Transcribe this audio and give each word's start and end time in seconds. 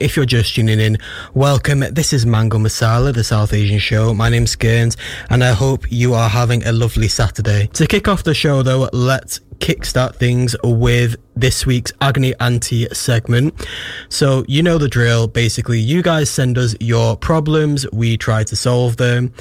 If 0.00 0.14
you're 0.14 0.26
just 0.26 0.54
tuning 0.54 0.78
in, 0.78 0.98
welcome. 1.34 1.80
This 1.80 2.12
is 2.12 2.24
Mango 2.24 2.56
Masala, 2.56 3.12
the 3.12 3.24
South 3.24 3.52
Asian 3.52 3.80
show. 3.80 4.14
My 4.14 4.28
name's 4.28 4.54
Skearns, 4.54 4.96
and 5.28 5.42
I 5.42 5.50
hope 5.50 5.90
you 5.90 6.14
are 6.14 6.28
having 6.28 6.64
a 6.64 6.70
lovely 6.70 7.08
Saturday. 7.08 7.66
To 7.72 7.84
kick 7.84 8.06
off 8.06 8.22
the 8.22 8.32
show, 8.32 8.62
though, 8.62 8.88
let's 8.92 9.40
kickstart 9.58 10.14
things 10.14 10.54
with 10.62 11.16
this 11.34 11.66
week's 11.66 11.92
Agony 12.00 12.32
Aunty 12.38 12.86
segment. 12.90 13.66
So, 14.08 14.44
you 14.46 14.62
know 14.62 14.78
the 14.78 14.86
drill. 14.86 15.26
Basically, 15.26 15.80
you 15.80 16.00
guys 16.00 16.30
send 16.30 16.58
us 16.58 16.76
your 16.78 17.16
problems, 17.16 17.84
we 17.92 18.16
try 18.16 18.44
to 18.44 18.54
solve 18.54 18.98
them. 18.98 19.32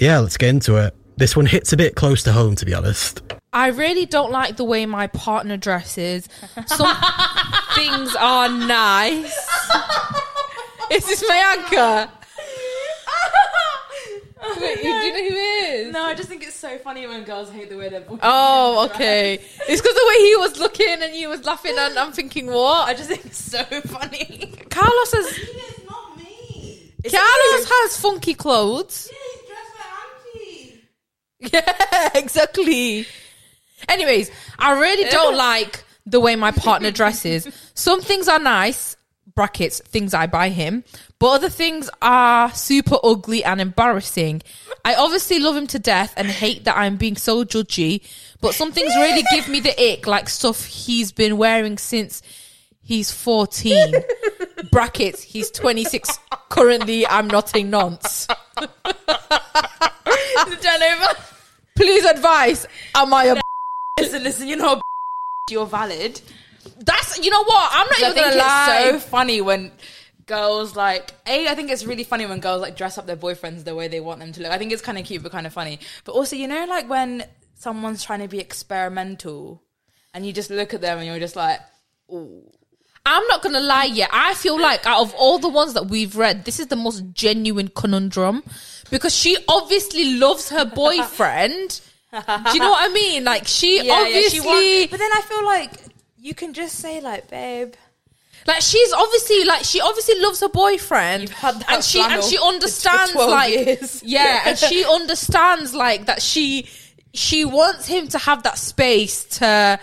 Yeah, 0.00 0.18
let's 0.18 0.36
get 0.36 0.48
into 0.48 0.74
it. 0.74 0.92
This 1.18 1.36
one 1.36 1.46
hits 1.46 1.72
a 1.72 1.76
bit 1.76 1.94
close 1.94 2.24
to 2.24 2.32
home, 2.32 2.56
to 2.56 2.66
be 2.66 2.74
honest. 2.74 3.22
I 3.54 3.68
really 3.68 4.04
don't 4.04 4.32
like 4.32 4.56
the 4.56 4.64
way 4.64 4.84
my 4.84 5.06
partner 5.06 5.56
dresses. 5.56 6.28
Some 6.66 6.96
things 7.76 8.14
are 8.16 8.48
nice. 8.48 9.32
Is 10.90 11.06
this 11.06 11.24
my 11.26 11.56
anchor? 11.56 12.10
Wait, 14.60 14.82
do 14.82 14.88
you 14.88 15.12
know 15.12 15.28
who 15.28 15.34
it 15.36 15.86
is? 15.86 15.92
No, 15.92 16.02
I 16.02 16.14
just 16.14 16.28
think 16.28 16.42
it's 16.42 16.56
so 16.56 16.78
funny 16.78 17.06
when 17.06 17.22
girls 17.22 17.48
hate 17.50 17.70
the 17.70 17.76
way 17.76 17.86
oh, 17.86 17.90
their 17.90 18.00
boys. 18.00 18.18
Oh, 18.22 18.88
okay. 18.90 19.34
It's 19.34 19.80
because 19.80 19.94
the 19.94 20.06
way 20.08 20.16
he 20.16 20.36
was 20.36 20.58
looking 20.58 21.02
and 21.02 21.14
you 21.14 21.28
was 21.28 21.44
laughing, 21.44 21.76
and 21.78 21.96
I'm 21.96 22.12
thinking, 22.12 22.48
what? 22.48 22.88
I 22.88 22.94
just 22.94 23.08
think 23.08 23.24
it's 23.24 23.42
so 23.42 23.62
funny. 23.62 24.52
Carlos 24.68 25.12
has 25.12 25.26
It's 25.26 25.88
not 25.88 26.16
me. 26.18 26.92
Carlos 27.04 27.68
has 27.68 28.00
funky 28.00 28.34
clothes. 28.34 29.08
Yeah, 29.12 29.18
he's 29.32 29.48
dressed 29.48 29.74
like 31.40 31.54
auntie. 31.54 32.12
Yeah, 32.14 32.18
exactly. 32.20 33.06
Anyways, 33.88 34.30
I 34.58 34.78
really 34.80 35.08
don't 35.10 35.36
like 35.50 35.84
the 36.06 36.20
way 36.20 36.36
my 36.36 36.50
partner 36.50 36.90
dresses. 36.90 37.48
Some 37.74 38.00
things 38.00 38.28
are 38.28 38.38
nice, 38.38 38.96
brackets, 39.34 39.80
things 39.80 40.14
I 40.14 40.26
buy 40.26 40.50
him, 40.50 40.84
but 41.18 41.28
other 41.28 41.48
things 41.48 41.90
are 42.02 42.50
super 42.52 42.98
ugly 43.02 43.42
and 43.44 43.60
embarrassing. 43.60 44.42
I 44.84 44.94
obviously 44.94 45.38
love 45.38 45.56
him 45.56 45.66
to 45.68 45.78
death 45.78 46.12
and 46.16 46.28
hate 46.28 46.64
that 46.64 46.76
I'm 46.76 46.96
being 46.96 47.16
so 47.16 47.44
judgy, 47.44 48.02
but 48.40 48.54
some 48.54 48.72
things 48.72 48.94
really 48.96 49.24
give 49.30 49.48
me 49.48 49.60
the 49.60 49.92
ick, 49.92 50.06
like 50.06 50.28
stuff 50.28 50.66
he's 50.66 51.12
been 51.12 51.36
wearing 51.36 51.78
since 51.78 52.22
he's 52.82 53.10
14. 53.10 53.94
brackets, 54.70 55.22
he's 55.22 55.50
26 55.50 56.18
currently, 56.48 57.06
I'm 57.06 57.28
notting 57.28 57.70
nonce. 57.70 58.26
Please 61.76 62.04
advise, 62.04 62.66
am 62.94 63.12
I 63.14 63.24
a 63.24 63.43
Listen, 64.04 64.22
listen. 64.22 64.48
You 64.48 64.56
know, 64.56 64.80
you're 65.50 65.66
valid. 65.66 66.20
That's 66.78 67.18
you 67.18 67.30
know 67.30 67.44
what? 67.44 67.70
I'm 67.72 67.86
not 67.86 68.00
even 68.00 68.12
think 68.12 68.26
gonna 68.26 68.36
lie. 68.36 68.90
it's 68.94 69.04
so 69.04 69.10
funny 69.10 69.40
when 69.40 69.72
girls 70.26 70.76
like 70.76 71.12
a. 71.26 71.48
I 71.48 71.54
think 71.54 71.70
it's 71.70 71.84
really 71.84 72.04
funny 72.04 72.26
when 72.26 72.40
girls 72.40 72.62
like 72.62 72.76
dress 72.76 72.98
up 72.98 73.06
their 73.06 73.16
boyfriends 73.16 73.64
the 73.64 73.74
way 73.74 73.88
they 73.88 74.00
want 74.00 74.20
them 74.20 74.32
to 74.32 74.42
look. 74.42 74.52
I 74.52 74.58
think 74.58 74.72
it's 74.72 74.82
kind 74.82 74.98
of 74.98 75.04
cute 75.04 75.22
but 75.22 75.32
kind 75.32 75.46
of 75.46 75.52
funny. 75.52 75.78
But 76.04 76.12
also, 76.12 76.36
you 76.36 76.48
know, 76.48 76.64
like 76.66 76.88
when 76.88 77.24
someone's 77.54 78.02
trying 78.02 78.20
to 78.20 78.28
be 78.28 78.40
experimental, 78.40 79.62
and 80.12 80.26
you 80.26 80.32
just 80.32 80.50
look 80.50 80.74
at 80.74 80.80
them 80.80 80.98
and 80.98 81.06
you're 81.06 81.18
just 81.18 81.36
like, 81.36 81.60
I'm 82.10 83.26
not 83.26 83.42
gonna 83.42 83.60
lie. 83.60 83.84
Yeah, 83.84 84.08
I 84.10 84.34
feel 84.34 84.58
like 84.58 84.86
out 84.86 85.02
of 85.02 85.14
all 85.14 85.38
the 85.38 85.48
ones 85.48 85.74
that 85.74 85.86
we've 85.86 86.16
read, 86.16 86.44
this 86.44 86.58
is 86.58 86.68
the 86.68 86.76
most 86.76 87.04
genuine 87.12 87.68
conundrum 87.68 88.42
because 88.90 89.14
she 89.14 89.36
obviously 89.48 90.14
loves 90.14 90.48
her 90.48 90.64
boyfriend. 90.74 91.80
Do 92.14 92.52
you 92.52 92.60
know 92.60 92.70
what 92.70 92.90
I 92.90 92.92
mean? 92.92 93.24
Like 93.24 93.46
she 93.46 93.90
obviously, 93.90 94.40
wants- 94.40 94.90
but 94.90 95.00
then 95.00 95.10
I 95.12 95.20
feel 95.22 95.44
like 95.44 95.70
you 96.18 96.34
can 96.34 96.52
just 96.54 96.76
say 96.78 97.00
like, 97.00 97.28
babe. 97.28 97.74
like 98.46 98.60
she's 98.62 98.92
obviously 98.92 99.44
like 99.44 99.64
she 99.64 99.80
obviously 99.80 100.20
loves 100.20 100.40
her 100.40 100.48
boyfriend, 100.48 101.22
You've 101.22 101.32
had 101.32 101.56
that 101.60 101.70
and 101.70 101.84
she 101.84 102.00
and 102.00 102.22
she 102.22 102.38
understands 102.42 103.14
like 103.14 103.80
yeah, 104.02 104.42
and 104.46 104.58
she 104.58 104.84
understands 104.84 105.74
like 105.74 106.06
that 106.06 106.22
she 106.22 106.68
she 107.12 107.44
wants 107.44 107.86
him 107.86 108.08
to 108.08 108.18
have 108.18 108.42
that 108.44 108.58
space 108.58 109.24
to 109.38 109.78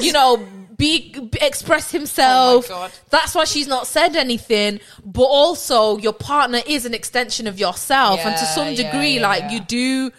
you 0.00 0.12
know 0.12 0.46
be, 0.76 1.10
be- 1.12 1.38
express 1.42 1.90
himself. 1.90 2.66
Oh 2.70 2.74
my 2.74 2.80
God. 2.86 2.92
That's 3.10 3.34
why 3.34 3.44
she's 3.44 3.66
not 3.68 3.86
said 3.86 4.16
anything. 4.16 4.80
But 5.04 5.24
also, 5.24 5.98
your 5.98 6.14
partner 6.14 6.60
is 6.66 6.86
an 6.86 6.94
extension 6.94 7.46
of 7.46 7.58
yourself, 7.60 8.20
and 8.20 8.34
to 8.34 8.42
Yeah, 8.42 8.54
some 8.54 8.68
yeah, 8.68 8.74
degree, 8.90 9.16
yeah, 9.16 9.22
like 9.28 9.42
yeah. 9.42 9.50
you 9.52 9.60
do. 9.60 10.10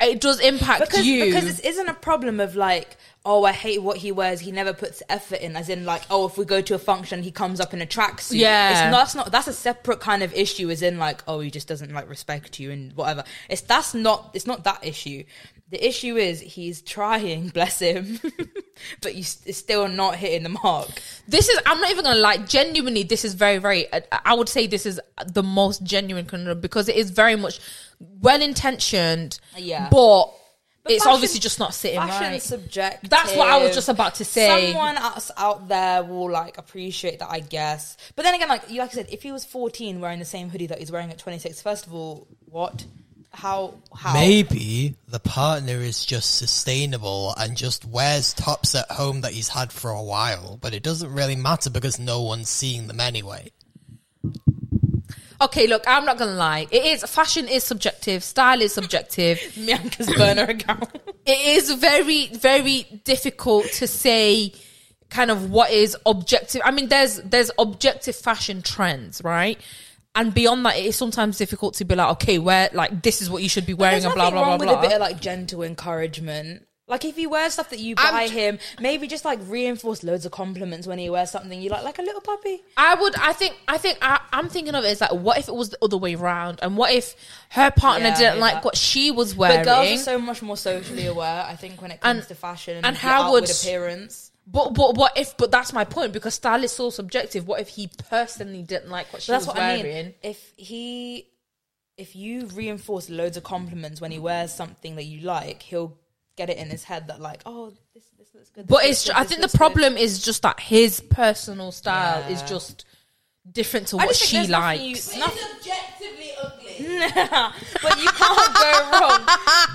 It 0.00 0.20
does 0.20 0.40
impact 0.40 0.80
because 0.80 1.06
you. 1.06 1.24
because 1.24 1.44
this 1.44 1.60
isn't 1.60 1.88
a 1.88 1.94
problem 1.94 2.38
of 2.38 2.54
like 2.54 2.96
oh 3.24 3.44
I 3.44 3.52
hate 3.52 3.82
what 3.82 3.96
he 3.96 4.12
wears. 4.12 4.40
He 4.40 4.52
never 4.52 4.74
puts 4.74 5.02
effort 5.08 5.40
in 5.40 5.56
as 5.56 5.68
in 5.68 5.86
like 5.86 6.02
oh 6.10 6.26
if 6.26 6.36
we 6.36 6.44
go 6.44 6.60
to 6.60 6.74
a 6.74 6.78
function 6.78 7.22
he 7.22 7.30
comes 7.30 7.60
up 7.60 7.72
in 7.72 7.80
a 7.80 7.86
tracksuit. 7.86 8.38
Yeah. 8.38 8.70
it's 8.70 8.92
not, 8.92 8.98
that's 8.98 9.14
not 9.14 9.32
that's 9.32 9.48
a 9.48 9.54
separate 9.54 10.00
kind 10.00 10.22
of 10.22 10.34
issue 10.34 10.68
as 10.70 10.82
in 10.82 10.98
like 10.98 11.22
oh 11.26 11.40
he 11.40 11.50
just 11.50 11.66
doesn't 11.66 11.92
like 11.92 12.10
respect 12.10 12.60
you 12.60 12.70
and 12.70 12.92
whatever. 12.94 13.24
It's 13.48 13.62
that's 13.62 13.94
not 13.94 14.30
it's 14.34 14.46
not 14.46 14.64
that 14.64 14.84
issue 14.84 15.24
the 15.70 15.84
issue 15.86 16.16
is 16.16 16.40
he's 16.40 16.80
trying 16.82 17.48
bless 17.54 17.78
him 17.80 18.18
but 19.02 19.14
you 19.14 19.20
it's 19.20 19.56
still 19.58 19.88
not 19.88 20.14
hitting 20.16 20.42
the 20.42 20.48
mark 20.48 20.88
this 21.26 21.48
is 21.48 21.58
i'm 21.66 21.80
not 21.80 21.90
even 21.90 22.04
gonna 22.04 22.18
lie 22.20 22.36
genuinely 22.36 23.02
this 23.02 23.24
is 23.24 23.34
very 23.34 23.58
very 23.58 23.92
I- 23.92 24.02
i 24.26 24.34
would 24.34 24.48
say 24.48 24.66
this 24.66 24.86
is 24.86 25.00
the 25.32 25.42
most 25.42 25.82
genuine 25.82 26.26
conundrum 26.26 26.60
because 26.60 26.88
it 26.88 26.96
is 26.96 27.10
very 27.10 27.36
much 27.36 27.58
well 27.98 28.40
intentioned 28.42 29.40
Yeah. 29.56 29.88
but, 29.90 30.32
it's 30.88 31.02
fashion- 31.02 31.14
obviously 31.14 31.40
just 31.40 31.58
not 31.58 31.74
sitting 31.74 31.98
fashion's 31.98 32.20
right 32.20 32.42
subjective 32.42 33.10
that's 33.10 33.34
what 33.34 33.48
i 33.48 33.56
was 33.56 33.74
just 33.74 33.88
about 33.88 34.14
to 34.16 34.24
say 34.24 34.70
Someone 34.72 34.96
else 34.96 35.32
out 35.36 35.66
there 35.66 36.04
will 36.04 36.30
like 36.30 36.58
appreciate 36.58 37.18
that, 37.18 37.28
I 37.30 37.40
guess. 37.40 37.96
But 38.14 38.22
then 38.22 38.34
again, 38.34 38.48
like 38.48 38.70
you 38.70 38.78
like 38.80 38.90
I 38.90 38.92
said, 38.92 39.08
if 39.10 39.22
he 39.24 39.32
was 39.32 39.44
fourteen 39.44 39.98
wearing 40.00 40.20
the 40.20 40.24
same 40.24 40.48
hoodie 40.48 40.68
that 40.68 40.78
he's 40.78 40.92
wearing 40.92 41.10
at 41.10 41.18
twenty 41.18 41.38
six, 41.40 41.60
first 41.60 41.86
of 41.88 41.92
all, 41.94 42.28
what? 42.44 42.84
How? 43.36 43.74
How? 43.94 44.14
Maybe 44.14 44.96
the 45.08 45.20
partner 45.20 45.74
is 45.74 46.06
just 46.06 46.38
sustainable 46.38 47.34
and 47.36 47.54
just 47.54 47.84
wears 47.84 48.32
tops 48.32 48.74
at 48.74 48.90
home 48.90 49.20
that 49.20 49.32
he's 49.32 49.50
had 49.50 49.70
for 49.72 49.90
a 49.90 50.02
while, 50.02 50.58
but 50.58 50.72
it 50.72 50.82
doesn't 50.82 51.12
really 51.12 51.36
matter 51.36 51.68
because 51.68 51.98
no 51.98 52.22
one's 52.22 52.48
seeing 52.48 52.86
them 52.86 52.98
anyway. 52.98 53.52
okay 55.38 55.66
look 55.66 55.84
i'm 55.86 56.06
not 56.06 56.16
gonna 56.16 56.32
lie 56.32 56.66
it 56.70 56.82
is 56.82 57.02
fashion 57.04 57.46
is 57.46 57.62
subjective 57.62 58.24
style 58.24 58.62
is 58.62 58.72
subjective 58.72 59.38
Bianca's 59.54 60.10
burner 60.16 60.44
account. 60.44 60.88
it 61.26 61.58
is 61.58 61.70
very 61.72 62.28
very 62.28 62.86
difficult 63.04 63.66
to 63.72 63.86
say 63.86 64.50
kind 65.10 65.30
of 65.30 65.50
what 65.50 65.70
is 65.70 65.94
objective 66.06 66.62
i 66.64 66.70
mean 66.70 66.88
there's 66.88 67.20
there's 67.20 67.50
objective 67.58 68.16
fashion 68.16 68.62
trends 68.62 69.20
right 69.22 69.60
and 70.16 70.34
beyond 70.34 70.66
that 70.66 70.76
it 70.76 70.86
is 70.86 70.96
sometimes 70.96 71.38
difficult 71.38 71.74
to 71.74 71.84
be 71.84 71.94
like 71.94 72.10
okay 72.12 72.38
where 72.38 72.68
like 72.72 73.02
this 73.02 73.22
is 73.22 73.30
what 73.30 73.42
you 73.42 73.48
should 73.48 73.66
be 73.66 73.74
wearing 73.74 74.04
and 74.04 74.12
blah 74.14 74.30
blah 74.30 74.42
blah 74.44 74.56
with 74.56 74.68
blah 74.68 74.78
a 74.78 74.82
bit 74.82 74.92
of 74.92 75.00
like 75.00 75.20
gentle 75.20 75.62
encouragement. 75.62 76.62
Like 76.88 77.04
if 77.04 77.16
he 77.16 77.26
wears 77.26 77.54
stuff 77.54 77.70
that 77.70 77.80
you 77.80 77.96
buy 77.96 78.28
him, 78.28 78.60
maybe 78.78 79.08
just 79.08 79.24
like 79.24 79.40
reinforce 79.48 80.04
loads 80.04 80.24
of 80.24 80.30
compliments 80.30 80.86
when 80.86 81.00
he 81.00 81.10
wears 81.10 81.32
something 81.32 81.60
you 81.60 81.68
like, 81.68 81.82
like 81.82 81.98
a 81.98 82.02
little 82.02 82.20
puppy. 82.20 82.62
I 82.76 82.94
would. 82.94 83.16
I 83.16 83.32
think. 83.32 83.56
I 83.66 83.76
think. 83.76 83.98
I, 84.00 84.20
I'm 84.32 84.48
thinking 84.48 84.76
of 84.76 84.84
it 84.84 84.88
as 84.90 85.00
like, 85.00 85.10
what 85.10 85.36
if 85.36 85.48
it 85.48 85.54
was 85.56 85.70
the 85.70 85.78
other 85.82 85.96
way 85.96 86.14
around, 86.14 86.60
and 86.62 86.76
what 86.76 86.92
if 86.92 87.16
her 87.50 87.72
partner 87.72 88.06
Yeah, 88.10 88.16
didn't 88.18 88.34
yeah. 88.36 88.40
like 88.40 88.64
what 88.64 88.76
she 88.76 89.10
was 89.10 89.34
wearing? 89.34 89.64
But 89.64 89.84
girls 89.84 90.00
are 90.00 90.04
so 90.04 90.18
much 90.20 90.42
more 90.42 90.56
socially 90.56 91.06
aware, 91.06 91.44
I 91.48 91.56
think, 91.56 91.82
when 91.82 91.90
it 91.90 92.00
comes 92.00 92.18
And- 92.20 92.28
to 92.28 92.34
fashion 92.36 92.84
and 92.84 92.94
the 92.94 93.00
how 93.00 93.32
would- 93.32 93.50
appearance. 93.50 94.25
But 94.46 94.74
but 94.74 94.94
what 94.96 95.16
if? 95.18 95.36
But 95.36 95.50
that's 95.50 95.72
my 95.72 95.84
point 95.84 96.12
because 96.12 96.34
style 96.34 96.62
is 96.62 96.72
so 96.72 96.90
subjective. 96.90 97.46
What 97.48 97.60
if 97.60 97.68
he 97.68 97.88
personally 98.08 98.62
didn't 98.62 98.90
like 98.90 99.12
what 99.12 99.22
she 99.22 99.32
But 99.32 99.38
that's 99.38 99.46
was 99.48 99.54
what 99.56 99.62
I 99.62 99.76
wearing? 99.78 100.04
mean. 100.06 100.14
If 100.22 100.52
he, 100.56 101.26
if 101.96 102.14
you 102.14 102.46
reinforce 102.46 103.10
loads 103.10 103.36
of 103.36 103.42
compliments 103.44 104.00
when 104.00 104.12
he 104.12 104.18
wears 104.18 104.54
something 104.54 104.94
that 104.96 105.04
you 105.04 105.20
like, 105.20 105.62
he'll 105.62 105.98
get 106.36 106.48
it 106.50 106.58
in 106.58 106.68
his 106.70 106.84
head 106.84 107.08
that 107.08 107.20
like, 107.20 107.40
oh, 107.44 107.72
this 107.92 108.04
this 108.18 108.28
looks 108.34 108.50
good. 108.50 108.66
But 108.68 108.82
this 108.82 108.90
it's. 108.90 109.06
good, 109.06 109.16
I 109.16 109.20
this 109.22 109.28
think 109.30 109.38
the 109.40 109.42
looks 109.44 109.52
good. 109.52 109.58
problem 109.58 109.96
is 109.96 110.24
just 110.24 110.42
that 110.42 110.60
his 110.60 111.00
personal 111.00 111.72
style 111.72 112.30
is 112.30 112.42
just 112.42 112.84
different 113.50 113.88
to 113.88 113.96
I 113.98 114.06
what 114.06 114.14
just 114.16 114.30
think 114.30 114.46
she 114.46 114.52
likes. 114.52 115.14
You, 115.14 115.20
nothing, 115.20 115.38
It's 115.42 115.66
objectively 115.66 116.30
ugly. 116.40 116.55
But 116.78 117.98
you 118.00 118.08
can't 118.08 118.54
go 118.54 118.90
wrong. 118.92 119.20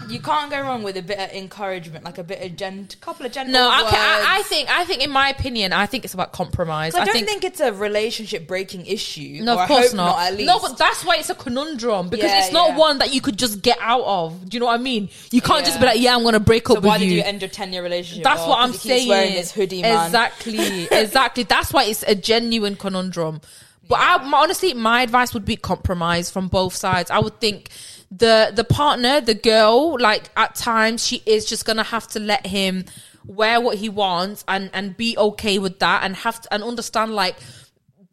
You 0.09 0.19
can't 0.19 0.51
go 0.51 0.61
wrong 0.61 0.83
with 0.83 0.97
a 0.97 1.01
bit 1.01 1.19
of 1.19 1.31
encouragement, 1.31 2.03
like 2.05 2.17
a 2.17 2.23
bit 2.23 2.41
of 2.43 2.55
gent, 2.55 2.95
couple 3.01 3.25
of 3.25 3.31
gentle 3.31 3.53
No, 3.53 3.69
words. 3.69 3.87
okay. 3.87 3.97
I, 3.97 4.37
I 4.39 4.41
think. 4.43 4.69
I 4.69 4.83
think, 4.85 5.03
in 5.03 5.09
my 5.11 5.29
opinion, 5.29 5.73
I 5.73 5.85
think 5.85 6.03
it's 6.05 6.13
about 6.13 6.31
compromise. 6.33 6.95
I 6.95 7.05
don't 7.05 7.25
think, 7.25 7.43
it's 7.43 7.59
a 7.59 7.71
relationship 7.73 8.47
breaking 8.47 8.85
issue. 8.85 9.39
No, 9.43 9.57
or 9.57 9.61
of 9.63 9.67
course 9.67 9.87
hope 9.87 9.95
not. 9.95 10.19
At 10.19 10.35
least. 10.35 10.47
No, 10.47 10.59
but 10.59 10.77
that's 10.77 11.03
why 11.05 11.15
it's 11.17 11.29
a 11.29 11.35
conundrum 11.35 12.09
because 12.09 12.25
Yeah, 12.31 12.39
it's 12.43 12.51
not 12.53 12.71
yeah. 12.71 12.77
one 12.77 12.97
that 12.99 13.13
you 13.13 13.21
could 13.21 13.37
just 13.37 13.61
get 13.61 13.77
out 13.81 14.03
of. 14.03 14.49
Do 14.49 14.55
you 14.55 14.59
know 14.59 14.67
what 14.67 14.79
I 14.79 14.83
mean? 14.83 15.09
You 15.31 15.41
can't 15.41 15.65
just 15.65 15.79
be 15.79 15.85
Yeah. 15.85 15.91
like, 15.91 16.01
"Yeah, 16.01 16.15
I'm 16.15 16.21
going 16.23 16.33
to 16.33 16.39
break 16.39 16.67
so 16.67 16.77
up 16.77 16.83
why 16.83 16.93
with 16.95 17.01
did 17.01 17.09
you." 17.11 17.17
you 17.17 17.23
end 17.23 17.41
your 17.41 17.49
ten 17.49 17.71
year 17.73 17.83
relationship? 17.83 18.23
That's 18.23 18.41
Oh, 18.41 18.49
what 18.49 18.59
I'm 18.59 18.69
he 18.69 18.73
keeps 18.73 18.83
saying. 18.83 19.09
Wearing 19.09 19.33
this 19.33 19.51
hoodie, 19.51 19.81
man. 19.81 20.05
Exactly, 20.07 20.83
exactly. 20.91 21.43
That's 21.43 21.71
why 21.73 21.85
it's 21.85 22.03
a 22.03 22.15
genuine 22.15 22.75
conundrum. 22.75 23.41
But 23.91 23.99
I, 23.99 24.23
my, 24.23 24.37
honestly, 24.37 24.73
my 24.73 25.01
advice 25.01 25.33
would 25.33 25.43
be 25.43 25.57
compromise 25.57 26.31
from 26.31 26.47
both 26.47 26.73
sides. 26.73 27.11
I 27.11 27.19
would 27.19 27.41
think 27.41 27.67
the 28.09 28.49
the 28.55 28.63
partner, 28.63 29.19
the 29.19 29.33
girl, 29.33 29.99
like 29.99 30.29
at 30.37 30.55
times 30.55 31.05
she 31.05 31.21
is 31.25 31.45
just 31.45 31.65
gonna 31.65 31.83
have 31.83 32.07
to 32.09 32.19
let 32.21 32.47
him 32.47 32.85
wear 33.25 33.59
what 33.59 33.77
he 33.77 33.89
wants 33.89 34.45
and 34.47 34.69
and 34.73 34.95
be 34.95 35.17
okay 35.17 35.59
with 35.59 35.79
that 35.79 36.05
and 36.05 36.15
have 36.15 36.39
to, 36.39 36.53
and 36.53 36.63
understand 36.63 37.13
like 37.15 37.35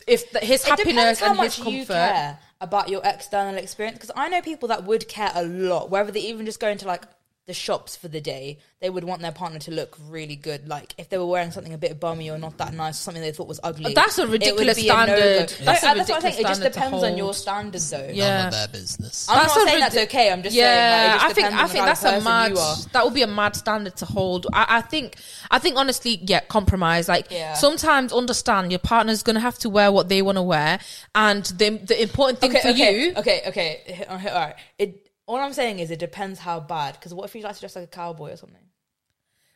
if 0.09 0.29
th- 0.33 0.43
his 0.43 0.65
It 0.65 0.69
happiness 0.69 1.23
and 1.23 1.39
his 1.39 1.57
you 1.59 1.65
comfort. 1.65 1.87
care 1.93 2.39
about 2.61 2.89
your 2.89 3.03
external 3.05 3.55
experience. 3.55 3.99
Because 3.99 4.11
I 4.17 4.29
know 4.29 4.43
people 4.43 4.67
that 4.71 4.83
would 4.83 5.07
care 5.07 5.31
a 5.33 5.45
lot, 5.45 5.91
whether 5.91 6.11
they 6.11 6.23
even 6.23 6.45
just 6.45 6.59
go 6.59 6.69
into 6.71 6.89
like 6.89 7.05
the 7.49 7.55
shops 7.55 7.97
for 7.97 8.09
the 8.09 8.21
day, 8.21 8.59
they 8.81 8.91
would 8.91 9.05
want 9.05 9.23
their 9.23 9.33
partner 9.33 9.59
to 9.59 9.71
look 9.73 9.97
really 10.09 10.37
good. 10.37 10.69
Like 10.69 10.95
if 10.99 11.09
they 11.09 11.17
were 11.17 11.27
wearing 11.27 11.51
something 11.51 11.73
a 11.73 11.79
bit 11.79 11.99
bummy 11.99 12.31
or 12.31 12.37
not 12.39 12.59
that 12.59 12.75
nice, 12.75 12.99
something 12.99 13.23
they 13.23 13.33
thought 13.33 13.49
was 13.49 13.59
ugly. 13.63 13.87
Oh, 13.93 13.95
that's 13.95 14.19
a 14.19 14.23
it 14.23 14.25
would 14.27 14.33
ridiculous 14.33 14.77
be 14.77 14.89
a 14.89 14.93
no-go. 14.93 15.17
standard. 15.17 15.23
Uh, 15.23 15.47
that's 15.47 15.59
a 15.59 15.65
that's 15.65 15.83
what 15.83 15.89
I'm 15.89 15.97
ridiculous 15.97 16.23
saying. 16.23 16.39
It 16.39 16.49
just 16.49 16.63
depends 16.63 17.03
on 17.03 17.17
your 17.17 17.35
standards, 17.35 17.91
though. 17.91 18.11
Yeah. 18.13 18.37
None 18.37 18.47
of 18.49 18.53
their 18.53 18.69
business. 18.69 19.27
I'm 19.31 19.39
That's 19.39 19.57
not 19.57 19.65
a 19.65 19.69
saying 19.69 19.81
that's 19.81 19.97
okay. 19.97 20.31
I'm 20.31 20.43
just 20.43 20.55
yeah, 20.55 20.63
saying. 20.63 21.09
Like, 21.09 21.09
it 21.09 21.15
just 21.15 21.25
I 21.25 21.33
think 21.33 21.63
I 21.63 21.67
think 21.69 21.85
that's 21.87 22.05
a 22.05 22.21
mad. 22.21 22.93
That 22.93 23.05
would 23.05 23.15
be 23.15 23.23
a 23.23 23.27
mad 23.27 23.57
standard 23.57 23.97
to 23.97 24.05
hold. 24.05 24.47
I, 24.53 24.67
I 24.69 24.81
think. 24.83 25.17
I 25.51 25.59
think 25.59 25.77
honestly, 25.79 26.21
yeah, 26.23 26.41
compromise. 26.41 27.09
Like 27.09 27.31
Yeah. 27.31 27.55
sometimes 27.55 28.13
understand 28.13 28.71
your 28.71 28.79
partner's 28.79 29.23
gonna 29.23 29.41
have 29.41 29.59
to 29.61 29.71
wear 29.71 29.91
what 29.91 30.11
they 30.11 30.21
want 30.21 30.37
to 30.37 30.43
wear, 30.43 30.79
and 31.15 31.45
the 31.47 31.71
the 31.79 32.03
important 32.03 32.41
thing 32.41 32.51
okay, 32.51 32.61
for 32.61 32.69
okay, 32.69 33.07
you. 33.07 33.15
Okay, 33.17 33.43
okay, 33.47 34.07
all 34.11 34.19
right. 34.19 34.55
It. 34.79 35.08
All 35.29 35.37
I'm 35.37 35.53
saying 35.53 35.79
is 35.79 35.91
it 35.91 35.99
depends 35.99 36.41
how 36.41 36.59
bad. 36.59 36.95
Because 36.95 37.13
what 37.13 37.27
if 37.27 37.35
you 37.35 37.43
like 37.43 37.55
to 37.55 37.61
dress 37.61 37.77
like 37.77 37.85
a 37.85 37.89
cowboy 37.89 38.33
or 38.33 38.37
something, 38.37 38.63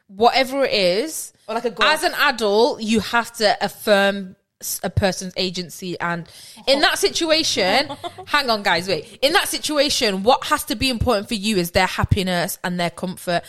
whatever 0.07 0.65
it 0.65 0.73
is, 0.73 1.33
or 1.49 1.55
like 1.55 1.65
a 1.65 1.71
goth? 1.71 1.87
as 1.87 2.03
an 2.05 2.13
adult, 2.21 2.83
you 2.83 3.01
have 3.01 3.33
to 3.39 3.57
affirm 3.65 4.37
a 4.83 4.91
person's 4.91 5.33
agency. 5.37 5.99
And 5.99 6.29
in 6.67 6.81
that 6.81 6.99
situation, 6.99 7.91
hang 8.27 8.51
on, 8.51 8.63
guys, 8.63 8.87
wait. 8.87 9.19
In 9.23 9.33
that 9.33 9.49
situation, 9.49 10.23
what 10.23 10.45
has 10.45 10.63
to 10.65 10.77
be 10.77 10.91
important 10.91 11.29
for 11.29 11.35
you 11.35 11.57
is 11.57 11.71
their 11.71 11.87
happiness 11.87 12.59
and 12.63 12.79
their 12.79 12.91
comfort. 12.91 13.43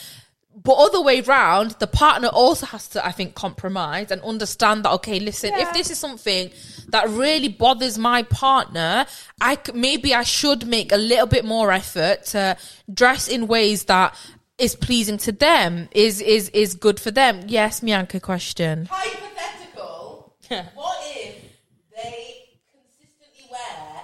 But 0.56 0.74
other 0.74 1.02
way 1.02 1.22
round, 1.22 1.72
the 1.80 1.88
partner 1.88 2.28
also 2.28 2.66
has 2.68 2.88
to, 2.90 3.06
I 3.06 3.12
think, 3.12 3.34
compromise 3.34 4.12
and 4.12 4.22
understand 4.22 4.86
that. 4.86 4.92
Okay, 4.94 5.20
listen, 5.20 5.52
if 5.56 5.74
this 5.74 5.90
is 5.90 5.98
something 5.98 6.52
that 6.90 7.10
really 7.10 7.48
bothers 7.50 7.98
my 7.98 8.22
partner, 8.24 9.06
I 9.42 9.56
c- 9.56 9.72
maybe 9.74 10.14
I 10.14 10.24
should 10.24 10.68
make 10.68 10.92
a 10.92 10.98
little 10.98 11.26
bit 11.28 11.44
more 11.44 11.72
effort 11.72 12.26
to 12.28 12.56
dress 12.94 13.28
in 13.28 13.48
ways 13.48 13.86
that 13.86 14.16
is 14.60 14.76
pleasing 14.76 15.18
to 15.18 15.32
them, 15.32 15.90
is 15.92 16.22
is 16.22 16.50
is 16.50 16.76
good 16.76 17.00
for 17.00 17.10
them. 17.10 17.42
Yes, 17.48 17.80
Mianka, 17.82 18.22
question. 18.22 18.86
Hypothetical. 18.92 20.36
what 20.76 21.00
if 21.16 21.36
they 21.96 22.50
consistently 22.72 23.50
wear 23.52 24.04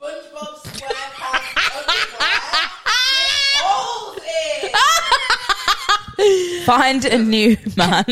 SpongeBob 0.00 0.62
SquarePants 0.62 1.76
underwear 1.76 2.38
with 2.94 3.58
holes 3.58 4.16
in? 4.18 4.70
Find 6.64 7.04
a 7.04 7.18
new 7.18 7.56
man. 7.76 8.04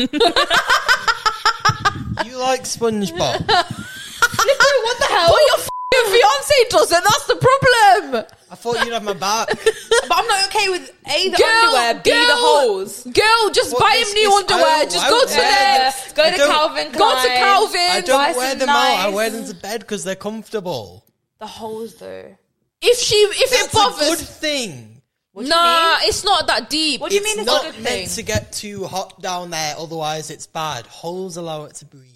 You 2.25 2.37
like 2.37 2.63
SpongeBob? 2.63 3.47
what 3.47 4.97
the 4.99 5.05
hell? 5.09 5.29
But 5.29 5.41
your 5.47 5.59
f***ing 5.59 6.05
fiance 6.11 6.69
doesn't. 6.69 7.03
That's 7.03 7.25
the 7.27 7.35
problem. 7.35 8.25
I 8.51 8.55
thought 8.55 8.83
you'd 8.83 8.93
have 8.93 9.03
my 9.03 9.13
back. 9.13 9.47
but 9.47 10.11
I'm 10.11 10.27
not 10.27 10.45
okay 10.47 10.69
with 10.69 10.91
a 11.07 11.29
the 11.29 11.37
Girl, 11.37 11.47
underwear, 11.47 11.93
b 12.03 12.09
the 12.11 12.35
holes. 12.35 13.03
Girl, 13.03 13.49
just 13.53 13.71
Well, 13.71 13.79
buy 13.81 13.95
it's- 13.95 14.09
him 14.09 14.13
new 14.15 14.21
it's- 14.21 14.33
I 14.33 14.53
underwear. 14.55 14.77
don't- 14.79 14.91
Just 14.91 15.05
I 15.05 15.09
go 15.09 15.19
don't 15.19 15.29
to 15.29 15.37
wear 15.37 15.51
them. 15.51 15.93
them. 15.93 16.13
Go 16.15 16.23
I 16.23 16.31
to 16.31 16.37
don't- 16.37 16.49
Calvin 16.51 16.85
Go 16.85 16.91
to 16.91 16.97
Klein. 16.99 17.37
Calvin. 17.37 17.81
I 17.91 18.01
don't 18.01 18.35
wear 18.37 18.49
some 18.51 18.59
them 18.59 18.69
out. 18.69 18.75
I 18.75 19.05
nice- 19.05 19.13
wear 19.13 19.29
them 19.29 19.45
to 19.47 19.53
bed 19.55 19.79
because 19.81 20.03
they're 20.03 20.15
comfortable. 20.15 21.05
The 21.39 21.47
holes 21.47 21.95
though. 21.95 22.35
If 22.81 22.97
she, 22.99 23.15
if 23.15 23.49
That's 23.51 23.63
it 23.63 23.69
a 23.69 23.71
good 23.71 23.73
bothers, 23.73 24.21
thing. 24.21 24.90
What 25.33 25.43
do 25.43 25.47
you 25.47 25.53
nah, 25.55 25.97
mean? 25.99 26.09
it's 26.09 26.23
not 26.25 26.47
that 26.47 26.69
deep. 26.69 26.99
What 26.99 27.09
do 27.09 27.15
you 27.15 27.21
it's 27.21 27.29
mean 27.35 27.39
it's 27.39 27.45
not 27.47 27.63
a 27.65 27.71
good 27.71 27.81
meant 27.83 28.07
thing? 28.09 28.09
to 28.09 28.23
get 28.23 28.51
too 28.51 28.85
hot 28.85 29.21
down 29.21 29.49
there, 29.49 29.75
otherwise 29.77 30.29
it's 30.29 30.45
bad. 30.47 30.85
Holes 30.87 31.37
allow 31.37 31.63
it 31.65 31.75
to 31.75 31.85
breathe. 31.85 32.07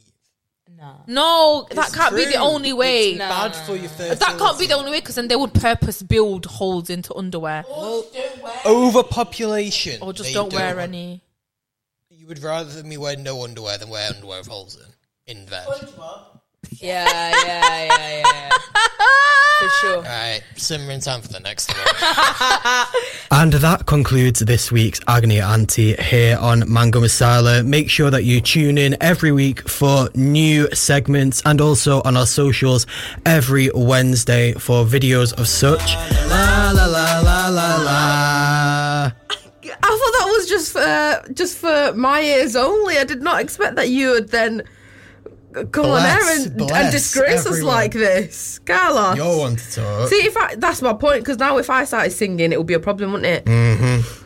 Nah. 0.77 0.95
No, 1.07 1.65
that 1.71 1.87
It's 1.87 1.95
can't 1.95 2.13
be 2.13 2.25
the 2.25 2.31
true. 2.33 2.41
only 2.41 2.73
way. 2.73 3.11
It's 3.11 3.19
bad 3.19 3.55
for 3.55 3.77
your 3.77 3.87
fertility. 3.89 4.15
That 4.19 4.37
can't 4.37 4.59
be 4.59 4.67
the 4.67 4.73
only 4.73 4.91
way 4.91 4.99
because 4.99 5.15
then 5.15 5.29
they 5.29 5.37
would 5.37 5.53
purpose 5.53 6.03
build 6.03 6.45
holes 6.45 6.89
into 6.89 7.15
underwear 7.15 7.63
Well, 7.69 8.05
Don't 8.13 8.65
overpopulation. 8.65 10.01
or 10.01 10.11
just 10.11 10.27
They 10.29 10.33
don't 10.33 10.51
wear 10.51 10.75
want- 10.75 10.79
any. 10.89 11.21
You 12.09 12.27
would 12.27 12.39
rather 12.43 12.83
me 12.83 12.97
wear 12.97 13.15
no 13.15 13.43
underwear 13.45 13.77
than 13.77 13.87
wear 13.89 14.09
underwear 14.13 14.39
with 14.39 14.47
holes 14.47 14.75
in. 15.27 15.37
In 15.37 15.45
bed. 15.45 15.65
SpongeBob. 15.67 16.34
Yeah, 16.81 17.05
yeah, 17.09 17.45
yeah, 17.45 17.85
yeah, 17.85 18.21
yeah. 18.23 18.49
For 19.59 19.69
sure. 19.81 19.97
Alright, 19.97 20.43
simmering 20.57 20.99
time 20.99 21.21
for 21.21 21.29
the 21.29 21.39
next 21.39 21.73
one. 21.73 22.85
And 23.31 23.53
that 23.53 23.85
concludes 23.85 24.39
this 24.41 24.71
week's 24.71 24.99
Agony 25.07 25.41
Aunty 25.41 25.93
here 25.95 26.37
on 26.37 26.71
Mango 26.71 27.01
Masala. 27.01 27.65
Make 27.65 27.89
sure 27.89 28.09
that 28.09 28.23
you 28.23 28.39
tune 28.41 28.77
in 28.77 28.95
every 29.01 29.31
week 29.31 29.67
for 29.67 30.09
new 30.13 30.69
segments 30.73 31.41
and 31.45 31.59
also 31.59 32.01
on 32.03 32.15
our 32.17 32.25
socials 32.25 32.85
every 33.25 33.69
Wednesday 33.73 34.53
for 34.53 34.85
videos 34.85 35.33
of 35.39 35.47
such. 35.47 35.95
La 36.29 36.71
la 36.73 36.85
la 36.85 37.19
la 37.21 37.47
la 37.49 37.75
la. 37.83 39.11
I 39.67 39.97
thought 39.97 40.13
that 40.19 40.27
was 40.37 40.47
just 40.47 40.71
for 40.71 41.33
just 41.33 41.57
for 41.57 41.93
my 41.95 42.21
ears 42.21 42.55
only. 42.55 42.97
I 42.97 43.03
did 43.03 43.21
not 43.21 43.41
expect 43.41 43.75
that 43.75 43.89
you 43.89 44.11
would 44.11 44.29
then 44.29 44.63
come 45.71 45.85
on 45.85 46.01
Bless, 46.01 46.45
air 46.45 46.51
and, 46.51 46.71
and 46.71 46.91
disgrace 46.91 47.45
us 47.45 47.61
like 47.61 47.93
this, 47.93 48.59
Carlos. 48.59 49.17
You're 49.17 49.37
one 49.37 49.55
to 49.55 49.71
talk. 49.71 50.09
See, 50.09 50.15
if 50.15 50.35
I, 50.35 50.55
that's 50.55 50.81
my 50.81 50.93
point, 50.93 51.21
because 51.21 51.37
now 51.37 51.57
if 51.57 51.69
I 51.69 51.85
started 51.85 52.11
singing, 52.11 52.51
it 52.51 52.57
would 52.57 52.67
be 52.67 52.73
a 52.73 52.79
problem, 52.79 53.13
wouldn't 53.13 53.45
it? 53.45 53.45
Mm. 53.45 54.24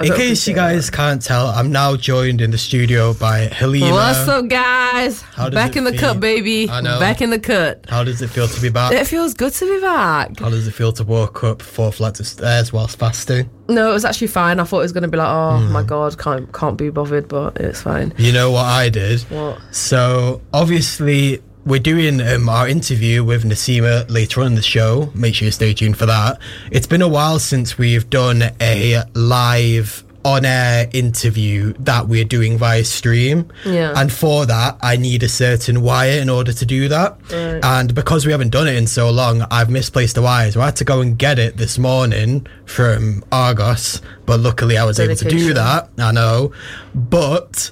I 0.00 0.04
In 0.04 0.12
case 0.12 0.46
you 0.46 0.52
appreciate 0.52 0.54
guys 0.54 0.90
can't 0.90 1.20
tell, 1.20 1.48
I'm 1.48 1.72
now 1.72 1.96
joined 1.96 2.40
in 2.40 2.52
the 2.52 2.58
studio 2.58 3.14
by 3.14 3.46
Halima. 3.46 3.90
What's 3.90 4.28
up, 4.28 4.46
guys? 4.48 5.20
How 5.22 5.46
does 5.48 5.54
Back 5.56 5.70
it 5.70 5.78
in 5.78 5.84
the 5.84 5.90
feel? 5.90 6.00
cut, 6.00 6.20
baby. 6.20 6.70
I 6.70 6.80
know. 6.80 7.00
Back 7.00 7.20
in 7.20 7.30
the 7.30 7.40
cut. 7.40 7.84
How 7.88 8.04
does 8.04 8.22
it 8.22 8.28
feel 8.28 8.46
to 8.46 8.60
be 8.62 8.68
back? 8.68 8.92
It 8.92 9.08
feels 9.08 9.34
good 9.34 9.52
to 9.54 9.66
be 9.66 9.80
back. 9.80 10.38
How 10.38 10.50
does 10.50 10.68
it 10.68 10.70
feel 10.70 10.92
to 10.92 11.02
walk 11.04 11.42
up 11.42 11.62
four 11.62 11.90
flights 11.90 12.20
of 12.20 12.28
stairs 12.28 12.72
whilst 12.72 12.96
fasting? 12.96 13.50
No, 13.68 13.90
it 13.90 13.92
was 13.92 14.04
actually 14.04 14.28
fine. 14.28 14.60
I 14.60 14.64
thought 14.64 14.78
it 14.78 14.82
was 14.82 14.92
going 14.92 15.02
to 15.02 15.08
be 15.08 15.18
like, 15.18 15.26
oh 15.28 15.58
Mm. 15.60 15.70
my 15.72 15.82
god, 15.82 16.16
can't 16.16 16.52
can't 16.52 16.76
be 16.78 16.90
bothered, 16.90 17.26
but 17.26 17.56
it's 17.60 17.82
fine. 17.82 18.14
You 18.18 18.32
know 18.32 18.52
what 18.52 18.66
I 18.66 18.88
did? 18.90 19.20
What? 19.22 19.58
So 19.72 20.40
obviously 20.52 21.42
we're 21.68 21.78
doing 21.78 22.20
um, 22.22 22.48
our 22.48 22.66
interview 22.66 23.22
with 23.22 23.44
Nasima 23.44 24.08
later 24.10 24.40
on 24.40 24.48
in 24.48 24.54
the 24.54 24.62
show. 24.62 25.10
Make 25.14 25.34
sure 25.34 25.46
you 25.46 25.52
stay 25.52 25.74
tuned 25.74 25.98
for 25.98 26.06
that. 26.06 26.38
It's 26.70 26.86
been 26.86 27.02
a 27.02 27.08
while 27.08 27.38
since 27.38 27.76
we've 27.76 28.08
done 28.08 28.42
a 28.60 29.02
live 29.14 30.02
on-air 30.24 30.88
interview 30.92 31.74
that 31.78 32.08
we're 32.08 32.24
doing 32.24 32.56
via 32.56 32.84
stream. 32.84 33.50
Yeah. 33.66 33.92
And 33.96 34.10
for 34.10 34.46
that, 34.46 34.78
I 34.80 34.96
need 34.96 35.22
a 35.22 35.28
certain 35.28 35.82
wire 35.82 36.18
in 36.20 36.30
order 36.30 36.54
to 36.54 36.66
do 36.66 36.88
that. 36.88 37.18
Right. 37.30 37.60
And 37.62 37.94
because 37.94 38.24
we 38.24 38.32
haven't 38.32 38.50
done 38.50 38.66
it 38.66 38.74
in 38.74 38.86
so 38.86 39.10
long, 39.10 39.42
I've 39.50 39.68
misplaced 39.70 40.14
the 40.14 40.22
wire. 40.22 40.50
So 40.50 40.62
I 40.62 40.66
had 40.66 40.76
to 40.76 40.84
go 40.84 41.02
and 41.02 41.18
get 41.18 41.38
it 41.38 41.58
this 41.58 41.78
morning 41.78 42.46
from 42.64 43.22
Argos. 43.30 44.00
But 44.24 44.40
luckily 44.40 44.78
I 44.78 44.84
was 44.84 44.98
able 44.98 45.16
to 45.16 45.28
do 45.28 45.52
that. 45.52 45.90
I 45.98 46.12
know. 46.12 46.52
But 46.94 47.70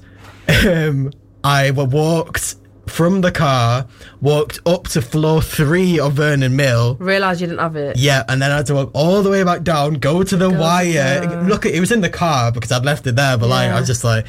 um, 0.67 1.13
I 1.43 1.71
wa- 1.71 1.85
walked 1.85 2.57
from 2.89 3.21
the 3.21 3.33
car, 3.33 3.87
walked 4.21 4.59
up 4.67 4.85
to 4.89 5.03
floor 5.03 5.43
three 5.43 5.99
of 5.99 6.15
Vernon 6.15 6.55
Mill. 6.57 6.95
Realised 6.97 7.41
you 7.41 7.47
didn't 7.47 7.61
have 7.61 7.77
it. 7.77 7.97
Yeah, 7.99 8.25
and 8.29 8.41
then 8.41 8.51
I 8.53 8.57
had 8.59 8.67
to 8.67 8.75
walk 8.75 8.91
all 8.95 9.23
the 9.23 9.31
way 9.31 9.43
back 9.45 9.63
down, 9.63 9.95
go 9.95 10.23
to 10.23 10.37
the 10.37 10.51
wire. 10.51 11.43
Look, 11.49 11.67
it 11.67 11.81
was 11.81 11.93
in 11.93 12.01
the 12.01 12.09
car 12.11 12.53
because 12.53 12.71
I'd 12.73 12.85
left 12.85 13.07
it 13.07 13.17
there, 13.17 13.37
but 13.37 13.49
like 13.49 13.71
I 13.71 13.79
was 13.79 13.87
just 13.89 14.05
like, 14.05 14.27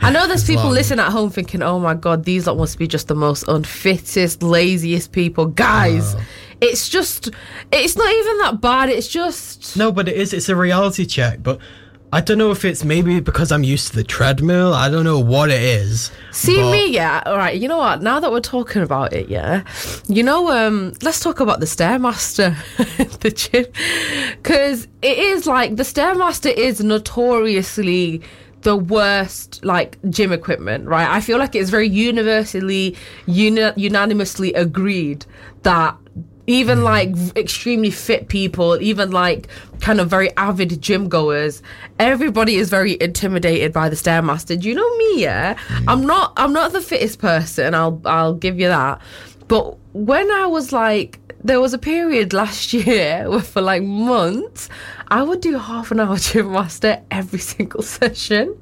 I 0.00 0.10
know 0.10 0.26
there's 0.26 0.44
people 0.46 0.64
long. 0.64 0.72
listening 0.74 1.00
at 1.00 1.10
home 1.10 1.28
thinking, 1.30 1.62
"Oh 1.62 1.78
my 1.78 1.94
god, 1.94 2.24
these 2.24 2.46
lot 2.46 2.56
must 2.56 2.78
be 2.78 2.86
just 2.86 3.08
the 3.08 3.14
most 3.14 3.44
unfittest, 3.48 4.42
laziest 4.42 5.12
people." 5.12 5.46
Guys, 5.46 6.14
Oh. 6.14 6.20
it's 6.62 6.88
just, 6.88 7.28
it's 7.70 7.96
not 7.96 8.10
even 8.10 8.38
that 8.38 8.60
bad. 8.62 8.88
It's 8.88 9.08
just, 9.08 9.76
no, 9.76 9.92
but 9.92 10.08
it 10.08 10.16
is. 10.16 10.32
It's 10.32 10.48
a 10.48 10.56
reality 10.56 11.04
check, 11.06 11.42
but. 11.42 11.58
I 12.12 12.20
don't 12.20 12.38
know 12.38 12.50
if 12.50 12.64
it's 12.64 12.84
maybe 12.84 13.20
because 13.20 13.52
I'm 13.52 13.62
used 13.62 13.88
to 13.88 13.96
the 13.96 14.02
treadmill. 14.02 14.74
I 14.74 14.88
don't 14.88 15.04
know 15.04 15.20
what 15.20 15.50
it 15.50 15.62
is. 15.62 16.10
see 16.32 16.56
but- 16.56 16.72
me, 16.72 16.92
yeah. 16.92 17.22
All 17.24 17.36
right, 17.36 17.56
you 17.56 17.68
know 17.68 17.78
what? 17.78 18.02
Now 18.02 18.18
that 18.18 18.32
we're 18.32 18.40
talking 18.40 18.82
about 18.82 19.12
it, 19.12 19.28
yeah, 19.28 19.62
you 20.08 20.24
know, 20.24 20.50
um, 20.50 20.92
let's 21.02 21.20
talk 21.20 21.38
about 21.38 21.60
the 21.60 21.66
stairmaster, 21.66 22.56
the 23.20 23.30
gym, 23.30 23.66
because 24.42 24.88
it 25.02 25.18
is 25.18 25.46
like 25.46 25.76
the 25.76 25.84
stairmaster 25.84 26.52
is 26.52 26.82
notoriously 26.82 28.22
the 28.62 28.76
worst 28.76 29.64
like 29.64 29.96
gym 30.10 30.32
equipment 30.32 30.86
right 30.86 31.08
i 31.08 31.18
feel 31.18 31.38
like 31.38 31.54
it's 31.54 31.70
very 31.70 31.88
universally 31.88 32.94
uni- 33.24 33.72
unanimously 33.76 34.52
agreed 34.52 35.24
that 35.62 35.96
even 36.50 36.82
like 36.82 37.14
extremely 37.36 37.90
fit 37.90 38.28
people 38.28 38.80
even 38.82 39.10
like 39.10 39.46
kind 39.80 40.00
of 40.00 40.08
very 40.08 40.34
avid 40.36 40.80
gym 40.82 41.08
goers 41.08 41.62
everybody 41.98 42.56
is 42.56 42.68
very 42.68 43.00
intimidated 43.00 43.72
by 43.72 43.88
the 43.88 43.96
stairmaster. 43.96 44.60
Do 44.60 44.68
you 44.68 44.74
know 44.74 44.96
me 44.96 45.22
yeah? 45.22 45.54
Mm. 45.54 45.84
I'm 45.88 46.06
not 46.06 46.32
i'm 46.36 46.52
not 46.52 46.72
the 46.72 46.80
fittest 46.80 47.20
person 47.20 47.74
i'll 47.74 48.00
i'll 48.04 48.34
give 48.34 48.58
you 48.58 48.68
that. 48.68 49.00
But 49.46 49.76
when 49.92 50.30
i 50.30 50.46
was 50.46 50.72
like 50.72 51.20
there 51.42 51.60
was 51.60 51.72
a 51.72 51.78
period 51.78 52.32
last 52.32 52.72
year 52.80 53.30
where 53.30 53.40
for 53.52 53.60
like 53.62 53.82
months 53.82 54.68
I 55.08 55.22
would 55.22 55.40
do 55.40 55.58
half 55.58 55.90
an 55.90 56.00
hour 56.00 56.16
gym 56.16 56.52
master 56.52 57.02
every 57.10 57.38
single 57.52 57.82
session. 57.82 58.56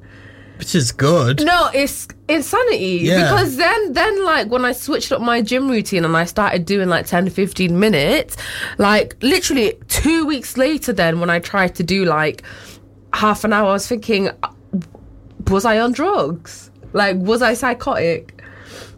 Which 0.59 0.75
is 0.75 0.91
good. 0.91 1.43
No, 1.43 1.69
it's 1.73 2.07
insanity. 2.27 2.99
Yeah. 3.03 3.23
Because 3.31 3.55
then 3.55 3.93
then 3.93 4.23
like 4.25 4.47
when 4.49 4.65
I 4.65 4.73
switched 4.73 5.11
up 5.11 5.21
my 5.21 5.41
gym 5.41 5.69
routine 5.69 6.05
and 6.05 6.15
I 6.15 6.25
started 6.25 6.65
doing 6.65 6.89
like 6.89 7.07
10 7.07 7.29
15 7.29 7.79
minutes, 7.79 8.37
like 8.77 9.15
literally 9.21 9.73
2 9.87 10.25
weeks 10.25 10.57
later 10.57 10.93
then 10.93 11.19
when 11.19 11.29
I 11.29 11.39
tried 11.39 11.75
to 11.75 11.83
do 11.83 12.05
like 12.05 12.43
half 13.13 13.43
an 13.43 13.53
hour 13.53 13.69
I 13.69 13.73
was 13.73 13.87
thinking 13.87 14.29
uh, 14.29 14.51
was 15.47 15.65
I 15.65 15.79
on 15.79 15.93
drugs? 15.93 16.69
Like 16.93 17.15
was 17.17 17.41
I 17.41 17.53
psychotic? 17.53 18.35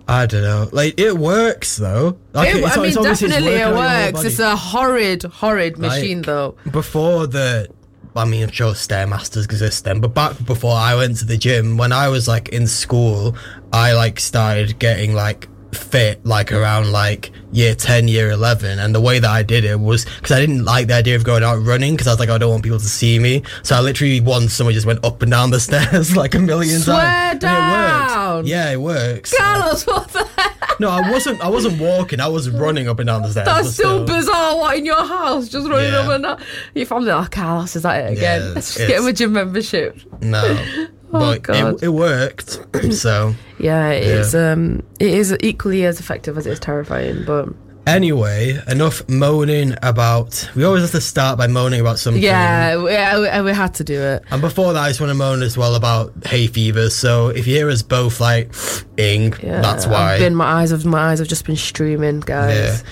I 0.08 0.25
don't 0.25 0.41
know. 0.41 0.68
Like 0.74 1.00
it 1.00 1.15
works 1.18 1.77
though. 1.77 2.18
Like, 2.34 2.50
It- 2.50 2.58
it's- 2.58 2.74
I 2.77 2.82
mean 2.82 2.86
it's 2.88 2.98
definitely 3.01 3.53
it 3.53 3.62
on 3.62 3.75
your 3.75 3.82
whole 3.84 4.06
works. 4.12 4.24
It's 4.25 4.39
a 4.39 4.56
horrid 4.56 5.24
horrid 5.24 5.77
machine 5.77 6.18
Like, 6.20 6.25
though. 6.25 6.56
Before 6.72 7.27
the, 7.27 7.70
I 8.15 8.25
mean, 8.25 8.44
I'm 8.44 8.51
sure 8.51 8.74
Stairmasters 8.74 9.46
exist 9.46 9.86
then, 9.86 10.01
but 10.01 10.13
back 10.13 10.44
before 10.46 10.75
I 10.75 10.96
went 10.96 11.18
to 11.18 11.25
the 11.25 11.38
gym, 11.38 11.77
when 11.77 11.94
I 11.94 12.10
was 12.10 12.27
like 12.27 12.50
in 12.50 12.68
school, 12.68 13.36
I 13.72 13.94
like 13.94 14.20
started 14.20 14.80
getting 14.80 15.13
like 15.13 15.48
fit 15.75 16.25
like 16.25 16.51
around 16.51 16.92
like 16.92 17.32
year 17.51 17.75
10 17.75 18.08
year 18.08 18.30
11 18.32 18.80
and 18.80 18.96
the 18.96 19.01
way 19.01 19.20
that 19.20 19.30
i 19.30 19.44
did 19.44 19.66
it 19.66 19.80
was 19.80 20.06
because 20.06 20.32
i 20.32 20.40
didn't 20.40 20.63
like 20.63 20.88
the 20.88 20.94
idea 20.94 21.16
of 21.16 21.24
going 21.24 21.44
out 21.44 21.56
running 21.66 21.94
because 21.94 22.08
i 22.08 22.12
was 22.12 22.20
like 22.20 22.30
i 22.30 22.38
don't 22.38 22.50
want 22.51 22.63
people 22.63 22.80
to 22.80 22.86
see 22.90 23.20
me 23.20 23.42
so 23.63 23.75
i 23.75 23.80
literally 23.82 24.22
once 24.22 24.54
someone 24.54 24.74
just 24.74 24.86
went 24.86 25.04
up 25.04 25.22
and 25.22 25.32
down 25.32 25.50
the 25.50 25.60
stairs 25.68 26.16
like 26.16 26.34
a 26.36 26.40
million 26.40 26.80
Swear 26.80 26.98
times 26.98 27.36
it 27.36 27.40
down. 27.42 28.38
works 28.38 28.50
yeah 28.50 28.72
it 28.72 28.78
works 28.80 29.34
Carlos, 29.38 29.86
what 29.86 30.08
the 30.10 30.24
heck? 30.38 30.80
no 30.80 30.90
i 30.90 31.12
wasn't 31.12 31.42
i 31.42 31.50
wasn't 31.50 31.80
walking 31.80 32.20
i 32.22 32.28
was 32.28 32.50
running 32.50 32.88
up 32.88 33.00
and 33.00 33.08
down 33.08 33.22
the 33.22 33.30
stairs 33.32 33.46
That's 33.46 33.68
so 33.75 34.06
still. 34.06 34.06
bizarre. 34.06 34.58
What 34.58 34.78
in 34.78 34.86
your 34.86 35.06
house, 35.06 35.48
just 35.50 35.68
running 35.68 35.92
Yeah. 35.92 36.00
up 36.00 36.10
and 36.12 36.24
down? 36.24 36.42
Your 36.74 36.86
family, 36.86 37.12
oh, 37.12 37.28
Carlos, 37.30 37.75
is 37.75 37.84
that 37.84 38.06
it 38.06 38.18
again? 38.18 38.42
Yeah, 38.42 38.48
Let's 38.56 38.74
just 38.75 38.88
get 38.88 39.00
him 39.00 39.08
a 39.08 39.13
gym 39.13 39.34
membership. 39.34 40.00
No, 40.22 40.42
Oh, 41.13 41.38
but 41.39 41.50
it, 41.50 41.84
it 41.84 41.89
worked. 41.89 42.60
so 42.94 43.36
Yeah, 43.60 43.89
it 43.89 44.03
is. 44.03 44.34
Um, 44.36 44.84
it 45.00 45.10
is 45.13 45.36
equally 45.41 45.86
as 45.86 46.00
effective 46.00 46.38
as 46.38 46.48
it 46.48 46.51
is 46.51 46.60
terrifying. 46.60 47.24
But 47.25 47.50
anyway, 47.86 48.60
enough 48.68 49.08
moaning 49.10 49.75
about. 49.84 50.50
We 50.56 50.63
always 50.63 50.84
have 50.84 50.91
to 50.91 51.01
start 51.01 51.38
by 51.38 51.48
moaning 51.48 51.82
about 51.82 52.00
something. 52.00 52.22
yeah, 52.24 52.77
we, 52.77 53.22
we, 53.22 53.41
we 53.41 53.51
had 53.51 53.74
to 53.75 53.84
do 53.84 54.00
it. 54.00 54.24
And 54.32 54.41
before 54.41 54.74
that, 54.74 54.80
I 54.82 54.89
just 54.89 55.01
want 55.01 55.10
to 55.12 55.15
moan 55.15 55.41
as 55.44 55.58
well 55.58 55.75
about 55.75 56.13
hay 56.25 56.48
fever. 56.48 56.89
So 56.89 57.30
if 57.30 57.48
you 57.48 57.56
hear 57.56 57.70
us 57.70 57.82
both 57.82 58.20
like 58.20 58.53
ing, 58.98 59.34
Yeah, 59.44 59.62
that's 59.62 59.86
why. 59.88 60.13
I've 60.13 60.20
been 60.20 60.36
my 60.36 60.46
eyes 60.62 60.72
have 60.72 60.86
my 60.86 61.12
eyes 61.12 61.20
have 61.20 61.27
just 61.27 61.46
been 61.46 61.58
streaming, 61.58 62.22
guys. 62.22 62.56
yeah. 62.84 62.89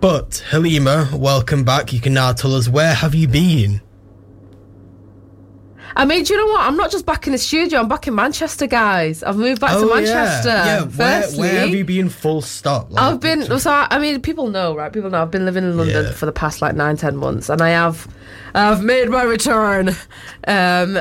But 0.00 0.42
Halima, 0.48 1.10
welcome 1.12 1.62
back. 1.62 1.92
You 1.92 2.00
can 2.00 2.14
now 2.14 2.32
tell 2.32 2.54
us 2.54 2.68
where 2.70 2.94
have 2.94 3.14
you 3.14 3.28
been? 3.28 3.82
I 5.96 6.04
mean, 6.04 6.24
do 6.24 6.34
you 6.34 6.40
know 6.46 6.52
what? 6.52 6.60
I'm 6.62 6.76
not 6.76 6.90
just 6.90 7.04
back 7.06 7.26
in 7.26 7.32
the 7.32 7.38
studio. 7.38 7.80
I'm 7.80 7.88
back 7.88 8.06
in 8.06 8.14
Manchester, 8.14 8.66
guys. 8.66 9.22
I've 9.22 9.36
moved 9.36 9.60
back 9.60 9.72
to 9.78 9.86
Manchester. 9.86 10.50
Oh, 10.50 10.52
Yeah, 10.54 10.64
yeah. 10.66 10.80
Where, 10.84 11.22
Firstly, 11.22 11.38
where 11.40 11.60
have 11.60 11.70
you 11.70 11.84
been? 11.84 12.08
Full 12.08 12.42
stop. 12.42 12.90
Like, 12.90 13.02
I've 13.02 13.20
been 13.20 13.58
so 13.58 13.70
I 13.70 13.86
I 13.90 13.98
mean 13.98 14.20
people 14.22 14.48
know 14.48 14.74
right 14.76 14.92
people 14.92 15.10
know 15.10 15.22
I've 15.22 15.30
been 15.30 15.44
living 15.44 15.64
in 15.64 15.76
London 15.76 16.04
Yeah. 16.06 16.12
for 16.12 16.26
the 16.26 16.32
past 16.32 16.62
like 16.62 16.74
nine 16.76 16.96
ten 16.96 17.16
months 17.16 17.48
and 17.48 17.60
I 17.60 17.70
have 17.70 18.06
I've 18.54 18.82
made 18.82 19.08
my 19.10 19.22
return 19.22 19.90
um 20.46 20.98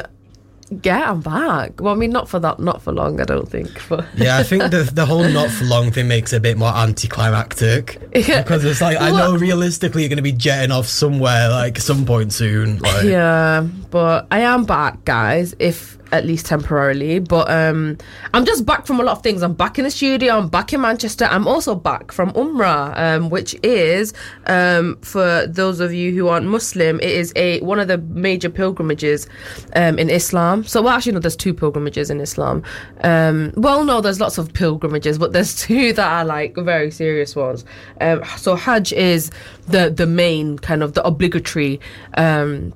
yeah 0.83 1.11
I'm 1.11 1.21
back 1.21 1.81
well 1.81 1.93
I 1.93 1.97
mean 1.97 2.11
not 2.11 2.29
for 2.29 2.39
that 2.39 2.59
not 2.59 2.81
for 2.81 2.91
long 2.91 3.19
I 3.19 3.23
don't 3.25 3.49
think 3.49 3.69
but 3.89 4.05
Yeah, 4.15 4.37
I 4.37 4.43
think 4.43 4.63
the 4.71 4.89
the 4.93 5.05
whole 5.05 5.27
not 5.27 5.49
for 5.49 5.65
long 5.65 5.91
thing 5.91 6.07
makes 6.07 6.33
it 6.33 6.37
a 6.37 6.39
bit 6.39 6.57
more 6.57 6.73
anticlimactic 6.73 8.01
Yeah. 8.15 8.41
because 8.41 8.63
it's 8.65 8.81
like 8.81 8.99
I 8.99 9.11
know 9.11 9.35
realistically 9.35 10.01
you're 10.03 10.09
going 10.09 10.17
to 10.17 10.23
be 10.23 10.31
jetting 10.31 10.71
off 10.71 10.87
somewhere 10.87 11.49
like 11.49 11.77
some 11.79 12.05
point 12.05 12.33
soon. 12.33 12.79
Like, 12.79 13.03
yeah 13.05 13.67
but 13.91 14.27
I 14.31 14.39
am 14.41 14.65
back 14.65 15.05
guys 15.05 15.55
if 15.59 15.97
at 16.11 16.25
least 16.25 16.45
temporarily 16.45 17.19
but 17.19 17.49
um 17.49 17.97
I'm 18.33 18.45
just 18.45 18.65
back 18.65 18.85
from 18.85 18.99
a 18.99 19.03
lot 19.03 19.17
of 19.17 19.23
things. 19.23 19.41
I'm 19.41 19.53
back 19.53 19.77
in 19.77 19.85
the 19.85 19.91
studio 19.91 20.37
I'm 20.37 20.47
back 20.49 20.73
in 20.73 20.81
Manchester. 20.81 21.25
I'm 21.25 21.47
also 21.47 21.75
back 21.75 22.11
from 22.11 22.31
Umrah 22.33 22.97
um 22.97 23.29
which 23.29 23.55
is 23.63 24.13
um 24.47 24.97
for 25.01 25.47
those 25.47 25.79
of 25.79 25.93
you 25.93 26.11
who 26.13 26.27
aren't 26.27 26.47
Muslim 26.47 26.99
it 26.99 27.09
is 27.09 27.33
a 27.35 27.59
one 27.61 27.79
of 27.79 27.87
the 27.87 27.97
major 27.97 28.49
pilgrimages 28.49 29.27
um 29.75 29.99
in 29.99 30.09
Islam. 30.09 30.63
So 30.63 30.81
well 30.81 30.93
actually 30.95 31.13
no 31.13 31.19
there's 31.19 31.35
two 31.35 31.53
pilgrimages 31.53 32.09
in 32.09 32.19
Islam. 32.19 32.63
Um 33.03 33.53
well 33.55 33.83
no 33.83 34.01
there's 34.01 34.19
lots 34.19 34.37
of 34.37 34.53
pilgrimages 34.53 35.17
but 35.17 35.33
there's 35.33 35.55
two 35.65 35.93
that 35.93 36.11
are 36.11 36.25
like 36.25 36.55
very 36.55 36.91
serious 36.91 37.35
ones. 37.35 37.65
Um 38.01 38.23
so 38.37 38.55
Hajj 38.55 38.93
is 38.93 39.31
the 39.67 39.89
the 39.89 40.07
main 40.07 40.57
kind 40.59 40.81
of 40.81 40.93
the 40.93 41.05
obligatory 41.05 41.79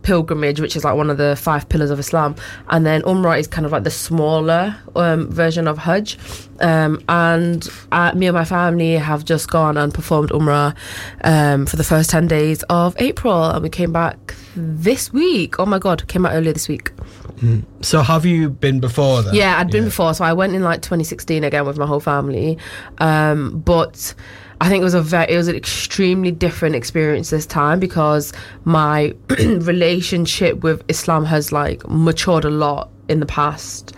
pilgrimage 0.03 0.59
which 0.59 0.75
is 0.75 0.83
like 0.83 0.95
one 0.95 1.09
of 1.09 1.17
the 1.17 1.35
five 1.35 1.67
pillars 1.69 1.89
of 1.89 1.99
Islam. 1.99 2.35
And 2.69 2.85
then 2.85 3.01
Umrah 3.01 3.22
is 3.31 3.47
kind 3.47 3.65
of 3.65 3.71
like 3.71 3.83
the 3.83 3.91
smaller 3.91 4.75
um 4.95 5.29
version 5.31 5.67
of 5.67 5.77
Hajj. 5.77 6.17
Um 6.59 7.03
and 7.09 7.67
uh, 7.91 8.13
me 8.13 8.27
and 8.27 8.35
my 8.35 8.45
family 8.45 8.93
have 8.93 9.25
just 9.25 9.49
gone 9.49 9.77
and 9.77 9.93
performed 9.93 10.29
Umrah 10.29 10.75
um 11.23 11.65
for 11.65 11.77
the 11.77 11.83
first 11.83 12.09
10 12.09 12.27
days 12.27 12.63
of 12.63 12.95
April. 12.99 13.43
And 13.51 13.63
we 13.63 13.69
came 13.69 13.91
back 13.91 14.35
this 14.55 15.11
week. 15.13 15.59
Oh 15.59 15.65
my 15.65 15.79
god 15.79 16.07
came 16.07 16.25
out 16.25 16.33
earlier 16.33 16.53
this 16.53 16.67
week. 16.67 16.91
So 17.81 18.01
have 18.01 18.25
you 18.25 18.49
been 18.49 18.79
before 18.79 19.21
then? 19.21 19.33
yeah, 19.35 19.59
I'd 19.59 19.69
been 19.69 19.85
before, 19.85 20.13
so 20.13 20.23
I 20.23 20.31
went 20.31 20.55
in 20.55 20.63
like 20.63 20.81
2016 20.81 21.43
again 21.43 21.65
with 21.65 21.77
my 21.77 21.85
whole 21.85 21.99
family. 21.99 22.57
Um, 22.99 23.59
but 23.59 24.13
I 24.61 24.69
think 24.69 24.79
it 24.79 24.83
was 24.85 24.93
a 24.93 25.01
very, 25.01 25.33
it 25.33 25.35
was 25.35 25.49
an 25.49 25.55
extremely 25.55 26.31
different 26.31 26.75
experience 26.75 27.31
this 27.31 27.45
time 27.45 27.81
because 27.81 28.31
my 28.63 29.13
relationship 29.29 30.63
with 30.63 30.83
Islam 30.87 31.25
has 31.25 31.51
like 31.51 31.85
matured 31.89 32.45
a 32.45 32.49
lot 32.49 32.89
in 33.07 33.19
the 33.19 33.25
past. 33.25 33.95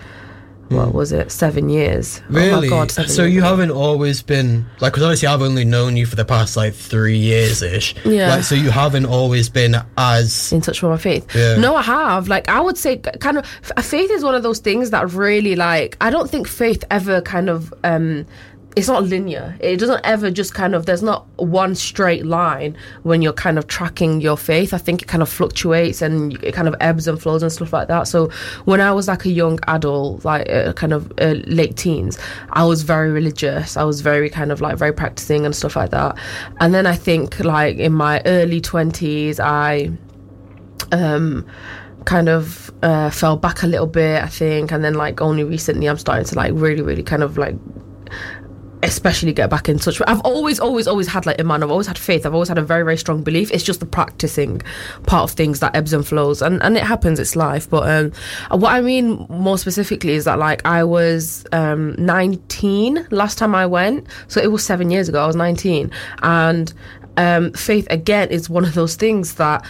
What 0.70 0.96
was 0.96 1.12
it? 1.12 1.32
Seven 1.32 1.70
years. 1.70 2.22
Really? 2.28 2.50
Oh 2.50 2.62
my 2.62 2.68
god! 2.68 2.92
Seven 2.92 3.10
so 3.12 3.22
years. 3.22 3.36
you 3.36 3.42
haven't 3.44 3.70
always 3.70 4.24
been 4.24 4.66
like 4.80 4.94
because 4.94 5.04
obviously 5.04 5.28
I've 5.28 5.44
only 5.44 5.64
known 5.64 5.96
you 5.96 6.08
for 6.08 6.16
the 6.16 6.26
past 6.26 6.58
like 6.58 6.74
three 6.74 7.18
years 7.18 7.62
ish. 7.62 7.96
Yeah. 8.04 8.30
Like 8.30 8.44
so 8.44 8.56
you 8.56 8.72
haven't 8.72 9.06
always 9.06 9.48
been 9.48 9.76
as 9.96 10.52
in 10.52 10.62
touch 10.62 10.82
with 10.82 10.90
my 10.90 10.98
faith. 10.98 11.36
Yeah. 11.36 11.58
No, 11.58 11.76
I 11.76 11.84
have. 11.84 12.28
Like, 12.28 12.50
I 12.50 12.60
would 12.62 12.78
say, 12.78 12.98
kind 12.98 13.38
of, 13.38 13.46
faith 13.46 14.10
is 14.10 14.24
one 14.24 14.34
of 14.34 14.42
those 14.42 14.60
things 14.60 14.90
that 14.90 15.12
really, 15.12 15.56
like, 15.56 15.98
I 16.02 16.10
don't 16.10 16.30
think 16.30 16.48
faith 16.48 16.84
ever 16.90 17.22
kind 17.22 17.50
of, 17.50 17.72
um, 17.84 18.26
it's 18.76 18.88
not 18.90 19.04
linear. 19.04 19.56
It 19.62 19.78
doesn't 19.78 20.02
ever 20.04 20.30
just 20.30 20.54
kind 20.54 20.76
of, 20.76 20.86
there's 20.86 21.02
not 21.02 21.26
one 21.38 21.76
straight 21.76 22.26
line 22.26 22.76
when 23.04 23.22
you're 23.22 23.34
kind 23.34 23.58
of 23.58 23.68
tracking 23.68 24.20
your 24.20 24.38
faith. 24.38 24.74
I 24.74 24.78
think 24.78 25.02
it 25.02 25.06
kind 25.06 25.24
of 25.24 25.30
fluctuates 25.30 26.02
and 26.02 26.34
it 26.44 26.54
kind 26.54 26.68
of 26.68 26.76
ebbs 26.82 27.08
and 27.08 27.22
flows 27.22 27.42
and 27.42 27.52
stuff 27.52 27.72
like 27.72 27.88
that. 27.88 28.08
So 28.08 28.30
when 28.66 28.82
I 28.82 28.92
was 28.92 29.08
like 29.08 29.24
a 29.24 29.30
young 29.30 29.60
adult, 29.68 30.26
like 30.26 30.50
uh, 30.50 30.74
kind 30.74 30.92
of 30.92 31.12
uh, 31.20 31.36
late 31.48 31.78
teens, 31.78 32.20
I 32.50 32.66
was 32.66 32.82
very 32.82 33.12
religious. 33.12 33.78
I 33.78 33.84
was 33.84 34.02
very 34.02 34.30
kind 34.30 34.52
of 34.52 34.60
like 34.60 34.78
very 34.78 34.94
practicing 34.94 35.46
and 35.46 35.56
stuff 35.56 35.78
like 35.78 35.92
that. 35.92 36.18
And 36.60 36.74
then 36.74 36.86
I 36.86 36.96
think 36.96 37.40
like 37.40 37.78
in 37.78 37.94
my 37.94 38.22
early 38.26 38.60
20s, 38.60 39.40
I 39.40 39.92
um 40.92 41.46
kind 42.04 42.30
of 42.30 42.72
uh 42.84 43.10
fell 43.10 43.36
back 43.36 43.64
a 43.64 43.68
little 43.68 43.88
bit 43.88 44.22
i 44.22 44.28
think 44.28 44.72
and 44.72 44.84
then 44.84 44.94
like 44.94 45.22
only 45.22 45.44
recently 45.44 45.88
i'm 45.88 45.98
starting 45.98 46.24
to 46.24 46.36
like 46.36 46.52
really 46.54 46.84
really 46.84 47.02
kind 47.02 47.24
of 47.24 47.38
like 47.38 47.56
especially 48.88 49.34
get 49.34 49.50
back 49.50 49.68
in 49.68 49.78
touch 49.78 50.02
i've 50.08 50.22
always 50.22 50.60
always 50.60 50.88
always 50.88 51.08
had 51.08 51.26
like 51.26 51.40
iman 51.40 51.64
i've 51.64 51.72
always 51.72 51.88
had 51.88 51.98
faith 51.98 52.26
i've 52.26 52.34
always 52.34 52.50
had 52.50 52.58
a 52.58 52.64
very 52.64 52.84
very 52.84 52.98
strong 52.98 53.24
belief. 53.24 53.52
It's 53.52 53.64
just 53.64 53.82
the 53.82 53.86
practicing 53.86 54.62
part 55.06 55.30
of 55.30 55.36
things 55.36 55.60
that 55.60 55.76
ebbs 55.76 55.92
and 55.92 56.08
flows 56.08 56.42
and 56.42 56.62
and 56.64 56.78
it 56.78 56.84
happens 56.84 57.20
it's 57.20 57.36
life. 57.36 57.70
But 57.70 57.90
um 57.90 58.60
what 58.60 58.72
i 58.72 58.80
mean 58.80 59.26
more 59.30 59.58
specifically 59.58 60.14
is 60.14 60.24
that 60.26 60.40
like 60.40 60.66
i 60.66 60.84
was 60.84 61.46
um 61.52 61.96
19 61.98 63.08
last 63.12 63.38
time 63.38 63.54
i 63.56 63.66
went. 63.66 64.08
So 64.28 64.40
it 64.40 64.52
was 64.52 64.64
seven 64.64 64.92
years 64.92 65.10
ago 65.10 65.22
i 65.22 65.28
was 65.28 65.36
19 65.36 65.92
and 66.22 66.74
um 67.18 67.52
faith 67.54 67.88
again 67.90 68.30
is 68.30 68.50
one 68.50 68.64
of 68.64 68.74
those 68.74 68.96
things 68.96 69.36
that 69.36 69.66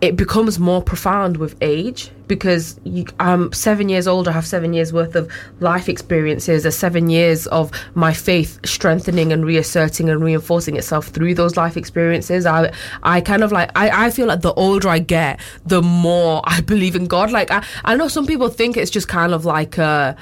it 0.00 0.16
becomes 0.16 0.58
more 0.58 0.82
profound 0.82 1.36
with 1.38 1.56
age 1.60 2.10
because 2.30 2.78
you, 2.84 3.04
I'm 3.18 3.52
seven 3.52 3.88
years 3.88 4.06
old. 4.06 4.28
I 4.28 4.32
have 4.32 4.46
seven 4.46 4.72
years 4.72 4.92
worth 4.92 5.16
of 5.16 5.28
life 5.58 5.88
experiences. 5.88 6.62
There's 6.62 6.76
seven 6.76 7.10
years 7.10 7.48
of 7.48 7.72
my 7.94 8.14
faith 8.14 8.60
strengthening 8.64 9.32
and 9.32 9.44
reasserting 9.44 10.08
and 10.08 10.22
reinforcing 10.22 10.76
itself 10.76 11.08
through 11.08 11.34
those 11.34 11.56
life 11.56 11.76
experiences. 11.76 12.46
I, 12.46 12.72
I 13.02 13.20
kind 13.20 13.42
of 13.42 13.50
like, 13.50 13.72
I, 13.74 14.06
I 14.06 14.10
feel 14.10 14.28
like 14.28 14.42
the 14.42 14.54
older 14.54 14.88
I 14.88 15.00
get, 15.00 15.40
the 15.66 15.82
more 15.82 16.40
I 16.44 16.60
believe 16.60 16.94
in 16.94 17.06
God. 17.06 17.32
Like, 17.32 17.50
I, 17.50 17.64
I 17.84 17.96
know 17.96 18.06
some 18.06 18.26
people 18.26 18.48
think 18.48 18.76
it's 18.76 18.92
just 18.92 19.08
kind 19.08 19.34
of 19.34 19.44
like, 19.44 19.76
uh, 19.76 20.14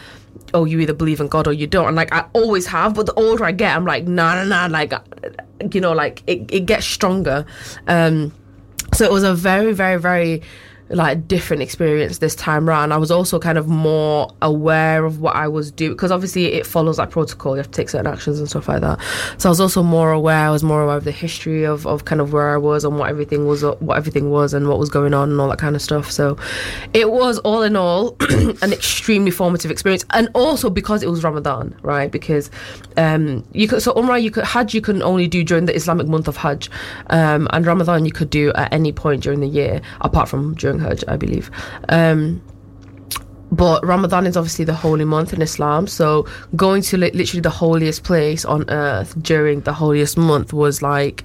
oh, 0.55 0.65
you 0.65 0.81
either 0.81 0.95
believe 0.95 1.21
in 1.21 1.29
God 1.29 1.47
or 1.47 1.53
you 1.53 1.67
don't. 1.67 1.89
And 1.89 1.97
like, 1.97 2.11
I 2.11 2.25
always 2.33 2.67
have, 2.69 2.95
but 2.95 3.05
the 3.05 3.15
older 3.15 3.45
I 3.45 3.53
get, 3.53 3.77
I'm 3.77 3.85
like, 3.85 4.09
nah, 4.09 4.43
nah, 4.43 4.45
nah. 4.45 4.67
Like, 4.67 4.95
you 5.75 5.83
know, 5.83 5.93
like 5.93 6.23
it, 6.27 6.51
it 6.51 6.65
gets 6.65 6.87
stronger. 6.87 7.45
Um, 7.87 8.33
so 8.95 9.05
it 9.05 9.13
was 9.13 9.25
a 9.25 9.35
very, 9.35 9.75
very, 9.75 10.01
very 10.01 10.43
like 10.91 11.19
a 11.19 11.21
different 11.21 11.63
experience 11.63 12.19
this 12.19 12.35
time 12.35 12.69
round. 12.69 12.93
I 12.93 12.97
was 12.97 13.11
also 13.11 13.39
kind 13.39 13.59
of 13.59 13.69
more 13.69 14.31
aware 14.41 15.05
of 15.05 15.21
what 15.21 15.37
I 15.37 15.49
was 15.49 15.71
doing 15.71 15.93
because 15.93 16.11
obviously 16.11 16.47
it 16.55 16.67
follows 16.67 16.99
like 16.99 17.11
protocol. 17.11 17.53
You 17.53 17.59
have 17.59 17.71
to 17.71 17.77
take 17.77 17.89
certain 17.91 18.07
actions 18.07 18.39
and 18.39 18.49
stuff 18.49 18.69
like 18.69 18.81
that. 18.81 18.99
So 19.37 19.49
I 19.49 19.51
was 19.51 19.61
also 19.61 19.83
more 19.83 20.13
aware. 20.13 20.47
I 20.47 20.51
was 20.51 20.63
more 20.63 20.83
aware 20.83 20.97
of 20.97 21.05
the 21.05 21.13
history 21.13 21.65
of, 21.65 21.87
of 21.87 22.05
kind 22.05 22.21
of 22.21 22.33
where 22.33 22.55
I 22.55 22.57
was 22.57 22.85
and 22.85 22.99
what 22.99 23.11
everything 23.11 23.47
was, 23.47 23.63
what 23.63 23.97
everything 23.97 24.31
was, 24.31 24.55
and 24.55 24.69
what 24.69 24.79
was 24.79 24.89
going 24.89 25.15
on 25.15 25.31
and 25.31 25.41
all 25.41 25.49
that 25.49 25.59
kind 25.59 25.77
of 25.77 25.83
stuff. 25.83 26.11
So 26.11 26.39
it 26.95 27.11
was 27.11 27.39
all 27.41 27.63
in 27.63 27.77
all 27.77 28.17
an 28.63 28.73
extremely 28.73 29.31
formative 29.31 29.71
experience, 29.71 30.05
and 30.11 30.29
also 30.35 30.71
because 30.71 31.03
it 31.03 31.11
was 31.11 31.23
Ramadan, 31.23 31.77
right? 31.83 32.11
Because 32.11 32.51
um, 32.97 33.45
you 33.53 33.69
could 33.69 33.83
so 33.83 33.93
Umrah, 33.95 34.23
you 34.23 34.31
could 34.31 34.45
Hajj, 34.45 34.75
you 34.75 34.81
can 34.81 35.03
only 35.03 35.29
do 35.29 35.45
during 35.45 35.67
the 35.67 35.75
Islamic 35.75 36.07
month 36.07 36.29
of 36.29 36.37
Hajj, 36.37 36.71
um, 37.09 37.49
and 37.53 37.67
Ramadan 37.67 38.05
you 38.05 38.13
could 38.13 38.31
do 38.31 38.53
at 38.55 38.73
any 38.73 38.93
point 38.93 39.23
during 39.23 39.41
the 39.41 39.47
year, 39.47 39.81
apart 40.01 40.29
from 40.29 40.55
during 40.55 40.78
Hajj, 40.81 41.05
I 41.09 41.17
believe. 41.17 41.51
Um, 41.89 42.43
but 43.51 43.85
Ramadan 43.85 44.27
is 44.27 44.37
obviously 44.37 44.65
the 44.65 44.75
holy 44.75 45.05
month 45.05 45.33
in 45.33 45.41
Islam, 45.41 45.87
so 45.87 46.27
going 46.55 46.83
to 46.83 46.99
li- 46.99 47.11
literally 47.13 47.41
the 47.41 47.51
holiest 47.51 48.05
place 48.05 48.45
on 48.45 48.69
earth 48.69 49.21
during 49.23 49.61
the 49.63 49.73
holiest 49.73 50.17
month 50.17 50.53
was 50.53 50.83
like. 50.83 51.25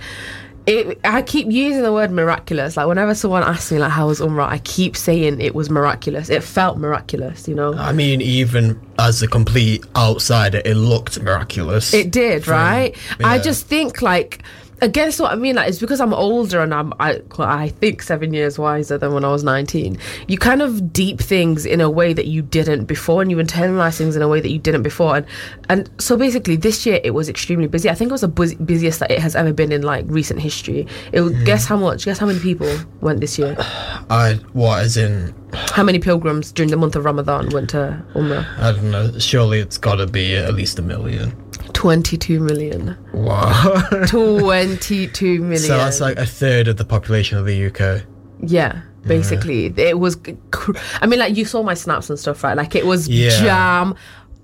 It, 0.65 0.97
I 1.03 1.23
keep 1.23 1.51
using 1.51 1.81
the 1.81 1.91
word 1.91 2.09
miraculous. 2.09 2.77
Like 2.77 2.87
whenever 2.87 3.13
someone 3.13 3.43
asks 3.43 3.69
me 3.69 3.79
like 3.79 3.91
how 3.91 4.07
was 4.07 4.21
Umrah, 4.21 4.47
I 4.47 4.59
keep 4.59 4.95
saying 4.95 5.41
it 5.41 5.53
was 5.53 5.69
miraculous. 5.69 6.29
It 6.29 6.41
felt 6.41 6.77
miraculous, 6.77 7.49
you 7.49 7.53
know. 7.53 7.73
I 7.73 7.91
mean, 7.91 8.21
even 8.21 8.79
as 8.97 9.21
a 9.21 9.27
complete 9.27 9.83
outsider, 9.97 10.61
it 10.63 10.75
looked 10.75 11.21
miraculous. 11.21 11.93
It 11.93 12.13
did, 12.13 12.47
right? 12.47 12.95
I 13.21 13.39
just 13.39 13.67
think 13.67 14.01
like 14.01 14.41
against 14.81 15.19
what 15.19 15.31
I 15.31 15.35
mean, 15.35 15.55
like 15.55 15.69
it's 15.69 15.79
because 15.79 16.01
I'm 16.01 16.13
older 16.13 16.61
and 16.61 16.73
I'm 16.73 16.93
I, 16.99 17.21
I 17.39 17.69
think 17.69 18.01
seven 18.01 18.33
years 18.33 18.59
wiser 18.59 18.97
than 18.97 19.13
when 19.13 19.23
I 19.23 19.29
was 19.29 19.43
19. 19.43 19.97
You 20.27 20.37
kind 20.37 20.61
of 20.61 20.91
deep 20.91 21.19
things 21.19 21.65
in 21.65 21.81
a 21.81 21.89
way 21.89 22.13
that 22.13 22.27
you 22.27 22.41
didn't 22.41 22.85
before, 22.85 23.21
and 23.21 23.31
you 23.31 23.37
internalize 23.37 23.97
things 23.97 24.15
in 24.15 24.21
a 24.21 24.27
way 24.27 24.41
that 24.41 24.49
you 24.49 24.59
didn't 24.59 24.83
before. 24.83 25.17
And 25.17 25.25
and 25.69 25.89
so 25.99 26.17
basically, 26.17 26.55
this 26.55 26.85
year 26.85 26.99
it 27.03 27.11
was 27.11 27.29
extremely 27.29 27.67
busy. 27.67 27.89
I 27.89 27.95
think 27.95 28.09
it 28.09 28.13
was 28.13 28.21
the 28.21 28.27
buzz- 28.27 28.55
busiest 28.55 28.99
that 28.99 29.11
it 29.11 29.19
has 29.19 29.35
ever 29.35 29.53
been 29.53 29.71
in 29.71 29.81
like 29.81 30.05
recent 30.07 30.39
history. 30.39 30.87
It 31.11 31.21
was, 31.21 31.33
hmm. 31.33 31.43
guess 31.43 31.65
how 31.65 31.77
much? 31.77 32.05
Guess 32.05 32.19
how 32.19 32.25
many 32.25 32.39
people 32.39 32.71
went 33.01 33.21
this 33.21 33.37
year? 33.37 33.55
I 34.09 34.39
what 34.53 34.83
as 34.83 34.97
in 34.97 35.33
How 35.53 35.83
many 35.83 35.99
pilgrims 35.99 36.51
during 36.51 36.71
the 36.71 36.77
month 36.77 36.95
of 36.95 37.05
Ramadan 37.05 37.49
went 37.49 37.69
to 37.71 38.03
Umrah? 38.15 38.45
I 38.59 38.71
don't 38.71 38.91
know. 38.91 39.17
Surely 39.19 39.59
it's 39.59 39.77
got 39.77 39.95
to 39.95 40.07
be 40.07 40.35
at 40.35 40.53
least 40.53 40.79
a 40.79 40.81
million. 40.81 41.42
22 41.83 42.39
million. 42.39 42.95
Wow. 43.11 43.83
22 44.07 45.41
million. 45.41 45.57
so 45.59 45.75
that's 45.75 45.99
like 45.99 46.15
a 46.17 46.25
third 46.25 46.69
of 46.69 46.77
the 46.77 46.85
population 46.85 47.37
of 47.37 47.45
the 47.45 47.65
UK. 47.65 48.03
Yeah, 48.39 48.83
basically, 49.05 49.65
it 49.75 49.99
was. 49.99 50.15
cr- 50.51 50.77
I 51.01 51.07
mean, 51.07 51.19
like 51.19 51.35
you 51.35 51.43
saw 51.43 51.61
my 51.61 51.73
snaps 51.73 52.09
and 52.09 52.17
stuff, 52.17 52.41
right? 52.41 52.55
Like 52.55 52.73
it 52.73 52.85
was 52.85 53.09
Yeah. 53.09 53.31
jam 53.37 53.95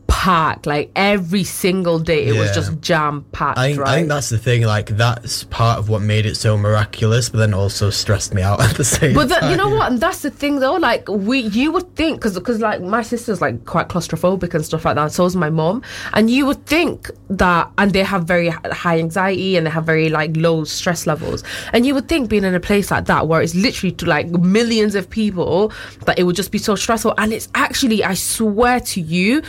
packed. 0.10 0.66
Like 0.66 0.92
every 0.96 1.44
single 1.44 2.00
day, 2.00 2.28
it 2.28 2.38
was 2.38 2.52
just 2.52 2.82
jam 2.82 3.24
packed. 3.32 3.58
I 3.58 3.70
think, 3.70 3.80
right? 3.80 3.90
I 3.90 3.96
think 3.96 4.10
that's 4.10 4.30
the 4.30 4.38
thing. 4.38 4.64
Like 4.64 4.88
that's 4.88 5.46
part 5.46 5.80
of 5.80 5.88
what 5.88 6.02
made 6.02 6.26
it 6.26 6.36
so 6.36 6.58
miraculous, 6.58 7.30
but 7.30 7.38
then 7.38 7.54
also 7.54 7.90
stressed 7.90 8.34
me 8.34 8.42
out 8.42 8.60
at 8.70 8.76
the 8.76 8.84
same 8.84 9.14
But 9.14 9.30
the, 9.30 9.50
you 9.50 9.56
know 9.56 9.70
what? 9.70 9.92
And 9.92 10.02
that's 10.02 10.22
the 10.22 10.32
thing, 10.32 10.60
though. 10.60 10.76
Like 10.76 11.08
we, 11.08 11.40
you 11.40 11.72
would 11.72 11.96
think, 11.96 12.18
because 12.18 12.38
because 12.38 12.60
like 12.60 12.82
my 12.82 13.04
sister's 13.04 13.40
like 13.40 13.64
quite 13.66 13.88
claustrophobic 13.88 14.54
and 14.54 14.66
stuff 14.66 14.84
like 14.84 14.96
that. 14.96 15.12
So 15.12 15.26
is 15.26 15.36
my 15.36 15.50
mom, 15.50 15.84
and 16.14 16.30
you 16.30 16.46
would 16.48 16.66
think 16.66 17.10
that, 17.30 17.72
and 17.78 17.94
they 17.94 18.04
have 18.04 18.26
very 18.26 18.50
high 18.50 19.00
anxiety 19.00 19.56
and 19.56 19.66
they 19.66 19.72
have 19.72 19.86
very 19.86 20.10
like 20.10 20.36
low 20.36 20.64
stress 20.64 21.08
levels, 21.08 21.44
and 21.72 21.86
you 21.86 21.94
would 21.94 22.10
think 22.10 22.30
being 22.30 22.44
in 22.44 22.56
a 22.56 22.60
place 22.60 22.92
like 22.92 23.06
that 23.06 23.28
where 23.28 23.42
it's 23.42 23.56
literally 23.56 23.92
to 23.94 24.06
like 24.06 24.28
millions 24.28 24.96
of 24.96 25.10
people 25.10 25.72
that 26.06 26.18
it 26.18 26.24
would 26.24 26.36
just 26.36 26.52
be 26.52 26.58
so 26.58 26.76
stressful, 26.76 27.14
and 27.20 27.32
it's 27.32 27.48
actually, 27.54 28.04
I 28.04 28.16
swear 28.16 28.80
to 28.80 29.02
you. 29.02 29.44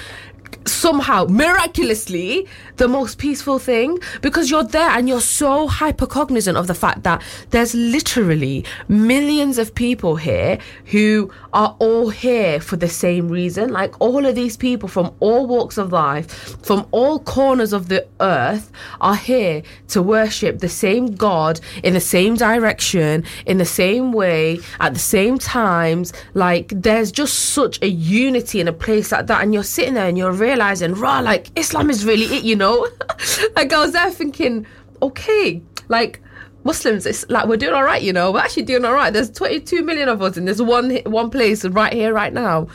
Somehow, 0.67 1.27
miraculously, 1.29 2.47
the 2.77 2.89
most 2.89 3.19
peaceful 3.19 3.59
thing 3.59 3.99
because 4.23 4.51
you're 4.51 4.65
there 4.65 4.91
and 4.91 5.09
you're 5.09 5.21
so 5.21 5.67
hyper 5.67 6.07
cognizant 6.07 6.57
of 6.57 6.67
the 6.67 6.75
fact 6.75 7.03
that 7.03 7.23
there's 7.51 7.75
literally 7.75 8.65
millions 8.89 9.59
of 9.59 9.75
people 9.75 10.17
here 10.17 10.59
who 10.87 11.31
are 11.53 11.77
all 11.79 12.09
here 12.09 12.61
for 12.61 12.77
the 12.77 12.89
same 12.89 13.29
reason. 13.29 13.71
Like 13.71 14.01
all 14.01 14.25
of 14.25 14.35
these 14.35 14.57
people 14.57 14.89
from 14.89 15.15
all 15.21 15.47
walks 15.47 15.77
of 15.77 15.93
life, 15.93 16.31
from 16.65 16.87
all 16.91 17.19
corners 17.19 17.73
of 17.73 17.89
the 17.89 18.07
earth, 18.21 18.73
are 19.01 19.17
here 19.17 19.63
to 19.89 20.03
worship 20.03 20.61
the 20.61 20.69
same 20.69 21.15
God 21.15 21.61
in 21.83 21.95
the 21.95 22.01
same 22.01 22.35
direction, 22.37 23.25
in 23.45 23.59
the 23.59 23.65
same 23.65 24.13
way, 24.13 24.61
at 24.81 24.95
the 24.95 25.01
same 25.01 25.39
times. 25.39 26.13
Like 26.35 26.73
there's 26.75 27.13
just 27.13 27.39
such 27.51 27.81
a 27.83 27.89
unity 27.89 28.61
in 28.61 28.69
a 28.69 28.73
place 28.73 29.13
like 29.13 29.27
that, 29.27 29.43
and 29.43 29.53
you're 29.53 29.63
sitting 29.63 29.95
there 29.95 30.09
and 30.09 30.17
you're 30.17 30.33
realizing, 30.41 30.95
rah, 30.95 31.21
like 31.21 31.51
Islam 31.57 31.91
is 31.91 32.05
really 32.05 32.37
it, 32.37 32.45
you 32.45 32.57
know? 32.57 32.89
like 33.57 33.73
I 33.73 33.79
was 33.79 33.93
there 33.93 34.11
thinking, 34.11 34.67
okay, 35.03 35.63
like 35.89 36.21
Muslims, 36.65 37.07
it's 37.07 37.29
like 37.31 37.47
we're 37.47 37.57
doing 37.57 37.75
all 37.75 37.85
right, 37.85 38.03
you 38.03 38.13
know. 38.13 38.33
We're 38.33 38.41
actually 38.41 38.65
doing 38.65 38.85
all 38.85 38.93
right. 38.93 39.13
There's 39.13 39.31
22 39.31 39.83
million 39.83 40.09
of 40.09 40.21
us 40.23 40.37
in 40.37 40.45
this 40.45 40.61
one 40.61 40.97
one 41.05 41.31
place 41.31 41.65
right 41.65 41.93
here, 41.93 42.13
right 42.13 42.33
now. 42.33 42.69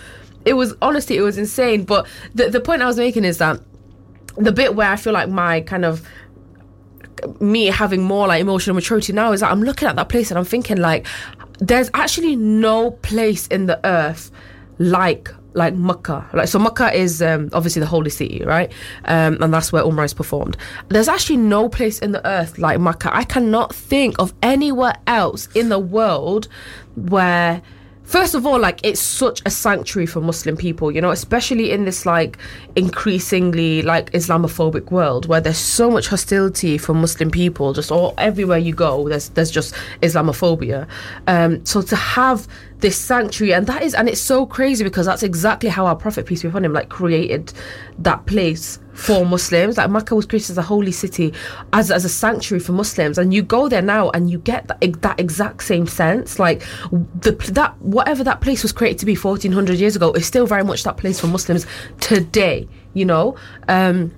It 0.44 0.54
was 0.54 0.74
honestly, 0.82 1.18
it 1.18 1.22
was 1.22 1.38
insane. 1.38 1.84
But 1.84 2.08
the 2.34 2.50
the 2.50 2.60
point 2.60 2.82
I 2.82 2.86
was 2.86 2.98
making 2.98 3.26
is 3.26 3.38
that 3.40 3.60
the 4.38 4.52
bit 4.52 4.76
where 4.76 4.90
I 4.90 4.96
feel 4.96 5.14
like 5.14 5.30
my 5.30 5.62
kind 5.62 5.86
of 5.86 6.08
me 7.40 7.68
having 7.68 8.02
more 8.02 8.28
like 8.28 8.42
emotional 8.42 8.74
maturity 8.74 9.14
now 9.14 9.32
is 9.32 9.42
that 9.42 9.52
I'm 9.52 9.64
looking 9.64 9.88
at 9.88 9.96
that 9.96 10.10
place 10.10 10.32
and 10.32 10.38
I'm 10.38 10.46
thinking 10.46 10.78
like 10.78 11.08
there's 11.60 11.90
actually 11.94 12.36
no 12.36 12.92
place 12.92 13.48
in 13.48 13.68
the 13.68 13.80
earth 13.88 14.32
like 14.78 15.30
like 15.56 15.74
Makkah. 15.74 16.30
Like 16.34 16.48
so 16.48 16.60
Makkah 16.60 16.94
is 16.94 17.22
um, 17.22 17.50
obviously 17.54 17.80
the 17.80 17.88
holy 17.88 18.10
city, 18.10 18.44
right? 18.46 18.72
Um, 19.06 19.42
and 19.42 19.54
that's 19.54 19.72
where 19.72 19.84
Umrah 19.84 20.06
is 20.06 20.14
performed. 20.14 20.58
There's 20.90 21.08
actually 21.08 21.38
no 21.38 21.70
place 21.70 22.00
in 22.00 22.12
the 22.12 22.26
earth 22.28 22.58
like 22.60 22.80
Makkah. 22.80 23.16
I 23.16 23.24
cannot 23.24 23.74
think 23.74 24.20
of 24.20 24.34
anywhere 24.44 24.96
else 25.08 25.48
in 25.56 25.70
the 25.70 25.80
world 25.80 26.48
where 26.96 27.62
First 28.06 28.36
of 28.36 28.46
all, 28.46 28.60
like 28.60 28.80
it's 28.84 29.02
such 29.02 29.42
a 29.46 29.50
sanctuary 29.50 30.06
for 30.06 30.22
Muslim 30.22 30.56
people, 30.56 30.92
you 30.92 31.02
know, 31.02 31.10
especially 31.10 31.72
in 31.72 31.86
this 31.86 32.06
like 32.06 32.38
increasingly 32.76 33.82
like 33.82 34.12
Islamophobic 34.12 34.92
world 34.92 35.26
where 35.26 35.42
there's 35.42 35.58
so 35.58 35.90
much 35.90 36.08
hostility 36.08 36.78
for 36.78 36.94
Muslim 36.94 37.32
people. 37.32 37.74
Just 37.74 37.92
all 37.92 38.14
everywhere 38.18 38.60
you 38.60 38.74
go, 38.74 39.10
there's 39.10 39.30
there's 39.30 39.52
just 39.52 39.74
Islamophobia. 40.02 40.88
Um, 41.28 41.66
so 41.66 41.82
to 41.82 41.96
have 41.96 42.48
this 42.80 42.98
sanctuary, 42.98 43.54
and 43.54 43.66
that 43.68 43.82
is, 43.82 43.96
and 43.96 44.08
it's 44.08 44.22
so 44.22 44.46
crazy 44.46 44.84
because 44.84 45.06
that's 45.06 45.24
exactly 45.24 45.70
how 45.70 45.86
our 45.88 45.96
Prophet 45.96 46.26
peace 46.26 46.44
be 46.44 46.48
upon 46.48 46.64
him 46.64 46.74
like 46.74 46.90
created 46.90 47.52
that 48.00 48.26
place 48.26 48.80
for 48.94 49.26
Muslims. 49.26 49.78
Like 49.78 49.90
Makkah 49.90 50.16
was 50.16 50.26
created 50.26 50.52
as 50.52 50.58
a 50.58 50.62
holy 50.62 50.92
city, 50.92 51.34
as 51.74 51.92
as 51.92 52.06
a 52.06 52.10
sanctuary 52.10 52.60
for 52.60 52.74
Muslims, 52.74 53.18
and 53.18 53.34
you 53.34 53.42
go 53.42 53.70
there 53.70 53.82
now 53.82 54.10
and 54.12 54.30
you 54.30 54.40
get 54.40 54.68
that, 54.68 55.02
that 55.02 55.20
exact 55.20 55.64
same 55.64 55.88
sense. 55.88 56.40
Like 56.40 56.64
the 56.92 57.32
that 57.54 57.80
whatever 57.96 58.26
that 58.26 58.42
place 58.42 58.62
was 58.62 58.74
created 58.74 59.00
to 59.00 59.06
be 59.06 59.16
1400 59.16 59.80
years 59.80 59.96
ago 59.96 60.12
is 60.12 60.26
still 60.26 60.46
very 60.46 60.64
much 60.64 60.84
that 60.84 60.98
place 60.98 61.20
for 61.20 61.28
Muslims 61.28 61.66
today. 62.02 62.68
You 62.94 63.06
know, 63.06 63.36
um, 63.68 64.14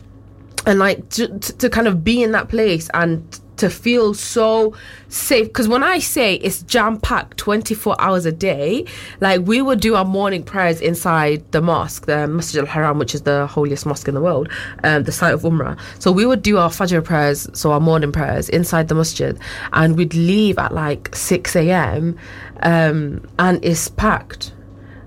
and 0.65 0.79
like 0.79 1.07
to, 1.09 1.27
to, 1.39 1.57
to 1.57 1.69
kind 1.69 1.87
of 1.87 2.03
be 2.03 2.21
in 2.23 2.31
that 2.31 2.49
place 2.49 2.89
and 2.93 3.39
to 3.57 3.69
feel 3.69 4.13
so 4.13 4.73
safe. 5.09 5.47
Because 5.47 5.67
when 5.67 5.83
i 5.83 5.99
say 5.99 6.35
it's 6.35 6.61
jam 6.63 6.99
packed 6.99 7.37
24 7.37 7.99
hours 7.99 8.25
a 8.25 8.31
day 8.31 8.85
like 9.19 9.41
we 9.41 9.61
would 9.61 9.79
do 9.79 9.95
our 9.95 10.05
morning 10.05 10.43
prayers 10.43 10.81
inside 10.81 11.49
the 11.51 11.61
mosque 11.61 12.05
the 12.05 12.27
masjid 12.27 12.61
al-haram 12.61 12.99
which 12.99 13.15
is 13.15 13.21
the 13.23 13.47
holiest 13.47 13.85
mosque 13.85 14.07
in 14.07 14.13
the 14.13 14.21
world 14.21 14.49
um, 14.83 15.03
the 15.03 15.11
site 15.11 15.33
of 15.33 15.41
umrah. 15.41 15.77
So 15.99 16.11
we 16.11 16.25
would 16.25 16.41
do 16.41 16.57
our 16.57 16.69
fajr 16.69 17.03
prayers 17.03 17.49
so 17.53 17.71
our 17.71 17.79
morning 17.79 18.11
prayers 18.11 18.49
inside 18.49 18.87
the 18.87 18.95
masjid 18.95 19.37
and 19.73 19.97
we'd 19.97 20.13
leave 20.13 20.57
at 20.57 20.73
like 20.73 21.15
6 21.15 21.55
a.m 21.55 22.17
um, 22.61 23.27
and 23.39 23.63
it's 23.63 23.87
packed. 23.87 24.53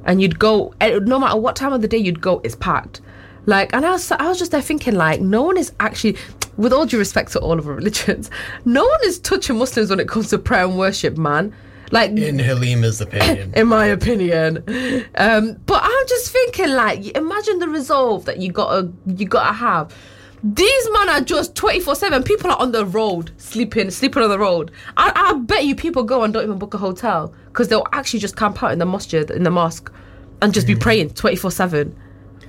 And 0.05 0.21
you'd 0.23 0.39
go 0.39 0.75
no 0.81 1.19
matter 1.19 1.39
what 1.39 1.57
time 1.57 1.73
of 1.73 1.83
the 1.83 1.89
day 1.89 1.99
you'd 1.99 2.21
go 2.21 2.41
it's 2.43 2.57
packed. 2.57 3.01
Like 3.47 3.73
and 3.75 3.85
I 3.85 3.91
was 3.91 4.11
I 4.13 4.29
was 4.29 4.39
just 4.39 4.51
there 4.51 4.63
thinking 4.63 4.95
like 4.95 5.21
no 5.21 5.43
one 5.43 5.57
is 5.57 5.73
actually 5.81 6.17
with 6.61 6.73
all 6.73 6.87
due 6.87 6.99
respect 6.99 7.33
to 7.33 7.40
all 7.40 7.59
of 7.59 7.66
our 7.66 7.75
religions 7.75 8.31
no 8.64 8.85
one 8.85 9.01
is 9.05 9.18
touching 9.18 9.57
Muslims 9.57 9.90
when 9.90 10.01
it 10.01 10.09
comes 10.09 10.31
to 10.31 10.38
prayer 10.38 10.64
and 10.64 10.79
worship 10.79 11.16
man 11.16 11.55
like 11.92 12.11
In 12.12 12.38
Halima's 12.38 13.01
opinion. 13.01 13.53
in 13.57 13.66
my 13.66 13.87
opinion. 13.87 14.59
Um, 15.16 15.55
but 15.66 15.83
I'm 15.83 16.07
just 16.07 16.31
thinking, 16.31 16.68
like, 16.70 17.16
imagine 17.16 17.59
the 17.59 17.68
resolve 17.68 18.27
that 18.27 18.38
you 18.38 18.53
gotta 18.53 18.92
you 19.07 19.27
gotta 19.27 19.53
have. 19.53 19.94
These 20.42 20.90
men 20.92 21.09
are 21.11 21.20
just 21.20 21.55
24 21.55 21.94
7. 21.96 22.23
People 22.23 22.51
are 22.51 22.59
on 22.59 22.73
the 22.73 22.87
road, 22.87 23.31
sleeping, 23.37 23.90
sleeping 23.90 24.23
on 24.23 24.31
the 24.31 24.38
road. 24.38 24.70
I, 24.96 25.12
I 25.14 25.38
bet 25.38 25.64
you 25.64 25.75
people 25.75 26.03
go 26.03 26.23
and 26.23 26.33
don't 26.33 26.44
even 26.44 26.59
book 26.59 26.73
a 26.75 26.79
hotel 26.79 27.35
because 27.46 27.68
they'll 27.68 27.87
actually 27.92 28.20
just 28.20 28.37
camp 28.37 28.62
out 28.62 28.73
in 28.73 28.79
the 28.79 28.87
mosque, 28.87 29.12
in 29.12 29.42
the 29.42 29.51
mosque, 29.51 29.92
and 30.40 30.55
just 30.55 30.66
be 30.66 30.75
praying 30.75 31.11
24 31.11 31.51
7 31.51 31.96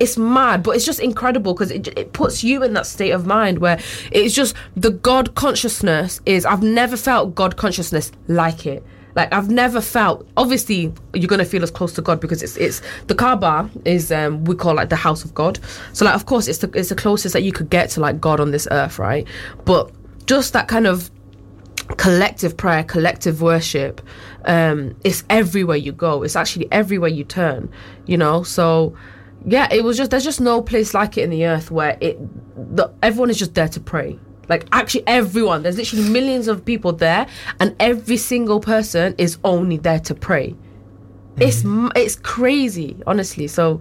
it's 0.02 0.18
mad, 0.18 0.64
but 0.64 0.74
it's 0.74 0.84
just 0.84 0.98
incredible 0.98 1.54
because 1.54 1.70
it, 1.70 1.86
it 1.96 2.12
puts 2.12 2.42
you 2.42 2.64
in 2.64 2.72
that 2.72 2.86
state 2.86 3.12
of 3.12 3.24
mind 3.24 3.58
where 3.58 3.78
it's 4.10 4.34
just 4.34 4.56
the 4.76 4.90
God 4.90 5.36
consciousness 5.36 6.20
is. 6.26 6.44
I've 6.44 6.62
never 6.62 6.96
felt 6.96 7.36
God 7.36 7.56
consciousness 7.56 8.10
like 8.26 8.66
it. 8.66 8.84
Like 9.14 9.32
I've 9.32 9.48
never 9.48 9.80
felt. 9.80 10.26
Obviously, 10.36 10.92
you're 11.14 11.28
gonna 11.28 11.44
feel 11.44 11.62
as 11.62 11.70
close 11.70 11.92
to 11.92 12.02
God 12.02 12.18
because 12.18 12.42
it's 12.42 12.56
it's 12.56 12.82
the 13.06 13.14
Kaaba 13.14 13.70
is 13.84 14.10
um, 14.10 14.44
we 14.44 14.56
call 14.56 14.74
like 14.74 14.88
the 14.88 14.96
house 14.96 15.24
of 15.24 15.34
God. 15.34 15.60
So 15.92 16.04
like 16.04 16.16
of 16.16 16.26
course 16.26 16.48
it's 16.48 16.58
the 16.58 16.70
it's 16.74 16.88
the 16.88 16.96
closest 16.96 17.32
that 17.34 17.42
you 17.42 17.52
could 17.52 17.70
get 17.70 17.90
to 17.90 18.00
like 18.00 18.20
God 18.20 18.40
on 18.40 18.50
this 18.50 18.66
earth, 18.72 18.98
right? 18.98 19.26
But 19.64 19.92
just 20.26 20.52
that 20.54 20.66
kind 20.66 20.88
of 20.88 21.10
collective 21.96 22.56
prayer, 22.56 22.82
collective 22.82 23.40
worship, 23.40 24.00
um, 24.46 24.96
it's 25.04 25.22
everywhere 25.30 25.76
you 25.76 25.92
go. 25.92 26.24
It's 26.24 26.34
actually 26.34 26.66
everywhere 26.72 27.10
you 27.10 27.22
turn, 27.22 27.70
you 28.06 28.16
know. 28.16 28.42
So 28.42 28.96
yeah, 29.44 29.68
it 29.72 29.84
was 29.84 29.96
just 29.96 30.10
there's 30.10 30.24
just 30.24 30.40
no 30.40 30.62
place 30.62 30.94
like 30.94 31.18
it 31.18 31.22
in 31.22 31.30
the 31.30 31.46
earth 31.46 31.70
where 31.70 31.96
it 32.00 32.18
the, 32.76 32.92
everyone 33.02 33.30
is 33.30 33.38
just 33.38 33.54
there 33.54 33.68
to 33.68 33.80
pray. 33.80 34.18
Like 34.48 34.66
actually 34.72 35.04
everyone, 35.06 35.62
there's 35.62 35.76
literally 35.76 36.08
millions 36.08 36.48
of 36.48 36.64
people 36.64 36.92
there, 36.92 37.26
and 37.60 37.74
every 37.80 38.16
single 38.16 38.60
person 38.60 39.14
is 39.18 39.38
only 39.44 39.76
there 39.78 40.00
to 40.00 40.14
pray. 40.14 40.54
It's 41.38 41.58
mm-hmm. 41.58 41.88
it's 41.96 42.16
crazy, 42.16 42.96
honestly. 43.06 43.46
So 43.48 43.80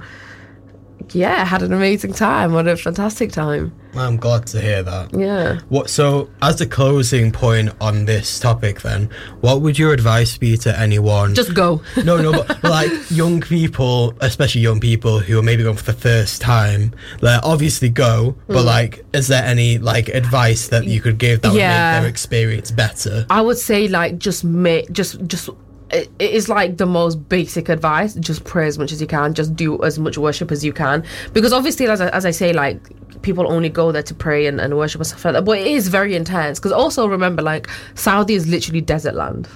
yeah, 1.13 1.43
had 1.45 1.61
an 1.61 1.73
amazing 1.73 2.13
time. 2.13 2.53
What 2.53 2.67
a 2.67 2.77
fantastic 2.77 3.31
time. 3.31 3.73
I'm 3.93 4.15
glad 4.15 4.47
to 4.47 4.61
hear 4.61 4.83
that. 4.83 5.13
Yeah. 5.13 5.59
What 5.67 5.89
so 5.89 6.29
as 6.41 6.61
a 6.61 6.65
closing 6.65 7.31
point 7.31 7.73
on 7.81 8.05
this 8.05 8.39
topic 8.39 8.81
then, 8.81 9.09
what 9.41 9.61
would 9.61 9.77
your 9.77 9.91
advice 9.91 10.37
be 10.37 10.55
to 10.59 10.79
anyone 10.79 11.35
Just 11.35 11.53
go. 11.53 11.81
No, 12.05 12.15
no, 12.21 12.31
but 12.31 12.63
like 12.63 12.91
young 13.11 13.41
people, 13.41 14.13
especially 14.21 14.61
young 14.61 14.79
people 14.79 15.19
who 15.19 15.37
are 15.37 15.43
maybe 15.43 15.63
going 15.63 15.75
for 15.75 15.83
the 15.91 15.99
first 15.99 16.39
time, 16.41 16.93
like 17.21 17.41
obviously 17.43 17.89
go, 17.89 18.35
Mm. 18.47 18.53
but 18.55 18.63
like 18.63 19.03
is 19.13 19.27
there 19.27 19.43
any 19.43 19.77
like 19.77 20.07
advice 20.09 20.69
that 20.69 20.85
you 20.85 21.01
could 21.01 21.17
give 21.17 21.41
that 21.41 21.49
would 21.49 21.57
make 21.57 22.01
their 22.01 22.07
experience 22.07 22.71
better? 22.71 23.25
I 23.29 23.41
would 23.41 23.57
say 23.57 23.89
like 23.89 24.19
just 24.19 24.43
make 24.45 24.89
just 24.93 25.21
just 25.27 25.49
it 25.91 26.09
is 26.19 26.49
like 26.49 26.77
the 26.77 26.85
most 26.85 27.27
basic 27.29 27.69
advice. 27.69 28.13
Just 28.15 28.43
pray 28.43 28.67
as 28.67 28.77
much 28.77 28.91
as 28.91 29.01
you 29.01 29.07
can. 29.07 29.33
Just 29.33 29.55
do 29.55 29.81
as 29.83 29.99
much 29.99 30.17
worship 30.17 30.51
as 30.51 30.63
you 30.63 30.73
can. 30.73 31.03
Because 31.33 31.53
obviously, 31.53 31.87
as 31.87 32.01
I, 32.01 32.09
as 32.09 32.25
I 32.25 32.31
say, 32.31 32.53
like 32.53 32.79
people 33.21 33.51
only 33.51 33.69
go 33.69 33.91
there 33.91 34.03
to 34.03 34.15
pray 34.15 34.47
and, 34.47 34.59
and 34.59 34.77
worship 34.77 34.99
and 34.99 35.07
stuff 35.07 35.25
like 35.25 35.33
that. 35.33 35.45
But 35.45 35.59
it 35.59 35.67
is 35.67 35.87
very 35.87 36.15
intense. 36.15 36.59
Because 36.59 36.71
also 36.71 37.07
remember, 37.07 37.41
like 37.41 37.69
Saudi 37.95 38.35
is 38.35 38.47
literally 38.47 38.81
desert 38.81 39.15
land. 39.15 39.47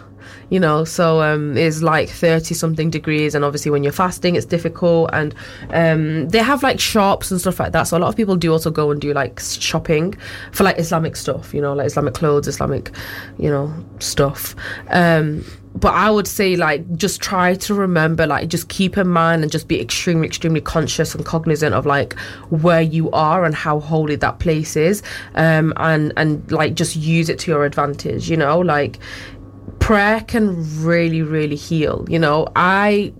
You 0.50 0.60
know, 0.60 0.84
so 0.86 1.22
um, 1.22 1.58
it's 1.58 1.82
like 1.82 2.08
thirty 2.08 2.54
something 2.54 2.92
degrees, 2.92 3.34
and 3.34 3.44
obviously 3.44 3.72
when 3.72 3.84
you're 3.84 3.92
fasting, 3.92 4.36
it's 4.36 4.46
difficult. 4.46 5.10
And 5.12 5.34
um, 5.72 6.30
they 6.30 6.38
have 6.38 6.62
like 6.62 6.80
shops 6.80 7.32
and 7.32 7.42
stuff 7.42 7.60
like 7.60 7.72
that. 7.72 7.84
So 7.84 7.98
a 7.98 8.00
lot 8.00 8.10
of 8.10 8.16
people 8.16 8.36
do 8.36 8.52
also 8.52 8.70
go 8.70 8.92
and 8.92 9.02
do 9.02 9.12
like 9.14 9.40
shopping 9.40 10.16
for 10.52 10.64
like 10.64 10.78
Islamic 10.78 11.16
stuff. 11.16 11.52
You 11.52 11.62
know, 11.62 11.74
like 11.74 11.88
Islamic 11.88 12.14
clothes, 12.14 12.48
Islamic, 12.48 12.92
you 13.40 13.50
know, 13.50 13.74
stuff. 14.00 14.56
Um, 14.90 15.44
but 15.76 15.94
I 15.94 16.10
would 16.10 16.28
say 16.28 16.56
like 16.56 16.96
just 16.96 17.22
try 17.22 17.56
to 17.56 17.74
remember, 17.74 18.26
like 18.26 18.48
just 18.48 18.70
keep 18.70 18.98
in 18.98 19.08
mind 19.08 19.44
and 19.44 19.52
just 19.52 19.68
be 19.68 19.80
extremely, 19.82 20.26
extremely 20.26 20.62
conscious 20.62 21.14
and 21.14 21.26
cognizant 21.26 21.76
of 21.76 21.86
like 21.86 22.18
where 22.50 22.82
you 22.82 23.12
are 23.12 23.44
and 23.44 23.54
how 23.54 23.82
holy 23.82 24.16
that 24.16 24.40
place 24.40 24.76
is, 24.78 25.04
um, 25.36 25.74
and 25.78 26.14
and 26.16 26.50
like 26.52 26.76
just 26.76 26.96
use 26.96 27.28
it 27.30 27.40
to 27.40 27.52
your 27.52 27.66
advantage. 27.66 28.30
You 28.30 28.38
know, 28.38 28.60
like 28.60 29.00
prayer 29.80 30.22
can 30.22 30.84
really 30.84 31.22
really 31.22 31.56
heal 31.56 32.06
you 32.10 32.18
know 32.18 32.48
i 32.56 33.14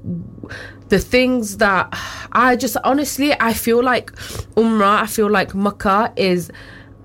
the 0.90 0.98
things 0.98 1.58
that 1.58 1.88
i 2.32 2.56
just 2.56 2.76
honestly 2.84 3.34
i 3.40 3.54
feel 3.54 3.84
like 3.84 4.12
umrah 4.56 5.04
i 5.04 5.06
feel 5.06 5.30
like 5.30 5.54
makkah 5.54 6.12
is 6.16 6.50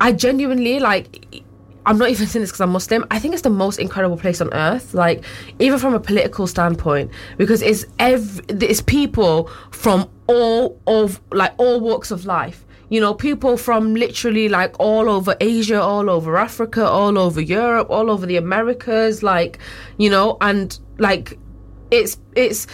i 0.00 0.12
genuinely 0.12 0.78
like 0.78 1.42
i'm 1.90 1.98
not 1.98 2.08
even 2.08 2.26
saying 2.26 2.42
this 2.42 2.50
because 2.50 2.60
i'm 2.60 2.70
muslim. 2.70 3.04
I 3.10 3.18
think 3.18 3.34
it's 3.34 3.42
the 3.42 3.50
most 3.50 3.78
incredible 3.80 4.16
place 4.16 4.40
on 4.40 4.52
earth 4.54 4.94
like 4.94 5.24
even 5.58 5.78
from 5.78 5.92
a 5.92 6.00
political 6.00 6.46
standpoint 6.46 7.10
because 7.36 7.62
it's 7.62 7.84
ev- 7.98 8.40
it's 8.48 8.80
people 8.80 9.50
from 9.72 10.08
all 10.28 10.80
of 10.86 11.20
like 11.32 11.52
all 11.58 11.80
walks 11.80 12.12
of 12.12 12.24
life. 12.24 12.64
You 12.90 13.00
know 13.00 13.14
people 13.14 13.56
from 13.56 13.94
literally 13.94 14.48
like 14.48 14.74
all 14.78 15.08
over 15.08 15.36
asia 15.40 15.80
all 15.80 16.08
over 16.10 16.36
africa 16.36 16.84
all 16.84 17.18
over 17.18 17.40
europe 17.40 17.88
all 17.90 18.10
over 18.10 18.26
the 18.26 18.36
americas 18.36 19.22
like 19.22 19.58
you 19.96 20.10
know 20.10 20.36
and 20.40 20.78
like 20.98 21.38
it's 21.90 22.18
it's 22.34 22.66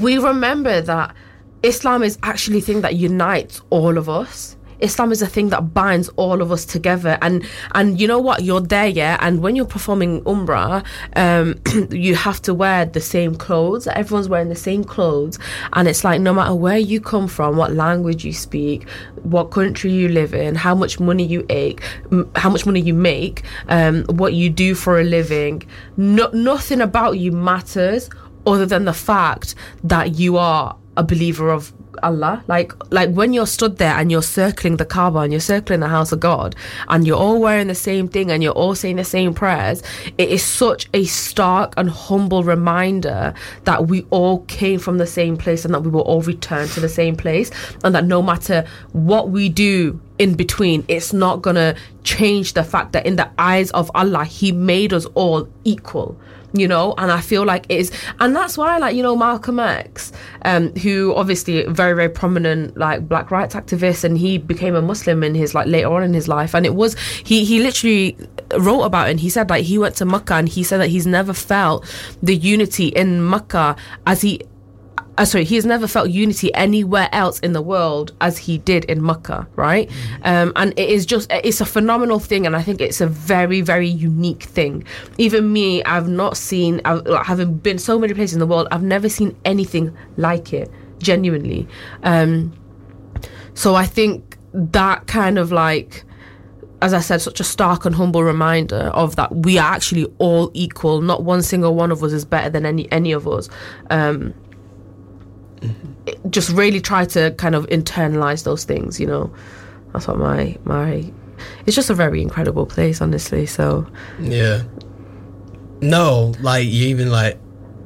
we 0.00 0.18
remember 0.18 0.80
that 0.80 1.14
islam 1.62 2.02
is 2.02 2.18
actually 2.24 2.58
a 2.58 2.62
thing 2.62 2.80
that 2.80 2.96
unites 2.96 3.60
all 3.70 3.98
of 3.98 4.08
us 4.08 4.56
Islam 4.82 5.12
is 5.12 5.22
a 5.22 5.26
thing 5.26 5.48
that 5.50 5.72
binds 5.72 6.08
all 6.16 6.42
of 6.42 6.52
us 6.52 6.64
together, 6.64 7.18
and 7.22 7.44
and 7.74 8.00
you 8.00 8.06
know 8.06 8.18
what? 8.18 8.42
You're 8.42 8.60
there, 8.60 8.88
yeah. 8.88 9.16
And 9.20 9.40
when 9.40 9.56
you're 9.56 9.64
performing 9.64 10.22
Umrah, 10.22 10.84
um, 11.16 11.60
you 11.90 12.14
have 12.14 12.42
to 12.42 12.52
wear 12.52 12.84
the 12.84 13.00
same 13.00 13.34
clothes. 13.34 13.86
Everyone's 13.86 14.28
wearing 14.28 14.48
the 14.48 14.54
same 14.54 14.84
clothes, 14.84 15.38
and 15.72 15.88
it's 15.88 16.04
like 16.04 16.20
no 16.20 16.34
matter 16.34 16.54
where 16.54 16.78
you 16.78 17.00
come 17.00 17.28
from, 17.28 17.56
what 17.56 17.72
language 17.72 18.24
you 18.24 18.32
speak, 18.32 18.88
what 19.22 19.44
country 19.50 19.92
you 19.92 20.08
live 20.08 20.34
in, 20.34 20.54
how 20.54 20.74
much 20.74 21.00
money 21.00 21.24
you 21.24 21.46
make, 21.48 21.82
m- 22.10 22.30
how 22.36 22.50
much 22.50 22.66
money 22.66 22.80
you 22.80 22.94
make, 22.94 23.42
um, 23.68 24.04
what 24.04 24.34
you 24.34 24.50
do 24.50 24.74
for 24.74 25.00
a 25.00 25.04
living, 25.04 25.62
no, 25.96 26.28
nothing 26.32 26.80
about 26.80 27.18
you 27.18 27.32
matters 27.32 28.10
other 28.46 28.66
than 28.66 28.84
the 28.84 28.92
fact 28.92 29.54
that 29.84 30.16
you 30.18 30.36
are 30.36 30.76
a 30.96 31.02
believer 31.02 31.50
of 31.50 31.72
Allah. 32.02 32.42
Like 32.48 32.72
like 32.92 33.10
when 33.10 33.32
you're 33.32 33.46
stood 33.46 33.78
there 33.78 33.94
and 33.94 34.10
you're 34.10 34.22
circling 34.22 34.76
the 34.76 34.84
Kaaba 34.84 35.20
and 35.20 35.32
you're 35.32 35.40
circling 35.40 35.80
the 35.80 35.88
house 35.88 36.12
of 36.12 36.20
God 36.20 36.54
and 36.88 37.06
you're 37.06 37.18
all 37.18 37.40
wearing 37.40 37.68
the 37.68 37.74
same 37.74 38.08
thing 38.08 38.30
and 38.30 38.42
you're 38.42 38.52
all 38.52 38.74
saying 38.74 38.96
the 38.96 39.04
same 39.04 39.34
prayers, 39.34 39.82
it 40.18 40.28
is 40.28 40.42
such 40.42 40.88
a 40.94 41.04
stark 41.04 41.74
and 41.76 41.90
humble 41.90 42.42
reminder 42.42 43.34
that 43.64 43.86
we 43.86 44.06
all 44.10 44.40
came 44.46 44.78
from 44.78 44.98
the 44.98 45.06
same 45.06 45.36
place 45.36 45.64
and 45.64 45.74
that 45.74 45.80
we 45.80 45.90
will 45.90 46.02
all 46.02 46.22
return 46.22 46.68
to 46.68 46.80
the 46.80 46.88
same 46.88 47.16
place 47.16 47.50
and 47.84 47.94
that 47.94 48.04
no 48.04 48.22
matter 48.22 48.64
what 48.92 49.30
we 49.30 49.48
do 49.48 50.00
in 50.18 50.34
between, 50.34 50.84
it's 50.88 51.12
not 51.12 51.42
gonna 51.42 51.74
change 52.04 52.52
the 52.52 52.64
fact 52.64 52.92
that 52.92 53.04
in 53.06 53.16
the 53.16 53.28
eyes 53.38 53.70
of 53.72 53.90
Allah, 53.94 54.24
He 54.24 54.52
made 54.52 54.92
us 54.92 55.06
all 55.14 55.48
equal 55.64 56.16
you 56.52 56.68
know 56.68 56.94
and 56.98 57.10
i 57.10 57.20
feel 57.20 57.44
like 57.44 57.64
it 57.68 57.78
is 57.78 57.92
and 58.20 58.34
that's 58.36 58.58
why 58.58 58.76
like 58.78 58.94
you 58.94 59.02
know 59.02 59.16
malcolm 59.16 59.58
x 59.58 60.12
um 60.44 60.72
who 60.76 61.14
obviously 61.14 61.64
very 61.64 61.94
very 61.94 62.08
prominent 62.08 62.76
like 62.76 63.08
black 63.08 63.30
rights 63.30 63.54
activist 63.54 64.04
and 64.04 64.18
he 64.18 64.38
became 64.38 64.74
a 64.74 64.82
muslim 64.82 65.22
in 65.22 65.34
his 65.34 65.54
like 65.54 65.66
later 65.66 65.88
on 65.88 66.02
in 66.02 66.12
his 66.12 66.28
life 66.28 66.54
and 66.54 66.66
it 66.66 66.74
was 66.74 66.96
he 67.24 67.44
he 67.44 67.62
literally 67.62 68.16
wrote 68.58 68.82
about 68.82 69.08
it 69.08 69.12
and 69.12 69.20
he 69.20 69.30
said 69.30 69.48
like 69.48 69.64
he 69.64 69.78
went 69.78 69.96
to 69.96 70.04
Mecca 70.04 70.34
and 70.34 70.48
he 70.48 70.62
said 70.62 70.78
that 70.78 70.88
he's 70.88 71.06
never 71.06 71.32
felt 71.32 71.84
the 72.22 72.36
unity 72.36 72.88
in 72.88 73.28
Mecca 73.28 73.76
as 74.06 74.20
he 74.20 74.40
uh, 75.18 75.24
sorry, 75.24 75.44
he's 75.44 75.66
never 75.66 75.86
felt 75.86 76.10
unity 76.10 76.52
anywhere 76.54 77.08
else 77.12 77.38
in 77.40 77.52
the 77.52 77.60
world 77.60 78.12
as 78.20 78.38
he 78.38 78.58
did 78.58 78.84
in 78.86 79.04
Mecca, 79.04 79.46
right? 79.56 79.90
Um, 80.22 80.52
and 80.56 80.72
it 80.78 80.88
is 80.88 81.04
just, 81.04 81.30
it's 81.30 81.60
a 81.60 81.66
phenomenal 81.66 82.18
thing, 82.18 82.46
and 82.46 82.56
I 82.56 82.62
think 82.62 82.80
it's 82.80 83.00
a 83.00 83.06
very, 83.06 83.60
very 83.60 83.88
unique 83.88 84.44
thing. 84.44 84.84
Even 85.18 85.52
me, 85.52 85.82
I've 85.84 86.08
not 86.08 86.36
seen, 86.36 86.80
I've, 86.84 87.04
like, 87.06 87.26
having 87.26 87.58
been 87.58 87.78
so 87.78 87.98
many 87.98 88.14
places 88.14 88.34
in 88.34 88.40
the 88.40 88.46
world, 88.46 88.68
I've 88.70 88.82
never 88.82 89.08
seen 89.08 89.36
anything 89.44 89.94
like 90.16 90.52
it, 90.52 90.70
genuinely. 90.98 91.68
Um, 92.04 92.52
so 93.54 93.74
I 93.74 93.84
think 93.84 94.38
that 94.54 95.06
kind 95.06 95.38
of 95.38 95.52
like, 95.52 96.04
as 96.80 96.92
I 96.94 97.00
said, 97.00 97.20
such 97.20 97.38
a 97.38 97.44
stark 97.44 97.84
and 97.84 97.94
humble 97.94 98.24
reminder 98.24 98.90
of 98.94 99.16
that 99.16 99.34
we 99.34 99.56
are 99.56 99.72
actually 99.72 100.06
all 100.18 100.50
equal. 100.52 101.00
Not 101.00 101.22
one 101.22 101.42
single 101.42 101.74
one 101.74 101.92
of 101.92 102.02
us 102.02 102.12
is 102.12 102.24
better 102.24 102.50
than 102.50 102.66
any 102.66 102.90
any 102.90 103.12
of 103.12 103.28
us. 103.28 103.48
Um, 103.90 104.34
just 106.30 106.50
really 106.50 106.80
try 106.80 107.04
to 107.06 107.32
kind 107.32 107.54
of 107.54 107.66
internalize 107.66 108.44
those 108.44 108.64
things. 108.64 109.00
You 109.00 109.06
know, 109.06 109.34
that's 109.92 110.08
what 110.08 110.18
my 110.18 110.56
my. 110.64 111.10
It's 111.66 111.74
just 111.74 111.90
a 111.90 111.94
very 111.94 112.22
incredible 112.22 112.66
place, 112.66 113.00
honestly. 113.00 113.46
So 113.46 113.86
Yeah. 114.20 114.62
No, 115.80 116.32
like 116.40 116.66
you 116.66 116.86
even 116.88 117.10
like, 117.10 117.40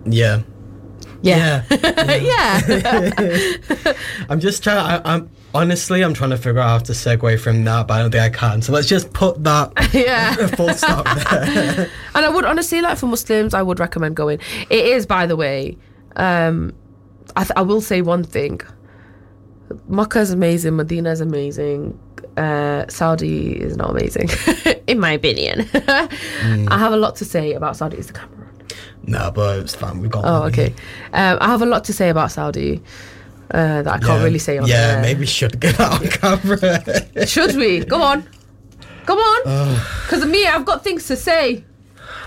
yeah, 0.04 0.42
yeah, 1.22 1.64
yeah. 1.70 2.60
yeah. 3.18 3.92
I'm 4.28 4.40
just 4.40 4.62
trying. 4.62 4.78
I, 4.78 5.00
I'm 5.04 5.30
honestly, 5.54 6.02
I'm 6.02 6.14
trying 6.14 6.30
to 6.30 6.36
figure 6.36 6.60
out 6.60 6.68
how 6.68 6.78
to 6.78 6.92
segue 6.92 7.40
from 7.40 7.64
that, 7.64 7.88
but 7.88 7.94
I 7.94 8.02
don't 8.02 8.10
think 8.10 8.22
I 8.22 8.30
can. 8.30 8.62
So 8.62 8.72
let's 8.72 8.86
just 8.86 9.12
put 9.12 9.42
that 9.44 9.72
yeah. 9.92 10.34
full 10.48 10.72
stop 10.74 11.04
there. 11.30 11.90
And 12.14 12.24
I 12.24 12.28
would 12.28 12.44
honestly 12.44 12.80
like 12.80 12.98
for 12.98 13.06
Muslims, 13.06 13.54
I 13.54 13.62
would 13.62 13.80
recommend 13.80 14.16
going. 14.16 14.40
It 14.70 14.84
is, 14.86 15.06
by 15.06 15.26
the 15.26 15.36
way, 15.36 15.76
um, 16.16 16.74
I, 17.34 17.42
th- 17.44 17.52
I 17.56 17.62
will 17.62 17.80
say 17.80 18.02
one 18.02 18.22
thing. 18.24 18.60
Makkah 19.88 20.20
is 20.20 20.30
amazing. 20.30 20.76
Medina 20.76 21.10
is 21.10 21.20
amazing. 21.20 21.98
Uh, 22.36 22.84
Saudi 22.88 23.52
is 23.52 23.76
not 23.76 23.90
amazing, 23.90 24.28
in 24.86 25.00
my 25.00 25.10
opinion. 25.12 25.68
I 25.74 26.78
have 26.78 26.92
a 26.92 26.96
lot 26.96 27.16
to 27.16 27.24
say 27.24 27.52
about 27.54 27.76
Saudi. 27.76 27.96
Is 27.96 28.08
the 28.08 28.12
camera 28.12 28.46
on? 28.46 28.66
no, 29.04 29.30
but 29.30 29.58
it's 29.60 29.74
fine. 29.74 30.00
We've 30.00 30.10
got. 30.10 30.24
Oh, 30.24 30.42
okay. 30.44 30.74
Um, 31.12 31.38
I 31.40 31.46
have 31.48 31.62
a 31.62 31.66
lot 31.66 31.84
to 31.84 31.92
say 31.92 32.10
about 32.10 32.30
Saudi 32.30 32.82
uh, 33.52 33.82
that 33.82 33.86
I 33.88 33.98
can't 33.98 34.18
Yeah. 34.20 34.24
really 34.24 34.38
say 34.38 34.58
on 34.58 34.66
Yeah, 34.68 34.92
there. 34.94 35.02
maybe 35.02 35.24
should 35.26 35.58
get 35.64 35.76
that 35.78 35.92
on 35.92 36.08
camera. 36.08 37.26
Should 37.26 37.56
we? 37.56 37.84
Go 37.84 38.02
on. 38.02 38.28
Come 39.06 39.18
on. 39.18 39.74
Because 40.04 40.22
of 40.22 40.28
me, 40.28 40.46
I've 40.46 40.64
got 40.66 40.84
things 40.84 41.06
to 41.08 41.16
say. 41.16 41.64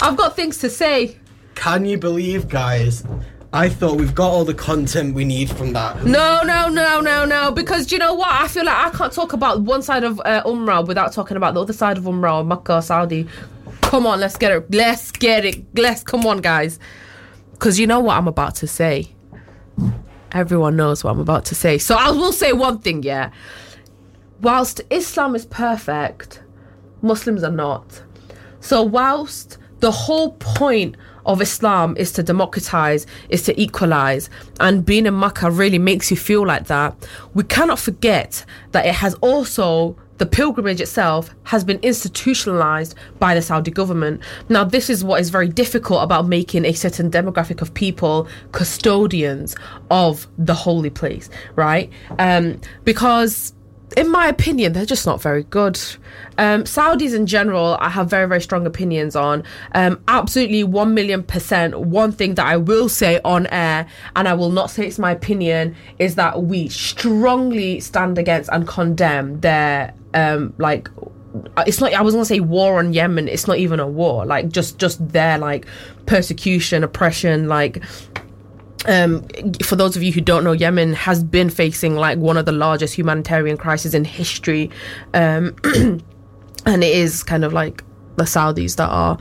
I've 0.01 0.17
got 0.17 0.35
things 0.35 0.57
to 0.59 0.69
say. 0.69 1.17
Can 1.55 1.85
you 1.85 1.97
believe, 1.97 2.47
guys? 2.49 3.03
I 3.51 3.67
thought 3.67 3.97
we've 3.97 4.13
got 4.13 4.29
all 4.29 4.45
the 4.45 4.53
content 4.53 5.15
we 5.15 5.25
need 5.25 5.49
from 5.49 5.73
that. 5.73 6.05
No, 6.05 6.43
no, 6.43 6.69
no, 6.69 7.01
no, 7.01 7.25
no. 7.25 7.51
Because 7.51 7.91
you 7.91 7.97
know 7.97 8.13
what? 8.13 8.29
I 8.31 8.47
feel 8.47 8.63
like 8.63 8.75
I 8.75 8.95
can't 8.95 9.12
talk 9.12 9.33
about 9.33 9.62
one 9.62 9.81
side 9.81 10.03
of 10.03 10.19
uh, 10.23 10.43
Umrah 10.43 10.85
without 10.85 11.13
talking 11.13 11.35
about 11.35 11.55
the 11.55 11.62
other 11.62 11.73
side 11.73 11.97
of 11.97 12.03
Umrah, 12.03 12.45
Makkah, 12.45 12.81
Saudi. 12.83 13.27
Come 13.81 14.05
on, 14.05 14.19
let's 14.19 14.38
get 14.38 14.51
it. 14.51 14.69
Let's 14.69 15.12
get 15.12 15.45
it. 15.45 15.63
Let's 15.75 16.03
come 16.03 16.27
on, 16.27 16.41
guys. 16.41 16.77
Because 17.53 17.79
you 17.79 17.88
know 17.88 17.99
what 17.99 18.17
I'm 18.17 18.27
about 18.27 18.53
to 18.55 18.67
say. 18.67 19.07
Everyone 20.31 20.75
knows 20.75 21.03
what 21.03 21.09
I'm 21.09 21.19
about 21.19 21.45
to 21.45 21.55
say. 21.55 21.79
So 21.79 21.95
I 21.95 22.12
will 22.12 22.31
say 22.31 22.53
one 22.53 22.77
thing, 22.77 23.01
yeah. 23.01 23.31
Whilst 24.41 24.79
Islam 24.91 25.33
is 25.33 25.47
perfect, 25.47 26.43
Muslims 27.01 27.43
are 27.43 27.51
not. 27.51 28.03
So 28.59 28.83
whilst 28.83 29.57
the 29.79 29.89
whole 29.89 30.33
point 30.33 30.97
of 31.29 31.41
Islam 31.41 31.95
is 31.95 32.11
to 32.13 32.23
democratize, 32.23 33.05
is 33.29 33.43
to 33.43 33.61
equalize, 33.61 34.29
and 34.59 34.83
being 34.83 35.05
in 35.05 35.17
Makkah 35.17 35.51
really 35.51 35.77
makes 35.77 36.09
you 36.09 36.17
feel 36.17 36.45
like 36.45 36.65
that, 36.65 36.95
we 37.35 37.43
cannot 37.43 37.77
forget 37.77 38.43
that 38.71 38.85
it 38.85 38.95
has 38.95 39.13
also 39.15 39.95
the 40.17 40.25
pilgrimage 40.25 40.81
itself 40.81 41.29
has 41.43 41.63
been 41.63 41.79
institutionalized 41.81 42.93
by 43.19 43.33
the 43.35 43.41
Saudi 43.41 43.71
government. 43.71 44.21
Now, 44.49 44.65
this 44.65 44.89
is 44.89 45.01
what 45.01 45.21
is 45.21 45.29
very 45.29 45.47
difficult 45.47 46.03
about 46.03 46.27
making 46.27 46.65
a 46.65 46.73
certain 46.73 47.09
demographic 47.09 47.61
of 47.61 47.73
people 47.73 48.27
custodians 48.51 49.55
of 49.89 50.27
the 50.37 50.53
holy 50.53 50.89
place, 50.89 51.29
right? 51.55 51.89
Um, 52.17 52.59
because 52.83 53.53
in 53.97 54.12
my 54.12 54.28
opinion, 54.28 54.73
they're 54.73 54.86
just 54.86 55.06
not 55.06 55.21
very 55.21 55.43
good. 55.43 55.80
Um, 56.38 56.63
Saudis 56.63 57.15
in 57.15 57.25
general, 57.25 57.78
I 57.80 57.89
have 57.89 58.10
very, 58.10 58.28
very 58.28 58.41
strong 58.41 58.65
opinions 58.65 59.15
on. 59.15 59.43
Um, 59.73 60.02
absolutely, 60.08 60.63
1 60.63 60.93
million 60.93 61.23
percent. 61.23 61.80
One 61.80 62.12
thing 62.12 62.36
that 62.36 62.45
I 62.45 62.58
will 62.58 62.89
say 62.89 63.19
on 63.25 63.47
air, 63.47 63.88
and 64.15 64.28
I 64.28 64.34
will 64.34 64.52
not 64.52 64.69
say 64.69 64.88
it's 64.88 64.99
my 64.99 65.12
opinion, 65.12 65.75
is 65.97 66.15
that 66.15 66.43
we 66.43 66.69
strongly 66.69 67.80
stand 67.80 68.17
against 68.17 68.49
and 68.52 68.67
condemn 68.67 69.39
their, 69.41 69.93
um, 70.13 70.54
like, 70.58 70.89
it's 71.67 71.80
not 71.80 71.93
i 71.93 72.02
was 72.02 72.15
gonna 72.15 72.25
say 72.25 72.39
war 72.39 72.80
on 72.80 72.91
yemen 72.91 73.28
it's 73.28 73.45
not 73.47 73.60
even 73.60 73.80
a 73.80 73.88
war 73.88 74.25
like 74.25 74.49
just 74.49 74.80
just 74.80 75.10
their 75.10 75.38
like 75.38 75.67
persecution 76.08 76.84
oppression 76.84 77.47
like 77.47 77.84
um, 78.87 79.27
for 79.63 79.75
those 79.75 79.95
of 79.95 80.03
you 80.03 80.11
who 80.11 80.21
don't 80.21 80.43
know, 80.43 80.51
Yemen 80.51 80.93
has 80.93 81.23
been 81.23 81.49
facing 81.49 81.95
like 81.95 82.17
one 82.17 82.37
of 82.37 82.45
the 82.45 82.51
largest 82.51 82.95
humanitarian 82.95 83.57
crises 83.57 83.93
in 83.93 84.05
history, 84.05 84.69
um, 85.13 85.55
and 86.65 86.83
it 86.83 86.95
is 86.95 87.23
kind 87.23 87.43
of 87.43 87.53
like 87.53 87.83
the 88.15 88.23
Saudis 88.23 88.75
that 88.77 88.89
are 88.89 89.17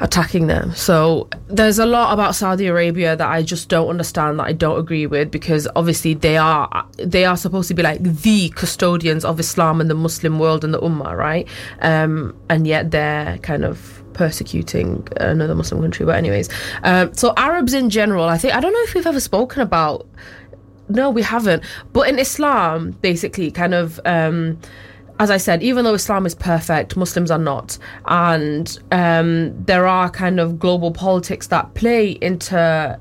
attacking 0.00 0.46
them. 0.46 0.74
So 0.74 1.28
there's 1.48 1.78
a 1.78 1.86
lot 1.86 2.12
about 2.12 2.34
Saudi 2.34 2.66
Arabia 2.66 3.16
that 3.16 3.28
I 3.28 3.42
just 3.42 3.68
don't 3.68 3.88
understand 3.88 4.38
that 4.38 4.44
I 4.44 4.52
don't 4.52 4.78
agree 4.78 5.06
with 5.06 5.30
because 5.30 5.66
obviously 5.74 6.14
they 6.14 6.36
are 6.36 6.86
they 6.98 7.24
are 7.24 7.36
supposed 7.36 7.68
to 7.68 7.74
be 7.74 7.82
like 7.82 8.02
the 8.02 8.50
custodians 8.50 9.24
of 9.24 9.40
Islam 9.40 9.80
and 9.80 9.88
the 9.88 9.94
Muslim 9.94 10.38
world 10.38 10.64
and 10.64 10.74
the 10.74 10.80
Ummah, 10.80 11.16
right? 11.16 11.48
Um, 11.80 12.36
and 12.48 12.66
yet 12.66 12.90
they're 12.90 13.38
kind 13.38 13.64
of 13.64 13.95
persecuting 14.16 15.06
another 15.18 15.54
Muslim 15.54 15.82
country. 15.82 16.06
But 16.06 16.16
anyways, 16.16 16.48
um, 16.82 17.12
so 17.14 17.34
Arabs 17.36 17.74
in 17.74 17.90
general, 17.90 18.24
I 18.24 18.38
think 18.38 18.54
I 18.54 18.60
don't 18.60 18.72
know 18.72 18.82
if 18.82 18.94
we've 18.94 19.06
ever 19.06 19.20
spoken 19.20 19.62
about. 19.62 20.08
No, 20.88 21.10
we 21.10 21.22
haven't. 21.22 21.62
But 21.92 22.08
in 22.08 22.18
Islam, 22.18 22.92
basically, 23.02 23.50
kind 23.50 23.74
of. 23.74 24.00
Um, 24.04 24.58
as 25.18 25.30
I 25.30 25.38
said, 25.38 25.62
even 25.62 25.84
though 25.84 25.94
Islam 25.94 26.26
is 26.26 26.34
perfect, 26.34 26.94
Muslims 26.94 27.30
are 27.30 27.38
not. 27.38 27.78
And 28.04 28.78
um, 28.92 29.64
there 29.64 29.86
are 29.86 30.10
kind 30.10 30.38
of 30.38 30.58
global 30.58 30.90
politics 30.90 31.46
that 31.48 31.72
play 31.74 32.10
into. 32.20 32.98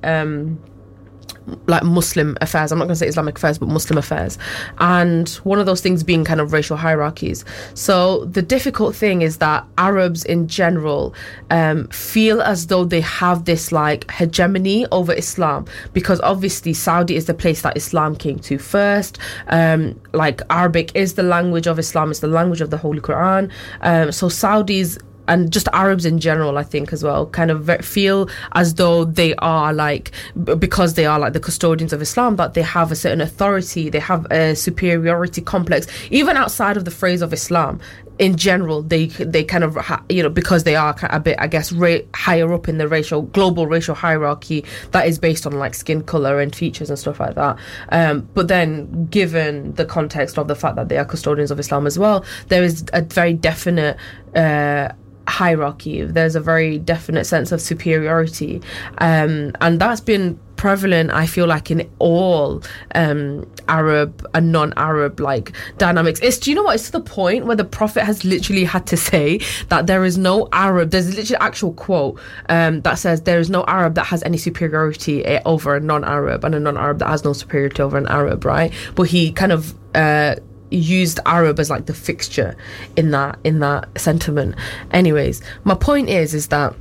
Like 1.67 1.83
Muslim 1.83 2.37
affairs. 2.41 2.71
I'm 2.71 2.79
not 2.79 2.85
going 2.85 2.95
to 2.95 2.99
say 2.99 3.07
Islamic 3.07 3.37
affairs, 3.37 3.57
but 3.57 3.69
Muslim 3.69 3.97
affairs. 3.97 4.37
And 4.79 5.29
one 5.43 5.59
of 5.59 5.65
those 5.65 5.81
things 5.81 6.03
being 6.03 6.23
kind 6.25 6.41
of 6.41 6.53
racial 6.53 6.77
hierarchies. 6.77 7.45
So 7.73 8.25
the 8.25 8.41
difficult 8.41 8.95
thing 8.95 9.21
is 9.21 9.37
that 9.37 9.65
Arabs 9.77 10.25
in 10.25 10.47
general 10.47 11.13
um, 11.51 11.87
feel 11.89 12.41
as 12.41 12.67
though 12.67 12.85
they 12.85 13.01
have 13.01 13.45
this 13.45 13.71
like 13.71 14.09
hegemony 14.11 14.85
over 14.91 15.13
Islam 15.13 15.65
because 15.93 16.19
obviously 16.21 16.73
Saudi 16.73 17.15
is 17.15 17.25
the 17.25 17.33
place 17.33 17.61
that 17.61 17.75
Islam 17.77 18.15
came 18.15 18.39
to 18.39 18.57
first. 18.57 19.17
Um, 19.47 19.99
like 20.13 20.41
Arabic 20.49 20.91
is 20.95 21.13
the 21.13 21.23
language 21.23 21.67
of 21.67 21.79
Islam, 21.79 22.11
it's 22.11 22.19
the 22.19 22.27
language 22.27 22.61
of 22.61 22.69
the 22.69 22.77
Holy 22.77 22.99
Quran. 22.99 23.51
Um, 23.81 24.11
so 24.11 24.27
Saudis 24.27 24.97
and 25.27 25.51
just 25.51 25.67
Arabs 25.73 26.05
in 26.05 26.19
general, 26.19 26.57
I 26.57 26.63
think 26.63 26.93
as 26.93 27.03
well, 27.03 27.27
kind 27.27 27.51
of 27.51 27.69
feel 27.85 28.29
as 28.53 28.75
though 28.75 29.05
they 29.05 29.35
are 29.35 29.73
like 29.73 30.11
because 30.57 30.93
they 30.95 31.05
are 31.05 31.19
like 31.19 31.33
the 31.33 31.39
custodians 31.39 31.93
of 31.93 32.01
Islam, 32.01 32.35
that 32.37 32.53
they 32.53 32.61
have 32.61 32.91
a 32.91 32.95
certain 32.95 33.21
authority, 33.21 33.89
they 33.89 33.99
have 33.99 34.25
a 34.31 34.55
superiority 34.55 35.41
complex, 35.41 35.87
even 36.11 36.37
outside 36.37 36.77
of 36.77 36.85
the 36.85 36.91
phrase 36.91 37.21
of 37.21 37.33
Islam. 37.33 37.79
In 38.17 38.37
general, 38.37 38.81
they 38.81 39.07
they 39.07 39.43
kind 39.43 39.65
of 39.65 39.77
you 40.07 40.23
know 40.23 40.29
because 40.29 40.63
they 40.63 40.75
are 40.77 40.95
a 41.09 41.19
bit 41.19 41.35
I 41.37 41.47
guess 41.47 41.73
ra- 41.73 42.05
higher 42.13 42.51
up 42.53 42.69
in 42.69 42.77
the 42.77 42.87
racial 42.87 43.23
global 43.23 43.67
racial 43.67 43.93
hierarchy 43.93 44.63
that 44.91 45.05
is 45.05 45.19
based 45.19 45.45
on 45.45 45.53
like 45.53 45.73
skin 45.73 46.01
color 46.01 46.39
and 46.39 46.55
features 46.55 46.89
and 46.89 46.97
stuff 46.97 47.19
like 47.19 47.35
that. 47.35 47.57
Um, 47.89 48.29
but 48.33 48.47
then, 48.47 49.07
given 49.07 49.73
the 49.73 49.83
context 49.83 50.37
of 50.37 50.47
the 50.47 50.55
fact 50.55 50.77
that 50.77 50.87
they 50.87 50.97
are 50.97 51.03
custodians 51.03 51.51
of 51.51 51.59
Islam 51.59 51.85
as 51.85 51.99
well, 51.99 52.23
there 52.47 52.63
is 52.63 52.85
a 52.93 53.01
very 53.01 53.33
definite. 53.33 53.97
Uh, 54.35 54.89
hierarchy. 55.27 56.03
There's 56.03 56.35
a 56.35 56.39
very 56.39 56.77
definite 56.77 57.25
sense 57.25 57.51
of 57.51 57.61
superiority, 57.61 58.61
um, 58.99 59.51
and 59.61 59.79
that's 59.79 60.01
been 60.01 60.39
prevalent. 60.55 61.11
I 61.11 61.25
feel 61.25 61.47
like 61.47 61.69
in 61.69 61.89
all 61.99 62.63
um, 62.93 63.49
Arab 63.67 64.25
and 64.33 64.51
non-Arab 64.51 65.19
like 65.19 65.51
dynamics. 65.77 66.19
It's 66.21 66.37
do 66.37 66.51
you 66.51 66.55
know 66.55 66.63
what? 66.63 66.75
It's 66.75 66.85
to 66.85 66.91
the 66.93 67.01
point 67.01 67.45
where 67.45 67.55
the 67.55 67.65
Prophet 67.65 68.03
has 68.03 68.23
literally 68.23 68.63
had 68.63 68.87
to 68.87 68.97
say 68.97 69.39
that 69.69 69.87
there 69.87 70.05
is 70.05 70.17
no 70.17 70.47
Arab. 70.51 70.91
There's 70.91 71.15
literally 71.15 71.39
actual 71.41 71.73
quote 71.73 72.19
um, 72.49 72.81
that 72.81 72.95
says 72.95 73.21
there 73.21 73.39
is 73.39 73.49
no 73.49 73.63
Arab 73.67 73.95
that 73.95 74.05
has 74.05 74.23
any 74.23 74.37
superiority 74.37 75.25
eh, 75.25 75.41
over 75.45 75.75
a 75.75 75.79
non-Arab, 75.79 76.43
and 76.43 76.55
a 76.55 76.59
non-Arab 76.59 76.99
that 76.99 77.07
has 77.07 77.23
no 77.23 77.33
superiority 77.33 77.81
over 77.81 77.97
an 77.97 78.07
Arab. 78.07 78.45
Right? 78.45 78.73
But 78.95 79.03
he 79.03 79.31
kind 79.31 79.51
of. 79.51 79.73
Uh, 79.93 80.35
used 80.75 81.19
Arab 81.25 81.59
as 81.59 81.69
like 81.69 81.85
the 81.85 81.93
fixture 81.93 82.55
in 82.95 83.11
that 83.11 83.39
in 83.43 83.59
that 83.59 83.87
sentiment. 83.99 84.55
Anyways, 84.91 85.41
my 85.63 85.75
point 85.75 86.09
is 86.09 86.33
is 86.33 86.47
that 86.47 86.73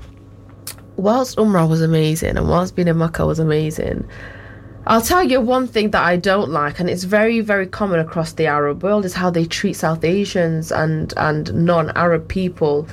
whilst 0.97 1.37
Umrah 1.37 1.69
was 1.69 1.81
amazing 1.81 2.37
and 2.37 2.49
whilst 2.49 2.77
being 2.77 2.89
in 2.89 2.99
Makkah 2.99 3.27
was 3.27 3.39
amazing, 3.39 4.09
I'll 4.87 5.01
tell 5.01 5.25
you 5.25 5.41
one 5.41 5.67
thing 5.67 5.91
that 5.91 6.03
I 6.03 6.17
don't 6.17 6.51
like, 6.51 6.79
and 6.79 6.91
it's 6.91 7.05
very, 7.05 7.41
very 7.41 7.67
common 7.67 8.01
across 8.01 8.33
the 8.33 8.47
Arab 8.47 8.83
world, 8.83 9.07
is 9.07 9.15
how 9.15 9.31
they 9.31 9.47
treat 9.47 9.75
South 9.75 10.05
Asians 10.05 10.71
and 10.71 11.15
and 11.17 11.55
non-Arab 11.55 12.29
people. 12.29 12.87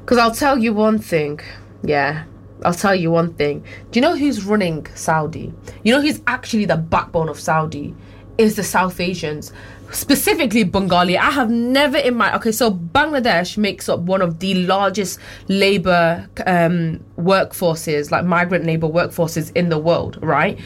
Because 0.00 0.18
I'll 0.18 0.34
tell 0.34 0.58
you 0.58 0.74
one 0.74 0.98
thing, 0.98 1.40
yeah, 1.82 2.24
I'll 2.64 2.74
tell 2.74 2.94
you 2.94 3.10
one 3.10 3.32
thing. 3.34 3.64
Do 3.90 3.98
you 3.98 4.02
know 4.02 4.16
who's 4.16 4.44
running 4.44 4.86
Saudi? 4.94 5.52
You 5.82 5.94
know 5.94 6.02
who's 6.02 6.20
actually 6.26 6.66
the 6.66 6.76
backbone 6.76 7.28
of 7.28 7.40
Saudi? 7.40 7.94
Is 8.40 8.56
the 8.56 8.64
South 8.64 8.98
Asians 9.00 9.52
specifically 9.92 10.64
Bengali. 10.64 11.18
I 11.18 11.30
have 11.30 11.50
never 11.50 11.98
in 11.98 12.14
my 12.14 12.34
okay. 12.36 12.52
So 12.52 12.72
Bangladesh 12.72 13.58
makes 13.58 13.86
up 13.86 14.00
one 14.00 14.22
of 14.22 14.38
the 14.38 14.54
largest 14.66 15.18
labor 15.48 16.26
um, 16.46 17.04
workforces, 17.18 18.10
like 18.10 18.24
migrant 18.24 18.64
labor 18.64 18.88
workforces 18.88 19.54
in 19.54 19.68
the 19.68 19.78
world, 19.78 20.18
right? 20.22 20.58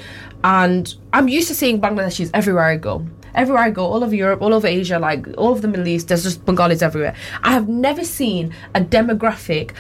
And 0.45 0.95
I'm 1.13 1.27
used 1.27 1.49
to 1.49 1.55
seeing 1.55 1.81
Bangladeshis 1.81 2.31
everywhere 2.33 2.65
I 2.65 2.77
go. 2.77 3.07
Everywhere 3.35 3.65
I 3.65 3.71
go, 3.71 3.85
all 3.87 4.05
over 4.05 4.15
Europe, 4.15 4.41
all 4.41 4.55
over 4.55 4.69
Asia, 4.69 5.01
like 5.01 5.27
all 5.37 5.53
of 5.53 5.63
the 5.63 5.67
Middle 5.67 5.89
East, 5.89 6.07
there's 6.07 6.23
just 6.23 6.45
Bengalis 6.45 6.83
everywhere. 6.83 7.17
I 7.43 7.51
have 7.51 7.69
never 7.69 8.05
seen 8.05 8.55
a 8.77 8.81
demographic 8.81 9.73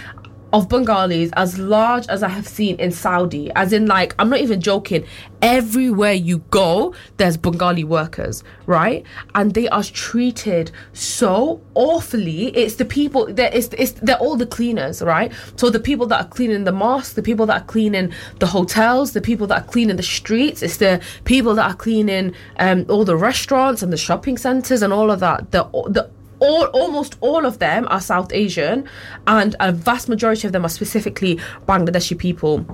of 0.54 0.68
Bengalis 0.68 1.30
as 1.32 1.58
large 1.58 2.06
as 2.06 2.22
I 2.22 2.28
have 2.28 2.46
seen 2.46 2.76
in 2.76 2.92
Saudi. 2.92 3.50
As 3.56 3.72
in, 3.72 3.86
like, 3.86 4.14
I'm 4.20 4.30
not 4.30 4.38
even 4.38 4.60
joking. 4.60 5.04
Everywhere 5.42 6.12
you 6.12 6.38
go, 6.50 6.94
there's 7.16 7.36
Bengali 7.36 7.82
workers, 7.82 8.44
right? 8.66 9.04
And 9.34 9.52
they 9.52 9.68
are 9.68 9.82
treated 9.82 10.70
so 10.92 11.60
awfully. 11.74 12.46
It's 12.56 12.76
the 12.76 12.84
people 12.84 13.26
that 13.34 13.52
it's, 13.52 13.68
it's 13.76 13.92
they're 13.92 14.16
all 14.16 14.36
the 14.36 14.46
cleaners, 14.46 15.02
right? 15.02 15.32
So 15.56 15.70
the 15.70 15.80
people 15.80 16.06
that 16.06 16.24
are 16.24 16.28
cleaning 16.28 16.62
the 16.62 16.72
mosque, 16.72 17.16
the 17.16 17.22
people 17.22 17.46
that 17.46 17.62
are 17.62 17.66
cleaning 17.66 18.12
the 18.38 18.46
hotels, 18.46 19.12
the 19.12 19.20
people 19.20 19.48
that 19.48 19.62
are 19.62 19.66
cleaning 19.66 19.96
the 19.96 20.04
streets, 20.04 20.62
it's 20.62 20.76
the 20.76 21.02
people 21.24 21.56
that 21.56 21.68
are 21.68 21.74
cleaning 21.74 22.32
um, 22.60 22.86
all 22.88 23.04
the 23.04 23.16
restaurants 23.16 23.82
and 23.82 23.92
the 23.92 23.96
shopping 23.96 24.38
centers 24.38 24.82
and 24.82 24.92
all 24.92 25.10
of 25.10 25.18
that. 25.18 25.50
The 25.50 25.64
the 25.88 26.08
all 26.40 26.64
almost 26.66 27.16
all 27.20 27.46
of 27.46 27.58
them 27.58 27.86
are 27.90 28.00
South 28.00 28.32
Asian, 28.32 28.88
and 29.26 29.56
a 29.60 29.72
vast 29.72 30.08
majority 30.08 30.46
of 30.46 30.52
them 30.52 30.64
are 30.64 30.70
specifically 30.70 31.38
Bangladeshi 31.66 32.18
people, 32.18 32.66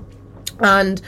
and 0.60 1.00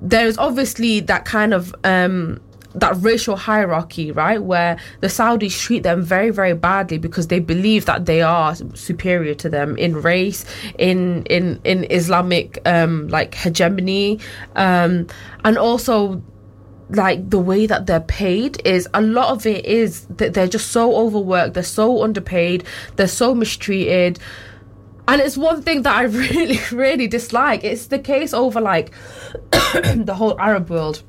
there's 0.00 0.38
obviously 0.38 1.00
that 1.00 1.24
kind 1.24 1.54
of 1.54 1.74
um, 1.84 2.40
that 2.76 2.94
racial 2.98 3.36
hierarchy, 3.36 4.12
right? 4.12 4.42
Where 4.42 4.76
the 5.00 5.06
Saudis 5.06 5.58
treat 5.58 5.82
them 5.82 6.02
very, 6.02 6.30
very 6.30 6.52
badly 6.52 6.98
because 6.98 7.28
they 7.28 7.40
believe 7.40 7.86
that 7.86 8.04
they 8.04 8.22
are 8.22 8.54
superior 8.74 9.34
to 9.34 9.48
them 9.48 9.76
in 9.76 10.00
race, 10.00 10.44
in 10.78 11.24
in 11.24 11.60
in 11.64 11.90
Islamic 11.90 12.60
um, 12.66 13.08
like 13.08 13.34
hegemony, 13.34 14.20
um, 14.54 15.06
and 15.44 15.58
also 15.58 16.22
like 16.90 17.30
the 17.30 17.38
way 17.38 17.66
that 17.66 17.86
they're 17.86 18.00
paid 18.00 18.64
is 18.66 18.88
a 18.94 19.00
lot 19.00 19.30
of 19.30 19.46
it 19.46 19.64
is 19.64 20.06
that 20.06 20.34
they're 20.34 20.48
just 20.48 20.70
so 20.70 20.96
overworked, 20.96 21.54
they're 21.54 21.62
so 21.62 22.02
underpaid, 22.02 22.64
they're 22.96 23.08
so 23.08 23.34
mistreated. 23.34 24.18
And 25.08 25.20
it's 25.20 25.36
one 25.36 25.62
thing 25.62 25.82
that 25.82 25.96
I 25.96 26.02
really, 26.04 26.58
really 26.72 27.06
dislike. 27.08 27.64
It's 27.64 27.86
the 27.86 27.98
case 27.98 28.32
over 28.32 28.60
like 28.60 28.92
the 29.50 30.14
whole 30.16 30.38
Arab 30.40 30.70
world 30.70 31.02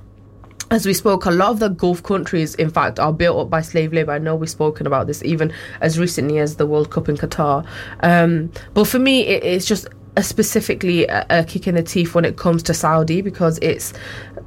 as 0.70 0.86
we 0.86 0.94
spoke, 0.94 1.26
a 1.26 1.32
lot 1.32 1.52
of 1.52 1.60
the 1.60 1.70
Gulf 1.70 2.04
countries, 2.04 2.54
in 2.56 2.70
fact, 2.70 3.00
are 3.00 3.14
built 3.14 3.38
up 3.40 3.50
by 3.50 3.62
slave 3.62 3.94
labor. 3.94 4.12
I 4.12 4.18
know 4.18 4.36
we've 4.36 4.50
spoken 4.50 4.86
about 4.86 5.08
this 5.08 5.24
even 5.24 5.54
as 5.80 5.98
recently 5.98 6.40
as 6.40 6.58
the 6.58 6.66
World 6.66 6.92
Cup 6.92 7.08
in 7.08 7.16
Qatar. 7.16 7.66
Um, 8.02 8.52
but 8.74 8.86
for 8.86 9.00
me, 9.00 9.22
it, 9.28 9.44
it's 9.44 9.66
just 9.66 9.88
a 10.18 10.24
specifically 10.24 11.06
a, 11.06 11.26
a 11.30 11.44
kick 11.44 11.68
in 11.68 11.76
the 11.76 11.84
teeth 11.84 12.14
when 12.14 12.26
it 12.26 12.38
comes 12.38 12.64
to 12.64 12.74
Saudi 12.74 13.22
because 13.22 13.60
it's 13.62 13.94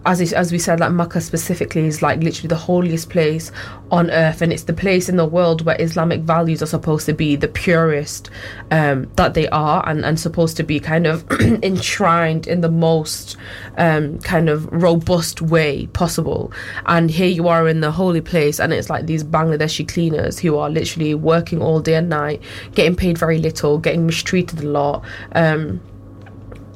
as 0.06 0.32
as 0.32 0.50
we 0.50 0.58
said, 0.58 0.80
like 0.80 0.92
Mecca 0.92 1.20
specifically 1.20 1.86
is 1.86 2.00
like 2.00 2.22
literally 2.22 2.48
the 2.48 2.56
holiest 2.56 3.10
place 3.10 3.52
on 3.90 4.10
earth, 4.10 4.40
and 4.40 4.52
it's 4.52 4.62
the 4.62 4.72
place 4.72 5.08
in 5.08 5.16
the 5.16 5.26
world 5.26 5.62
where 5.66 5.76
Islamic 5.80 6.22
values 6.22 6.62
are 6.62 6.66
supposed 6.66 7.04
to 7.06 7.12
be 7.12 7.36
the 7.36 7.48
purest 7.48 8.30
um, 8.70 9.10
that 9.16 9.34
they 9.34 9.48
are, 9.48 9.86
and, 9.86 10.04
and 10.04 10.18
supposed 10.18 10.56
to 10.56 10.62
be 10.62 10.80
kind 10.80 11.06
of 11.06 11.30
enshrined 11.62 12.46
in 12.46 12.62
the 12.62 12.70
most 12.70 13.36
um, 13.76 14.18
kind 14.20 14.48
of 14.48 14.66
robust 14.72 15.42
way 15.42 15.86
possible. 15.88 16.50
And 16.86 17.10
here 17.10 17.28
you 17.28 17.48
are 17.48 17.68
in 17.68 17.80
the 17.80 17.90
holy 17.90 18.22
place, 18.22 18.58
and 18.58 18.72
it's 18.72 18.88
like 18.88 19.04
these 19.04 19.22
Bangladeshi 19.22 19.86
cleaners 19.86 20.38
who 20.38 20.56
are 20.56 20.70
literally 20.70 21.14
working 21.14 21.60
all 21.60 21.80
day 21.80 21.96
and 21.96 22.08
night, 22.08 22.42
getting 22.74 22.96
paid 22.96 23.18
very 23.18 23.38
little, 23.38 23.76
getting 23.76 24.06
mistreated 24.06 24.60
a 24.60 24.68
lot. 24.68 25.04
Um, 25.32 25.82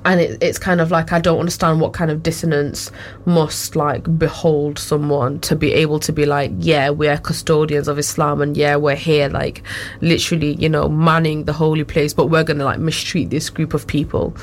and 0.04 0.20
it, 0.20 0.42
it's 0.42 0.58
kind 0.58 0.80
of 0.80 0.90
like 0.90 1.12
I 1.12 1.20
don't 1.20 1.38
understand 1.38 1.80
what 1.80 1.92
kind 1.92 2.10
of 2.10 2.22
dissonance 2.22 2.90
must 3.24 3.74
like 3.74 4.18
behold 4.18 4.78
someone 4.78 5.40
to 5.40 5.56
be 5.56 5.72
able 5.72 5.98
to 6.00 6.12
be 6.12 6.26
like, 6.26 6.52
yeah, 6.58 6.90
we're 6.90 7.18
custodians 7.18 7.88
of 7.88 7.98
Islam, 7.98 8.40
and 8.40 8.56
yeah, 8.56 8.76
we're 8.76 8.96
here 8.96 9.28
like 9.28 9.62
literally, 10.00 10.54
you 10.54 10.68
know, 10.68 10.88
manning 10.88 11.44
the 11.44 11.52
holy 11.52 11.84
place, 11.84 12.12
but 12.12 12.26
we're 12.26 12.44
gonna 12.44 12.64
like 12.64 12.78
mistreat 12.78 13.30
this 13.30 13.48
group 13.50 13.74
of 13.74 13.86
people, 13.86 14.36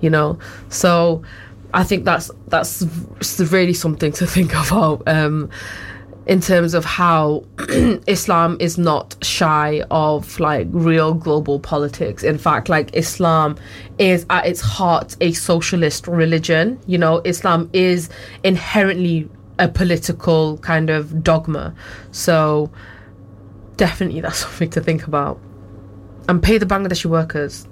you 0.00 0.10
know. 0.10 0.38
So 0.68 1.22
I 1.74 1.84
think 1.84 2.04
that's 2.04 2.30
that's 2.48 2.82
really 3.38 3.74
something 3.74 4.12
to 4.12 4.26
think 4.34 4.52
about. 4.54 5.02
Um, 5.06 5.50
in 6.28 6.42
terms 6.42 6.74
of 6.74 6.84
how 6.84 7.42
Islam 8.06 8.58
is 8.60 8.76
not 8.76 9.16
shy 9.22 9.82
of 9.90 10.38
like 10.38 10.68
real 10.70 11.14
global 11.14 11.58
politics. 11.58 12.22
In 12.22 12.36
fact, 12.36 12.68
like 12.68 12.94
Islam 12.94 13.56
is 13.96 14.26
at 14.28 14.46
its 14.46 14.60
heart 14.60 15.16
a 15.22 15.32
socialist 15.32 16.06
religion. 16.06 16.78
You 16.86 16.98
know, 16.98 17.22
Islam 17.24 17.70
is 17.72 18.10
inherently 18.44 19.28
a 19.58 19.68
political 19.68 20.58
kind 20.58 20.90
of 20.90 21.24
dogma. 21.24 21.74
So 22.12 22.70
definitely 23.78 24.20
that's 24.20 24.38
something 24.44 24.68
to 24.70 24.82
think 24.82 25.06
about. 25.06 25.40
And 26.28 26.42
pay 26.42 26.58
the 26.58 26.66
Bangladeshi 26.66 27.06
workers. 27.06 27.66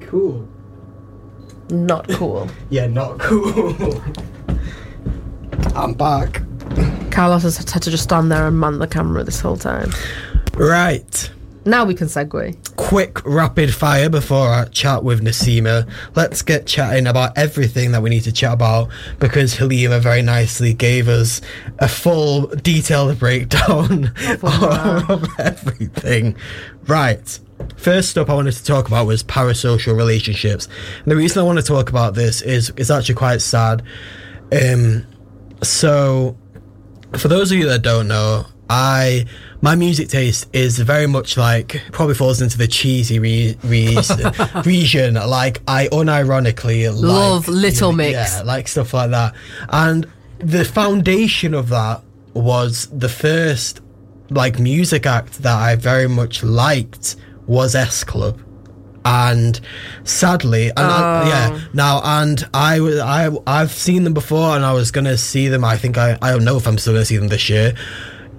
Cool. 0.00 0.48
Not 1.70 2.08
cool. 2.08 2.48
Yeah, 2.70 2.88
not 2.88 3.20
cool. 3.20 4.02
I'm 5.76 5.94
back. 5.94 6.42
Carlos 7.12 7.42
has 7.42 7.58
had 7.58 7.82
to 7.82 7.90
just 7.90 8.04
stand 8.04 8.32
there 8.32 8.48
and 8.48 8.58
man 8.58 8.78
the 8.78 8.86
camera 8.86 9.22
this 9.22 9.40
whole 9.40 9.56
time. 9.56 9.90
Right. 10.54 11.30
Now 11.64 11.84
we 11.84 11.94
can 11.94 12.08
segue. 12.08 12.76
Quick 12.76 13.24
rapid 13.24 13.72
fire 13.72 14.08
before 14.08 14.48
I 14.48 14.64
chat 14.64 15.04
with 15.04 15.22
Nasima. 15.22 15.88
Let's 16.16 16.42
get 16.42 16.66
chatting 16.66 17.06
about 17.06 17.38
everything 17.38 17.92
that 17.92 18.02
we 18.02 18.10
need 18.10 18.24
to 18.24 18.32
chat 18.32 18.54
about 18.54 18.88
because 19.20 19.56
Halima 19.56 20.00
very 20.00 20.22
nicely 20.22 20.74
gave 20.74 21.08
us 21.08 21.40
a 21.78 21.86
full 21.86 22.48
detailed 22.48 23.16
breakdown 23.20 24.12
of 24.42 25.26
everything. 25.38 26.34
Right. 26.88 27.38
First 27.76 28.18
up, 28.18 28.28
I 28.28 28.34
wanted 28.34 28.54
to 28.54 28.64
talk 28.64 28.88
about 28.88 29.06
was 29.06 29.22
parasocial 29.22 29.96
relationships. 29.96 30.66
And 31.04 31.12
the 31.12 31.16
reason 31.16 31.40
I 31.40 31.44
want 31.44 31.60
to 31.60 31.64
talk 31.64 31.90
about 31.90 32.14
this 32.14 32.42
is 32.42 32.72
it's 32.76 32.90
actually 32.90 33.14
quite 33.14 33.40
sad. 33.40 33.84
Um, 34.50 35.06
so, 35.62 36.36
for 37.18 37.28
those 37.28 37.52
of 37.52 37.58
you 37.58 37.66
that 37.68 37.82
don't 37.82 38.08
know, 38.08 38.46
I 38.70 39.26
my 39.60 39.74
music 39.74 40.08
taste 40.08 40.48
is 40.54 40.78
very 40.78 41.06
much 41.06 41.36
like 41.36 41.82
probably 41.92 42.14
falls 42.14 42.40
into 42.40 42.56
the 42.58 42.66
cheesy 42.66 43.18
re- 43.18 43.56
re- 43.64 43.96
region. 44.64 45.14
Like 45.14 45.60
I 45.68 45.88
unironically 45.88 46.90
Love 46.94 47.48
like, 47.48 47.56
Little 47.56 47.92
Mix. 47.92 48.12
yeah, 48.12 48.42
like 48.42 48.68
stuff 48.68 48.94
like 48.94 49.10
that. 49.10 49.34
And 49.68 50.06
the 50.38 50.64
foundation 50.64 51.54
of 51.54 51.68
that 51.68 52.02
was 52.34 52.86
the 52.88 53.08
first 53.08 53.80
like 54.30 54.58
music 54.58 55.04
act 55.06 55.42
that 55.42 55.54
I 55.56 55.76
very 55.76 56.08
much 56.08 56.42
liked 56.42 57.16
was 57.46 57.74
S 57.74 58.02
Club. 58.04 58.40
And 59.04 59.58
sadly, 60.04 60.68
and 60.68 60.78
I- 60.78 61.22
Oh. 61.24 61.28
yeah, 61.28 61.60
now 61.72 62.00
and 62.04 62.46
I 62.54 62.80
was 62.80 62.98
I 62.98 63.30
I've 63.46 63.72
seen 63.72 64.04
them 64.04 64.14
before, 64.14 64.54
and 64.56 64.64
I 64.64 64.72
was 64.72 64.90
gonna 64.90 65.16
see 65.18 65.48
them. 65.48 65.64
I 65.64 65.76
think 65.76 65.98
I 65.98 66.16
I 66.22 66.30
don't 66.30 66.44
know 66.44 66.56
if 66.56 66.66
I'm 66.66 66.78
still 66.78 66.92
gonna 66.94 67.04
see 67.04 67.16
them 67.16 67.28
this 67.28 67.48
year. 67.50 67.74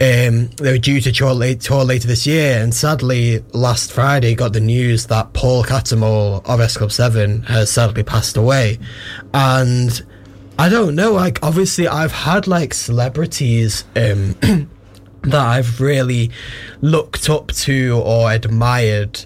Um, 0.02 0.50
they 0.58 0.72
were 0.72 0.78
due 0.80 1.00
to 1.02 1.12
tour, 1.12 1.34
late, 1.34 1.62
tour 1.62 1.84
later 1.86 2.08
this 2.08 2.26
year, 2.26 2.60
and 2.62 2.74
sadly, 2.74 3.44
last 3.54 3.94
Friday 3.94 4.34
got 4.36 4.52
the 4.54 4.60
news 4.60 5.06
that 5.06 5.32
Paul 5.34 5.64
Cattermole 5.64 6.42
of 6.46 6.60
S 6.60 6.76
Club 6.78 6.92
Seven 6.92 7.44
has 7.44 7.70
sadly 7.72 8.04
passed 8.04 8.36
away, 8.36 8.80
and 9.34 10.02
I 10.58 10.68
don't 10.70 10.96
know. 10.96 11.14
Like, 11.14 11.40
obviously, 11.44 11.88
I've 11.88 12.12
had 12.12 12.48
like 12.48 12.74
celebrities 12.74 13.86
um, 13.96 14.36
that 15.22 15.46
I've 15.46 15.80
really 15.80 16.32
looked 16.82 17.30
up 17.30 17.52
to 17.54 18.02
or 18.04 18.32
admired 18.32 19.24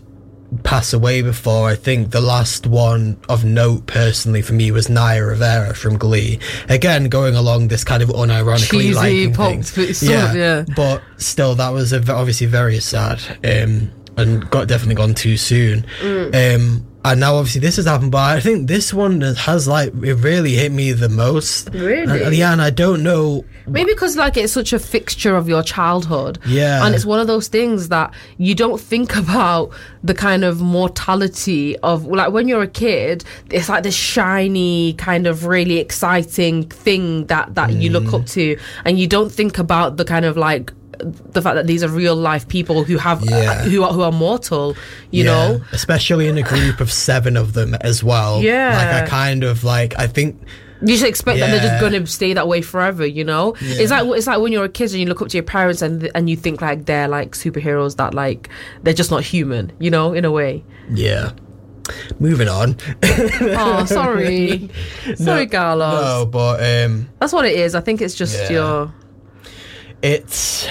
pass 0.64 0.94
away 0.94 1.22
before. 1.22 1.68
I 1.70 1.76
think 1.76 2.12
the 2.12 2.22
last 2.22 2.68
one 2.68 3.20
of 3.30 3.44
note 3.44 3.86
personally 3.88 4.42
for 4.42 4.54
me 4.54 4.72
was 4.72 4.90
Naya 4.90 5.24
Rivera 5.26 5.74
from 5.74 5.98
Glee. 5.98 6.40
Again, 6.70 7.10
going 7.10 7.36
along 7.36 7.68
this 7.68 7.84
kind 7.84 8.02
of 8.02 8.10
unironically 8.10 9.34
pop 9.34 9.52
things. 9.52 9.98
sort 9.98 10.30
of, 10.30 10.36
yeah. 10.36 10.66
But 10.76 11.02
still, 11.18 11.56
that 11.56 11.70
was 11.70 11.94
obviously 11.94 12.48
very 12.48 12.80
sad 12.80 13.22
um, 13.44 13.92
and 14.16 14.50
got 14.50 14.68
definitely 14.68 14.96
gone 14.96 15.14
too 15.14 15.38
soon. 15.38 15.86
Mm. 16.02 16.56
Um, 16.56 16.88
and 17.12 17.20
now 17.20 17.36
obviously 17.36 17.62
this 17.62 17.76
has 17.78 17.86
happened, 17.86 18.12
but 18.12 18.20
I 18.20 18.40
think 18.40 18.68
this 18.68 18.94
one 18.94 19.22
has 19.22 19.68
like 19.68 19.94
it 19.94 20.16
really 20.16 20.54
hit 20.54 20.72
me 20.72 20.92
the 20.92 21.10
most. 21.10 21.70
Really? 21.74 22.24
And, 22.24 22.36
yeah, 22.36 22.52
and 22.52 22.62
I 22.62 22.70
don't 22.70 23.04
know. 23.04 23.46
Maybe 23.66 23.94
because 23.94 24.16
like 24.16 24.38
it's 24.38 24.54
such 24.54 24.74
a 24.74 24.80
fixture 24.80 25.36
of 25.36 25.48
your 25.48 25.64
childhood. 25.64 26.40
Yeah. 26.46 26.86
And 26.86 26.96
it's 26.96 27.06
one 27.06 27.20
of 27.20 27.28
those 27.28 27.48
things 27.48 27.90
that 27.90 28.14
you 28.38 28.56
don't 28.56 28.80
think 28.80 29.16
about 29.16 29.72
the 30.04 30.14
kind 30.14 30.44
of 30.44 30.62
mortality 30.62 31.78
of 31.80 32.06
like 32.06 32.32
when 32.32 32.48
you're 32.48 32.64
a 32.64 32.68
kid, 32.68 33.24
it's 33.52 33.70
like 33.70 33.84
this 33.84 33.96
shiny 33.96 34.94
kind 34.94 35.28
of 35.28 35.46
really 35.46 35.80
exciting 35.80 36.70
thing 36.70 37.26
that 37.28 37.56
that 37.56 37.74
you 37.74 37.90
look 37.90 38.06
mm. 38.06 38.22
up 38.22 38.26
to 38.28 38.58
and 38.86 39.00
you 39.00 39.08
don't 39.08 39.32
think 39.32 39.58
about 39.58 39.98
the 39.98 40.06
kind 40.06 40.26
of 40.26 40.38
like 40.38 40.72
the 41.00 41.42
fact 41.42 41.56
that 41.56 41.68
these 41.68 41.84
are 41.84 41.90
real 41.90 42.16
life 42.16 42.48
people 42.48 42.84
who 42.84 42.98
have 42.98 43.24
Yeah. 43.24 43.64
who 43.64 43.84
are 43.84 43.94
who 43.94 44.02
are 44.02 44.12
mortal, 44.12 44.76
you 45.12 45.24
Yeah, 45.24 45.32
know. 45.32 45.62
especially 45.72 46.28
in 46.28 46.38
a 46.38 46.44
group 46.44 46.80
of 46.80 46.92
seven 46.92 47.38
of 47.38 47.54
them 47.54 47.76
as 47.82 48.04
well. 48.04 48.42
Yeah. 48.42 48.76
like 48.78 49.04
I 49.04 49.08
kind 49.08 49.44
of 49.44 49.64
like. 49.64 49.98
I 50.00 50.08
think 50.08 50.40
You 50.82 50.90
just 50.90 51.06
expect 51.06 51.40
that 51.40 51.50
they're 51.50 51.60
just 51.70 51.80
going 51.82 51.94
to 51.94 52.06
stay 52.06 52.34
that 52.34 52.48
way 52.48 52.62
forever, 52.62 53.04
you 53.06 53.24
know. 53.24 53.56
It's 53.62 53.90
like 53.92 54.06
it's 54.18 54.28
like 54.28 54.40
when 54.40 54.52
you're 54.52 54.66
a 54.66 54.70
kid 54.70 54.92
and 54.92 55.00
you 55.00 55.08
look 55.08 55.22
up 55.24 55.30
to 55.30 55.38
your 55.38 55.44
parents 55.44 55.82
and 55.82 56.10
and 56.14 56.30
you 56.30 56.36
think 56.36 56.62
like 56.62 56.86
they're 56.86 57.08
like 57.08 57.32
superheroes 57.34 57.96
that 57.98 58.14
like 58.14 58.50
they're 58.84 58.94
just 58.94 59.10
not 59.12 59.24
human, 59.24 59.72
you 59.80 59.90
know, 59.90 60.14
in 60.14 60.24
a 60.26 60.32
way. 60.32 60.64
yeah. 60.94 61.32
Moving 62.20 62.50
on. 62.50 62.76
Oh, 63.42 63.86
sorry, 63.86 64.70
sorry, 65.16 65.48
Carlos. 65.48 66.02
no, 66.04 66.26
but 66.30 66.60
um, 66.62 67.08
That's 67.20 67.32
what 67.32 67.46
it 67.46 67.58
is. 67.58 67.76
I 67.76 67.80
think 67.82 68.02
it's 68.02 68.14
just 68.14 68.36
Yeah. 68.36 68.52
your. 68.52 68.94
It's 70.02 70.68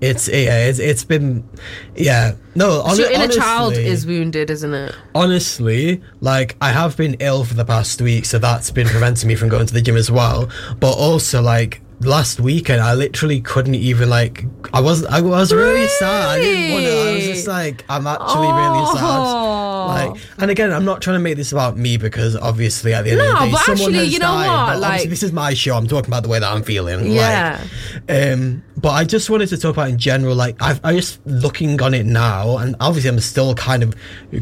it's 0.00 0.28
yeah, 0.28 0.66
it's, 0.66 0.78
it's 0.78 1.04
been 1.04 1.48
yeah. 1.94 2.34
No, 2.54 2.82
hon- 2.82 2.96
So 2.96 3.02
your 3.02 3.10
inner 3.12 3.24
honestly, 3.24 3.40
child 3.40 3.72
is 3.74 4.06
wounded, 4.06 4.50
isn't 4.50 4.74
it? 4.74 4.94
honestly, 5.14 6.02
like 6.20 6.56
I 6.60 6.70
have 6.72 6.96
been 6.96 7.16
ill 7.20 7.44
for 7.44 7.54
the 7.54 7.64
past 7.64 8.00
week, 8.00 8.24
so 8.26 8.38
that's 8.38 8.70
been 8.70 8.86
preventing 8.88 9.28
me 9.28 9.34
from 9.36 9.48
going 9.48 9.66
to 9.66 9.74
the 9.74 9.80
gym 9.82 9.96
as 9.96 10.10
well. 10.10 10.48
But 10.80 10.92
also, 10.92 11.40
like 11.42 11.80
last 12.00 12.40
weekend, 12.40 12.80
I 12.82 12.94
literally 12.94 13.40
couldn't 13.40 13.74
even 13.76 14.08
like. 14.10 14.44
I 14.72 14.80
was 14.80 15.04
I 15.06 15.20
was 15.20 15.52
really 15.52 15.86
sad. 15.88 16.28
I 16.28 16.38
didn't 16.38 16.72
want 16.74 16.84
to. 16.86 16.92
I 16.92 17.14
was 17.14 17.24
just 17.24 17.46
like, 17.46 17.84
I'm 17.88 18.06
actually 18.06 18.48
really 18.48 18.86
sad. 18.96 19.56
Like, 19.86 20.20
and 20.38 20.50
again, 20.50 20.72
I'm 20.72 20.84
not 20.84 21.00
trying 21.00 21.14
to 21.16 21.20
make 21.20 21.36
this 21.36 21.52
about 21.52 21.76
me 21.76 21.96
because 21.96 22.34
obviously 22.36 22.92
at 22.92 23.04
the 23.04 23.10
end 23.12 23.18
No, 23.18 23.32
of 23.32 23.38
the 23.38 23.44
day, 23.46 23.50
but 23.52 23.60
someone 23.60 23.78
actually, 23.80 23.98
has 23.98 24.12
you 24.12 24.18
know 24.18 24.26
died, 24.26 24.66
what, 24.74 24.80
like- 24.80 25.08
this 25.08 25.22
is 25.22 25.32
my 25.32 25.54
show. 25.54 25.76
I'm 25.76 25.86
talking 25.86 26.10
about 26.10 26.22
the 26.24 26.28
way 26.28 26.38
that 26.40 26.50
I'm 26.52 26.62
feeling. 26.62 27.10
Yeah. 27.12 27.64
Like, 28.08 28.32
um, 28.32 28.64
but 28.76 28.90
I 28.90 29.04
just 29.04 29.30
wanted 29.30 29.48
to 29.50 29.56
talk 29.56 29.74
about 29.76 29.88
in 29.88 29.98
general. 29.98 30.34
Like, 30.34 30.60
I've, 30.60 30.84
I 30.84 30.92
just 30.94 31.24
looking 31.26 31.80
on 31.80 31.94
it 31.94 32.04
now, 32.04 32.58
and 32.58 32.74
obviously 32.80 33.10
I'm 33.10 33.20
still 33.20 33.54
kind 33.54 33.82
of 33.82 33.94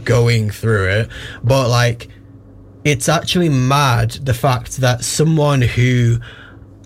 going 0.04 0.50
through 0.50 0.88
it, 0.88 1.08
but 1.44 1.68
like, 1.68 2.08
it's 2.84 3.08
actually 3.08 3.48
mad 3.50 4.12
the 4.12 4.34
fact 4.34 4.78
that 4.78 5.04
someone 5.04 5.60
who 5.62 6.18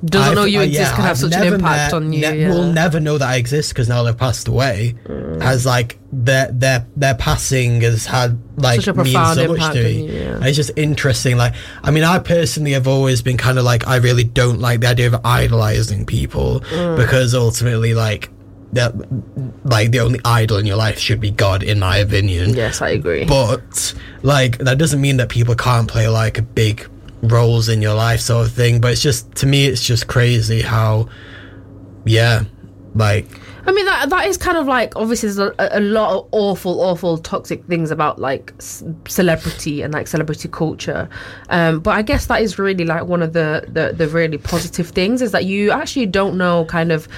Doesn't 0.04 0.36
know 0.36 0.42
I've- 0.42 0.52
you 0.52 0.60
uh, 0.60 0.62
exist 0.62 0.80
yeah, 0.90 0.94
can 0.94 1.02
have 1.04 1.10
I've 1.10 1.18
such 1.18 1.34
an 1.34 1.42
impact 1.54 1.62
met- 1.62 1.92
on 1.94 2.12
you. 2.12 2.20
ne- 2.20 2.40
yeah. 2.42 2.48
Will 2.50 2.72
never 2.72 3.00
know 3.00 3.18
that 3.18 3.28
I 3.28 3.36
exist 3.36 3.70
because 3.70 3.88
now 3.88 4.02
they've 4.04 4.16
passed 4.16 4.46
away. 4.46 4.94
As 5.40 5.66
like 5.66 5.98
their 6.12 6.50
their 6.52 6.86
their 6.96 7.14
passing 7.14 7.80
has 7.80 8.06
had 8.06 8.38
like 8.56 8.80
Such 8.80 8.88
a 8.88 8.94
means 8.94 9.12
profound 9.12 9.34
so 9.36 9.48
much 9.48 9.56
impact 9.56 9.74
to 9.74 9.78
on 9.80 9.84
me. 9.86 10.06
you, 10.06 10.12
yeah. 10.12 10.38
It's 10.46 10.56
just 10.56 10.70
interesting. 10.76 11.36
Like 11.36 11.54
I 11.82 11.90
mean, 11.90 12.04
I 12.04 12.18
personally 12.20 12.72
have 12.72 12.86
always 12.86 13.22
been 13.22 13.36
kind 13.36 13.58
of 13.58 13.64
like 13.64 13.88
I 13.88 13.96
really 13.96 14.24
don't 14.24 14.60
like 14.60 14.80
the 14.80 14.86
idea 14.88 15.08
of 15.08 15.20
idolizing 15.24 16.06
people 16.06 16.60
Mm. 16.70 16.96
because 16.96 17.34
ultimately, 17.34 17.92
like 17.94 18.30
that, 18.74 18.92
like 19.64 19.90
the 19.90 20.00
only 20.00 20.20
idol 20.24 20.58
in 20.58 20.66
your 20.66 20.76
life 20.76 20.98
should 20.98 21.20
be 21.20 21.30
God, 21.30 21.62
in 21.62 21.78
my 21.80 21.96
opinion. 21.98 22.50
yes, 22.54 22.82
I 22.82 22.90
agree. 22.90 23.24
But 23.24 23.94
like 24.22 24.58
that 24.58 24.78
doesn't 24.78 25.00
mean 25.00 25.16
that 25.16 25.28
people 25.28 25.54
can't 25.54 25.88
play 25.88 26.06
like 26.08 26.38
a 26.38 26.42
big 26.42 26.86
roles 27.22 27.68
in 27.68 27.82
your 27.82 27.94
life 27.94 28.20
sort 28.20 28.46
of 28.46 28.52
thing. 28.52 28.80
But 28.80 28.92
it's 28.92 29.02
just 29.02 29.34
to 29.36 29.46
me 29.46 29.66
it's 29.66 29.84
just 29.84 30.06
crazy 30.06 30.62
how 30.62 31.08
yeah. 32.04 32.44
Like 32.94 33.26
I 33.66 33.72
mean 33.72 33.84
that 33.84 34.08
that 34.08 34.26
is 34.26 34.38
kind 34.38 34.56
of 34.56 34.66
like 34.66 34.96
obviously 34.96 35.28
there's 35.28 35.38
a, 35.38 35.54
a 35.72 35.80
lot 35.80 36.16
of 36.16 36.28
awful, 36.32 36.80
awful 36.80 37.18
toxic 37.18 37.64
things 37.66 37.90
about 37.90 38.18
like 38.18 38.54
c- 38.58 38.86
celebrity 39.06 39.82
and 39.82 39.92
like 39.92 40.06
celebrity 40.06 40.48
culture, 40.48 41.08
um, 41.50 41.80
but 41.80 41.90
I 41.90 42.02
guess 42.02 42.26
that 42.26 42.40
is 42.40 42.58
really 42.58 42.86
like 42.86 43.04
one 43.04 43.22
of 43.22 43.34
the, 43.34 43.66
the 43.68 43.92
the 43.92 44.08
really 44.08 44.38
positive 44.38 44.88
things 44.88 45.20
is 45.20 45.32
that 45.32 45.44
you 45.44 45.70
actually 45.70 46.06
don't 46.06 46.38
know 46.38 46.64
kind 46.64 46.90
of 46.90 47.08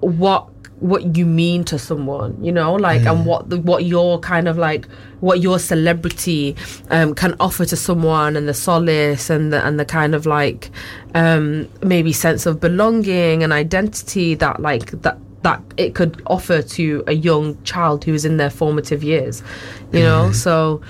what 0.00 0.48
what 0.84 1.16
you 1.16 1.24
mean 1.24 1.64
to 1.64 1.78
someone, 1.78 2.36
you 2.44 2.52
know, 2.52 2.74
like 2.74 3.06
and 3.06 3.24
what 3.24 3.48
the, 3.48 3.58
what 3.58 3.86
your 3.86 4.18
kind 4.18 4.46
of 4.46 4.58
like 4.58 4.86
what 5.20 5.40
your 5.40 5.58
celebrity 5.58 6.54
um, 6.90 7.14
can 7.14 7.34
offer 7.40 7.64
to 7.64 7.74
someone 7.74 8.36
and 8.36 8.46
the 8.46 8.52
solace 8.52 9.30
and 9.30 9.50
the 9.50 9.66
and 9.66 9.80
the 9.80 9.86
kind 9.86 10.14
of 10.14 10.26
like 10.26 10.70
um, 11.14 11.66
maybe 11.82 12.12
sense 12.12 12.44
of 12.44 12.60
belonging 12.60 13.42
and 13.42 13.50
identity 13.50 14.34
that 14.34 14.60
like 14.60 14.90
that 15.00 15.16
that 15.40 15.62
it 15.78 15.94
could 15.94 16.22
offer 16.26 16.60
to 16.60 17.02
a 17.06 17.14
young 17.14 17.60
child 17.62 18.04
who 18.04 18.12
is 18.12 18.26
in 18.26 18.36
their 18.36 18.50
formative 18.50 19.02
years, 19.02 19.42
you 19.90 20.00
know. 20.00 20.32
So 20.32 20.82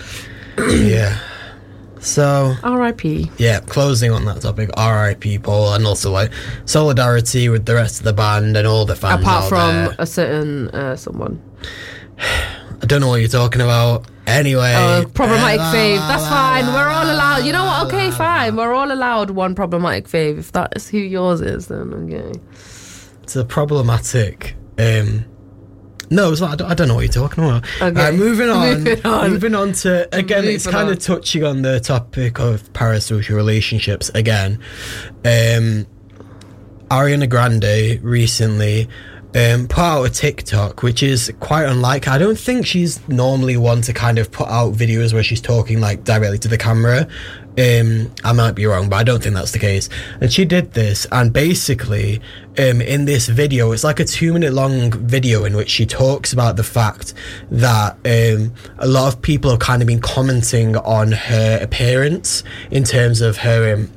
yeah. 0.58 1.16
So 2.04 2.54
R.I.P. 2.62 3.30
yeah, 3.38 3.60
closing 3.60 4.12
on 4.12 4.24
that 4.26 4.42
topic, 4.42 4.68
R.I.P. 4.76 5.38
Paul, 5.38 5.72
and 5.74 5.86
also 5.86 6.10
like 6.10 6.30
solidarity 6.66 7.48
with 7.48 7.64
the 7.64 7.74
rest 7.74 7.98
of 8.00 8.04
the 8.04 8.12
band 8.12 8.56
and 8.56 8.66
all 8.66 8.84
the 8.84 8.94
fans 8.94 9.22
Apart 9.22 9.48
from 9.48 9.70
there. 9.74 9.94
a 9.98 10.06
certain 10.06 10.68
uh, 10.70 10.96
someone. 10.96 11.40
I 12.18 12.86
don't 12.86 13.00
know 13.00 13.08
what 13.08 13.20
you're 13.20 13.28
talking 13.28 13.62
about. 13.62 14.06
Anyway, 14.26 14.72
Oh, 14.76 15.04
problematic 15.14 15.60
la, 15.60 15.72
fave. 15.72 15.96
la, 15.98 16.08
That's 16.08 16.22
la, 16.24 16.28
fine. 16.28 16.66
We're 16.66 16.88
all 16.88 17.04
allowed. 17.10 17.44
You 17.44 17.52
know 17.52 17.64
what? 17.64 17.86
Okay, 17.86 18.10
fine. 18.10 18.56
We're 18.56 18.72
all 18.74 18.92
allowed 18.92 19.30
one 19.30 19.54
problematic 19.54 20.06
fave. 20.06 20.38
If 20.38 20.52
that 20.52 20.74
is 20.76 20.88
who 20.88 20.98
yours 20.98 21.40
is, 21.40 21.68
then 21.68 21.92
okay. 21.94 22.38
It's 23.22 23.36
a 23.36 23.44
problematic. 23.44 24.56
Um, 24.78 25.24
no, 26.10 26.32
it's 26.32 26.40
not, 26.40 26.52
I, 26.52 26.56
don't, 26.56 26.70
I 26.70 26.74
don't 26.74 26.88
know 26.88 26.94
what 26.94 27.02
you're 27.02 27.12
talking 27.12 27.44
about. 27.44 27.64
Okay. 27.80 27.92
Right, 27.92 28.14
moving 28.14 28.50
on. 28.50 28.64
Moving 28.84 29.06
on. 29.06 29.30
Moving 29.30 29.54
on 29.54 29.72
to 29.72 30.14
again, 30.16 30.44
it's 30.44 30.66
kind 30.66 30.88
on. 30.88 30.92
of 30.92 30.98
touching 30.98 31.44
on 31.44 31.62
the 31.62 31.80
topic 31.80 32.38
of 32.38 32.72
parasocial 32.72 33.36
relationships 33.36 34.10
again. 34.10 34.58
Um, 35.24 35.86
Ariana 36.90 37.28
Grande 37.28 38.02
recently 38.02 38.88
um, 39.34 39.66
put 39.66 39.78
out 39.80 40.04
a 40.04 40.10
TikTok, 40.10 40.82
which 40.82 41.02
is 41.02 41.32
quite 41.40 41.64
unlike. 41.64 42.06
I 42.06 42.18
don't 42.18 42.38
think 42.38 42.66
she's 42.66 43.06
normally 43.08 43.56
one 43.56 43.82
to 43.82 43.92
kind 43.92 44.18
of 44.18 44.30
put 44.30 44.48
out 44.48 44.74
videos 44.74 45.12
where 45.12 45.22
she's 45.24 45.40
talking 45.40 45.80
like 45.80 46.04
directly 46.04 46.38
to 46.38 46.48
the 46.48 46.58
camera. 46.58 47.08
Um, 47.56 48.12
I 48.24 48.32
might 48.32 48.52
be 48.52 48.66
wrong, 48.66 48.88
but 48.88 48.96
I 48.96 49.04
don't 49.04 49.22
think 49.22 49.34
that's 49.36 49.52
the 49.52 49.58
case. 49.58 49.88
And 50.20 50.32
she 50.32 50.44
did 50.44 50.72
this, 50.72 51.06
and 51.12 51.32
basically, 51.32 52.20
um, 52.58 52.80
in 52.80 53.04
this 53.04 53.28
video, 53.28 53.72
it's 53.72 53.84
like 53.84 54.00
a 54.00 54.04
two 54.04 54.32
minute 54.32 54.52
long 54.52 54.90
video 54.90 55.44
in 55.44 55.56
which 55.56 55.70
she 55.70 55.86
talks 55.86 56.32
about 56.32 56.56
the 56.56 56.64
fact 56.64 57.14
that 57.50 57.92
um, 58.04 58.52
a 58.78 58.86
lot 58.86 59.14
of 59.14 59.22
people 59.22 59.50
have 59.50 59.60
kind 59.60 59.82
of 59.82 59.86
been 59.86 60.00
commenting 60.00 60.76
on 60.76 61.12
her 61.12 61.58
appearance 61.62 62.42
in 62.70 62.84
terms 62.84 63.20
of 63.20 63.38
her. 63.38 63.74
Um, 63.74 63.90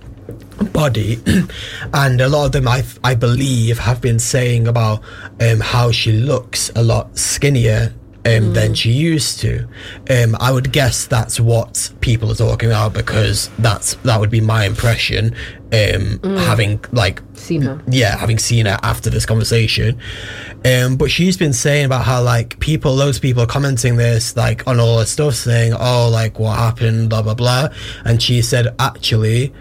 body 0.74 1.20
and 1.94 2.20
a 2.20 2.28
lot 2.28 2.48
of 2.48 2.52
them 2.52 2.68
I, 2.68 2.84
I 3.04 3.16
believe 3.16 3.80
have 3.80 4.02
been 4.02 4.20
saying 4.20 4.68
about 4.68 5.02
um, 5.40 5.60
how 5.60 5.92
she 5.92 6.12
looks 6.12 6.72
a 6.76 6.84
lot 6.84 7.18
skinnier 7.18 7.94
um, 8.28 8.54
than 8.54 8.74
she 8.74 8.92
used 8.92 9.40
to 9.40 9.68
um, 10.10 10.36
I 10.40 10.52
would 10.52 10.72
guess 10.72 11.08
that's 11.08 11.40
what 11.40 11.92
people 12.02 12.32
are 12.32 12.36
talking 12.36 12.70
about 12.70 12.94
because 12.94 13.50
that's 13.60 13.96
that 14.04 14.20
would 14.20 14.30
be 14.30 14.42
my 14.42 14.66
impression 14.66 15.34
um, 15.74 16.20
having 16.38 16.80
like 16.92 17.22
Seen 17.34 17.62
her. 17.64 17.82
yeah, 17.88 18.16
having 18.18 18.40
seen 18.40 18.66
her 18.66 18.80
after 18.84 19.10
this 19.10 19.26
conversation. 19.26 20.00
Um, 20.64 20.96
but 20.96 21.12
she's 21.12 21.36
been 21.38 21.54
saying 21.54 21.86
about 21.86 22.06
how 22.06 22.22
like 22.24 22.58
people, 22.60 22.94
loads 22.96 23.18
of 23.18 23.22
people 23.22 23.44
are 23.44 23.48
commenting 23.48 23.98
this 23.98 24.36
like 24.38 24.66
on 24.68 24.80
all 24.80 25.00
her 25.00 25.06
stuff, 25.06 25.36
saying, 25.36 25.74
"Oh, 25.78 26.10
like 26.12 26.40
what 26.40 26.58
happened?" 26.58 27.10
Blah 27.10 27.22
blah 27.22 27.34
blah. 27.34 27.70
And 28.06 28.22
she 28.22 28.42
said, 28.42 28.74
actually. 28.80 29.54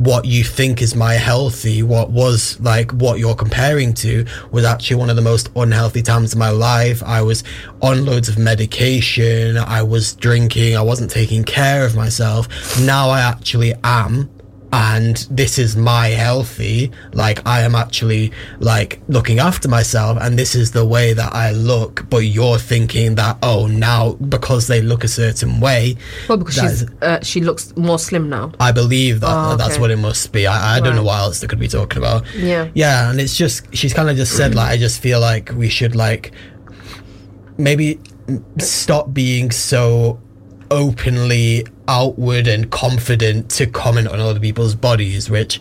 What 0.00 0.24
you 0.24 0.44
think 0.44 0.80
is 0.80 0.96
my 0.96 1.12
healthy, 1.12 1.82
what 1.82 2.10
was 2.10 2.58
like 2.58 2.90
what 2.90 3.18
you're 3.18 3.34
comparing 3.34 3.92
to, 3.94 4.24
was 4.50 4.64
actually 4.64 4.96
one 4.96 5.10
of 5.10 5.16
the 5.16 5.22
most 5.22 5.50
unhealthy 5.54 6.00
times 6.00 6.32
of 6.32 6.38
my 6.38 6.48
life. 6.48 7.02
I 7.02 7.20
was 7.20 7.44
on 7.82 8.06
loads 8.06 8.30
of 8.30 8.38
medication, 8.38 9.58
I 9.58 9.82
was 9.82 10.14
drinking, 10.14 10.74
I 10.74 10.80
wasn't 10.80 11.10
taking 11.10 11.44
care 11.44 11.84
of 11.84 11.96
myself. 11.96 12.48
Now 12.80 13.10
I 13.10 13.20
actually 13.20 13.74
am 13.84 14.30
and 14.72 15.26
this 15.30 15.58
is 15.58 15.76
my 15.76 16.08
healthy 16.08 16.92
like 17.12 17.44
i 17.46 17.60
am 17.62 17.74
actually 17.74 18.30
like 18.60 19.00
looking 19.08 19.40
after 19.40 19.68
myself 19.68 20.16
and 20.20 20.38
this 20.38 20.54
is 20.54 20.70
the 20.70 20.84
way 20.84 21.12
that 21.12 21.34
i 21.34 21.50
look 21.50 22.08
but 22.08 22.18
you're 22.18 22.56
thinking 22.58 23.16
that 23.16 23.36
oh 23.42 23.66
now 23.66 24.12
because 24.28 24.68
they 24.68 24.80
look 24.80 25.02
a 25.02 25.08
certain 25.08 25.58
way 25.58 25.96
Well, 26.28 26.38
because 26.38 26.54
she's 26.54 26.86
uh, 27.02 27.20
she 27.22 27.40
looks 27.40 27.74
more 27.76 27.98
slim 27.98 28.28
now. 28.28 28.52
I 28.60 28.70
believe 28.72 29.20
that 29.20 29.30
Oh, 29.52 29.56
that's 29.56 29.78
what 29.78 29.90
it 29.90 29.96
must 29.96 30.32
be. 30.32 30.46
I, 30.46 30.76
I 30.76 30.80
don't 30.80 30.94
know 30.94 31.02
what 31.04 31.18
else 31.18 31.40
they 31.40 31.46
could 31.46 31.58
be 31.58 31.68
talking 31.68 31.98
about. 31.98 32.24
Yeah. 32.36 32.68
Yeah, 32.74 33.10
and 33.10 33.20
it's 33.20 33.36
just 33.36 33.74
she's 33.74 33.92
kind 33.94 34.08
of 34.10 34.16
just 34.16 34.36
said 34.36 34.54
like 34.54 34.70
I 34.70 34.76
just 34.76 35.00
feel 35.00 35.18
like 35.20 35.50
we 35.54 35.68
should 35.68 35.96
like 35.96 36.32
maybe 37.58 37.98
stop 38.58 39.12
being 39.12 39.50
so 39.50 40.20
openly 40.70 41.66
outward 41.90 42.46
and 42.46 42.70
confident 42.70 43.50
to 43.50 43.66
comment 43.66 44.06
on 44.06 44.20
other 44.20 44.38
people's 44.38 44.76
bodies, 44.76 45.28
which 45.28 45.60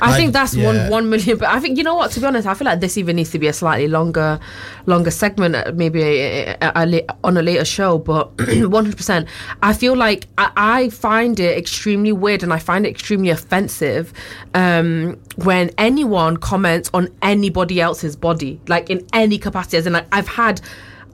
I 0.00 0.16
think 0.16 0.32
that's 0.32 0.54
yeah. 0.54 0.66
one 0.66 0.90
one 0.90 1.10
million. 1.10 1.38
But 1.38 1.48
I 1.48 1.60
think 1.60 1.76
you 1.78 1.84
know 1.84 1.94
what? 1.94 2.10
To 2.12 2.20
be 2.20 2.26
honest, 2.26 2.46
I 2.46 2.54
feel 2.54 2.64
like 2.64 2.80
this 2.80 2.96
even 2.98 3.16
needs 3.16 3.30
to 3.30 3.38
be 3.38 3.46
a 3.46 3.52
slightly 3.52 3.88
longer, 3.88 4.40
longer 4.86 5.10
segment, 5.10 5.54
uh, 5.54 5.72
maybe 5.74 6.02
a, 6.02 6.56
a, 6.60 6.72
a, 6.74 7.04
on 7.24 7.36
a 7.36 7.42
later 7.42 7.64
show. 7.64 7.98
But 7.98 8.30
one 8.48 8.72
hundred 8.72 8.96
percent, 8.96 9.28
I 9.62 9.72
feel 9.72 9.96
like 9.96 10.26
I, 10.38 10.50
I 10.56 10.88
find 10.90 11.38
it 11.38 11.56
extremely 11.58 12.12
weird, 12.12 12.42
and 12.42 12.52
I 12.52 12.58
find 12.58 12.86
it 12.86 12.90
extremely 12.90 13.30
offensive 13.30 14.12
um, 14.54 15.20
when 15.36 15.70
anyone 15.78 16.36
comments 16.38 16.90
on 16.94 17.08
anybody 17.22 17.80
else's 17.80 18.16
body, 18.16 18.60
like 18.66 18.90
in 18.90 19.06
any 19.12 19.38
capacity. 19.38 19.76
As 19.76 19.86
in, 19.86 19.92
like 19.92 20.06
I've 20.12 20.28
had. 20.28 20.60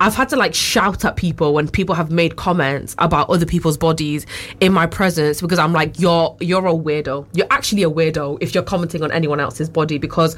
I've 0.03 0.17
had 0.17 0.29
to 0.31 0.37
like 0.37 0.53
shout 0.53 1.05
at 1.05 1.15
people 1.15 1.55
when 1.55 1.69
people 1.69 1.95
have 1.95 2.11
made 2.11 2.35
comments 2.35 2.97
about 2.99 3.31
other 3.31 3.47
people's 3.47 3.79
bodies 3.79 4.27
in 4.59 4.73
my 4.73 4.85
presence 4.85 5.41
because 5.41 5.61
I'm 5.61 5.73
like, 5.73 6.01
you're 6.01 6.37
you're 6.41 6.67
a 6.67 6.73
weirdo. 6.73 7.29
You're 7.35 7.47
actually 7.51 7.85
a 7.85 7.91
weirdo 7.91 8.39
if 8.41 8.53
you're 8.53 8.65
commenting 8.65 9.05
on 9.05 9.13
anyone 9.13 9.39
else's 9.39 9.71
body 9.71 9.99
because 9.99 10.35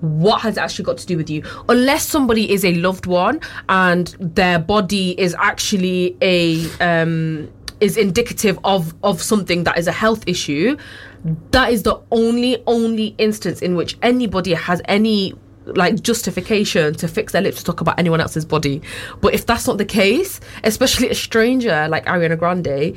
what 0.00 0.40
has 0.40 0.58
actually 0.58 0.84
got 0.86 0.98
to 0.98 1.06
do 1.06 1.16
with 1.16 1.30
you? 1.30 1.44
Unless 1.68 2.08
somebody 2.08 2.50
is 2.50 2.64
a 2.64 2.74
loved 2.74 3.06
one 3.06 3.40
and 3.68 4.08
their 4.18 4.58
body 4.58 5.18
is 5.18 5.36
actually 5.38 6.16
a 6.20 6.68
um 6.80 7.48
is 7.80 7.96
indicative 7.96 8.58
of 8.64 8.94
of 9.04 9.22
something 9.22 9.62
that 9.62 9.78
is 9.78 9.86
a 9.86 9.92
health 9.92 10.24
issue, 10.26 10.76
that 11.52 11.72
is 11.72 11.84
the 11.84 12.00
only 12.10 12.64
only 12.66 13.14
instance 13.18 13.62
in 13.62 13.76
which 13.76 13.96
anybody 14.02 14.54
has 14.54 14.82
any 14.86 15.34
like 15.66 16.02
justification 16.02 16.94
to 16.94 17.08
fix 17.08 17.32
their 17.32 17.42
lips 17.42 17.58
to 17.58 17.64
talk 17.64 17.80
about 17.80 17.98
anyone 17.98 18.20
else's 18.20 18.44
body. 18.44 18.82
But 19.20 19.34
if 19.34 19.46
that's 19.46 19.66
not 19.66 19.78
the 19.78 19.84
case, 19.84 20.40
especially 20.62 21.08
a 21.10 21.14
stranger 21.14 21.86
like 21.88 22.04
Ariana 22.06 22.38
Grande, 22.38 22.96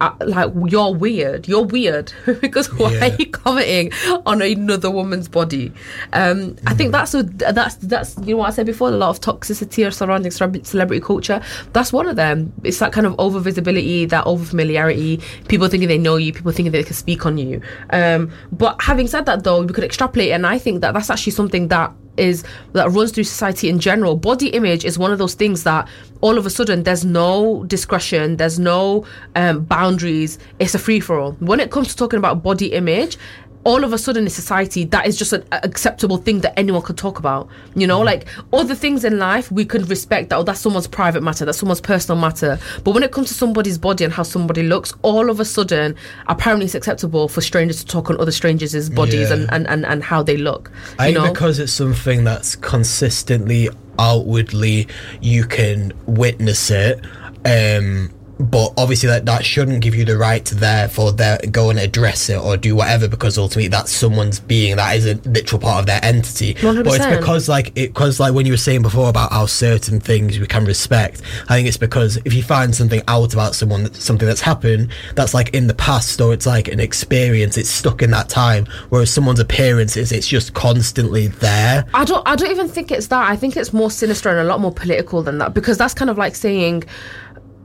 uh, 0.00 0.12
like 0.20 0.52
you're 0.68 0.94
weird. 0.94 1.48
You're 1.48 1.64
weird 1.64 2.12
because 2.40 2.72
why 2.74 2.92
Yeah. 2.92 3.08
are 3.08 3.16
you 3.16 3.26
commenting 3.26 3.92
on 4.26 4.40
another 4.40 4.92
woman's 4.92 5.26
body? 5.28 5.72
Um, 6.12 6.54
I 6.68 6.74
think 6.74 6.92
that's 6.92 7.14
a 7.14 7.24
that's 7.24 7.74
that's 7.76 8.16
you 8.18 8.34
know 8.34 8.36
what 8.36 8.46
I 8.46 8.50
said 8.52 8.66
before. 8.66 8.88
A 8.88 8.92
lot 8.92 9.10
of 9.10 9.20
toxicity 9.20 9.92
surrounding 9.92 10.30
celeb- 10.30 10.64
celebrity 10.64 11.04
culture. 11.04 11.42
That's 11.72 11.92
one 11.92 12.06
of 12.06 12.14
them. 12.14 12.52
It's 12.62 12.78
that 12.78 12.92
kind 12.92 13.08
of 13.08 13.16
over 13.18 13.40
visibility, 13.40 14.04
that 14.06 14.24
over 14.24 14.44
familiarity. 14.44 15.20
People 15.48 15.66
thinking 15.66 15.88
they 15.88 15.98
know 15.98 16.14
you. 16.16 16.32
People 16.32 16.52
thinking 16.52 16.70
they 16.70 16.84
can 16.84 16.94
speak 16.94 17.26
on 17.26 17.36
you. 17.36 17.60
Um, 17.90 18.30
but 18.52 18.80
having 18.80 19.08
said 19.08 19.26
that, 19.26 19.42
though, 19.42 19.62
we 19.62 19.72
could 19.72 19.82
extrapolate, 19.84 20.30
and 20.30 20.46
I 20.46 20.58
think 20.58 20.80
that 20.82 20.94
that's 20.94 21.10
actually 21.10 21.32
something 21.32 21.66
that 21.68 21.92
is 22.18 22.44
that 22.72 22.90
runs 22.90 23.12
through 23.12 23.24
society 23.24 23.68
in 23.68 23.78
general. 23.78 24.16
Body 24.16 24.48
image 24.48 24.84
is 24.84 24.98
one 24.98 25.12
of 25.12 25.18
those 25.18 25.34
things 25.34 25.64
that 25.64 25.88
all 26.20 26.36
of 26.36 26.46
a 26.46 26.50
sudden 26.50 26.82
there's 26.82 27.04
no 27.04 27.64
discretion, 27.64 28.36
there's 28.36 28.58
no 28.58 29.06
um, 29.36 29.64
boundaries. 29.64 30.38
It's 30.58 30.74
a 30.74 30.78
free 30.78 31.00
for 31.00 31.18
all. 31.18 31.32
When 31.34 31.60
it 31.60 31.70
comes 31.70 31.88
to 31.88 31.96
talking 31.96 32.18
about 32.18 32.42
body 32.42 32.72
image. 32.72 33.16
All 33.64 33.84
of 33.84 33.92
a 33.92 33.98
sudden 33.98 34.24
in 34.24 34.30
society, 34.30 34.84
that 34.86 35.06
is 35.06 35.16
just 35.18 35.32
an 35.32 35.44
acceptable 35.52 36.16
thing 36.16 36.40
that 36.40 36.58
anyone 36.58 36.80
could 36.82 36.96
talk 36.96 37.18
about. 37.18 37.48
You 37.74 37.86
know, 37.86 38.00
like 38.00 38.26
other 38.52 38.74
things 38.74 39.04
in 39.04 39.18
life, 39.18 39.50
we 39.52 39.64
could 39.64 39.90
respect 39.90 40.30
that. 40.30 40.36
Oh, 40.36 40.42
that's 40.42 40.60
someone's 40.60 40.86
private 40.86 41.22
matter. 41.22 41.44
That's 41.44 41.58
someone's 41.58 41.80
personal 41.80 42.20
matter. 42.20 42.58
But 42.84 42.92
when 42.92 43.02
it 43.02 43.12
comes 43.12 43.28
to 43.28 43.34
somebody's 43.34 43.76
body 43.76 44.04
and 44.04 44.12
how 44.12 44.22
somebody 44.22 44.62
looks, 44.62 44.94
all 45.02 45.28
of 45.28 45.40
a 45.40 45.44
sudden, 45.44 45.96
apparently, 46.28 46.64
it's 46.66 46.74
acceptable 46.74 47.28
for 47.28 47.40
strangers 47.40 47.78
to 47.84 47.86
talk 47.86 48.08
on 48.10 48.20
other 48.20 48.32
strangers' 48.32 48.88
bodies 48.88 49.28
Yeah. 49.28 49.36
and, 49.36 49.52
and, 49.52 49.66
and, 49.68 49.84
and 49.86 50.02
how 50.04 50.22
they 50.22 50.36
look. 50.36 50.70
I 50.98 51.06
think 51.06 51.18
know? 51.18 51.32
because 51.32 51.58
it's 51.58 51.72
something 51.72 52.24
that's 52.24 52.56
consistently 52.56 53.68
outwardly 53.98 54.88
you 55.20 55.44
can 55.44 55.92
witness 56.06 56.70
it. 56.70 57.04
Um, 57.44 58.10
but 58.38 58.72
obviously 58.76 59.08
that, 59.08 59.26
that 59.26 59.44
shouldn't 59.44 59.80
give 59.80 59.94
you 59.94 60.04
the 60.04 60.16
right 60.16 60.44
to 60.44 60.54
therefore 60.54 61.12
there 61.12 61.38
go 61.50 61.70
and 61.70 61.78
address 61.78 62.28
it 62.28 62.38
or 62.38 62.56
do 62.56 62.76
whatever 62.76 63.08
because 63.08 63.36
ultimately 63.36 63.68
that's 63.68 63.90
someone's 63.90 64.38
being 64.38 64.76
that 64.76 64.96
is 64.96 65.06
a 65.06 65.14
literal 65.28 65.60
part 65.60 65.80
of 65.80 65.86
their 65.86 66.00
entity. 66.04 66.54
100%. 66.54 66.84
But 66.84 66.94
it's 66.94 67.16
because 67.18 67.48
like 67.48 67.68
it 67.76 67.88
because 67.94 68.20
like 68.20 68.34
when 68.34 68.46
you 68.46 68.52
were 68.52 68.56
saying 68.56 68.82
before 68.82 69.08
about 69.08 69.32
how 69.32 69.46
certain 69.46 69.98
things 70.00 70.38
we 70.38 70.46
can 70.46 70.64
respect, 70.64 71.22
I 71.48 71.56
think 71.56 71.68
it's 71.68 71.76
because 71.76 72.16
if 72.24 72.32
you 72.32 72.42
find 72.42 72.74
something 72.74 73.02
out 73.08 73.32
about 73.34 73.54
someone 73.54 73.82
that- 73.84 73.96
something 73.96 74.26
that's 74.26 74.40
happened 74.40 74.90
that's 75.14 75.34
like 75.34 75.50
in 75.54 75.66
the 75.66 75.74
past 75.74 76.20
or 76.20 76.32
it's 76.32 76.46
like 76.46 76.68
an 76.68 76.80
experience, 76.80 77.56
it's 77.58 77.70
stuck 77.70 78.02
in 78.02 78.10
that 78.12 78.28
time. 78.28 78.66
Whereas 78.90 79.12
someone's 79.12 79.40
appearance 79.40 79.96
is 79.96 80.12
it's 80.12 80.28
just 80.28 80.54
constantly 80.54 81.26
there. 81.28 81.84
I 81.94 82.04
don't. 82.04 82.26
I 82.26 82.36
don't 82.36 82.50
even 82.50 82.68
think 82.68 82.90
it's 82.92 83.08
that. 83.08 83.28
I 83.28 83.36
think 83.36 83.56
it's 83.56 83.72
more 83.72 83.90
sinister 83.90 84.28
and 84.28 84.38
a 84.38 84.44
lot 84.44 84.60
more 84.60 84.72
political 84.72 85.22
than 85.22 85.38
that 85.38 85.54
because 85.54 85.76
that's 85.78 85.94
kind 85.94 86.10
of 86.10 86.18
like 86.18 86.34
saying, 86.34 86.84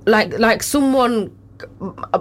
like, 0.06 0.38
like 0.40 0.64
someone. 0.64 1.36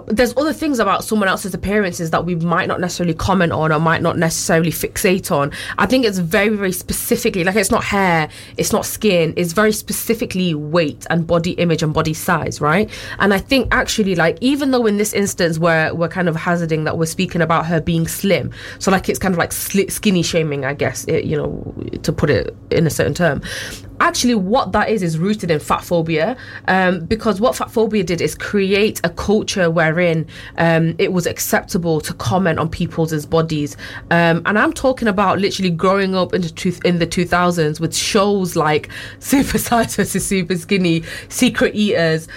There's 0.07 0.33
other 0.37 0.53
things 0.53 0.79
about 0.79 1.03
someone 1.03 1.27
else's 1.27 1.53
appearances 1.53 2.11
that 2.11 2.23
we 2.23 2.35
might 2.35 2.69
not 2.69 2.79
necessarily 2.79 3.13
comment 3.13 3.51
on 3.51 3.73
or 3.73 3.79
might 3.79 4.01
not 4.01 4.17
necessarily 4.17 4.71
fixate 4.71 5.31
on. 5.31 5.51
I 5.77 5.85
think 5.85 6.05
it's 6.05 6.19
very, 6.19 6.55
very 6.55 6.71
specifically 6.71 7.43
like 7.43 7.57
it's 7.57 7.71
not 7.71 7.83
hair, 7.83 8.29
it's 8.55 8.71
not 8.71 8.85
skin, 8.85 9.33
it's 9.35 9.51
very 9.51 9.73
specifically 9.73 10.53
weight 10.53 11.05
and 11.09 11.27
body 11.27 11.51
image 11.53 11.83
and 11.83 11.93
body 11.93 12.13
size, 12.13 12.61
right? 12.61 12.89
And 13.19 13.33
I 13.33 13.39
think 13.39 13.67
actually, 13.71 14.15
like, 14.15 14.37
even 14.39 14.71
though 14.71 14.85
in 14.85 14.95
this 14.95 15.11
instance 15.11 15.59
where 15.59 15.93
we're 15.93 16.07
kind 16.07 16.29
of 16.29 16.37
hazarding 16.37 16.85
that 16.85 16.97
we're 16.97 17.05
speaking 17.05 17.41
about 17.41 17.65
her 17.65 17.81
being 17.81 18.07
slim, 18.07 18.49
so 18.79 18.91
like 18.91 19.09
it's 19.09 19.19
kind 19.19 19.33
of 19.33 19.39
like 19.39 19.51
skinny 19.51 20.23
shaming, 20.23 20.63
I 20.63 20.73
guess, 20.73 21.03
it, 21.05 21.25
you 21.25 21.35
know, 21.35 21.75
to 22.03 22.13
put 22.13 22.29
it 22.29 22.55
in 22.71 22.87
a 22.87 22.89
certain 22.89 23.13
term. 23.13 23.41
Actually, 23.99 24.35
what 24.35 24.71
that 24.73 24.89
is 24.89 25.01
is 25.03 25.17
rooted 25.17 25.49
in 25.51 25.59
fat 25.59 25.83
phobia, 25.83 26.35
um, 26.67 27.05
because 27.05 27.39
what 27.39 27.55
fat 27.55 27.71
phobia 27.71 28.03
did 28.03 28.21
is 28.21 28.35
create 28.35 28.99
a 29.03 29.09
culture 29.09 29.69
wherein 29.71 30.25
um, 30.57 30.95
it 30.97 31.13
was 31.13 31.25
acceptable 31.25 32.01
to 32.01 32.13
comment 32.15 32.59
on 32.59 32.67
people's 32.69 33.25
bodies, 33.25 33.77
um, 34.11 34.41
and 34.45 34.57
I'm 34.59 34.73
talking 34.73 35.07
about 35.07 35.39
literally 35.39 35.69
growing 35.69 36.15
up 36.15 36.33
in 36.33 36.41
the 36.41 36.49
two, 36.49 36.73
in 36.83 36.99
the 36.99 37.07
2000s 37.07 37.79
with 37.79 37.95
shows 37.95 38.55
like 38.55 38.89
Super 39.19 39.57
Size 39.57 39.95
versus 39.95 40.25
Super 40.25 40.55
Skinny, 40.57 41.03
Secret 41.29 41.75
Eaters, 41.75 42.27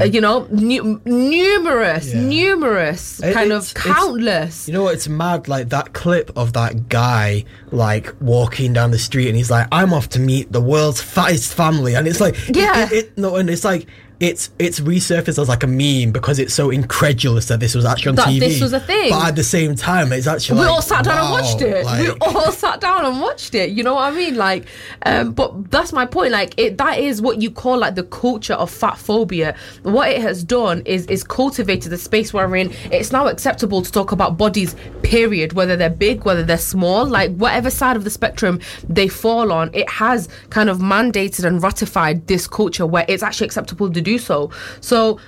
uh, 0.00 0.04
you 0.04 0.20
know, 0.20 0.46
nu- 0.50 1.00
numerous, 1.04 2.12
Yeah. 2.12 2.20
numerous, 2.20 3.20
It- 3.22 3.32
kind 3.34 3.52
of 3.52 3.72
countless. 3.74 4.68
You 4.68 4.74
know 4.74 4.82
what? 4.84 4.94
It's 4.94 5.08
mad. 5.08 5.48
Like 5.48 5.70
that 5.70 5.92
clip 5.92 6.30
of 6.36 6.52
that 6.52 6.88
guy, 6.88 7.44
like 7.70 8.14
walking 8.20 8.72
down 8.72 8.90
the 8.90 8.98
street, 8.98 9.28
and 9.28 9.36
he's 9.36 9.50
like, 9.50 9.66
"I'm 9.72 9.92
off 9.92 10.08
to 10.10 10.20
meet 10.20 10.52
the 10.52 10.60
world's 10.60 10.97
fattest 11.00 11.54
family," 11.54 11.94
and 11.94 12.06
it's 12.08 12.20
like, 12.20 12.34
it- 12.48 12.56
Yeah. 12.56 12.86
it, 12.86 12.92
it- 12.92 13.18
no, 13.18 13.36
and 13.36 13.48
it's 13.50 13.64
like. 13.64 13.86
It's 14.20 14.50
it's 14.58 14.80
resurfaced 14.80 15.38
as 15.38 15.48
like 15.48 15.62
a 15.62 15.68
meme 15.68 16.10
because 16.12 16.40
it's 16.40 16.52
so 16.52 16.70
incredulous 16.70 17.46
that 17.46 17.60
this 17.60 17.76
was 17.76 17.84
actually 17.84 18.10
on 18.10 18.14
That 18.16 18.26
TV. 18.28 18.40
this 18.40 18.60
was 18.60 18.72
a 18.72 18.80
thing. 18.80 19.10
but 19.10 19.28
at 19.28 19.36
the 19.36 19.44
same 19.44 19.76
time, 19.76 20.12
it's 20.12 20.26
actually 20.26 20.58
we 20.58 20.66
like, 20.66 20.74
all 20.74 20.82
sat 20.82 21.04
down 21.04 21.18
and 21.18 21.30
watched 21.30 21.60
it. 21.62 21.86
we 21.86 22.10
all 22.20 22.50
sat 22.50 22.80
down 22.80 23.04
and 23.04 23.20
watched 23.20 23.54
it. 23.54 23.70
You 23.70 23.84
know 23.84 23.94
what 23.94 24.12
I 24.12 24.16
mean? 24.16 24.34
Like, 24.36 24.66
um, 25.06 25.32
but 25.34 25.70
that's 25.70 25.92
my 25.92 26.04
point. 26.04 26.32
Like, 26.32 26.54
it 26.58 26.78
that 26.78 26.98
is 26.98 27.22
what 27.22 27.40
you 27.40 27.50
call 27.50 27.78
like 27.78 27.94
the 27.94 28.02
culture 28.02 28.54
of 28.54 28.70
fat 28.72 28.98
phobia. 28.98 29.54
What 29.84 30.08
it 30.10 30.20
has 30.20 30.42
done 30.42 30.82
is 30.84 31.06
is 31.06 31.22
cultivated 31.22 31.90
the 31.90 31.98
space 31.98 32.34
we're 32.34 32.56
in. 32.56 32.72
it's 32.90 33.12
now 33.12 33.28
acceptable 33.28 33.82
to 33.82 33.92
talk 33.92 34.10
about 34.10 34.36
bodies. 34.36 34.74
Period. 35.02 35.52
Whether 35.52 35.76
they're 35.76 35.90
big, 35.90 36.24
whether 36.24 36.42
they're 36.42 36.58
small, 36.58 37.06
like 37.06 37.36
whatever 37.36 37.70
side 37.70 37.96
of 37.96 38.02
the 38.02 38.10
spectrum 38.10 38.58
they 38.88 39.06
fall 39.06 39.52
on, 39.52 39.70
it 39.74 39.88
has 39.88 40.28
kind 40.50 40.68
of 40.68 40.78
mandated 40.78 41.44
and 41.44 41.62
ratified 41.62 42.26
this 42.26 42.48
culture 42.48 42.84
where 42.84 43.04
it's 43.08 43.22
actually 43.22 43.46
acceptable 43.46 43.90
to 43.92 44.00
do 44.00 44.07
so. 44.16 44.50
So 44.80 45.18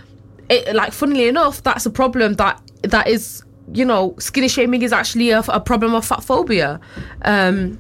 it, 0.48 0.74
like 0.74 0.92
funnily 0.92 1.28
enough 1.28 1.62
that's 1.62 1.84
a 1.86 1.90
problem 1.90 2.34
that 2.34 2.60
that 2.82 3.06
is 3.06 3.42
you 3.72 3.84
know 3.84 4.14
skinny 4.18 4.48
shaming 4.48 4.82
is 4.82 4.92
actually 4.92 5.30
a, 5.30 5.40
a 5.48 5.60
problem 5.60 5.94
of 5.94 6.04
fat 6.04 6.24
phobia 6.24 6.80
um 7.22 7.78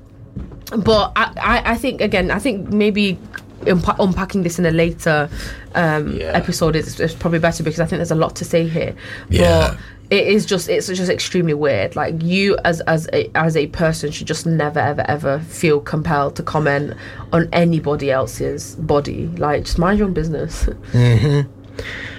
but 0.84 1.10
I, 1.16 1.32
I 1.40 1.70
i 1.72 1.74
think 1.76 2.00
again 2.00 2.30
i 2.30 2.38
think 2.38 2.68
maybe 2.68 3.18
unpa- 3.62 3.96
unpacking 3.98 4.44
this 4.44 4.60
in 4.60 4.66
a 4.66 4.70
later 4.70 5.28
um 5.74 6.12
Yeah. 6.16 6.26
episode 6.26 6.76
is, 6.76 7.00
is 7.00 7.12
probably 7.14 7.40
better 7.40 7.64
because 7.64 7.80
i 7.80 7.86
think 7.86 7.98
there's 7.98 8.12
a 8.12 8.14
lot 8.14 8.36
to 8.36 8.44
say 8.44 8.68
here 8.68 8.94
Yeah. 9.30 9.70
but 9.74 9.78
it 10.10 10.26
is 10.26 10.44
just 10.44 10.68
it's 10.68 10.88
just 10.88 11.10
extremely 11.10 11.54
weird. 11.54 11.94
Like 11.94 12.22
you 12.22 12.58
as 12.64 12.80
as 12.82 13.08
a, 13.12 13.30
as 13.36 13.56
a 13.56 13.68
person 13.68 14.10
should 14.10 14.26
just 14.26 14.44
never 14.44 14.80
ever 14.80 15.04
ever 15.08 15.40
feel 15.40 15.80
compelled 15.80 16.36
to 16.36 16.42
comment 16.42 16.94
on 17.32 17.48
anybody 17.52 18.10
else's 18.10 18.74
body. 18.76 19.28
Like 19.28 19.64
just 19.64 19.78
mind 19.78 19.98
your 19.98 20.08
own 20.08 20.14
business. 20.14 20.68
Mm-hmm. 20.90 21.48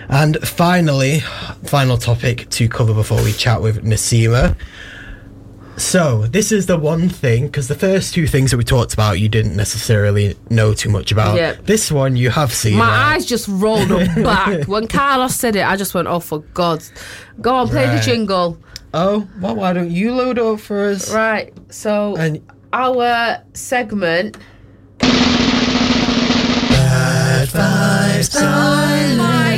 And 0.10 0.38
finally, 0.48 1.20
final 1.64 1.98
topic 1.98 2.50
to 2.52 2.68
cover 2.68 2.94
before 2.94 3.22
we 3.24 3.32
chat 3.32 3.62
with 3.62 3.84
Nasima. 3.84 4.56
So, 5.82 6.28
this 6.28 6.52
is 6.52 6.68
the 6.68 6.78
one 6.78 7.10
thing, 7.10 7.48
because 7.48 7.68
the 7.68 7.76
first 7.76 8.14
two 8.14 8.28
things 8.28 8.52
that 8.52 8.58
we 8.58 8.64
talked 8.64 8.94
about, 8.94 9.20
you 9.20 9.28
didn't 9.28 9.56
necessarily 9.56 10.38
know 10.52 10.76
too 10.76 10.90
much 10.90 11.12
about. 11.12 11.36
Yeah. 11.36 11.56
This 11.64 11.92
one 11.92 12.16
you 12.16 12.30
have 12.30 12.54
seen. 12.54 12.78
My 12.78 12.88
right? 12.88 13.16
eyes 13.16 13.26
just 13.26 13.48
rolled 13.48 13.92
up 13.92 14.16
back. 14.24 14.68
When 14.68 14.88
Carlos 14.88 15.36
said 15.36 15.56
it, 15.56 15.66
I 15.66 15.76
just 15.76 15.96
went, 15.96 16.08
oh, 16.08 16.20
for 16.20 16.40
God's. 16.54 16.94
Go 17.42 17.56
on, 17.56 17.68
play 17.68 17.88
the 17.88 18.00
jingle. 18.00 18.60
Oh, 18.94 19.28
well, 19.40 19.56
why 19.56 19.74
don't 19.74 19.90
you 19.90 20.14
load 20.14 20.38
up 20.38 20.60
for 20.60 20.86
us? 20.86 21.12
Right, 21.12 21.52
so 21.70 22.16
And 22.16 22.48
our 22.72 23.42
segment. 23.54 24.38
My 25.02 25.10
God, 28.32 29.51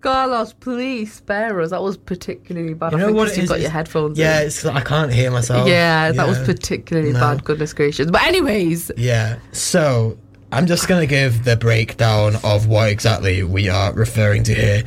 Carlos! 0.00 0.52
Please 0.54 1.12
spare 1.12 1.60
us. 1.60 1.70
That 1.70 1.82
was 1.82 1.96
particularly 1.96 2.74
bad. 2.74 2.92
you 2.92 2.98
I 2.98 3.00
know 3.00 3.06
think 3.08 3.16
what 3.18 3.36
you've 3.36 3.48
got 3.48 3.60
your 3.60 3.70
headphones 3.70 4.18
Yeah, 4.18 4.40
in. 4.40 4.46
it's, 4.46 4.64
I 4.64 4.80
can't 4.80 5.12
hear 5.12 5.30
myself. 5.30 5.68
Yeah, 5.68 6.12
that 6.12 6.26
was 6.28 6.38
particularly 6.38 7.12
No. 7.12 7.20
bad. 7.20 7.44
Goodness 7.44 7.72
gracious. 7.72 8.10
But 8.10 8.22
anyways, 8.22 8.90
Yeah. 8.96 9.36
So 9.52 10.16
I'm 10.52 10.66
just 10.66 10.88
going 10.88 11.00
to 11.00 11.06
give 11.06 11.44
the 11.44 11.56
breakdown 11.56 12.36
of 12.42 12.66
what 12.66 12.88
exactly 12.90 13.42
we 13.42 13.68
are 13.68 13.92
referring 13.92 14.42
to 14.44 14.54
here. 14.54 14.82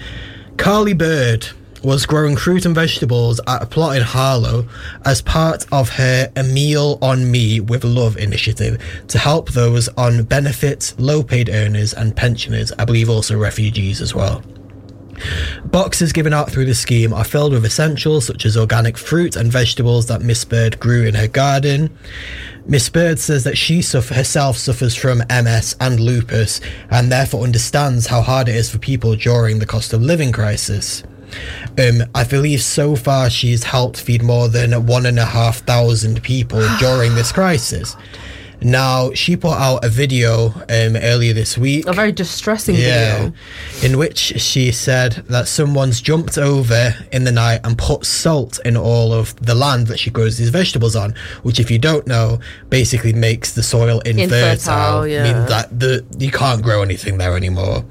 Carly 0.57 0.93
Bird 0.93 1.47
was 1.83 2.05
growing 2.05 2.37
fruit 2.37 2.65
and 2.65 2.73
vegetables 2.73 3.41
at 3.45 3.61
a 3.61 3.65
plot 3.65 3.97
in 3.97 4.03
Harlow 4.03 4.65
as 5.03 5.21
part 5.21 5.65
of 5.71 5.89
her 5.89 6.31
A 6.37 6.43
Meal 6.43 6.97
on 7.01 7.29
Me 7.29 7.59
with 7.59 7.83
Love 7.83 8.15
initiative 8.17 8.81
to 9.09 9.17
help 9.19 9.51
those 9.51 9.89
on 9.97 10.23
benefits, 10.23 10.95
low 10.97 11.21
paid 11.23 11.49
earners, 11.49 11.93
and 11.93 12.15
pensioners, 12.15 12.71
I 12.79 12.85
believe 12.85 13.09
also 13.09 13.37
refugees 13.37 13.99
as 13.99 14.15
well. 14.15 14.41
Boxes 15.65 16.13
given 16.13 16.33
out 16.33 16.51
through 16.51 16.65
the 16.65 16.75
scheme 16.75 17.13
are 17.13 17.23
filled 17.23 17.53
with 17.53 17.65
essentials 17.65 18.25
such 18.25 18.45
as 18.45 18.57
organic 18.57 18.97
fruit 18.97 19.35
and 19.35 19.51
vegetables 19.51 20.07
that 20.07 20.21
Miss 20.21 20.43
Bird 20.45 20.79
grew 20.79 21.05
in 21.05 21.15
her 21.15 21.27
garden. 21.27 21.95
Miss 22.65 22.89
Bird 22.89 23.19
says 23.19 23.43
that 23.43 23.57
she 23.57 23.81
suffer, 23.81 24.13
herself 24.13 24.57
suffers 24.57 24.95
from 24.95 25.23
MS 25.29 25.75
and 25.79 25.99
lupus 25.99 26.61
and 26.89 27.11
therefore 27.11 27.43
understands 27.43 28.07
how 28.07 28.21
hard 28.21 28.47
it 28.47 28.55
is 28.55 28.69
for 28.69 28.77
people 28.79 29.15
during 29.15 29.59
the 29.59 29.65
cost 29.65 29.93
of 29.93 30.01
living 30.01 30.31
crisis. 30.31 31.03
Um, 31.77 32.03
I 32.13 32.23
believe 32.23 32.61
so 32.61 32.95
far 32.95 33.29
she's 33.29 33.63
helped 33.63 33.99
feed 33.99 34.21
more 34.21 34.47
than 34.47 34.85
one 34.85 35.05
and 35.05 35.19
a 35.19 35.25
half 35.25 35.59
thousand 35.59 36.21
people 36.23 36.65
during 36.79 37.15
this 37.15 37.31
crisis. 37.33 37.95
Now, 38.63 39.11
she 39.13 39.35
put 39.35 39.57
out 39.57 39.83
a 39.83 39.89
video 39.89 40.47
um, 40.69 40.95
earlier 40.95 41.33
this 41.33 41.57
week. 41.57 41.85
A 41.87 41.93
very 41.93 42.11
distressing 42.11 42.75
Yeah, 42.75 43.17
video. 43.17 43.33
in 43.83 43.97
which 43.97 44.17
she 44.17 44.71
said 44.71 45.13
that 45.29 45.47
someone's 45.47 46.01
jumped 46.01 46.37
over 46.37 46.95
in 47.11 47.23
the 47.23 47.31
night 47.31 47.61
and 47.63 47.77
put 47.77 48.05
salt 48.05 48.59
in 48.65 48.77
all 48.77 49.13
of 49.13 49.35
the 49.37 49.55
land 49.55 49.87
that 49.87 49.99
she 49.99 50.09
grows 50.09 50.37
these 50.37 50.49
vegetables 50.49 50.95
on, 50.95 51.13
which, 51.43 51.59
if 51.59 51.69
you 51.69 51.79
don't 51.79 52.07
know, 52.07 52.39
basically 52.69 53.13
makes 53.13 53.53
the 53.53 53.63
soil 53.63 53.99
infertile. 54.01 54.51
Infertile, 54.51 55.07
yeah. 55.07 55.23
Means 55.23 55.49
that 55.49 55.79
the 55.79 56.05
you 56.17 56.31
can't 56.31 56.61
grow 56.61 56.81
anything 56.81 57.17
there 57.17 57.35
anymore. 57.35 57.85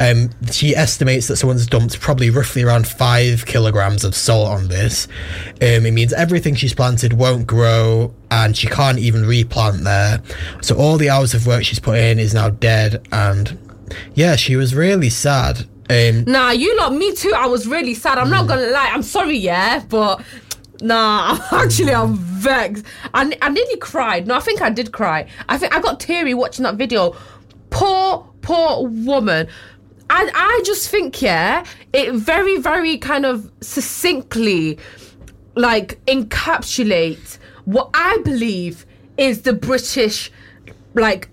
Um, 0.00 0.30
she 0.50 0.74
estimates 0.76 1.28
that 1.28 1.36
someone's 1.36 1.66
dumped 1.66 2.00
probably 2.00 2.30
roughly 2.30 2.62
around 2.62 2.86
five 2.86 3.44
kilograms 3.46 4.04
of 4.04 4.14
salt 4.14 4.48
on 4.48 4.68
this. 4.68 5.06
Um, 5.60 5.86
it 5.86 5.92
means 5.92 6.12
everything 6.12 6.54
she's 6.54 6.74
planted 6.74 7.12
won't 7.14 7.46
grow, 7.46 8.14
and 8.32 8.56
she 8.56 8.66
can't 8.66 8.98
even 8.98 9.26
replant 9.26 9.84
there. 9.84 10.22
So 10.62 10.74
all 10.76 10.96
the 10.96 11.10
hours 11.10 11.34
of 11.34 11.46
work 11.46 11.64
she's 11.64 11.78
put 11.78 11.98
in 11.98 12.18
is 12.18 12.32
now 12.32 12.48
dead, 12.48 13.06
and 13.12 13.58
yeah, 14.14 14.36
she 14.36 14.56
was 14.56 14.74
really 14.74 15.10
sad. 15.10 15.66
Um, 15.90 16.24
Nah, 16.24 16.50
you 16.52 16.74
lot, 16.78 16.94
me 16.94 17.14
too. 17.14 17.34
I 17.36 17.46
was 17.46 17.66
really 17.66 17.92
sad. 17.94 18.16
I'm 18.16 18.30
not 18.30 18.48
gonna 18.48 18.68
lie. 18.68 18.90
I'm 18.90 19.02
sorry, 19.02 19.36
yeah, 19.36 19.84
but 19.86 20.22
nah, 20.80 21.38
I'm 21.50 21.64
actually 21.64 21.94
I'm 21.94 22.16
vexed. 22.16 22.86
I, 23.12 23.36
I 23.42 23.50
nearly 23.50 23.76
cried. 23.76 24.26
No, 24.26 24.34
I 24.34 24.40
think 24.40 24.62
I 24.62 24.70
did 24.70 24.92
cry. 24.92 25.28
I 25.50 25.58
think 25.58 25.76
I 25.76 25.80
got 25.80 26.00
teary 26.00 26.32
watching 26.32 26.62
that 26.62 26.76
video. 26.76 27.14
Poor, 27.68 28.26
poor 28.40 28.88
woman. 28.88 29.46
I 30.08 30.30
I 30.34 30.62
just 30.64 30.88
think 30.88 31.20
yeah, 31.20 31.64
it 31.92 32.14
very 32.14 32.58
very 32.58 32.96
kind 32.96 33.26
of 33.26 33.50
succinctly 33.60 34.78
like 35.54 36.02
encapsulates 36.06 37.38
what 37.64 37.90
I 37.94 38.18
believe 38.24 38.86
is 39.16 39.42
the 39.42 39.52
British 39.52 40.30
like 40.94 41.28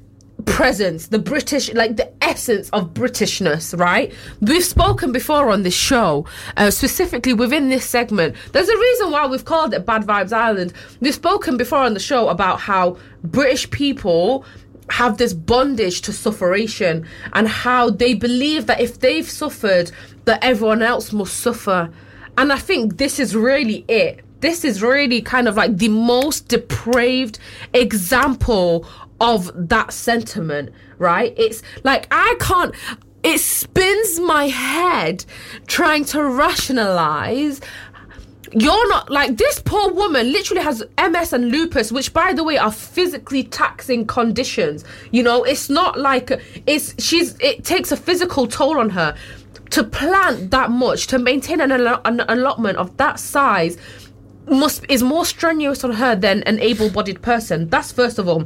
presence, 0.46 1.08
the 1.08 1.20
British, 1.20 1.74
like 1.74 1.98
the 1.98 2.12
essence 2.24 2.70
of 2.70 2.94
Britishness, 2.94 3.78
right? 3.78 4.14
We've 4.42 4.64
spoken 4.64 5.12
before 5.12 5.50
on 5.50 5.64
this 5.64 5.76
show, 5.76 6.26
uh, 6.58 6.72
specifically 6.72 7.34
within 7.34 7.70
this 7.70 7.86
segment. 7.86 8.36
There's 8.52 8.70
a 8.70 8.78
reason 8.78 9.12
why 9.12 9.28
we've 9.28 9.46
called 9.46 9.74
it 9.74 9.86
Bad 9.86 10.04
Vibes 10.04 10.34
Island. 10.34 10.74
We've 11.02 11.14
spoken 11.14 11.58
before 11.58 11.80
on 11.80 11.94
the 11.94 12.00
show 12.00 12.30
about 12.30 12.60
how 12.60 12.98
British 13.24 13.70
people 13.72 14.46
have 14.90 15.18
this 15.18 15.34
bondage 15.34 16.02
to 16.02 16.14
sufferation 16.14 17.06
and 17.34 17.48
how 17.48 17.90
they 17.90 18.14
believe 18.14 18.66
that 18.66 18.82
if 18.82 19.00
they've 19.00 19.30
suffered, 19.30 19.92
that 20.26 20.44
everyone 20.44 20.82
else 20.82 21.14
must 21.14 21.40
suffer. 21.40 21.92
And 22.38 22.52
I 22.52 22.58
think 22.58 22.98
this 22.98 23.20
is 23.20 23.36
really 23.36 23.86
it. 23.88 24.22
This 24.42 24.64
is 24.64 24.82
really 24.82 25.22
kind 25.22 25.48
of 25.48 25.56
like 25.56 25.78
the 25.78 25.90
most 25.90 26.48
depraved 26.48 27.40
example 27.74 28.86
of 29.20 29.52
that 29.70 29.92
sentiment, 29.92 30.72
right? 30.98 31.34
It's 31.38 31.62
like 31.84 32.08
I 32.12 32.36
can't 32.40 32.74
it 33.22 33.40
spins 33.40 34.20
my 34.20 34.48
head 34.48 35.26
trying 35.68 36.06
to 36.06 36.24
rationalize 36.24 37.60
you're 38.54 38.90
not 38.90 39.10
like 39.12 39.38
this 39.38 39.62
poor 39.64 39.94
woman 39.94 40.32
literally 40.32 40.64
has 40.64 40.84
MS 40.98 41.34
and 41.34 41.52
lupus, 41.52 41.92
which 41.92 42.14
by 42.14 42.34
the 42.34 42.44
way 42.44 42.58
are 42.58 42.72
physically 42.72 43.44
taxing 43.44 44.08
conditions. 44.08 44.84
You 45.12 45.24
know, 45.24 45.44
it's 45.44 45.70
not 45.70 46.00
like 46.00 46.32
it's 46.66 46.96
she's 47.04 47.38
it 47.40 47.64
takes 47.64 47.92
a 47.92 47.98
physical 47.98 48.48
toll 48.48 48.80
on 48.80 48.90
her 48.92 49.16
to 49.72 49.84
plant 49.84 50.50
that 50.50 50.72
much 50.72 51.08
to 51.08 51.20
maintain 51.20 51.62
an, 51.62 51.72
an 51.72 52.22
allotment 52.28 52.78
of 52.78 52.96
that 52.98 53.20
size 53.20 53.78
must 54.50 54.86
is 54.90 55.04
more 55.04 55.26
strenuous 55.26 55.84
on 55.84 55.92
her 55.92 56.16
than 56.16 56.44
an 56.44 56.60
able-bodied 56.60 57.22
person. 57.22 57.70
That's 57.70 57.92
first 57.92 58.20
of 58.20 58.28
all. 58.28 58.46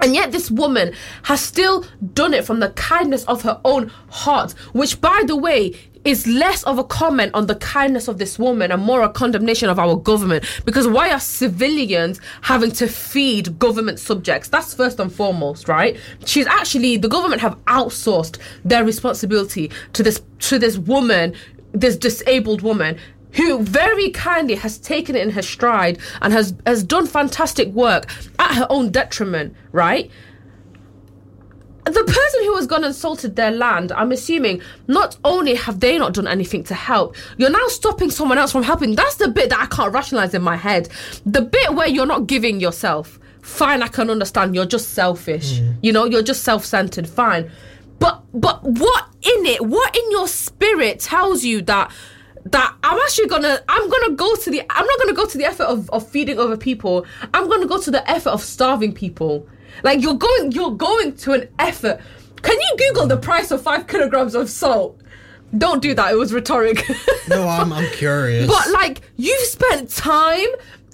And 0.00 0.14
yet, 0.14 0.30
this 0.30 0.50
woman 0.50 0.92
has 1.22 1.40
still 1.40 1.86
done 2.12 2.34
it 2.34 2.44
from 2.44 2.60
the 2.60 2.68
kindness 2.70 3.24
of 3.24 3.42
her 3.42 3.60
own 3.64 3.90
heart, 4.10 4.52
which, 4.72 5.00
by 5.00 5.22
the 5.26 5.36
way, 5.36 5.74
is 6.04 6.26
less 6.26 6.62
of 6.62 6.78
a 6.78 6.84
comment 6.84 7.34
on 7.34 7.46
the 7.46 7.56
kindness 7.56 8.06
of 8.06 8.18
this 8.18 8.38
woman 8.38 8.70
and 8.70 8.80
more 8.80 9.02
a 9.02 9.08
condemnation 9.08 9.68
of 9.68 9.78
our 9.78 9.96
government. 9.96 10.44
Because 10.64 10.86
why 10.86 11.10
are 11.10 11.18
civilians 11.18 12.20
having 12.42 12.70
to 12.72 12.86
feed 12.86 13.58
government 13.58 13.98
subjects? 13.98 14.48
That's 14.48 14.72
first 14.72 15.00
and 15.00 15.12
foremost, 15.12 15.66
right? 15.66 15.96
She's 16.24 16.46
actually 16.46 16.96
the 16.96 17.08
government 17.08 17.40
have 17.40 17.58
outsourced 17.64 18.38
their 18.64 18.84
responsibility 18.84 19.70
to 19.94 20.02
this 20.04 20.22
to 20.40 20.58
this 20.60 20.78
woman, 20.78 21.34
this 21.72 21.96
disabled 21.96 22.62
woman 22.62 22.98
who 23.36 23.62
very 23.62 24.10
kindly 24.10 24.54
has 24.56 24.78
taken 24.78 25.16
it 25.16 25.22
in 25.22 25.30
her 25.30 25.42
stride 25.42 25.98
and 26.22 26.32
has 26.32 26.54
has 26.66 26.82
done 26.82 27.06
fantastic 27.06 27.68
work 27.68 28.10
at 28.38 28.54
her 28.54 28.66
own 28.70 28.90
detriment, 28.90 29.54
right? 29.72 30.10
The 31.84 31.92
person 31.92 32.44
who 32.44 32.56
has 32.56 32.66
gone 32.66 32.82
and 32.82 32.92
salted 32.92 33.36
their 33.36 33.52
land, 33.52 33.92
I'm 33.92 34.10
assuming, 34.10 34.60
not 34.88 35.16
only 35.24 35.54
have 35.54 35.78
they 35.78 35.96
not 35.98 36.14
done 36.14 36.26
anything 36.26 36.64
to 36.64 36.74
help, 36.74 37.14
you're 37.36 37.48
now 37.48 37.68
stopping 37.68 38.10
someone 38.10 38.38
else 38.38 38.50
from 38.50 38.64
helping. 38.64 38.96
That's 38.96 39.14
the 39.16 39.28
bit 39.28 39.50
that 39.50 39.60
I 39.60 39.66
can't 39.66 39.94
rationalize 39.94 40.34
in 40.34 40.42
my 40.42 40.56
head. 40.56 40.88
The 41.24 41.42
bit 41.42 41.74
where 41.74 41.86
you're 41.86 42.04
not 42.04 42.26
giving 42.26 42.58
yourself. 42.58 43.20
Fine, 43.40 43.82
I 43.82 43.86
can 43.86 44.10
understand. 44.10 44.56
You're 44.56 44.66
just 44.66 44.94
selfish. 44.94 45.60
Mm. 45.60 45.76
You 45.80 45.92
know, 45.92 46.06
you're 46.06 46.24
just 46.24 46.42
self-centered. 46.42 47.08
Fine. 47.08 47.52
But 48.00 48.20
but 48.34 48.64
what 48.64 49.04
in 49.22 49.46
it? 49.46 49.64
What 49.64 49.96
in 49.96 50.10
your 50.10 50.26
spirit 50.26 50.98
tells 50.98 51.44
you 51.44 51.62
that 51.62 51.92
that 52.52 52.74
I'm 52.82 52.98
actually 52.98 53.28
gonna 53.28 53.60
I'm 53.68 53.88
gonna 53.88 54.14
go 54.14 54.34
to 54.36 54.50
the 54.50 54.62
I'm 54.70 54.86
not 54.86 54.98
gonna 54.98 55.14
go 55.14 55.26
to 55.26 55.38
the 55.38 55.44
effort 55.44 55.64
of, 55.64 55.90
of 55.90 56.08
feeding 56.08 56.38
other 56.38 56.56
people. 56.56 57.06
I'm 57.34 57.48
gonna 57.48 57.66
go 57.66 57.80
to 57.80 57.90
the 57.90 58.08
effort 58.08 58.30
of 58.30 58.42
starving 58.42 58.92
people. 58.92 59.46
Like 59.82 60.00
you're 60.00 60.14
going 60.14 60.52
you're 60.52 60.72
going 60.72 61.16
to 61.16 61.32
an 61.32 61.48
effort. 61.58 62.00
Can 62.42 62.56
you 62.56 62.76
Google 62.78 63.06
the 63.08 63.16
price 63.16 63.50
of 63.50 63.62
five 63.62 63.86
kilograms 63.86 64.34
of 64.34 64.48
salt? 64.48 65.00
Don't 65.56 65.80
do 65.80 65.94
that, 65.94 66.12
it 66.12 66.16
was 66.16 66.32
rhetoric. 66.32 66.84
no, 67.28 67.48
I'm, 67.48 67.72
I'm 67.72 67.90
curious. 67.92 68.46
but 68.46 68.70
like 68.70 69.00
you've 69.16 69.40
spent 69.40 69.90
time, 69.90 70.48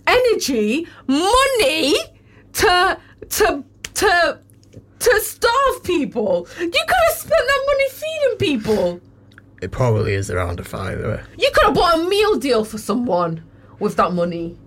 energy, 0.07 0.87
money 1.07 1.95
to 2.55 2.99
to 3.29 3.65
to 3.95 4.39
to 5.01 5.21
starve 5.21 5.85
people. 5.85 6.47
You 6.59 6.71
could 6.71 7.03
have 7.09 7.17
spent 7.17 7.43
that 7.47 7.65
money 7.67 7.89
feeding 7.91 8.39
people. 8.39 9.01
It 9.63 9.71
probably 9.71 10.15
is 10.15 10.29
around 10.31 10.59
a 10.59 10.65
five. 10.65 10.99
You 11.39 11.51
could 11.55 11.67
have 11.67 11.75
bought 11.75 12.01
a 12.01 12.09
meal 12.09 12.37
deal 12.37 12.65
for 12.65 12.79
someone 12.79 13.45
with 13.79 13.97
that 13.97 14.13
money. 14.13 14.59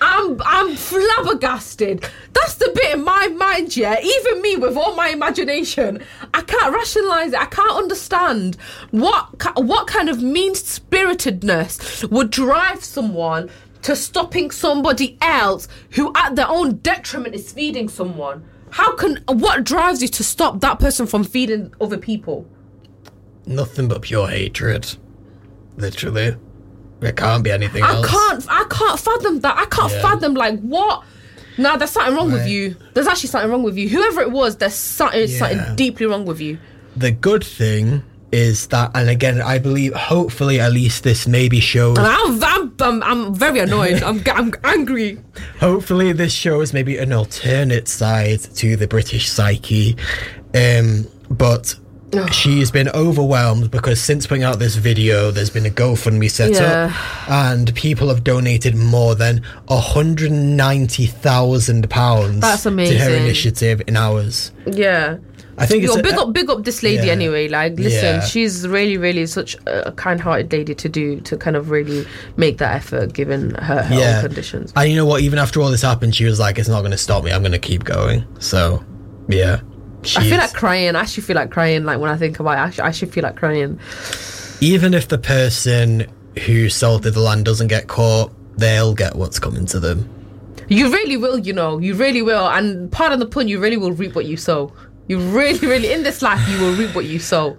I'm 0.00 0.40
I'm 0.44 0.74
flabbergasted. 0.74 2.08
That's 2.32 2.54
the 2.54 2.72
bit 2.74 2.94
in 2.94 3.04
my 3.04 3.28
mind, 3.28 3.76
yeah. 3.76 4.00
Even 4.02 4.42
me, 4.42 4.56
with 4.56 4.76
all 4.76 4.96
my 4.96 5.10
imagination, 5.10 6.02
I 6.34 6.40
can't 6.40 6.74
rationalize 6.74 7.34
it. 7.34 7.40
I 7.40 7.44
can't 7.44 7.76
understand 7.76 8.56
what 8.90 9.26
what 9.56 9.86
kind 9.86 10.08
of 10.08 10.22
mean 10.22 10.54
spiritedness 10.54 12.10
would 12.10 12.30
drive 12.30 12.82
someone 12.82 13.50
to 13.82 13.94
stopping 13.94 14.50
somebody 14.50 15.18
else 15.20 15.68
who, 15.90 16.12
at 16.16 16.34
their 16.34 16.48
own 16.48 16.78
detriment, 16.78 17.34
is 17.34 17.52
feeding 17.52 17.88
someone. 17.88 18.44
How 18.70 18.96
can 18.96 19.22
what 19.28 19.64
drives 19.64 20.00
you 20.00 20.08
to 20.08 20.24
stop 20.24 20.60
that 20.60 20.80
person 20.80 21.06
from 21.06 21.24
feeding 21.24 21.74
other 21.80 21.98
people? 21.98 22.46
Nothing 23.46 23.88
but 23.88 24.02
pure 24.02 24.28
hatred. 24.28 24.86
Literally. 25.76 26.36
There 27.00 27.12
can't 27.12 27.42
be 27.42 27.50
anything 27.50 27.82
I 27.82 27.94
else. 27.94 28.06
can't 28.08 28.46
I 28.48 28.64
can't 28.70 28.98
fathom 29.00 29.40
that. 29.40 29.56
I 29.58 29.64
can't 29.66 29.92
Yeah. 29.92 30.02
fathom 30.02 30.34
like 30.34 30.60
what 30.60 31.02
Nah, 31.58 31.76
there's 31.76 31.90
something 31.90 32.14
wrong 32.16 32.32
with 32.32 32.42
Right. 32.42 32.50
you. 32.50 32.76
There's 32.94 33.06
actually 33.06 33.28
something 33.28 33.50
wrong 33.50 33.62
with 33.62 33.76
you. 33.76 33.86
Whoever 33.90 34.22
it 34.22 34.30
was, 34.30 34.56
there's 34.56 34.74
something, 34.74 35.28
Yeah. 35.28 35.38
something 35.38 35.76
deeply 35.76 36.06
wrong 36.06 36.24
with 36.24 36.40
you. 36.40 36.56
The 36.96 37.10
good 37.10 37.44
thing 37.44 38.02
is 38.32 38.68
that, 38.68 38.90
and 38.94 39.10
again, 39.10 39.42
I 39.42 39.58
believe, 39.58 39.92
hopefully, 39.92 40.58
at 40.60 40.72
least 40.72 41.04
this 41.04 41.28
maybe 41.28 41.60
shows. 41.60 41.98
And 41.98 42.06
I'm, 42.06 42.42
I'm, 42.42 42.72
I'm, 42.80 43.02
I'm 43.02 43.34
very 43.34 43.58
annoyed. 43.58 44.02
I'm, 44.02 44.22
I'm 44.32 44.54
angry. 44.64 45.18
Hopefully, 45.60 46.12
this 46.12 46.32
shows 46.32 46.72
maybe 46.72 46.96
an 46.96 47.12
alternate 47.12 47.86
side 47.86 48.40
to 48.56 48.74
the 48.76 48.86
British 48.88 49.28
psyche. 49.28 49.94
Um, 50.54 51.06
but 51.28 51.74
she's 52.32 52.70
been 52.70 52.88
overwhelmed 52.90 53.70
because 53.70 53.98
since 54.00 54.26
putting 54.26 54.44
out 54.44 54.58
this 54.58 54.76
video, 54.76 55.30
there's 55.30 55.50
been 55.50 55.66
a 55.66 55.70
GoFundMe 55.70 56.30
set 56.30 56.52
Yeah. 56.52 56.92
up, 56.94 57.30
and 57.30 57.74
people 57.74 58.08
have 58.08 58.22
donated 58.24 58.74
more 58.76 59.14
than 59.14 59.42
£190,000 59.68 62.40
That's 62.40 62.66
amazing. 62.66 62.98
to 62.98 63.04
her 63.04 63.10
initiative 63.14 63.82
in 63.86 63.96
hours. 63.96 64.52
Yeah. 64.66 65.16
I 65.58 65.66
think 65.66 65.84
it's 65.84 65.92
Yo, 65.94 66.00
a- 66.00 66.02
big 66.02 66.14
uh, 66.14 66.22
up, 66.22 66.32
big 66.32 66.48
up 66.48 66.64
this 66.64 66.82
lady 66.82 67.06
Yeah. 67.06 67.12
anyway. 67.12 67.46
Like, 67.48 67.74
listen, 67.78 68.16
Yeah. 68.16 68.20
she's 68.20 68.66
really, 68.66 68.96
really 68.96 69.26
such 69.26 69.54
a 69.66 69.92
kind-hearted 69.92 70.50
lady 70.52 70.74
to 70.74 70.88
do 70.88 71.20
to 71.20 71.36
kind 71.36 71.56
of 71.56 71.68
really 71.70 72.06
make 72.36 72.56
that 72.58 72.74
effort 72.74 73.12
given 73.12 73.54
her, 73.56 73.82
her 73.82 73.94
own 74.16 74.22
conditions. 74.22 74.72
And 74.74 74.88
you 74.90 74.96
know 74.96 75.04
what? 75.04 75.20
Even 75.20 75.38
after 75.38 75.60
all 75.60 75.70
this 75.70 75.82
happened, 75.82 76.14
she 76.16 76.24
was 76.24 76.40
like, 76.40 76.58
"It's 76.58 76.70
not 76.70 76.80
going 76.80 76.92
to 76.92 76.98
stop 76.98 77.22
me. 77.22 77.30
I'm 77.32 77.42
going 77.42 77.52
to 77.52 77.58
keep 77.58 77.84
going." 77.84 78.24
So, 78.38 78.82
yeah. 79.28 79.60
I 80.04 80.28
feel 80.28 80.38
like 80.38 80.52
crying. 80.52 80.96
I 80.96 81.00
actually 81.00 81.22
feel 81.22 81.36
like 81.36 81.50
crying. 81.50 81.84
Like 81.84 82.00
when 82.00 82.10
I 82.10 82.16
think 82.16 82.40
about 82.40 82.58
it, 82.58 82.60
I 82.60 82.70
should, 82.70 82.80
I 82.80 82.88
actually 82.88 83.12
feel 83.12 83.22
like 83.22 83.36
crying. 83.36 83.78
even 84.60 84.94
if 84.94 85.08
the 85.08 85.18
person 85.18 86.06
who 86.46 86.68
salted 86.68 87.14
the 87.14 87.20
land 87.20 87.44
doesn't 87.44 87.68
get 87.68 87.88
caught, 87.88 88.32
they'll 88.56 88.94
get 88.94 89.16
what's 89.16 89.38
coming 89.38 89.66
to 89.66 89.80
them. 89.80 90.08
You 90.68 90.90
really 90.90 91.16
will, 91.16 91.38
you 91.38 91.52
know. 91.52 91.78
You 91.78 91.94
really 91.94 92.22
will. 92.22 92.48
And 92.48 92.90
pardon 92.90 93.18
the 93.18 93.26
pun, 93.26 93.48
you 93.48 93.60
really 93.60 93.76
will 93.76 93.92
reap 93.92 94.14
what 94.14 94.24
you 94.24 94.36
sow. 94.36 94.72
You 95.08 95.18
really, 95.18 95.66
really, 95.66 95.92
in 95.92 96.02
this 96.02 96.22
life, 96.22 96.40
you 96.48 96.60
will 96.60 96.74
reap 96.74 96.94
what 96.94 97.04
you 97.04 97.18
sow. 97.18 97.58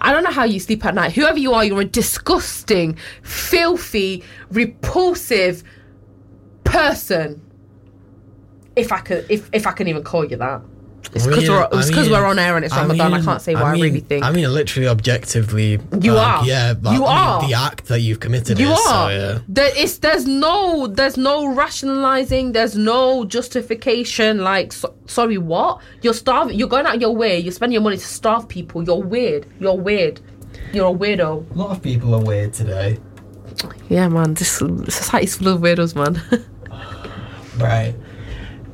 I 0.00 0.12
don't 0.12 0.22
know 0.22 0.30
how 0.30 0.44
you 0.44 0.60
sleep 0.60 0.84
at 0.84 0.94
night. 0.94 1.12
Whoever 1.12 1.38
you 1.38 1.54
are, 1.54 1.64
you're 1.64 1.80
a 1.80 1.84
disgusting, 1.84 2.98
filthy, 3.22 4.22
repulsive 4.50 5.64
person. 6.64 7.40
If 8.76 8.92
I 8.92 8.98
could, 8.98 9.24
if 9.30 9.48
if 9.52 9.66
I 9.66 9.72
can 9.72 9.88
even 9.88 10.02
call 10.02 10.24
you 10.24 10.36
that, 10.36 10.60
it's 11.12 11.26
because 11.26 11.38
mean- 11.42 11.50
we're, 11.50 11.68
I 11.70 11.90
mean- 12.02 12.10
we're 12.10 12.24
on 12.24 12.38
air 12.38 12.56
and 12.56 12.64
it's 12.64 12.74
Ramadan. 12.74 13.12
I, 13.12 13.16
mean- 13.16 13.24
can't 13.24 13.42
say 13.42 13.54
what 13.54 13.64
I, 13.64 13.72
mean- 13.72 13.82
really 13.82 14.00
think. 14.00 14.24
I 14.24 14.30
mean, 14.32 14.52
literally, 14.52 14.88
objectively, 14.88 15.78
You 16.00 16.12
like, 16.14 16.42
are. 16.42 16.44
Yeah, 16.46 16.74
You 16.92 17.04
I 17.04 17.18
are. 17.18 17.46
the 17.46 17.54
act 17.54 17.86
that 17.86 18.00
you've 18.00 18.20
committed. 18.20 18.58
You 18.58 18.70
is, 18.72 18.78
are. 18.78 19.08
So, 19.08 19.08
yeah. 19.10 19.38
There 19.48 19.76
is. 19.78 19.98
There's 19.98 20.26
no. 20.26 20.86
There's 20.86 21.16
no 21.16 21.52
rationalizing. 21.54 22.52
There's 22.52 22.76
no 22.76 23.24
justification. 23.24 24.38
Like, 24.42 24.72
so, 24.72 24.94
sorry, 25.06 25.38
what? 25.38 25.80
You're 26.02 26.14
starving. 26.14 26.58
You're 26.58 26.68
going 26.68 26.86
out 26.86 27.00
your 27.00 27.14
way. 27.14 27.38
You're 27.38 27.52
spending 27.52 27.74
your 27.74 27.82
money 27.82 27.96
to 27.96 28.04
starve 28.06 28.48
people. 28.48 28.82
You're 28.82 29.02
weird. 29.02 29.46
You're 29.60 29.76
weird. 29.76 30.20
You're 30.72 30.90
a 30.94 30.98
weirdo. 30.98 31.50
A 31.50 31.54
lot 31.58 31.70
of 31.70 31.82
people 31.82 32.14
are 32.14 32.22
weird 32.22 32.52
today. 32.52 32.98
Yeah, 33.88 34.08
man. 34.08 34.34
This 34.34 34.50
society's 34.50 35.36
full 35.36 35.48
of 35.48 35.60
weirdos, 35.60 35.94
man. 35.94 36.20
Right. 37.58 37.94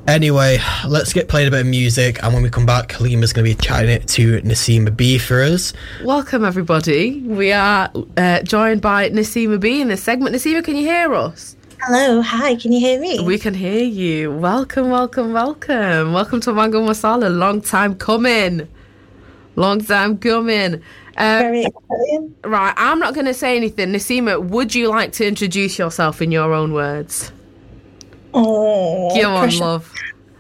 Anyway, 0.06 0.58
let's 0.88 1.12
get 1.12 1.28
playing 1.28 1.46
a 1.48 1.50
bit 1.50 1.60
of 1.60 1.66
music, 1.66 2.22
and 2.22 2.32
when 2.34 2.42
we 2.42 2.50
come 2.50 2.66
back, 2.66 2.88
Halima's 2.88 3.32
going 3.32 3.44
to 3.46 3.54
be 3.56 3.62
chatting 3.62 3.90
it 3.90 4.08
to 4.08 4.40
Nasima 4.42 4.94
Bee 4.96 5.18
for 5.18 5.40
us. 5.42 5.72
Welcome, 6.02 6.44
everybody. 6.44 7.20
We 7.20 7.52
are 7.52 7.90
uh, 8.16 8.42
joined 8.42 8.80
by 8.80 9.10
Nasima 9.10 9.60
Bee 9.60 9.80
in 9.80 9.88
this 9.88 10.02
segment. 10.02 10.34
Nasima, 10.34 10.64
can 10.64 10.74
you 10.74 10.82
hear 10.84 11.14
us? 11.14 11.54
Hello, 11.82 12.22
hi, 12.22 12.56
can 12.56 12.72
you 12.72 12.80
hear 12.80 13.00
me? 13.00 13.20
We 13.20 13.38
can 13.38 13.54
hear 13.54 13.84
you. 13.84 14.32
Welcome, 14.32 14.90
welcome, 14.90 15.32
welcome. 15.32 16.12
Welcome 16.12 16.40
to 16.40 16.52
Mango 16.52 16.84
Masala. 16.84 17.34
Long 17.34 17.60
time 17.60 17.94
coming. 17.94 18.68
Long 19.54 19.80
time 19.80 20.18
coming. 20.18 20.82
Uh, 21.16 21.38
Very 21.40 21.64
exciting. 21.66 22.34
right, 22.44 22.74
I'm 22.76 22.98
not 22.98 23.14
going 23.14 23.26
to 23.26 23.34
say 23.34 23.56
anything. 23.56 23.90
Nasima, 23.92 24.42
would 24.42 24.74
you 24.74 24.88
like 24.88 25.12
to 25.12 25.26
introduce 25.26 25.78
yourself 25.78 26.20
in 26.20 26.32
your 26.32 26.52
own 26.52 26.72
words? 26.72 27.30
Oh, 28.34 29.10
Come 29.14 29.32
on, 29.32 29.40
pressure. 29.42 29.64
love. 29.64 29.94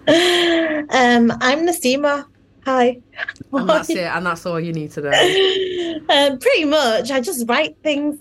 Um, 0.92 1.30
I'm 1.40 1.66
Nasima. 1.66 2.24
Hi. 2.64 3.00
And 3.52 3.68
that's 3.68 3.90
it, 3.90 3.98
and 3.98 4.26
that's 4.26 4.44
all 4.44 4.58
you 4.58 4.72
need 4.72 4.90
to 4.92 5.02
know. 5.02 5.10
um, 6.08 6.38
pretty 6.38 6.64
much. 6.64 7.10
I 7.12 7.20
just 7.20 7.48
write 7.48 7.76
things. 7.84 8.18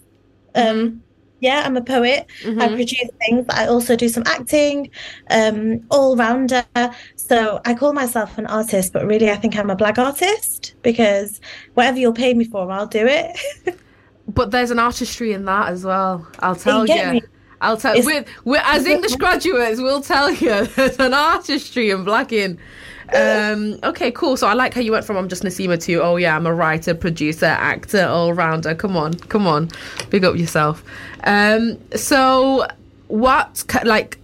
Um, 0.53 1.01
yeah, 1.39 1.63
I'm 1.65 1.77
a 1.77 1.81
poet. 1.81 2.27
I 2.45 2.67
produce 2.67 3.09
things. 3.25 3.45
But 3.47 3.55
I 3.57 3.67
also 3.67 3.95
do 3.95 4.07
some 4.09 4.23
acting. 4.27 4.91
Um, 5.31 5.85
all 5.89 6.15
rounder. 6.15 6.65
So 7.15 7.59
I 7.65 7.73
call 7.73 7.93
myself 7.93 8.37
an 8.37 8.45
artist, 8.45 8.93
but 8.93 9.05
really, 9.07 9.31
I 9.31 9.35
think 9.35 9.57
I'm 9.57 9.69
a 9.69 9.75
black 9.75 9.97
artist 9.97 10.75
because 10.83 11.41
whatever 11.73 11.97
you'll 11.97 12.13
pay 12.13 12.33
me 12.33 12.45
for, 12.45 12.69
I'll 12.71 12.87
do 12.87 13.05
it. 13.07 13.37
But 14.27 14.51
there's 14.51 14.69
an 14.69 14.77
artistry 14.77 15.33
in 15.33 15.45
that 15.45 15.69
as 15.69 15.83
well. 15.83 16.27
I'll 16.37 16.55
tell 16.55 16.85
get 16.85 17.15
you. 17.15 17.21
I'll 17.61 17.77
tell 17.77 17.91
It's- 17.93 18.05
with, 18.05 18.27
with 18.45 18.61
as 18.65 18.85
English 18.85 19.15
graduates, 19.15 19.79
we'll 19.81 20.01
tell 20.01 20.31
you 20.31 20.65
there's 20.75 20.97
an 20.99 21.13
artistry 21.13 21.89
in 21.91 22.03
blacking. 22.03 22.57
Um, 23.13 23.79
okay, 23.83 24.11
cool. 24.11 24.37
So 24.37 24.47
I 24.47 24.53
like 24.53 24.73
how 24.75 24.81
you 24.81 24.91
went 24.91 25.03
from 25.03 25.17
I'm 25.17 25.27
just 25.29 25.41
Nasima 25.43 25.81
to 25.85 25.95
oh 25.95 26.17
yeah, 26.17 26.35
I'm 26.35 26.45
a 26.45 26.53
writer, 26.53 26.93
producer, 26.93 27.47
actor, 27.47 28.05
all 28.05 28.33
rounder. 28.33 28.75
Come 28.75 28.95
on, 28.95 29.13
come 29.15 29.47
on, 29.47 29.69
big 30.11 30.23
up 30.23 30.35
yourself. 30.35 30.83
Um, 31.23 31.79
so 31.95 32.67
what 33.07 33.63
like 33.83 34.19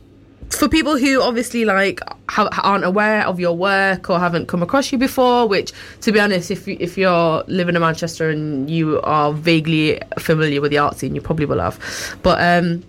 for 0.51 0.69
people 0.69 0.95
who 0.97 1.19
obviously 1.19 1.65
like 1.65 1.99
ha- 2.29 2.47
aren't 2.63 2.85
aware 2.85 3.25
of 3.25 3.39
your 3.39 3.57
work 3.57 4.07
or 4.11 4.19
haven't 4.19 4.47
come 4.47 4.61
across 4.61 4.91
you 4.91 4.97
before 4.99 5.47
which 5.47 5.73
to 6.01 6.11
be 6.11 6.19
honest 6.19 6.51
if 6.51 6.67
you, 6.67 6.77
if 6.79 6.95
you're 6.99 7.43
living 7.47 7.73
in 7.75 7.81
Manchester 7.81 8.29
and 8.29 8.69
you 8.69 9.01
are 9.01 9.33
vaguely 9.33 9.99
familiar 10.19 10.61
with 10.61 10.69
the 10.69 10.77
art 10.77 10.97
scene 10.97 11.15
you 11.15 11.19
probably 11.21 11.47
will 11.47 11.59
have 11.59 11.79
but 12.21 12.39
um 12.39 12.83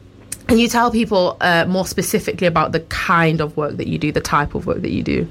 can 0.48 0.58
you 0.58 0.68
tell 0.68 0.90
people 0.90 1.36
uh, 1.40 1.64
more 1.66 1.86
specifically 1.86 2.46
about 2.46 2.72
the 2.72 2.80
kind 2.80 3.40
of 3.40 3.56
work 3.56 3.76
that 3.76 3.88
you 3.88 3.98
do 3.98 4.12
the 4.12 4.20
type 4.20 4.54
of 4.54 4.66
work 4.66 4.80
that 4.82 4.90
you 4.92 5.02
do 5.02 5.28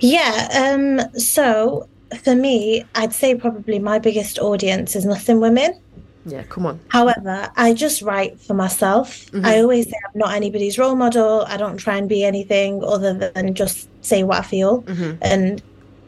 Yeah, 0.00 0.48
um, 0.52 1.00
so 1.18 1.88
for 2.22 2.34
me, 2.34 2.84
I'd 2.94 3.12
say 3.12 3.34
probably 3.34 3.78
my 3.78 3.98
biggest 3.98 4.38
audience 4.38 4.94
is 4.96 5.04
nothing 5.04 5.40
women. 5.40 5.78
yeah 6.26 6.42
come 6.44 6.66
on 6.66 6.78
However, 6.88 7.50
I 7.56 7.74
just 7.74 8.02
write 8.02 8.38
for 8.40 8.54
myself. 8.54 9.26
I 9.44 9.60
always 9.60 9.86
say 9.86 9.96
I'm 10.06 10.18
not 10.18 10.34
anybody's 10.34 10.78
role 10.78 10.94
model. 10.94 11.44
I 11.48 11.56
don't 11.56 11.78
try 11.78 11.96
and 11.96 12.08
be 12.08 12.24
anything 12.24 12.82
other 12.84 13.12
than 13.14 13.54
just 13.54 13.88
say 14.04 14.22
what 14.22 14.38
I 14.38 14.42
feel. 14.42 14.84
And 15.22 15.62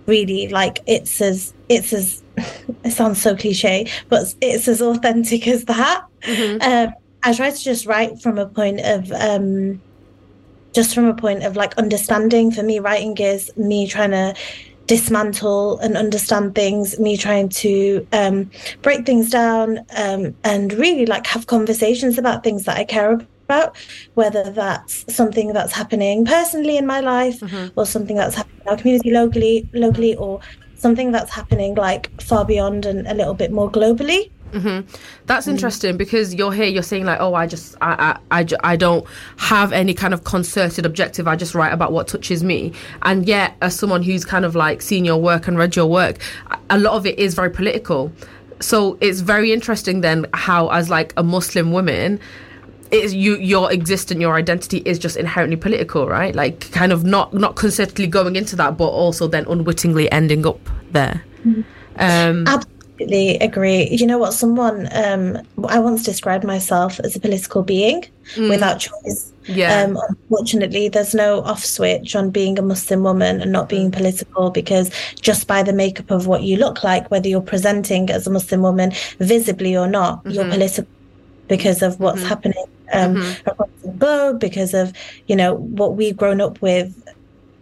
really, 0.07 0.49
like, 0.49 0.81
it's 0.87 1.21
as, 1.21 1.53
it's 1.69 1.93
as, 1.93 2.23
it 2.85 2.93
sounds 2.93 3.23
so 3.23 3.35
cliche, 3.35 3.91
but 4.09 4.35
it's 4.41 4.69
as 4.69 4.83
authentic 4.83 5.49
as 5.49 5.65
that. 5.65 6.05
Um, 6.61 6.93
I 7.25 7.33
try 7.33 7.51
to 7.51 7.65
just 7.65 7.87
write 7.87 8.21
from 8.21 8.39
a 8.39 8.47
point 8.47 8.81
of, 8.81 9.11
um, 9.13 9.81
just 10.75 10.95
from 10.95 11.07
a 11.07 11.15
point 11.15 11.43
of 11.43 11.57
like 11.57 11.77
understanding. 11.79 12.51
For 12.51 12.63
me, 12.63 12.79
writing 12.81 13.17
is 13.17 13.51
me 13.57 13.87
trying 13.87 14.11
to 14.11 14.35
dismantle 14.87 15.79
and 15.79 15.97
understand 15.97 16.55
things, 16.55 16.99
me 17.01 17.17
trying 17.17 17.49
to 17.49 18.07
um, 18.13 18.51
break 18.83 19.07
things 19.07 19.31
down 19.31 19.79
um, 19.97 20.35
and 20.45 20.75
really 20.75 21.07
like 21.07 21.27
have 21.27 21.47
conversations 21.47 22.19
about 22.19 22.45
things 22.45 22.65
that 22.65 22.77
I 22.77 22.85
care 22.85 23.13
about, 23.13 23.77
whether 24.15 24.51
that's 24.51 25.05
something 25.15 25.55
that's 25.55 25.73
happening 25.73 26.27
personally 26.27 26.77
in 26.77 26.87
my 26.87 27.01
life 27.01 27.41
or 27.77 27.87
something 27.87 28.17
that's 28.17 28.35
happening 28.35 28.61
in 28.63 28.69
our 28.69 28.77
community 28.77 29.11
locally, 29.11 29.69
locally, 29.73 30.15
or 30.17 30.41
something 30.77 31.13
that's 31.13 31.31
happening 31.31 31.75
like 31.75 32.21
far 32.21 32.45
beyond 32.45 32.85
and 32.85 33.07
a 33.07 33.15
little 33.15 33.33
bit 33.33 33.51
more 33.51 33.71
globally. 33.71 34.31
That's 35.27 35.47
interesting 35.47 35.97
because 35.97 36.35
you're 36.35 36.53
here. 36.53 36.67
You're 36.67 36.83
saying 36.83 37.05
like, 37.05 37.21
oh, 37.21 37.35
I 37.35 37.47
just, 37.47 37.77
I, 37.81 38.19
I, 38.31 38.41
I, 38.41 38.47
I 38.73 38.77
don't 38.77 39.07
have 39.37 39.73
any 39.73 39.95
kind 39.95 40.15
of 40.15 40.25
concerted 40.25 40.87
objective. 40.87 41.27
I 41.27 41.37
just 41.37 41.55
write 41.55 41.73
about 41.73 41.93
what 41.93 42.07
touches 42.09 42.45
me. 42.45 42.73
And 43.03 43.27
yet, 43.27 43.57
as 43.63 43.75
someone 43.77 44.03
who's 44.03 44.25
kind 44.25 44.45
of 44.45 44.55
like 44.55 44.83
seen 44.83 45.05
your 45.05 45.17
work 45.17 45.49
and 45.49 45.59
read 45.59 45.77
your 45.77 45.87
work, 45.87 46.19
a- 46.71 46.79
lot 46.79 46.95
of 46.95 47.07
it 47.07 47.19
is 47.19 47.35
very 47.35 47.51
political. 47.51 48.13
So 48.61 48.97
it's 49.01 49.21
very 49.21 49.53
interesting 49.53 50.01
then 50.03 50.27
how, 50.35 50.69
as 50.69 50.89
like 50.91 51.13
a 51.17 51.23
Muslim 51.23 51.73
woman, 51.73 52.21
it's 52.91 53.13
you 53.13 53.37
your 53.37 53.73
existence, 53.73 54.21
your 54.21 54.35
identity 54.37 54.79
is 54.85 54.99
just 54.99 55.17
inherently 55.17 55.57
political, 55.57 56.07
right? 56.07 56.35
Like 56.35 56.71
kind 56.71 56.93
of 56.93 57.05
not 57.05 57.35
not 57.35 57.57
concertedly 57.57 58.09
going 58.09 58.37
into 58.37 58.55
that, 58.57 58.77
but 58.77 58.87
also 58.89 59.27
then 59.27 59.47
unwittingly 59.49 60.11
ending 60.13 60.47
up 60.47 60.61
there. 60.93 61.25
Um, 61.97 62.45
Absolutely 62.47 62.74
agree. 63.01 63.89
You 63.89 64.07
know 64.07 64.19
what? 64.19 64.33
Someone, 64.33 64.89
um, 64.93 65.39
I 65.69 65.79
once 65.79 66.05
described 66.05 66.45
myself 66.45 67.01
as 67.01 67.17
a 67.17 67.21
political 67.21 67.63
being 67.63 68.05
without 68.37 68.81
choice. 68.81 69.33
Yeah. 69.47 69.83
Um, 69.83 69.99
unfortunately, 70.09 70.89
there's 70.89 71.15
no 71.15 71.43
off 71.43 71.65
switch 71.65 72.17
on 72.17 72.31
being 72.31 72.59
a 72.59 72.63
Muslim 72.63 73.03
woman 73.03 73.43
and 73.43 73.53
not 73.53 73.69
being 73.69 73.91
political 73.91 74.51
because 74.51 74.91
just 75.21 75.47
by 75.47 75.63
the 75.63 75.73
makeup 75.73 76.11
of 76.11 76.27
what 76.27 76.43
you 76.43 76.57
look 76.57 76.83
like, 76.83 77.11
whether 77.11 77.29
you're 77.29 77.41
presenting 77.41 78.11
as 78.11 78.27
a 78.27 78.31
Muslim 78.31 78.63
woman 78.63 78.93
visibly 79.19 79.77
or 79.77 79.87
not, 79.87 80.23
you're 80.25 80.49
political 80.49 80.91
because 81.49 81.83
of 81.83 82.01
what's 82.01 82.23
happening 82.23 82.65
um, 82.95 83.17
across 83.47 83.69
the 83.83 83.91
globe, 83.91 84.41
because 84.41 84.73
of 84.73 84.93
you 85.27 85.37
know 85.37 85.55
what 85.55 85.97
we've 85.97 86.17
grown 86.17 86.41
up 86.41 86.63
with 86.63 87.07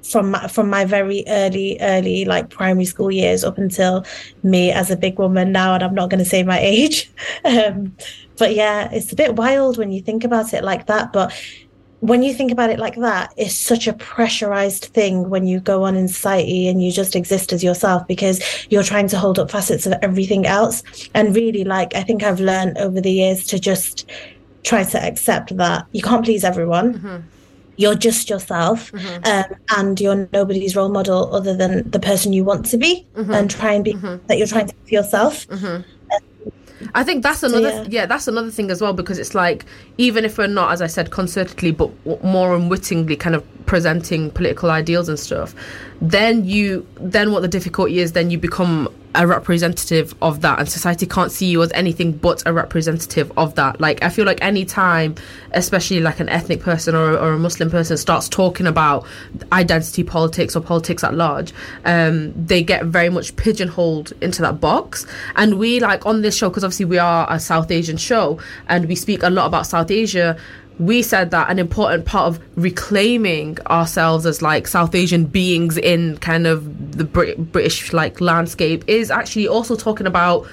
from 0.02 0.32
my, 0.32 0.48
from 0.48 0.68
my 0.68 0.84
very 0.84 1.24
early 1.28 1.76
early 1.80 2.24
like 2.24 2.50
primary 2.50 2.84
school 2.84 3.10
years 3.10 3.44
up 3.44 3.58
until 3.58 4.04
me 4.42 4.72
as 4.72 4.90
a 4.90 4.96
big 4.96 5.18
woman 5.18 5.52
now 5.52 5.74
and 5.74 5.82
I'm 5.82 5.94
not 5.94 6.10
going 6.10 6.22
to 6.22 6.28
say 6.28 6.42
my 6.42 6.60
age. 6.74 7.10
Um 7.44 7.94
but 8.38 8.54
yeah 8.54 8.90
it's 8.92 9.12
a 9.12 9.16
bit 9.16 9.36
wild 9.36 9.78
when 9.78 9.92
you 9.92 10.00
think 10.02 10.24
about 10.24 10.52
it 10.52 10.64
like 10.64 10.86
that 10.86 11.12
but 11.12 11.32
when 12.00 12.24
you 12.24 12.34
think 12.34 12.50
about 12.50 12.68
it 12.68 12.80
like 12.80 12.96
that 12.96 13.32
it's 13.36 13.54
such 13.54 13.86
a 13.86 13.92
pressurized 13.92 14.86
thing 14.86 15.30
when 15.30 15.46
you 15.46 15.60
go 15.60 15.84
on 15.84 15.94
in 15.94 16.08
society 16.08 16.66
and 16.66 16.82
you 16.82 16.90
just 16.90 17.14
exist 17.14 17.52
as 17.52 17.62
yourself 17.62 18.04
because 18.08 18.40
you're 18.70 18.82
trying 18.82 19.06
to 19.06 19.16
hold 19.16 19.38
up 19.38 19.48
facets 19.48 19.86
of 19.86 19.94
everything 20.02 20.44
else. 20.44 20.82
And 21.14 21.34
really 21.36 21.62
like 21.62 21.94
I 21.94 22.02
think 22.02 22.24
I've 22.24 22.40
learned 22.40 22.76
over 22.78 23.00
the 23.00 23.12
years 23.12 23.46
to 23.46 23.58
just 23.60 24.10
try 24.64 24.82
to 24.82 25.00
accept 25.00 25.56
that 25.56 25.86
you 25.92 26.02
can't 26.02 26.24
please 26.24 26.42
everyone 26.42 27.24
you're 27.76 27.94
just 27.94 28.28
yourself 28.28 28.92
mm-hmm. 28.92 29.24
um, 29.24 29.58
and 29.76 30.00
you're 30.00 30.28
nobody's 30.32 30.76
role 30.76 30.88
model 30.88 31.34
other 31.34 31.56
than 31.56 31.88
the 31.90 32.00
person 32.00 32.32
you 32.32 32.44
want 32.44 32.66
to 32.66 32.76
be 32.76 33.06
mm-hmm. 33.14 33.32
and 33.32 33.50
try 33.50 33.72
and 33.72 33.84
be 33.84 33.94
mm-hmm. 33.94 34.24
that 34.26 34.38
you're 34.38 34.46
trying 34.46 34.66
to 34.66 34.74
be 34.86 34.94
yourself 34.94 35.46
um, 35.50 35.84
I 36.94 37.04
think 37.04 37.22
that's 37.22 37.42
another 37.42 37.70
yeah. 37.70 37.86
yeah. 37.88 38.06
that's 38.06 38.28
another 38.28 38.50
thing 38.50 38.70
as 38.70 38.80
well 38.80 38.92
because 38.92 39.18
it's 39.18 39.34
like 39.34 39.64
even 39.98 40.24
if 40.24 40.36
we're 40.36 40.46
not 40.48 40.72
as 40.72 40.82
I 40.82 40.86
said 40.86 41.10
concertedly 41.10 41.76
but 41.76 42.24
more 42.24 42.54
unwittingly 42.54 43.16
kind 43.16 43.34
of 43.34 43.46
presenting 43.66 44.30
political 44.30 44.70
ideals 44.70 45.08
and 45.08 45.18
stuff 45.18 45.54
then 46.00 46.44
you 46.44 46.86
then 46.96 47.32
what 47.32 47.40
the 47.40 47.48
difficulty 47.48 48.00
is 48.00 48.12
then 48.12 48.30
you 48.30 48.38
become 48.38 48.88
a 49.14 49.26
representative 49.26 50.14
of 50.22 50.40
that 50.40 50.58
and 50.58 50.68
society 50.68 51.06
can't 51.06 51.30
see 51.30 51.46
you 51.46 51.62
as 51.62 51.70
anything 51.72 52.12
but 52.12 52.42
a 52.46 52.52
representative 52.52 53.30
of 53.36 53.54
that. 53.56 53.80
Like 53.80 54.02
i 54.02 54.08
feel 54.08 54.24
like 54.24 54.38
any 54.42 54.64
time 54.64 55.14
especially 55.52 56.00
like 56.00 56.20
an 56.20 56.28
ethnic 56.28 56.60
person 56.60 56.94
or, 56.94 57.16
or 57.18 57.32
a 57.32 57.38
muslim 57.38 57.70
person 57.70 57.96
starts 57.96 58.28
talking 58.28 58.66
about 58.66 59.06
identity 59.52 60.02
politics 60.02 60.56
or 60.56 60.60
politics 60.60 61.04
at 61.04 61.14
large 61.14 61.52
um, 61.84 62.32
they 62.34 62.62
get 62.62 62.84
very 62.86 63.08
much 63.08 63.34
pigeonholed 63.36 64.12
into 64.20 64.42
that 64.42 64.60
box. 64.60 65.06
And 65.36 65.58
we 65.58 65.80
like 65.80 66.06
on 66.06 66.22
this 66.22 66.36
show 66.36 66.48
because 66.48 66.64
obviously 66.64 66.86
we 66.86 66.98
are 66.98 67.26
a 67.30 67.38
south 67.38 67.70
asian 67.70 67.96
show 67.96 68.38
and 68.68 68.86
we 68.86 68.94
speak 68.94 69.22
a 69.22 69.30
lot 69.30 69.46
about 69.46 69.66
south 69.66 69.90
asia 69.90 70.36
we 70.86 71.02
said 71.02 71.30
that 71.30 71.50
an 71.50 71.58
important 71.58 72.04
part 72.04 72.26
of 72.28 72.40
reclaiming 72.56 73.58
ourselves 73.68 74.26
as 74.26 74.42
like 74.42 74.66
South 74.66 74.94
Asian 74.94 75.24
beings 75.24 75.76
in 75.78 76.16
kind 76.18 76.46
of 76.46 76.96
the 76.96 77.04
Brit- 77.04 77.52
British 77.52 77.92
like 77.92 78.20
landscape 78.20 78.82
is 78.86 79.10
actually 79.10 79.46
also 79.48 79.76
talking 79.76 80.06
about 80.06 80.46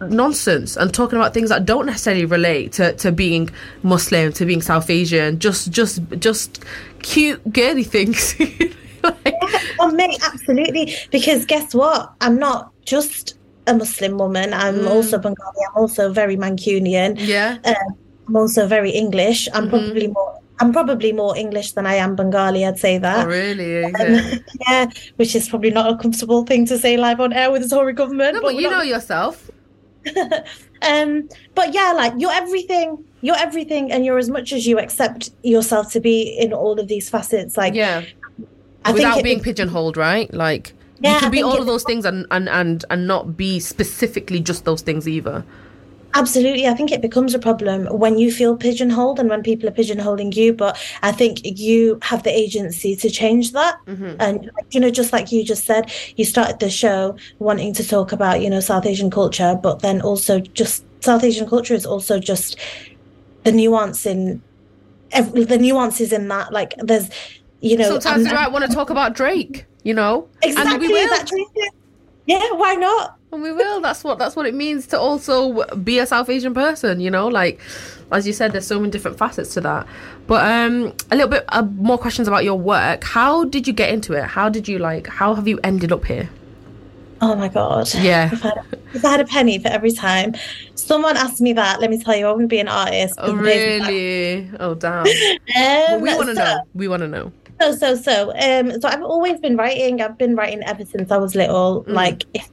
nonsense 0.00 0.76
and 0.76 0.92
talking 0.92 1.16
about 1.18 1.32
things 1.32 1.48
that 1.50 1.64
don't 1.64 1.86
necessarily 1.86 2.24
relate 2.24 2.72
to, 2.72 2.92
to 2.94 3.12
being 3.12 3.48
Muslim, 3.82 4.32
to 4.32 4.44
being 4.44 4.60
South 4.62 4.90
Asian, 4.90 5.38
just 5.38 5.70
just 5.70 6.00
just 6.18 6.64
cute 7.02 7.40
girly 7.52 7.84
things. 7.84 8.34
like, 9.02 9.34
Oh, 9.78 9.90
mate, 9.90 10.20
absolutely. 10.24 10.94
Because 11.10 11.44
guess 11.46 11.74
what? 11.74 12.12
I'm 12.20 12.38
not 12.38 12.72
just 12.84 13.36
a 13.66 13.74
Muslim 13.74 14.18
woman. 14.18 14.52
I'm 14.52 14.88
also 14.88 15.18
Bengali. 15.18 15.62
I'm 15.70 15.82
also 15.82 16.12
very 16.12 16.36
Mancunian. 16.36 17.14
yeah. 17.18 17.58
Um, 17.64 17.74
I'm 18.32 18.36
also 18.36 18.66
very 18.66 18.90
English. 18.90 19.46
I'm 19.52 19.68
probably 19.68 20.06
more. 20.08 20.38
I'm 20.58 20.72
probably 20.72 21.12
more 21.12 21.36
English 21.36 21.72
than 21.72 21.86
I 21.86 21.96
am 21.96 22.16
Bengali. 22.16 22.64
I'd 22.64 22.78
say 22.78 22.96
that. 22.96 23.26
Oh, 23.26 23.28
really? 23.28 23.84
It? 23.84 24.42
yeah, 24.68 24.86
which 25.16 25.34
is 25.36 25.48
probably 25.50 25.70
not 25.70 25.92
a 25.92 25.98
comfortable 25.98 26.46
thing 26.46 26.64
to 26.66 26.78
say 26.78 26.96
live 26.96 27.20
on 27.20 27.34
air 27.34 27.50
with 27.52 27.62
the 27.62 27.68
Tory 27.68 27.92
government. 27.92 28.34
No, 28.36 28.40
but 28.40 28.54
we're 28.54 28.60
you 28.62 28.70
not- 28.70 28.78
know 28.78 28.82
yourself. 28.82 29.50
Um, 30.82 31.28
but 31.54 31.72
yeah, 31.72 31.92
like 31.94 32.12
you're 32.16 32.32
everything. 32.32 33.04
You're 33.20 33.36
everything, 33.38 33.92
and 33.92 34.04
you're 34.04 34.18
as 34.18 34.28
much 34.28 34.52
as 34.52 34.66
you 34.66 34.80
accept 34.80 35.30
yourself 35.44 35.92
to 35.92 36.00
be 36.00 36.36
in 36.40 36.52
all 36.52 36.80
of 36.80 36.88
these 36.88 37.08
facets. 37.08 37.56
Like, 37.56 37.74
Yeah. 37.74 38.02
I 38.84 38.90
Without 38.92 39.18
it 39.18 39.22
being 39.22 39.38
be- 39.38 39.44
pigeonholed, 39.44 39.96
right? 39.96 40.32
Like 40.34 40.72
Yeah, 40.98 41.10
you 41.12 41.16
I 41.18 41.20
can 41.20 41.30
be 41.30 41.42
all 41.42 41.56
of 41.56 41.66
those 41.66 41.84
things 41.84 42.04
and, 42.04 42.26
and, 42.32 42.48
and, 42.48 42.84
and 42.90 43.06
not 43.06 43.36
be 43.36 43.60
specifically 43.60 44.40
just 44.40 44.64
those 44.64 44.82
things 44.82 45.06
either. 45.06 45.44
Absolutely. 46.14 46.66
I 46.66 46.74
think 46.74 46.92
it 46.92 47.00
becomes 47.00 47.34
a 47.34 47.38
problem 47.38 47.86
when 47.86 48.18
you 48.18 48.30
feel 48.30 48.56
pigeonholed 48.56 49.18
and 49.18 49.28
when 49.28 49.42
people 49.42 49.68
are 49.68 49.72
pigeonholing 49.72 50.34
you. 50.36 50.52
But 50.52 50.78
I 51.02 51.12
think 51.12 51.40
you 51.44 51.98
have 52.02 52.22
the 52.22 52.30
agency 52.30 52.94
to 52.96 53.08
change 53.08 53.52
that. 53.52 53.76
Mm-hmm. 53.86 54.16
And, 54.20 54.50
you 54.70 54.80
know, 54.80 54.90
just 54.90 55.12
like 55.12 55.32
you 55.32 55.44
just 55.44 55.64
said, 55.64 55.90
you 56.16 56.24
started 56.24 56.60
the 56.60 56.70
show 56.70 57.16
wanting 57.38 57.72
to 57.74 57.86
talk 57.86 58.12
about, 58.12 58.42
you 58.42 58.50
know, 58.50 58.60
South 58.60 58.86
Asian 58.86 59.10
culture, 59.10 59.58
but 59.62 59.80
then 59.80 60.00
also 60.02 60.40
just 60.40 60.84
South 61.00 61.24
Asian 61.24 61.48
culture 61.48 61.74
is 61.74 61.86
also 61.86 62.18
just 62.18 62.58
the 63.44 63.52
nuance 63.52 64.06
in 64.06 64.42
ev- 65.12 65.32
the 65.32 65.58
nuances 65.58 66.12
in 66.12 66.28
that. 66.28 66.52
Like, 66.52 66.74
there's, 66.78 67.08
you 67.60 67.76
know, 67.76 67.88
Sometimes 67.98 68.26
you 68.26 68.34
might 68.34 68.52
want 68.52 68.64
to 68.66 68.74
talk 68.74 68.90
about 68.90 69.14
Drake, 69.14 69.66
you 69.82 69.94
know? 69.94 70.28
exactly 70.42 70.72
And 70.72 70.80
we 70.80 70.88
will. 70.88 71.08
that. 71.08 71.30
Yeah, 72.26 72.52
why 72.52 72.74
not? 72.74 73.18
And 73.32 73.42
we 73.42 73.50
will. 73.50 73.80
That's 73.80 74.04
what 74.04 74.18
that's 74.18 74.36
what 74.36 74.44
it 74.44 74.54
means 74.54 74.86
to 74.88 75.00
also 75.00 75.64
be 75.76 75.98
a 75.98 76.06
South 76.06 76.28
Asian 76.28 76.52
person, 76.52 77.00
you 77.00 77.10
know? 77.10 77.28
Like 77.28 77.60
as 78.10 78.26
you 78.26 78.32
said, 78.34 78.52
there's 78.52 78.66
so 78.66 78.78
many 78.78 78.90
different 78.90 79.16
facets 79.16 79.54
to 79.54 79.60
that. 79.62 79.86
But 80.26 80.44
um 80.44 80.92
a 81.10 81.16
little 81.16 81.30
bit 81.30 81.44
uh, 81.48 81.62
more 81.62 81.96
questions 81.96 82.28
about 82.28 82.44
your 82.44 82.58
work. 82.58 83.04
How 83.04 83.44
did 83.44 83.66
you 83.66 83.72
get 83.72 83.88
into 83.88 84.12
it? 84.12 84.24
How 84.24 84.50
did 84.50 84.68
you 84.68 84.78
like 84.78 85.06
how 85.06 85.34
have 85.34 85.48
you 85.48 85.58
ended 85.64 85.92
up 85.92 86.04
here? 86.04 86.28
Oh 87.22 87.34
my 87.34 87.48
god. 87.48 87.88
Yeah. 87.94 88.30
If 88.32 88.44
I, 88.44 88.48
had, 88.48 88.64
if 88.94 89.04
I 89.04 89.10
had 89.12 89.20
a 89.20 89.24
penny 89.24 89.58
for 89.58 89.68
every 89.68 89.92
time 89.92 90.34
someone 90.74 91.16
asked 91.16 91.40
me 91.40 91.54
that, 91.54 91.80
let 91.80 91.88
me 91.88 92.02
tell 92.02 92.16
you, 92.16 92.26
I 92.26 92.32
wouldn't 92.32 92.50
be 92.50 92.58
an 92.58 92.68
artist. 92.68 93.14
Oh 93.16 93.32
really? 93.34 94.50
Oh 94.60 94.74
damn. 94.74 95.06
Um, 95.56 96.00
we 96.02 96.14
want 96.14 96.28
to 96.28 96.34
so- 96.34 96.44
know. 96.44 96.62
We 96.74 96.88
want 96.88 97.00
to 97.00 97.08
know. 97.08 97.32
So, 97.60 97.76
so, 97.76 97.94
so, 97.94 98.32
um, 98.36 98.80
so 98.80 98.88
I've 98.88 99.02
always 99.02 99.38
been 99.38 99.56
writing. 99.56 100.00
I've 100.00 100.18
been 100.18 100.34
writing 100.34 100.64
ever 100.64 100.84
since 100.84 101.12
I 101.12 101.16
was 101.16 101.36
little. 101.36 101.84
Like, 101.86 102.24
if 102.34 102.50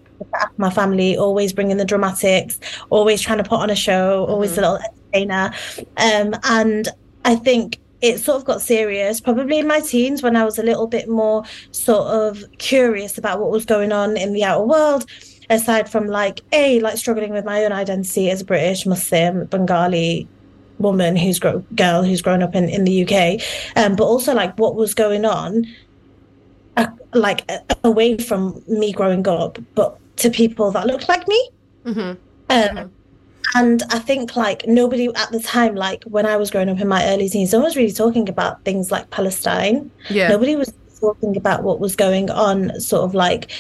my 0.57 0.69
family, 0.69 1.17
always 1.17 1.53
bringing 1.53 1.77
the 1.77 1.85
dramatics, 1.85 2.59
always 2.89 3.21
trying 3.21 3.37
to 3.37 3.43
put 3.43 3.59
on 3.59 3.69
a 3.69 3.75
show, 3.75 4.25
always 4.25 4.57
a 4.57 4.61
little 4.61 4.77
entertainer. 4.77 5.53
Um, 5.97 6.35
and 6.43 6.89
I 7.25 7.35
think 7.35 7.79
it 8.01 8.19
sort 8.19 8.37
of 8.37 8.45
got 8.45 8.61
serious 8.61 9.19
probably 9.19 9.59
in 9.59 9.67
my 9.67 9.81
teens 9.81 10.23
when 10.23 10.35
I 10.35 10.45
was 10.45 10.57
a 10.57 10.63
little 10.63 10.87
bit 10.87 11.09
more 11.09 11.43
sort 11.71 12.07
of 12.07 12.43
curious 12.57 13.17
about 13.17 13.39
what 13.39 13.51
was 13.51 13.65
going 13.65 13.91
on 13.91 14.15
in 14.15 14.33
the 14.33 14.43
outer 14.43 14.65
world. 14.65 15.05
Aside 15.51 15.89
from 15.89 16.05
like 16.05 16.41
a 16.51 16.79
like 16.79 16.97
struggling 16.97 17.31
with 17.31 17.43
my 17.43 17.65
own 17.65 17.71
identity 17.71 18.29
as 18.29 18.41
a 18.41 18.45
British 18.45 18.85
Muslim 18.85 19.45
Bengali 19.45 20.27
woman 20.77 21.15
who's 21.15 21.39
grow 21.39 21.59
girl 21.75 22.03
who's 22.03 22.21
grown 22.21 22.43
up 22.43 22.55
in 22.55 22.69
in 22.69 22.83
the 22.83 23.03
UK, 23.03 23.41
um, 23.75 23.95
but 23.95 24.05
also 24.05 24.33
like 24.33 24.57
what 24.59 24.75
was 24.75 24.93
going 24.93 25.25
on, 25.25 25.65
uh, 26.77 26.87
like 27.13 27.43
uh, 27.49 27.57
away 27.83 28.17
from 28.17 28.63
me 28.67 28.91
growing 28.91 29.27
up, 29.27 29.57
but 29.73 29.97
to 30.19 30.29
people 30.29 30.71
that 30.71 30.87
looked 30.87 31.09
like 31.09 31.27
me. 31.27 31.49
Mhm. 31.85 32.17
Um, 32.49 32.91
and 33.55 33.83
I 33.89 33.99
think 33.99 34.35
like 34.35 34.67
nobody 34.67 35.07
at 35.15 35.31
the 35.31 35.39
time, 35.39 35.75
like 35.75 36.03
when 36.03 36.25
I 36.25 36.37
was 36.37 36.51
growing 36.51 36.69
up 36.69 36.79
in 36.79 36.87
my 36.87 37.05
early 37.07 37.29
teens, 37.29 37.51
no 37.51 37.59
one 37.59 37.65
was 37.65 37.75
really 37.75 37.91
talking 37.91 38.29
about 38.29 38.63
things 38.63 38.91
like 38.91 39.09
Palestine. 39.09 39.89
Yeah. 40.09 40.27
Nobody 40.27 40.55
was 40.55 40.73
talking 40.99 41.35
about 41.37 41.63
what 41.63 41.79
was 41.79 41.95
going 41.95 42.29
on, 42.29 42.79
sort 42.79 43.03
of 43.03 43.13
like 43.15 43.51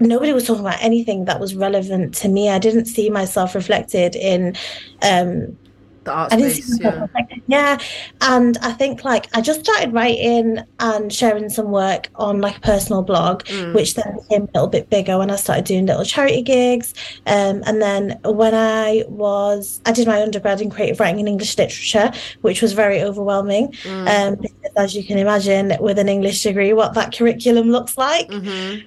nobody 0.00 0.32
was 0.32 0.44
talking 0.46 0.62
about 0.62 0.82
anything 0.82 1.26
that 1.26 1.38
was 1.38 1.54
relevant 1.54 2.14
to 2.14 2.28
me. 2.28 2.48
I 2.48 2.58
didn't 2.58 2.86
see 2.86 3.10
myself 3.10 3.54
reflected 3.54 4.16
in 4.16 4.56
um 5.02 5.56
The 6.04 6.12
art 6.12 6.32
I 6.32 6.36
didn't 6.36 6.52
see 6.54 6.62
space. 6.62 6.80
Yeah. 6.80 7.06
Yeah. 7.46 7.78
And 8.22 8.58
I 8.62 8.72
think 8.72 9.04
like 9.04 9.28
I 9.36 9.40
just 9.40 9.60
started 9.60 9.92
writing 9.92 10.58
and 10.80 11.12
sharing 11.12 11.48
some 11.48 11.70
work 11.70 12.08
on 12.16 12.40
like 12.40 12.56
a 12.56 12.60
personal 12.60 13.02
blog, 13.02 13.44
Mm. 13.44 13.74
which 13.74 13.94
then 13.94 14.16
became 14.22 14.42
a 14.42 14.48
little 14.54 14.66
bit 14.68 14.90
bigger 14.90 15.18
when 15.18 15.30
I 15.30 15.36
started 15.36 15.64
doing 15.64 15.86
little 15.86 16.04
charity 16.04 16.42
gigs. 16.42 16.94
Um, 17.26 17.62
and 17.66 17.80
then 17.80 18.18
when 18.24 18.54
I 18.54 19.04
was, 19.08 19.80
I 19.86 19.92
did 19.92 20.06
my 20.06 20.20
undergrad 20.22 20.60
in 20.60 20.70
creative 20.70 20.98
writing 21.00 21.20
and 21.20 21.28
English 21.28 21.56
literature, 21.56 22.10
which 22.40 22.62
was 22.62 22.72
very 22.72 23.02
overwhelming. 23.02 23.72
Mm. 23.84 24.08
Um, 24.08 24.34
because 24.36 24.72
as 24.76 24.94
you 24.96 25.04
can 25.04 25.18
imagine, 25.18 25.76
with 25.80 25.98
an 25.98 26.08
English 26.08 26.42
degree, 26.42 26.72
what 26.72 26.94
that 26.94 27.14
curriculum 27.16 27.70
looks 27.70 27.96
like. 27.96 28.28
Mhm. 28.28 28.82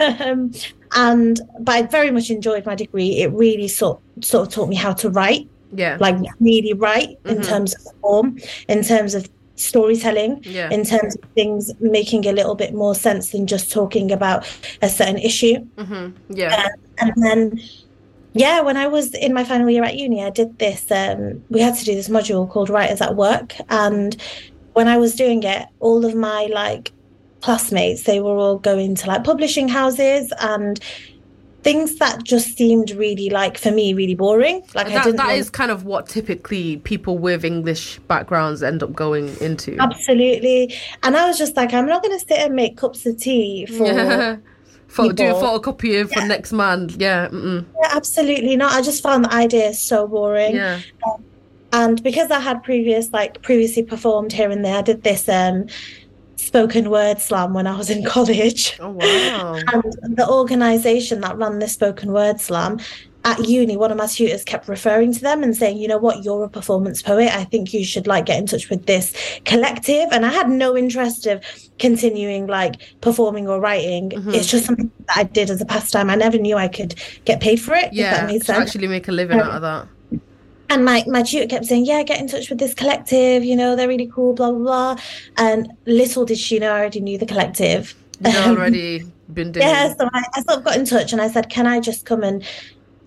um, 0.00 0.50
and 0.96 1.40
but 1.60 1.74
I 1.74 1.82
very 1.82 2.10
much 2.10 2.30
enjoyed 2.30 2.66
my 2.66 2.74
degree. 2.74 3.20
It 3.22 3.32
really 3.32 3.68
sort 3.68 4.00
sort 4.22 4.48
of 4.48 4.52
taught 4.52 4.68
me 4.68 4.74
how 4.76 4.92
to 4.94 5.08
write 5.10 5.48
Yeah. 5.72 5.96
like 6.00 6.16
really 6.40 6.72
right 6.72 7.18
in 7.26 7.38
Mhm. 7.38 7.44
terms 7.48 7.74
of 7.74 7.92
form, 8.00 8.38
in 8.68 8.82
terms 8.82 9.14
of 9.14 9.28
storytelling, 9.56 10.40
Yeah. 10.44 10.70
in 10.70 10.84
terms 10.84 11.16
of 11.16 11.22
things 11.34 11.72
making 11.80 12.26
a 12.26 12.32
little 12.32 12.54
bit 12.54 12.72
more 12.74 12.94
sense 12.94 13.30
than 13.30 13.46
just 13.46 13.70
talking 13.72 14.10
about 14.12 14.46
a 14.82 14.88
certain 14.88 15.18
issue. 15.18 15.56
Mhm. 15.76 16.12
Yeah. 16.30 16.66
And 16.98 17.12
then, 17.16 17.60
yeah, 18.34 18.60
when 18.60 18.76
I 18.76 18.86
was 18.86 19.14
in 19.14 19.34
my 19.34 19.44
final 19.44 19.68
year 19.68 19.84
at 19.84 19.96
uni, 19.96 20.22
I 20.24 20.30
did 20.30 20.58
this. 20.58 20.86
Um, 20.90 21.42
we 21.50 21.60
had 21.60 21.74
to 21.76 21.84
do 21.84 21.94
this 21.94 22.08
module 22.08 22.48
called 22.48 22.70
Writers 22.70 23.00
at 23.00 23.16
Work, 23.16 23.54
and 23.68 24.16
when 24.74 24.86
I 24.88 24.96
was 24.96 25.14
doing 25.16 25.42
it, 25.42 25.66
all 25.80 26.04
of 26.04 26.14
my 26.14 26.46
like 26.52 26.92
classmates, 27.40 28.02
they 28.04 28.20
were 28.20 28.36
all 28.36 28.58
going 28.58 28.94
to 28.96 29.06
like 29.08 29.22
publishing 29.24 29.68
houses 29.68 30.32
and 30.40 30.78
things 31.68 31.96
that 31.96 32.24
just 32.24 32.56
seemed 32.56 32.90
really 32.92 33.28
like 33.30 33.58
for 33.58 33.70
me 33.70 33.92
really 33.92 34.14
boring. 34.14 34.62
Like 34.74 34.86
I 34.86 35.02
didn't. 35.04 35.16
that 35.16 35.26
want- 35.26 35.38
is 35.38 35.50
kind 35.50 35.70
of 35.70 35.84
what 35.84 36.08
typically 36.08 36.78
people 36.78 37.18
with 37.18 37.44
English 37.44 37.98
backgrounds 38.08 38.62
end 38.62 38.82
up 38.82 38.92
going 38.94 39.36
into. 39.40 39.76
Absolutely. 39.78 40.74
And 41.02 41.16
I 41.16 41.26
was 41.26 41.36
just 41.36 41.56
like, 41.56 41.72
I'm 41.74 41.86
not 41.86 42.02
going 42.02 42.18
to 42.18 42.24
sit 42.24 42.38
and 42.38 42.54
make 42.54 42.76
cups 42.76 43.04
of 43.06 43.18
tea 43.18 43.66
for. 43.66 43.86
Yeah. 43.86 44.36
Photo, 44.88 45.12
do 45.12 45.26
a 45.26 45.34
photocopy 45.34 46.10
for 46.10 46.26
next 46.26 46.50
month. 46.50 46.96
Yeah. 46.98 47.28
Yeah, 47.30 47.60
absolutely 47.90 48.56
not. 48.56 48.72
I 48.72 48.80
just 48.80 49.02
found 49.02 49.26
the 49.26 49.32
idea 49.34 49.74
so 49.74 50.08
boring. 50.08 50.56
Yeah. 50.56 50.80
And 51.74 52.02
because 52.02 52.30
I 52.30 52.40
had 52.40 52.64
previous, 52.64 53.12
like 53.12 53.42
previously 53.42 53.82
performed 53.82 54.32
here 54.32 54.50
and 54.50 54.64
there, 54.64 54.78
I 54.78 54.82
did 54.82 55.02
this 55.02 55.28
um 55.28 55.66
spoken 56.38 56.90
word 56.90 57.20
slam 57.20 57.52
when 57.54 57.66
I 57.66 57.76
was 57.76 57.90
in 57.90 58.04
college. 58.04 58.76
Oh 58.80 58.90
wow. 58.90 59.54
And 59.72 60.16
the 60.16 60.26
organisation 60.28 61.20
that 61.20 61.36
ran 61.36 61.58
this 61.58 61.74
spoken 61.74 62.12
word 62.12 62.40
slam 62.40 62.78
at 63.24 63.46
uni, 63.48 63.76
one 63.76 63.90
of 63.90 63.98
my 63.98 64.06
tutors 64.06 64.44
kept 64.44 64.68
referring 64.68 65.12
to 65.12 65.20
them 65.20 65.42
and 65.42 65.56
saying, 65.56 65.76
you 65.76 65.88
know 65.88 65.98
what, 65.98 66.22
you're 66.24 66.44
a 66.44 66.48
performance 66.48 67.02
poet. 67.02 67.34
I 67.34 67.44
think 67.44 67.74
you 67.74 67.84
should 67.84 68.06
like 68.06 68.26
get 68.26 68.38
in 68.38 68.46
touch 68.46 68.70
with 68.70 68.86
this 68.86 69.12
collective. 69.44 70.06
And 70.12 70.24
I 70.24 70.30
had 70.30 70.48
no 70.48 70.76
interest 70.76 71.26
of 71.26 71.42
continuing 71.78 72.46
like 72.46 72.76
performing 73.00 73.48
or 73.48 73.60
writing. 73.60 74.10
Mm-hmm. 74.10 74.30
It's 74.30 74.46
just 74.46 74.66
something 74.66 74.90
that 75.08 75.16
I 75.18 75.24
did 75.24 75.50
as 75.50 75.60
a 75.60 75.66
pastime. 75.66 76.08
I 76.10 76.14
never 76.14 76.38
knew 76.38 76.56
I 76.56 76.68
could 76.68 76.94
get 77.24 77.40
paid 77.40 77.60
for 77.60 77.74
it. 77.74 77.86
if 77.86 77.92
Yeah. 77.94 78.12
that 78.12 78.26
made 78.28 78.44
sense. 78.44 78.58
actually 78.58 78.88
make 78.88 79.08
a 79.08 79.12
living 79.12 79.40
out 79.40 79.50
of 79.50 79.62
that. 79.62 79.88
And 80.70 80.84
my, 80.84 81.02
my 81.06 81.22
tutor 81.22 81.46
kept 81.46 81.64
saying, 81.64 81.86
Yeah, 81.86 82.02
get 82.02 82.20
in 82.20 82.28
touch 82.28 82.50
with 82.50 82.58
this 82.58 82.74
collective, 82.74 83.44
you 83.44 83.56
know, 83.56 83.74
they're 83.74 83.88
really 83.88 84.10
cool, 84.14 84.34
blah, 84.34 84.50
blah, 84.50 84.60
blah. 84.94 85.02
And 85.36 85.72
little 85.86 86.24
did 86.24 86.38
she 86.38 86.58
know 86.58 86.72
I 86.72 86.78
already 86.80 87.00
knew 87.00 87.18
the 87.18 87.26
collective. 87.26 87.94
You 88.20 88.36
already 88.36 89.00
been 89.32 89.52
doing. 89.52 89.66
Yeah, 89.66 89.88
so 89.88 90.08
I, 90.12 90.24
I 90.34 90.42
sort 90.42 90.58
of 90.58 90.64
got 90.64 90.76
in 90.76 90.84
touch 90.84 91.12
and 91.12 91.22
I 91.22 91.28
said, 91.28 91.48
"Can 91.48 91.66
I 91.66 91.80
just 91.80 92.04
come 92.04 92.22
and 92.22 92.44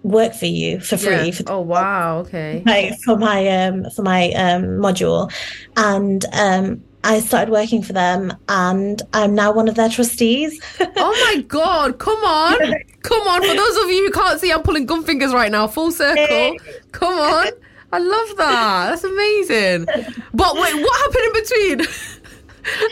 work 0.03 0.34
for 0.34 0.45
you 0.47 0.80
for 0.80 0.97
free 0.97 1.28
Yeah. 1.28 1.32
for 1.32 1.43
Oh 1.51 1.62
wow. 1.62 2.20
Okay. 2.20 2.64
my 2.66 2.91
for 3.03 3.18
my 3.18 3.47
um 3.47 3.86
for 3.95 4.01
my 4.03 4.32
um 4.32 4.64
module?" 4.80 5.32
And 5.78 6.26
um, 6.34 6.84
I 7.04 7.20
started 7.20 7.52
working 7.52 7.82
for 7.82 7.93
them, 7.93 8.36
and 8.47 9.02
I'm 9.14 9.34
now 9.36 9.52
one 9.52 9.68
of 9.68 9.76
their 9.76 9.89
trustees. 9.89 10.62
Oh 11.04 11.34
my 11.36 11.41
god! 11.43 11.97
Come 11.99 12.24
on, 12.24 12.58
come 13.02 13.28
on! 13.28 13.41
For 13.41 13.56
those 13.56 13.78
of 13.84 13.89
you 13.89 14.06
who 14.06 14.12
can't 14.12 14.39
see, 14.39 14.52
I'm 14.52 14.62
pulling 14.62 14.86
gun 14.86 15.04
fingers 15.04 15.34
right 15.34 15.52
now. 15.52 15.68
Full 15.68 15.91
circle. 15.91 16.56
Come 16.91 17.14
on. 17.14 17.47
I 17.93 17.99
love 17.99 18.38
that. 18.38 18.89
That's 18.91 19.04
amazing. 19.04 19.86
But 20.34 20.56
wait, 20.56 20.76
what 20.76 21.02
happened 21.02 21.26
in 21.26 21.34
between? 21.34 21.82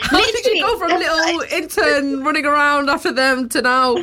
How 0.02 0.24
did 0.24 0.44
you 0.46 0.62
go 0.62 0.78
from 0.78 0.90
little 0.90 1.40
intern 1.52 2.24
running 2.24 2.46
around 2.46 2.90
after 2.90 3.12
them 3.12 3.48
to 3.50 3.62
now? 3.62 3.96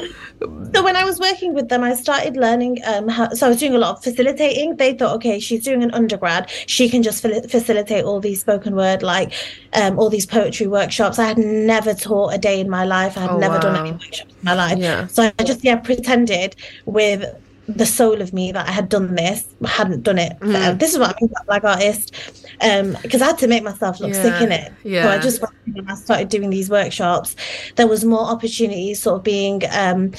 So 0.74 0.84
when 0.84 0.96
I 0.96 1.04
was 1.04 1.20
working 1.20 1.54
with 1.54 1.70
them, 1.70 1.84
I 1.84 1.96
started 1.96 2.38
learning. 2.38 2.80
Um, 2.86 3.08
how, 3.08 3.30
so 3.30 3.48
I 3.48 3.50
was 3.50 3.60
doing 3.60 3.74
a 3.74 3.78
lot 3.78 3.98
of 3.98 4.04
facilitating. 4.04 4.76
They 4.76 4.94
thought, 4.94 5.16
okay, 5.16 5.40
she's 5.40 5.64
doing 5.64 5.84
an 5.84 5.92
undergrad. 5.92 6.50
She 6.68 6.90
can 6.90 7.02
just 7.04 7.22
facilitate 7.22 8.06
all 8.06 8.20
these 8.20 8.42
spoken 8.42 8.76
word, 8.76 9.02
like 9.02 9.34
um, 9.74 9.98
all 9.98 10.10
these 10.10 10.26
poetry 10.26 10.68
workshops. 10.68 11.18
I 11.20 11.26
had 11.26 11.38
never 11.38 11.94
taught 11.94 12.34
a 12.34 12.38
day 12.38 12.60
in 12.60 12.70
my 12.70 12.86
life. 12.86 13.18
I 13.18 13.22
had 13.22 13.32
Oh, 13.32 13.38
never 13.38 13.60
done 13.60 13.76
any 13.76 13.92
workshops 13.92 14.32
in 14.32 14.46
my 14.46 14.54
life. 14.54 14.78
Yeah. 14.78 15.08
So 15.08 15.32
I 15.38 15.44
just 15.44 15.64
yeah 15.64 15.78
pretended 15.78 16.56
with 16.86 17.26
the 17.68 17.86
soul 17.86 18.22
of 18.22 18.32
me 18.32 18.52
that 18.54 18.68
I 18.68 18.72
had 18.72 18.88
done 18.88 19.16
this, 19.16 19.46
hadn't 19.66 20.04
done 20.04 20.18
it. 20.18 20.40
Mm. 20.40 20.54
So 20.54 20.76
this 20.76 20.94
is 20.94 21.00
what 21.00 21.10
I 21.10 21.16
mean 21.20 21.30
by 21.34 21.42
black 21.46 21.64
artist, 21.66 22.16
because 22.60 23.22
I 23.22 23.28
had 23.28 23.38
to 23.40 23.48
make 23.48 23.64
myself 23.64 24.00
look 24.00 24.14
sick 24.14 24.42
in 24.42 24.50
Yeah, 24.52 24.66
it. 24.66 24.74
So 24.84 24.90
yeah. 24.90 25.10
I 25.10 25.18
just 25.20 25.44
and 25.66 25.90
I 25.92 25.96
started 25.96 26.30
doing 26.30 26.50
these 26.50 26.70
workshops. 26.70 27.36
There 27.76 27.88
was 27.88 28.04
more 28.04 28.26
opportunities, 28.26 29.02
sort 29.02 29.18
of 29.18 29.24
being. 29.24 29.62
Um, 29.72 30.14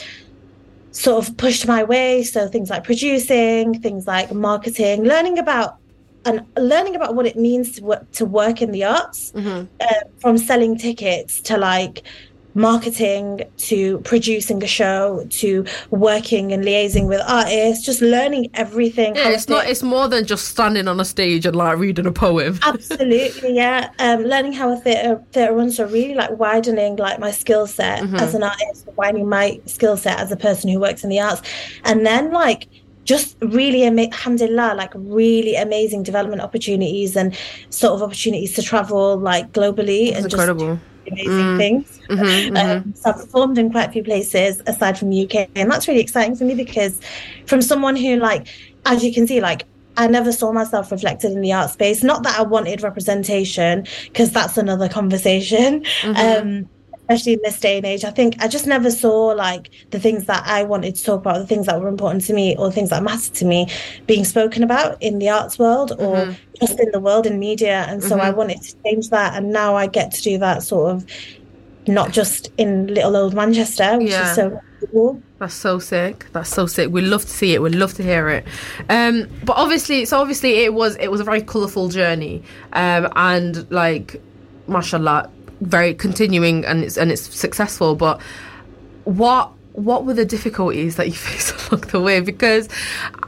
sort 0.90 1.28
of 1.28 1.36
pushed 1.36 1.66
my 1.68 1.84
way. 1.84 2.24
So 2.24 2.48
things 2.48 2.70
like 2.70 2.82
producing, 2.82 3.80
things 3.80 4.06
like 4.08 4.32
marketing, 4.32 5.04
learning 5.04 5.38
about 5.38 5.76
and 6.24 6.44
learning 6.56 6.96
about 6.96 7.14
what 7.14 7.24
it 7.24 7.36
means 7.36 7.72
to 7.76 7.84
work 7.84 8.10
to 8.12 8.24
work 8.24 8.62
in 8.62 8.72
the 8.72 8.82
arts, 8.84 9.30
Mm-hmm. 9.32 9.66
uh, 9.80 9.86
from 10.18 10.38
selling 10.38 10.76
tickets 10.76 11.40
to 11.42 11.56
like 11.56 12.02
marketing 12.58 13.42
to 13.56 13.98
producing 14.00 14.62
a 14.62 14.66
show 14.66 15.24
to 15.30 15.64
working 15.90 16.52
and 16.52 16.64
liaising 16.64 17.06
with 17.08 17.20
artists, 17.26 17.84
just 17.84 18.00
learning 18.02 18.50
everything. 18.54 19.14
Yeah, 19.16 19.30
it's 19.30 19.44
it 19.44 19.50
not. 19.50 19.66
It's 19.68 19.82
more 19.82 20.08
than 20.08 20.26
just 20.26 20.48
standing 20.48 20.88
on 20.88 21.00
a 21.00 21.04
stage 21.04 21.46
and 21.46 21.56
like 21.56 21.78
reading 21.78 22.06
a 22.06 22.12
poem. 22.12 22.58
Absolutely, 22.64 23.54
yeah. 23.54 23.90
Um, 23.98 24.24
learning 24.24 24.52
how 24.52 24.72
a 24.72 24.76
theatre 24.76 25.22
theatre 25.32 25.54
runs, 25.54 25.76
so 25.76 25.86
really 25.86 26.14
like 26.14 26.30
widening 26.38 26.96
like 26.96 27.18
my 27.18 27.30
skill 27.30 27.66
set 27.66 27.98
Mm-hmm. 27.98 28.16
as 28.16 28.34
an 28.34 28.42
artist, 28.42 28.86
widening 28.96 29.28
my 29.28 29.60
skill 29.66 29.96
set 29.96 30.18
as 30.18 30.30
a 30.30 30.36
person 30.36 30.68
who 30.70 30.78
works 30.80 31.02
in 31.04 31.10
the 31.10 31.20
arts, 31.20 31.42
and 31.84 32.04
then 32.04 32.32
like 32.32 32.66
just 33.04 33.36
really, 33.40 33.84
ama- 33.84 34.02
alhamdulillah, 34.12 34.74
like 34.76 34.92
really 34.94 35.54
amazing 35.56 36.02
development 36.02 36.42
opportunities 36.42 37.16
and 37.16 37.34
sort 37.70 37.94
of 37.94 38.02
opportunities 38.02 38.54
to 38.54 38.62
travel 38.62 39.16
like 39.16 39.50
globally 39.52 40.08
and 40.14 40.26
It's 40.26 40.34
just 40.34 40.36
amazing 41.12 41.58
things. 41.58 42.00
Um, 42.56 42.94
so 42.94 43.10
I've 43.10 43.16
performed 43.16 43.58
in 43.58 43.70
quite 43.70 43.88
a 43.88 43.92
few 43.92 44.02
places 44.02 44.62
aside 44.66 44.98
from 44.98 45.10
the 45.10 45.24
UK, 45.24 45.48
and 45.54 45.70
that's 45.70 45.86
really 45.88 46.00
exciting 46.00 46.36
for 46.36 46.44
me 46.44 46.54
because 46.54 47.00
from 47.46 47.62
someone 47.62 47.96
who, 47.96 48.16
like, 48.16 48.46
as 48.86 49.04
you 49.04 49.12
can 49.12 49.26
see, 49.26 49.40
like. 49.40 49.64
I 50.00 50.06
never 50.06 50.30
saw 50.30 50.52
myself 50.52 50.92
reflected 50.92 51.32
in 51.32 51.40
the 51.40 51.52
art 51.52 51.70
space. 51.70 52.04
Not 52.04 52.22
that 52.22 52.38
I 52.38 52.42
wanted 52.42 52.84
representation, 52.84 53.84
because 54.04 54.30
that's 54.30 54.56
another 54.56 54.88
conversation. 54.88 55.84
Um, 56.04 56.68
especially 57.08 57.32
in 57.34 57.40
this 57.42 57.58
day 57.58 57.78
and 57.78 57.86
age, 57.86 58.04
I 58.04 58.10
think 58.10 58.36
I 58.38 58.48
just 58.48 58.66
never 58.66 58.90
saw 58.90 59.28
like 59.28 59.70
the 59.90 59.98
things 59.98 60.26
that 60.26 60.42
I 60.46 60.62
wanted 60.64 60.94
to 60.94 61.02
talk 61.04 61.20
about, 61.20 61.38
the 61.38 61.46
things 61.46 61.66
that 61.66 61.80
were 61.80 61.88
important 61.88 62.24
to 62.24 62.34
me, 62.34 62.54
or 62.56 62.70
things 62.70 62.90
that 62.90 63.02
mattered 63.02 63.34
to 63.34 63.44
me, 63.46 63.66
being 64.06 64.24
spoken 64.24 64.62
about 64.62 65.02
in 65.02 65.18
the 65.18 65.30
arts 65.30 65.58
world 65.58 65.92
or 65.98 66.36
just 66.60 66.78
in 66.78 66.90
the 66.92 67.00
world 67.00 67.26
in 67.26 67.38
media. 67.38 67.86
And 67.88 68.02
so 68.02 68.18
I 68.18 68.30
wanted 68.30 68.60
to 68.62 68.74
change 68.84 69.08
that, 69.10 69.34
and 69.36 69.52
now 69.52 69.74
I 69.74 69.86
get 69.86 70.12
to 70.12 70.22
do 70.22 70.38
that 70.38 70.62
sort 70.62 70.92
of 70.92 71.06
not 71.86 72.12
just 72.12 72.52
in 72.58 72.88
little 72.88 73.16
old 73.16 73.32
Manchester, 73.32 73.96
which 73.98 74.10
Yeah. 74.10 74.28
is 74.28 74.34
so 74.36 74.60
cool. 74.92 75.22
That's 75.38 75.54
so 75.54 75.78
sick. 75.78 76.26
That's 76.32 76.50
so 76.50 76.66
sick. 76.66 76.90
We'd 76.90 77.04
love 77.04 77.22
to 77.22 77.30
see 77.30 77.54
it. 77.54 77.62
We'd 77.62 77.74
love 77.74 77.94
to 77.94 78.02
hear 78.02 78.28
it. 78.28 78.44
Um, 78.90 79.28
but 79.44 79.56
obviously, 79.56 80.04
so 80.04 80.20
obviously, 80.20 80.64
it 80.64 80.74
was 80.74 80.96
it 80.96 81.10
was 81.10 81.20
a 81.20 81.24
very 81.24 81.40
colourful 81.40 81.88
journey, 81.88 82.42
um, 82.74 83.08
and 83.16 83.70
like, 83.70 84.20
mashallah, 84.66 85.30
very 85.60 85.94
continuing 85.94 86.64
and 86.64 86.84
it's 86.84 86.96
and 86.96 87.10
it's 87.10 87.22
successful. 87.34 87.94
But 87.94 88.20
what 89.04 89.52
what 89.72 90.04
were 90.04 90.14
the 90.14 90.24
difficulties 90.24 90.96
that 90.96 91.06
you 91.06 91.12
faced 91.28 91.70
along 91.70 91.82
the 91.82 92.00
way? 92.00 92.20
Because 92.20 92.68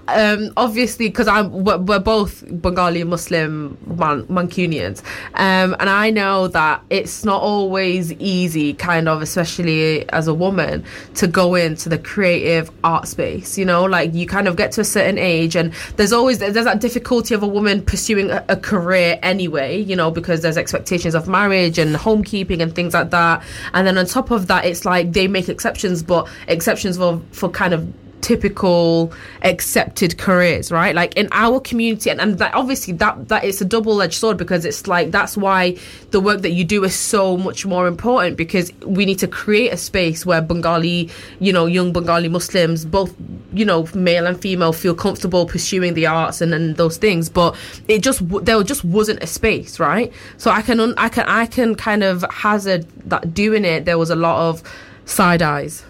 um, 0.09 0.53
obviously, 0.57 1.09
because 1.09 1.29
I'm 1.29 1.65
we're, 1.65 1.79
we're 1.79 1.99
both 1.99 2.45
Bengali 2.61 3.05
Muslim 3.05 3.79
Man- 3.87 4.25
Mancunians, 4.25 5.03
um, 5.35 5.77
and 5.79 5.89
I 5.89 6.11
know 6.11 6.49
that 6.49 6.83
it's 6.91 7.25
not 7.25 7.43
always 7.43 8.13
easy, 8.15 8.75
kind 8.75 9.09
of, 9.09 9.23
especially 9.23 10.09
as 10.11 10.27
a 10.27 10.35
woman, 10.35 10.85
to 11.15 11.27
go 11.27 11.55
into 11.55 11.89
the 11.89 11.99
creative 11.99 12.71
art 12.83 13.07
space. 13.09 13.57
You 13.57 13.65
know, 13.65 13.85
like 13.85 14.15
you 14.15 14.27
kind 14.27 14.49
of 14.49 14.57
get 14.57 14.73
to 14.73 14.81
a 14.81 14.85
certain 14.85 15.19
age, 15.19 15.55
and 15.57 15.73
there's 15.97 16.13
always 16.13 16.39
there's 16.39 16.55
that 16.55 16.81
difficulty 16.81 17.35
of 17.35 17.43
a 17.43 17.49
woman 17.49 17.83
pursuing 17.83 18.31
a, 18.31 18.45
a 18.49 18.57
career 18.57 19.19
anyway. 19.23 19.81
You 19.81 19.97
know, 19.97 20.11
because 20.11 20.41
there's 20.41 20.57
expectations 20.57 21.15
of 21.15 21.29
marriage 21.29 21.79
and 21.79 21.95
homekeeping 21.95 22.61
and 22.61 22.75
things 22.75 22.95
like 22.95 23.11
that, 23.11 23.43
and 23.75 23.87
then 23.87 23.97
on 23.97 24.07
top 24.07 24.31
of 24.31 24.49
that, 24.49 24.65
it's 24.65 24.85
like 24.85 25.13
they 25.13 25.29
make 25.29 25.49
exceptions, 25.49 26.03
but 26.03 26.29
exceptions 26.49 26.97
for 26.97 27.21
for 27.33 27.49
kind 27.49 27.75
of 27.75 27.93
typical 28.21 29.13
accepted 29.43 30.19
careers 30.19 30.71
right? 30.71 30.95
Like 30.95 31.17
in 31.17 31.29
our 31.33 31.59
community 31.59 32.11
and, 32.11 32.21
and 32.21 32.39
that 32.39 32.55
obviously 32.55 32.93
that 32.95 33.29
that 33.29 33.45
it's 33.45 33.61
a 33.61 33.65
double-edged 33.65 34.15
sword 34.15 34.37
because 34.37 34.65
it's 34.65 34.87
like 34.87 35.11
that's 35.11 35.37
why 35.37 35.77
the 36.11 36.21
work 36.21 36.43
that 36.43 36.51
you 36.51 36.65
do 36.65 36.85
is 36.85 36.95
so 36.95 37.37
much 37.37 37.65
more 37.65 37.87
important 37.87 38.37
because 38.37 38.73
we 38.85 39.07
need 39.07 39.19
to 39.21 39.27
create 39.29 39.73
a 39.73 39.77
space 39.77 40.27
where 40.27 40.43
bengali 40.43 41.09
you 41.39 41.53
know 41.53 41.65
young 41.67 41.93
bengali 41.93 42.29
muslims 42.29 42.85
both 42.85 43.15
you 43.53 43.65
know 43.65 43.89
male 43.95 44.27
and 44.27 44.41
female 44.41 44.73
feel 44.73 44.95
comfortable 44.95 45.47
pursuing 45.47 45.95
the 45.95 46.07
arts 46.07 46.41
and, 46.41 46.55
and 46.55 46.77
those 46.77 46.97
things. 46.97 47.29
But 47.29 47.57
it 47.89 48.03
just 48.03 48.23
there 48.45 48.63
just 48.63 48.85
wasn't 48.85 49.23
a 49.23 49.27
space 49.27 49.81
right? 49.81 50.13
So 50.37 50.51
i 50.51 50.63
can 50.63 50.81
i 50.99 51.09
can 51.09 51.25
i 51.27 51.47
can 51.47 51.75
kind 51.75 52.03
of 52.03 52.25
hazard 52.31 52.87
that 53.09 53.35
doing 53.35 53.65
it. 53.65 53.85
There 53.85 53.99
was 53.99 54.11
a 54.11 54.17
lot 54.17 54.49
of 54.49 54.63
side 55.05 55.43
eyes 55.43 55.85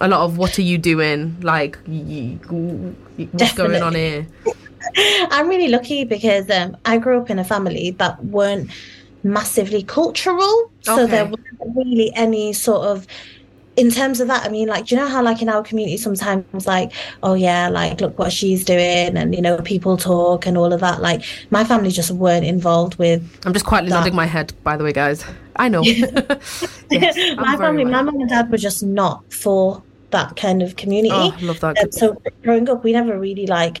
a 0.00 0.08
lot 0.08 0.20
of 0.20 0.36
what 0.36 0.58
are 0.58 0.62
you 0.62 0.76
doing 0.78 1.36
like 1.40 1.78
what's 1.86 3.54
going 3.54 3.82
on 3.82 3.94
here 3.94 4.26
I'm 5.30 5.48
really 5.48 5.68
lucky 5.68 6.04
because 6.04 6.48
um, 6.50 6.76
I 6.84 6.98
grew 6.98 7.20
up 7.20 7.28
in 7.30 7.38
a 7.38 7.44
family 7.44 7.90
that 7.98 8.24
weren't 8.24 8.70
massively 9.24 9.82
cultural. 9.82 10.70
So 10.82 11.02
Okay. 11.02 11.10
there 11.10 11.24
wasn't 11.24 11.76
really 11.76 12.12
any 12.14 12.52
sort 12.52 12.86
of 12.86 13.06
in 13.76 13.90
terms 13.90 14.20
of 14.20 14.28
that, 14.28 14.46
I 14.46 14.48
mean, 14.48 14.68
like, 14.68 14.86
do 14.86 14.94
you 14.94 15.00
know 15.02 15.06
how, 15.06 15.22
like, 15.22 15.42
in 15.42 15.50
our 15.50 15.62
community, 15.62 15.98
sometimes, 15.98 16.66
like, 16.66 16.92
oh, 17.22 17.34
yeah, 17.34 17.68
like, 17.68 18.00
look 18.00 18.18
what 18.18 18.32
she's 18.32 18.64
doing, 18.64 19.18
and, 19.18 19.34
you 19.34 19.42
know, 19.42 19.58
people 19.58 19.98
talk 19.98 20.46
and 20.46 20.56
all 20.56 20.72
of 20.72 20.80
that. 20.80 21.02
Like, 21.02 21.22
my 21.50 21.62
family 21.62 21.90
just 21.90 22.10
weren't 22.10 22.46
involved 22.46 22.94
with 22.96 23.20
i'm 23.44 23.52
just 23.52 23.66
quietly 23.66 23.90
That- 23.90 23.98
nodding 23.98 24.14
my 24.14 24.24
head 24.24 24.54
by 24.62 24.78
the 24.78 24.84
way 24.84 24.92
guys 24.92 25.24
i 25.58 25.68
know 25.68 25.82
Yes, 26.90 27.16
my 27.36 27.56
family, 27.56 27.84
my 27.84 27.90
aware. 27.90 28.04
mum 28.04 28.20
and 28.20 28.28
dad 28.28 28.50
were 28.50 28.56
just 28.58 28.82
not 28.82 29.24
for 29.32 29.82
that 30.10 30.36
kind 30.36 30.62
of 30.62 30.76
community. 30.76 31.12
oh 31.14 31.34
I 31.36 31.40
love 31.42 31.60
that 31.60 31.78
Um, 31.82 31.90
so 31.92 32.16
growing 32.44 32.68
up, 32.68 32.84
we 32.84 32.92
never 32.92 33.18
really 33.18 33.46
like, 33.46 33.80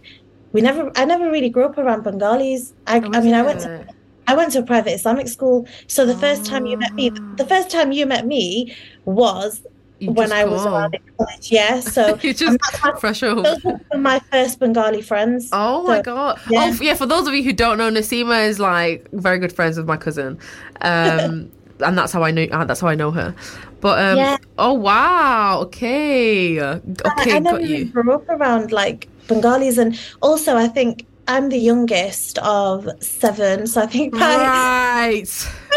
we 0.52 0.60
never, 0.60 0.90
I 0.96 1.04
never 1.04 1.30
really 1.30 1.48
grew 1.48 1.64
up 1.64 1.78
around 1.78 2.02
Bengalis. 2.02 2.72
I, 2.86 2.96
I 2.96 3.20
mean, 3.20 3.34
I 3.34 3.42
went 3.42 3.60
to, 3.60 3.86
I 4.26 4.34
went 4.34 4.52
to 4.54 4.58
a 4.58 4.62
private 4.64 4.92
Islamic 4.92 5.28
school. 5.28 5.68
So 5.86 6.04
the 6.04 6.16
first 6.16 6.44
time 6.44 6.66
you 6.66 6.76
met 6.78 6.94
me, 6.94 7.10
the 7.36 7.46
first 7.46 7.70
time 7.70 7.92
you 7.92 8.06
met 8.06 8.26
me 8.26 8.74
was 9.04 9.62
You 10.00 10.10
when 10.10 10.32
I 10.32 10.44
was 10.44 10.66
around 10.66 10.94
in 10.94 11.00
college. 11.16 11.52
Yeah. 11.52 11.80
So 11.94 12.18
you 12.22 12.34
just 12.34 12.58
my- 12.82 12.92
fresh 12.98 13.20
home 13.20 13.44
those 13.44 13.62
were 13.64 13.98
my 13.98 14.18
first 14.32 14.58
Bengali 14.58 15.00
friends. 15.02 15.48
Oh 15.52 15.84
my 15.84 16.02
god! 16.02 16.40
yeah. 16.50 16.72
Oh 16.74 16.82
yeah, 16.82 16.94
for 16.94 17.06
those 17.06 17.28
of 17.28 17.34
you 17.34 17.44
who 17.44 17.52
don't 17.52 17.78
know, 17.78 17.88
Nasima 17.90 18.46
is 18.50 18.58
like 18.58 19.06
very 19.12 19.38
good 19.38 19.52
friends 19.52 19.76
with 19.78 19.86
my 19.86 19.96
cousin, 19.96 20.38
um, 20.80 21.50
and 21.80 21.96
that's 21.98 22.12
how 22.12 22.22
I 22.22 22.30
know. 22.30 22.44
Uh, 22.50 22.64
that's 22.64 22.80
how 22.80 22.88
I 22.88 22.94
know 22.94 23.10
her. 23.10 23.34
But 23.80 23.98
um, 23.98 24.16
Yeah. 24.18 24.36
oh 24.58 24.72
wow, 24.74 25.60
okay, 25.62 26.60
okay, 26.60 27.32
I, 27.32 27.36
I 27.36 27.38
never 27.38 27.60
you. 27.60 27.84
grew 27.86 28.12
up 28.12 28.28
around 28.28 28.72
like 28.72 29.08
Bengalis, 29.28 29.78
and 29.78 29.98
also 30.22 30.56
I 30.56 30.68
think 30.68 31.06
I'm 31.28 31.48
the 31.48 31.58
youngest 31.58 32.38
of 32.38 32.88
seven, 33.00 33.66
so 33.66 33.82
I 33.82 33.86
think 33.86 34.14
Right, 34.14 35.24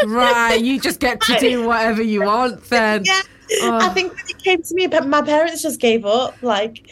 right. 0.06 0.56
You 0.62 0.80
just 0.80 1.00
get 1.00 1.20
to 1.22 1.40
do 1.40 1.66
whatever 1.68 2.02
you 2.04 2.22
want 2.24 2.64
then. 2.70 3.04
yeah, 3.06 3.22
Oh. 3.62 3.80
I 3.80 3.90
think 3.90 4.12
when 4.14 4.24
it 4.30 4.44
came 4.44 4.62
to 4.62 4.76
me, 4.76 4.86
but 4.86 5.08
my 5.08 5.24
parents 5.24 5.64
just 5.64 5.80
gave 5.80 6.06
up. 6.06 6.36
Like 6.44 6.88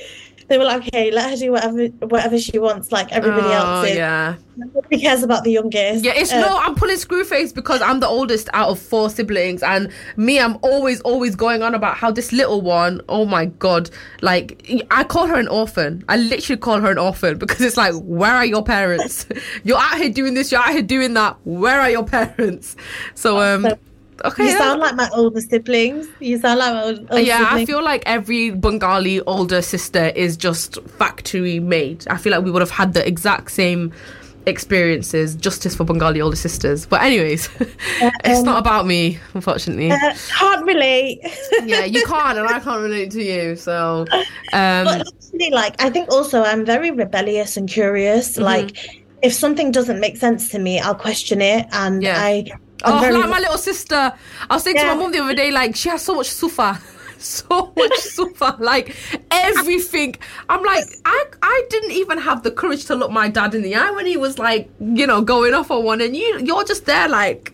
they 0.48 0.58
were 0.58 0.64
like, 0.64 0.88
okay, 0.88 1.12
let 1.12 1.30
her 1.32 1.36
do 1.38 1.52
whatever 1.52 1.86
whatever 2.08 2.40
she 2.40 2.58
wants, 2.60 2.92
like 2.92 3.12
everybody 3.12 3.48
Oh, 3.48 3.52
else 3.52 3.90
is. 3.90 3.96
yeah. 3.98 4.36
Nobody 4.56 4.98
cares 5.00 5.22
about 5.22 5.44
the 5.44 5.52
youngest. 5.52 6.04
Yeah, 6.04 6.14
it's 6.16 6.32
Uh, 6.32 6.40
no, 6.42 6.58
I'm 6.58 6.74
pulling 6.74 6.98
screw 6.98 7.24
face 7.24 7.54
because 7.54 7.80
I'm 7.82 8.00
the 8.00 8.08
oldest 8.08 8.50
out 8.54 8.70
of 8.70 8.80
four 8.80 9.10
siblings, 9.10 9.62
and 9.62 9.92
me, 10.16 10.40
I'm 10.40 10.58
always, 10.64 11.00
always 11.02 11.36
going 11.36 11.62
on 11.62 11.76
about 11.76 11.96
how 11.98 12.10
this 12.12 12.32
little 12.32 12.62
one, 12.62 13.02
oh 13.08 13.26
my 13.26 13.46
god, 13.46 13.90
like 14.22 14.68
I 14.90 15.04
call 15.04 15.28
her 15.28 15.36
an 15.40 15.48
orphan. 15.48 16.04
I 16.10 16.18
literally 16.18 16.60
call 16.60 16.80
her 16.80 16.92
an 16.92 16.98
orphan 16.98 17.38
because 17.38 17.62
it's 17.62 17.78
like, 17.78 17.94
where 18.02 18.34
are 18.34 18.46
your 18.46 18.64
parents? 18.64 19.28
you're 19.64 19.78
out 19.78 19.98
here 19.98 20.10
doing 20.10 20.34
this, 20.34 20.52
you're 20.52 20.62
out 20.62 20.72
here 20.72 20.82
doing 20.82 21.14
that. 21.14 21.38
Where 21.44 21.80
are 21.80 21.92
your 21.92 22.06
parents? 22.18 22.76
So, 23.14 23.40
um, 23.40 23.64
So, 23.64 23.78
okay, 24.26 24.46
You 24.46 24.58
sound 24.58 24.80
like 24.80 24.96
my 24.96 25.10
older 25.14 25.42
siblings. 25.42 26.08
You 26.20 26.38
sound 26.40 26.60
like 26.60 26.74
my 26.74 26.84
old, 26.84 27.00
older 27.12 27.22
yeah, 27.22 27.48
I 27.50 27.66
feel 27.66 27.84
like 27.84 28.04
every 28.06 28.52
Bengali 28.52 29.22
older 29.22 29.62
sister 29.62 30.08
is 30.16 30.38
just 30.38 30.82
factory 30.84 31.60
made. 31.60 32.06
I 32.10 32.18
feel 32.18 32.32
like 32.32 32.44
we 32.44 32.52
would 32.52 32.62
have 32.62 32.72
had 32.72 32.94
the 32.94 33.06
exact 33.08 33.52
same 33.52 33.94
experiences. 34.48 35.36
Justice 35.36 35.76
for 35.76 35.84
Bengali 35.84 36.22
older 36.22 36.36
sisters. 36.36 36.86
But 36.86 37.02
anyways, 37.02 37.50
it's 37.60 38.44
not 38.44 38.60
about 38.60 38.88
me, 38.88 39.20
unfortunately. 39.34 39.92
Uh, 39.92 40.16
can't 40.30 40.66
relate. 40.66 41.20
yeah, 41.66 41.86
you 41.86 42.04
can't, 42.08 42.38
and 42.38 42.48
I 42.48 42.60
can't 42.60 42.82
relate 42.82 43.12
to 43.12 43.24
you. 43.24 43.56
So, 43.56 44.06
um, 44.54 44.86
but 44.86 45.08
actually, 45.08 45.52
like, 45.52 45.82
I 45.82 45.90
think 45.90 46.10
also 46.10 46.44
I'm 46.44 46.66
very 46.66 46.92
rebellious 46.92 47.58
and 47.58 47.70
curious. 47.70 48.34
Mm-hmm. 48.34 48.44
Like, 48.44 49.06
if 49.22 49.34
something 49.34 49.72
doesn't 49.72 50.00
make 50.00 50.18
sense 50.18 50.50
to 50.50 50.60
me, 50.60 50.80
I'll 50.80 50.96
question 50.96 51.42
it, 51.42 51.68
and 51.72 52.02
Yeah. 52.02 52.20
I. 52.20 52.46
I'm 52.84 52.98
oh, 52.98 53.00
very, 53.00 53.14
like 53.14 53.30
my 53.30 53.40
little 53.40 53.58
sister. 53.58 54.14
I 54.50 54.54
was 54.54 54.64
saying 54.64 54.78
to 54.78 54.86
my 54.86 54.96
mum 54.96 55.12
the 55.12 55.20
other 55.20 55.34
day, 55.36 55.52
like 55.52 55.76
she 55.76 55.90
has 55.90 56.02
so 56.04 56.16
much 56.16 56.30
sufa. 56.30 56.80
So 57.20 57.74
much 57.76 57.98
sufa, 57.98 58.56
like 58.60 58.96
everything. 59.32 60.16
I'm 60.50 60.62
like, 60.62 60.84
I 61.04 61.26
I 61.42 61.64
didn't 61.72 61.94
even 61.94 62.20
have 62.20 62.44
the 62.44 62.52
courage 62.52 62.86
to 62.86 62.96
look 62.96 63.10
my 63.10 63.28
dad 63.28 63.56
in 63.56 63.64
the 63.64 63.74
eye 63.76 63.90
when 63.90 64.06
he 64.06 64.18
was 64.18 64.38
like, 64.38 64.70
you 64.80 65.08
know, 65.08 65.24
going 65.24 65.56
off 65.56 65.72
on 65.72 65.84
one, 65.84 66.00
and 66.00 66.16
you 66.16 66.40
you're 66.46 66.64
just 66.64 66.86
there, 66.86 67.10
like, 67.10 67.54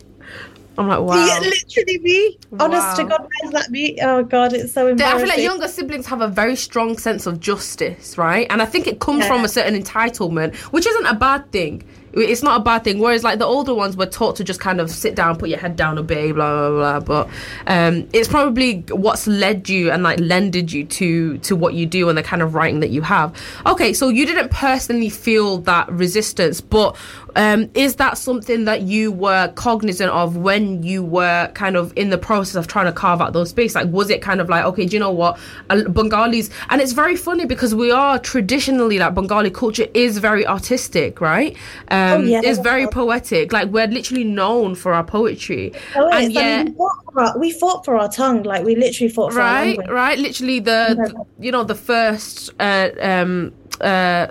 I'm 0.76 0.88
like, 0.88 1.00
wow. 1.00 1.14
Yeah, 1.14 1.38
literally 1.38 1.98
me. 2.00 2.38
Honest 2.60 2.96
to 2.96 3.04
God, 3.04 3.20
why 3.20 3.28
is 3.44 3.50
that 3.52 3.70
me? 3.70 3.98
Oh 4.02 4.22
God, 4.22 4.52
it's 4.52 4.72
so 4.74 4.88
I 4.88 4.90
embarrassing. 4.90 5.20
feel 5.20 5.28
like 5.28 5.42
younger 5.42 5.68
siblings 5.68 6.06
have 6.06 6.20
a 6.20 6.28
very 6.28 6.56
strong 6.56 6.98
sense 6.98 7.26
of 7.26 7.40
justice, 7.40 8.18
right? 8.18 8.46
And 8.50 8.60
I 8.60 8.66
think 8.66 8.86
it 8.86 9.00
comes 9.00 9.20
Yeah. 9.20 9.28
from 9.28 9.44
a 9.44 9.48
certain 9.48 9.80
entitlement, 9.80 10.56
which 10.72 10.86
isn't 10.86 11.06
a 11.06 11.14
bad 11.14 11.50
thing. 11.52 11.84
It's 12.16 12.42
not 12.42 12.60
a 12.60 12.64
bad 12.64 12.84
thing. 12.84 12.98
Whereas, 12.98 13.24
like 13.24 13.38
the 13.38 13.46
older 13.46 13.74
ones 13.74 13.96
were 13.96 14.06
taught 14.06 14.36
to 14.36 14.44
just 14.44 14.60
kind 14.60 14.80
of 14.80 14.90
sit 14.90 15.14
down, 15.14 15.36
put 15.36 15.48
your 15.48 15.58
head 15.58 15.76
down, 15.76 15.98
obey, 15.98 16.32
blah 16.32 16.70
blah 16.70 17.00
blah. 17.00 17.00
But 17.00 17.28
um, 17.66 18.08
it's 18.12 18.28
probably 18.28 18.80
what's 18.90 19.26
led 19.26 19.68
you 19.68 19.90
and 19.90 20.02
like 20.02 20.20
lended 20.20 20.72
you 20.72 20.84
to 20.84 21.38
to 21.38 21.56
what 21.56 21.74
you 21.74 21.86
do 21.86 22.08
and 22.08 22.16
the 22.16 22.22
kind 22.22 22.42
of 22.42 22.54
writing 22.54 22.80
that 22.80 22.90
you 22.90 23.02
have. 23.02 23.34
Okay, 23.66 23.92
so 23.92 24.08
you 24.08 24.26
didn't 24.26 24.50
personally 24.50 25.10
feel 25.10 25.58
that 25.58 25.90
resistance, 25.90 26.60
but 26.60 26.96
um, 27.36 27.68
is 27.74 27.96
that 27.96 28.16
something 28.16 28.64
that 28.64 28.82
you 28.82 29.10
were 29.10 29.48
cognizant 29.56 30.10
of 30.12 30.36
when 30.36 30.82
you 30.82 31.02
were 31.02 31.50
kind 31.54 31.76
of 31.76 31.92
in 31.96 32.10
the 32.10 32.18
process 32.18 32.54
of 32.54 32.68
trying 32.68 32.86
to 32.86 32.92
carve 32.92 33.20
out 33.20 33.32
those 33.32 33.50
space? 33.50 33.74
Like, 33.74 33.88
was 33.88 34.10
it 34.10 34.22
kind 34.22 34.40
of 34.40 34.48
like, 34.48 34.64
okay, 34.66 34.86
do 34.86 34.94
you 34.94 35.00
know 35.00 35.10
what? 35.10 35.38
Bengalis, 35.68 36.50
and 36.70 36.80
it's 36.80 36.92
very 36.92 37.16
funny 37.16 37.44
because 37.44 37.74
we 37.74 37.90
are 37.90 38.18
traditionally 38.18 38.98
like 38.98 39.14
Bengali 39.14 39.50
culture 39.50 39.86
is 39.94 40.18
very 40.18 40.46
artistic, 40.46 41.20
right? 41.20 41.56
Um, 41.88 42.03
Oh, 42.12 42.20
yeah. 42.20 42.40
It's 42.44 42.58
very 42.58 42.86
poetic. 42.86 43.52
Like, 43.52 43.68
we're 43.70 43.86
literally 43.86 44.24
known 44.24 44.74
for 44.74 44.92
our 44.92 45.04
poetry. 45.04 45.72
Oh, 45.96 46.08
and 46.08 46.30
it's- 46.30 46.36
I 46.44 46.64
mean, 46.64 46.66
we, 46.72 46.76
fought 46.76 47.04
for 47.12 47.20
our, 47.22 47.38
we 47.38 47.50
fought 47.52 47.84
for 47.84 47.96
our 47.96 48.08
tongue, 48.10 48.42
like 48.42 48.64
we 48.64 48.76
literally 48.76 49.08
fought 49.12 49.32
for 49.32 49.40
our 49.40 49.46
right 49.64 49.78
right 49.90 50.18
literally 50.18 50.58
the, 50.60 50.94
the- 50.96 51.24
you 51.44 51.50
know 51.52 51.64
the 51.64 51.74
first 51.74 52.50
uh 52.60 52.90
um 53.00 53.52
uh 53.80 54.26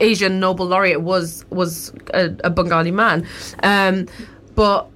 asian 0.00 0.40
nobel 0.40 0.66
laureate 0.66 1.02
was 1.02 1.44
was 1.50 1.92
a, 2.14 2.30
a 2.44 2.50
bengali 2.50 2.90
man 2.90 3.26
um 3.62 4.06
but 4.54 4.88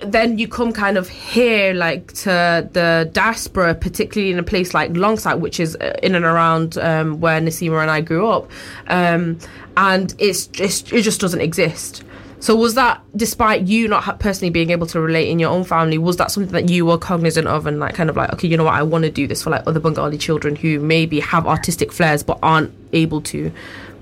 then 0.00 0.38
you 0.38 0.46
come 0.46 0.72
kind 0.72 0.96
of 0.96 1.08
here 1.08 1.74
like 1.74 2.12
to 2.12 2.68
the 2.72 3.08
diaspora 3.12 3.74
particularly 3.74 4.32
in 4.32 4.38
a 4.38 4.42
place 4.42 4.72
like 4.74 4.92
Longsight 4.92 5.40
which 5.40 5.58
is 5.58 5.76
uh, 5.76 5.96
in 6.02 6.14
and 6.14 6.24
around 6.24 6.78
um, 6.78 7.20
where 7.20 7.40
nasima 7.40 7.82
and 7.82 7.90
i 7.90 8.00
grew 8.00 8.28
up. 8.28 8.50
Um, 8.86 9.38
and 9.76 10.14
it's 10.18 10.46
just 10.46 10.92
it 10.92 11.02
just 11.02 11.20
doesn't 11.20 11.40
exist. 11.40 12.02
So 12.40 12.54
was 12.54 12.74
that 12.74 13.02
despite 13.16 13.62
you 13.66 13.88
not 13.88 14.20
personally 14.20 14.50
being 14.50 14.70
able 14.70 14.86
to 14.88 15.00
relate 15.00 15.28
in 15.28 15.40
your 15.40 15.50
own 15.50 15.64
family 15.64 15.98
was 15.98 16.18
that 16.18 16.30
something 16.30 16.52
that 16.52 16.68
you 16.68 16.86
were 16.86 16.96
cognizant 16.98 17.48
of 17.48 17.66
and 17.66 17.80
like 17.80 17.94
kind 17.94 18.08
of 18.08 18.16
like 18.16 18.32
okay 18.34 18.46
you 18.46 18.56
know 18.56 18.64
what? 18.64 18.74
I 18.74 18.82
want 18.82 19.04
to 19.04 19.10
do 19.10 19.26
this 19.26 19.42
for 19.42 19.50
like 19.50 19.66
other 19.66 19.80
bengali 19.80 20.18
children 20.18 20.54
who 20.54 20.78
maybe 20.78 21.18
have 21.20 21.46
artistic 21.46 21.92
flares 21.92 22.22
but 22.22 22.38
aren't 22.42 22.72
able 22.92 23.20
to 23.22 23.52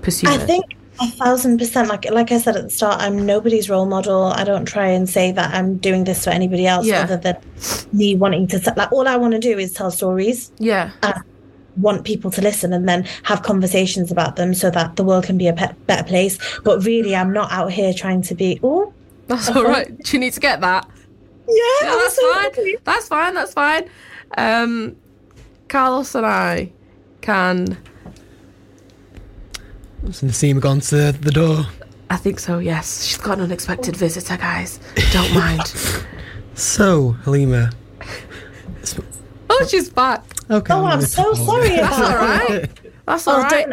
pursue 0.03 0.27
I 0.27 0.35
it 0.35 0.45
think 0.45 0.76
a 0.99 1.07
thousand 1.07 1.57
percent. 1.57 1.87
Like 1.89 2.09
like 2.11 2.31
I 2.31 2.37
said 2.39 2.55
at 2.55 2.63
the 2.63 2.69
start, 2.69 3.01
I'm 3.01 3.25
nobody's 3.25 3.69
role 3.69 3.85
model. 3.85 4.25
I 4.25 4.43
don't 4.43 4.65
try 4.65 4.87
and 4.87 5.09
say 5.09 5.31
that 5.31 5.53
I'm 5.53 5.77
doing 5.77 6.03
this 6.05 6.23
for 6.23 6.29
anybody 6.31 6.65
else 6.67 6.85
Yeah. 6.85 7.01
other 7.03 7.17
than 7.17 7.37
me 7.93 8.15
wanting 8.15 8.47
to. 8.47 8.73
Like 8.75 8.91
all 8.91 9.07
I 9.07 9.15
want 9.17 9.33
to 9.33 9.39
do 9.39 9.57
is 9.57 9.73
tell 9.73 9.91
stories. 9.91 10.51
yeah 10.59 10.91
want 11.79 12.03
people 12.05 12.31
to 12.31 12.41
listen 12.41 12.73
and 12.73 12.89
then 12.89 13.03
have 13.21 13.43
conversations 13.43 14.11
about 14.11 14.35
them 14.35 14.51
so 14.55 14.71
that 14.71 14.95
the 14.95 15.03
world 15.03 15.23
can 15.23 15.37
be 15.37 15.47
a 15.47 15.53
pe- 15.53 15.73
better 15.85 16.03
place. 16.03 16.39
But 16.63 16.83
really, 16.83 17.15
I'm 17.15 17.31
not 17.31 17.51
out 17.51 17.71
here 17.71 17.93
trying 17.93 18.23
to 18.23 18.33
be. 18.33 18.59
Oh, 18.63 18.91
that's 19.27 19.47
all 19.49 19.63
right 19.63 19.95
do 20.03 20.11
you 20.17 20.19
need 20.19 20.33
to 20.33 20.39
get 20.39 20.61
that 20.61 20.89
yeah, 21.49 21.63
that's 21.95 22.15
so 22.15 22.33
fine. 22.33 22.43
happy. 22.43 22.75
That's 22.83 23.07
fine. 23.07 23.33
That's 23.35 23.53
fine. 23.53 23.89
Um, 24.37 24.95
Carlos 25.69 26.13
and 26.15 26.25
I 26.25 26.71
can. 27.21 27.77
Has 30.05 30.21
Nasima 30.21 30.59
gone 30.61 30.79
to 30.81 31.11
the 31.11 31.31
door? 31.31 31.65
I 32.09 32.15
think 32.17 32.39
so. 32.39 32.59
Yes, 32.59 33.03
she's 33.05 33.17
got 33.17 33.37
an 33.37 33.43
unexpected 33.45 33.95
visitor, 33.97 34.37
guys. 34.37 34.79
Don't 35.11 35.33
mind. 35.33 35.61
So, 36.53 37.11
Halima. 37.23 37.69
oh, 39.51 39.67
she's 39.69 39.91
back. 39.91 40.23
Okay. 40.49 40.73
Oh, 40.73 40.85
I'm 40.85 41.01
so 41.01 41.35
sorry. 41.35 41.69
That's 41.75 41.97
about 41.99 42.01
all 42.01 42.09
that. 42.09 42.49
right. 42.49 42.69
That's 43.05 43.27
all 43.27 43.35
Oh, 43.37 43.43
right. 43.43 43.67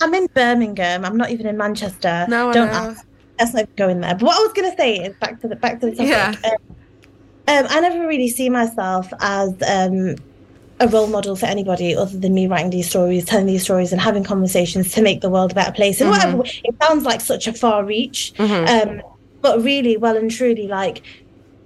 I'm 0.00 0.14
in 0.14 0.26
Birmingham. 0.32 1.04
I'm 1.04 1.18
not 1.18 1.28
even 1.30 1.46
in 1.46 1.58
Manchester. 1.58 2.24
No, 2.30 2.48
I 2.48 2.52
don't 2.54 2.68
know. 2.68 2.72
ask. 2.72 3.06
Let's 3.38 3.52
not 3.52 3.76
going 3.76 4.00
there. 4.00 4.14
But 4.14 4.22
what 4.22 4.38
I 4.38 4.42
was 4.42 4.52
going 4.54 4.70
to 4.70 4.76
say 4.78 4.96
is 5.04 5.14
back 5.16 5.38
to 5.42 5.48
the 5.48 5.56
back 5.56 5.80
to 5.80 5.90
the 5.90 5.96
topic. 5.96 6.08
Yeah. 6.08 6.34
Um, 6.44 6.52
um, 7.48 7.66
I 7.68 7.80
never 7.80 8.06
really 8.06 8.28
see 8.28 8.48
myself 8.48 9.12
as 9.20 9.50
um, 9.68 10.16
a 10.80 10.88
role 10.88 11.06
model 11.06 11.36
for 11.36 11.46
anybody 11.46 11.94
other 11.94 12.18
than 12.18 12.34
me 12.34 12.46
writing 12.46 12.70
these 12.70 12.88
stories, 12.88 13.24
telling 13.26 13.46
these 13.46 13.62
stories, 13.62 13.92
and 13.92 14.00
having 14.00 14.24
conversations 14.24 14.92
to 14.92 15.02
make 15.02 15.20
the 15.20 15.28
world 15.30 15.52
a 15.52 15.54
better 15.54 15.72
place. 15.72 16.00
And 16.00 16.10
Mm-hmm. 16.12 16.38
whatever, 16.38 16.60
it 16.64 16.74
sounds 16.82 17.04
like 17.04 17.20
such 17.20 17.46
a 17.46 17.52
far 17.52 17.84
reach, 17.84 18.32
um, 18.40 19.02
but 19.42 19.62
really, 19.62 19.96
well 19.96 20.16
and 20.16 20.30
truly, 20.30 20.66
like 20.66 21.02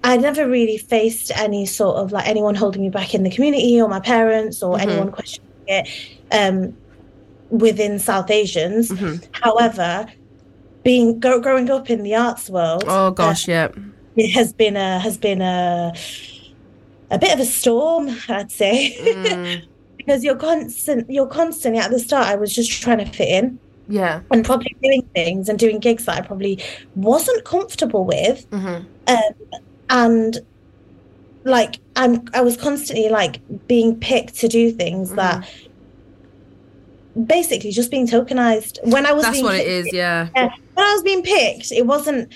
I 0.03 0.17
never 0.19 0.47
really 0.49 0.77
faced 0.79 1.31
any 1.37 1.65
sort 1.65 1.97
of 1.97 2.12
like 2.12 2.27
anyone 2.29 2.55
holding 2.55 2.83
me 2.83 2.91
back 2.91 3.15
in 3.15 3.23
the 3.23 3.31
community 3.31 3.81
or 3.81 3.89
my 3.89 4.01
parents 4.01 4.62
or 4.62 4.77
Mm-hmm. 4.77 4.89
anyone 4.91 5.12
questioning 5.12 5.49
it 5.69 5.89
um, 6.33 6.77
within 7.51 7.99
South 7.99 8.31
Asians. 8.31 8.91
Mm-hmm. 8.91 9.25
However, 9.33 10.07
being 10.83 11.19
go, 11.21 11.41
growing 11.41 11.71
up 11.71 11.89
in 11.89 12.03
the 12.03 12.15
arts 12.15 12.51
world, 12.51 12.85
Oh 12.87 13.12
gosh, 13.12 13.49
yeah. 13.49 13.69
it 14.17 14.31
has 14.33 14.53
been 14.53 14.77
a 14.77 14.99
has 14.99 15.17
been 15.17 15.41
a 15.41 15.95
a 17.15 17.19
bit 17.19 17.33
of 17.35 17.41
a 17.41 17.45
storm, 17.45 18.09
I'd 18.29 18.51
say, 18.51 18.97
Mm, 19.01 19.62
because 19.97 20.23
you're 20.25 20.37
constant. 20.37 21.09
You're 21.11 21.27
constantly 21.27 21.81
at 21.81 21.91
the 21.91 21.99
start. 21.99 22.27
I 22.27 22.35
was 22.37 22.55
just 22.55 22.71
trying 22.83 22.99
to 22.99 23.07
fit 23.07 23.29
in 23.29 23.59
yeah. 23.89 24.21
and 24.31 24.45
probably 24.45 24.75
doing 24.83 25.03
things 25.15 25.49
and 25.49 25.59
doing 25.59 25.79
gigs 25.79 26.05
that 26.07 26.17
I 26.19 26.27
probably 26.27 26.62
wasn't 26.97 27.45
comfortable 27.45 28.05
with, 28.05 28.49
Mhm. 28.51 28.85
um, 29.07 29.33
and 29.91 30.39
like 31.45 31.77
I'm, 31.97 32.25
I 32.35 32.41
was 32.41 32.57
constantly 32.57 33.09
like 33.11 33.41
being 33.69 33.97
picked 34.01 34.35
to 34.37 34.49
do 34.49 34.71
things 34.73 35.12
that 35.12 35.47
basically 37.27 37.71
just 37.71 37.91
being 37.91 38.07
tokenized. 38.07 38.79
When 38.91 39.07
I 39.07 39.12
was 39.12 39.25
That's 39.25 39.35
being 39.37 39.45
what 39.45 39.55
it 39.57 39.67
picked- 39.67 39.89
is. 39.89 39.93
Yeah. 39.93 40.29
yeah, 40.35 40.49
when 40.75 40.87
I 40.87 40.93
was 40.95 41.03
being 41.03 41.23
picked, 41.23 41.71
it 41.73 41.87
wasn't. 41.87 42.33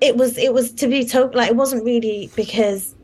It 0.00 0.16
was. 0.16 0.38
It 0.38 0.54
was 0.54 0.72
to 0.72 0.86
be 0.86 1.04
token. 1.04 1.36
Like 1.36 1.50
it 1.50 1.56
wasn't 1.56 1.84
really 1.84 2.30
because 2.36 2.94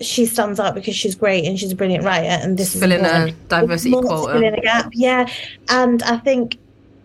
she 0.00 0.26
stands 0.26 0.58
out 0.60 0.74
because 0.74 0.94
she's 0.96 1.14
great 1.14 1.44
and 1.44 1.58
she's 1.58 1.72
a 1.72 1.76
brilliant 1.76 2.04
writer 2.04 2.26
and 2.42 2.58
this 2.58 2.74
is 2.74 2.80
Filling 2.80 3.04
a 3.04 3.30
diversity 3.48 3.92
quota. 3.92 4.32
fill 4.32 4.42
in 4.42 4.54
a 4.54 4.60
gap. 4.60 4.90
Yeah, 4.92 5.28
and 5.68 6.02
I 6.02 6.16
think 6.18 6.58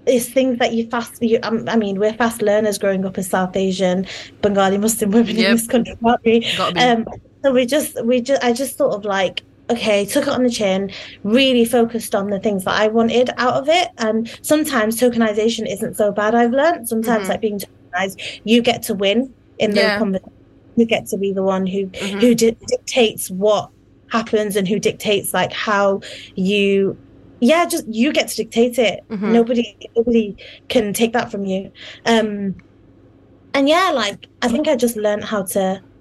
it's 0.05 0.27
things 0.29 0.57
that 0.59 0.73
you 0.73 0.87
fast. 0.89 1.21
You, 1.21 1.39
um, 1.43 1.69
I 1.69 1.75
mean, 1.75 1.99
we're 1.99 2.13
fast 2.13 2.41
learners 2.41 2.77
growing 2.79 3.05
up 3.05 3.17
as 3.17 3.29
South 3.29 3.55
Asian 3.55 4.07
Bengali 4.41 4.77
Muslim 4.79 5.11
women 5.11 5.35
Yep. 5.35 5.45
in 5.49 5.55
this 5.55 5.67
country, 5.67 5.95
aren't 6.03 6.25
we? 6.25 6.45
Um, 6.77 7.05
so 7.43 7.53
we 7.53 7.65
just, 7.65 8.03
we 8.03 8.19
just, 8.21 8.43
I 8.43 8.53
just 8.53 8.77
sort 8.77 8.93
of 8.95 9.05
like. 9.05 9.43
Okay, 9.71 10.03
took 10.03 10.23
it 10.23 10.29
on 10.29 10.41
the 10.41 10.49
chin, 10.49 10.89
really 11.23 11.63
focused 11.63 12.15
on 12.15 12.31
the 12.31 12.39
things 12.39 12.63
that 12.65 12.73
I 12.73 12.87
wanted 12.87 13.29
out 13.37 13.53
of 13.53 13.69
it. 13.69 13.89
And 13.99 14.27
sometimes 14.41 14.99
tokenization 14.99 15.72
isn't 15.72 15.95
so 15.95 16.11
bad, 16.11 16.34
I've 16.34 16.49
learned. 16.53 16.89
Sometimes, 16.89 17.27
Mhm. 17.27 17.30
like 17.30 17.41
being 17.41 17.59
tokenized, 17.59 18.39
you 18.45 18.64
get 18.64 18.81
to 18.81 18.95
win 18.95 19.31
in 19.59 19.69
those 19.76 19.77
Yeah. 19.84 19.89
Mm-hmm. 19.91 19.99
conversations. 19.99 20.34
You 20.80 20.85
get 20.85 21.07
to 21.07 21.18
be 21.18 21.34
the 21.34 21.43
one 21.43 21.68
who 21.68 21.88
who 22.19 22.34
di- 22.34 22.57
dictates 22.68 23.30
what 23.30 23.69
happens 24.11 24.56
and 24.56 24.68
who 24.68 24.80
dictates 24.80 25.34
like 25.34 25.53
how 25.53 26.01
you 26.35 26.97
yeah, 27.41 27.65
just 27.65 27.88
you 27.88 28.11
get 28.11 28.27
to 28.30 28.35
dictate 28.35 28.77
it. 28.77 29.03
Mm-hmm. 29.10 29.31
Nobody, 29.31 29.77
nobody 29.95 30.35
can 30.68 30.93
take 30.93 31.14
that 31.14 31.31
from 31.31 31.45
you. 31.45 31.72
Um, 32.06 32.56
and 33.53 33.68
yeah, 33.68 33.91
like 33.93 34.27
I 34.41 34.49
think 34.49 34.68
I 34.68 34.76
just 34.76 34.95
learned 34.95 35.23
how 35.23 35.43
to. 35.43 35.81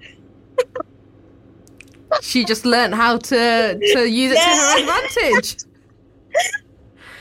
She 2.22 2.42
just 2.42 2.64
learned 2.64 2.94
how 2.94 3.18
to 3.18 3.78
to 3.92 4.08
use 4.08 4.32
it 4.32 4.36
to 4.36 4.40
her 4.40 4.78
advantage. 4.80 5.58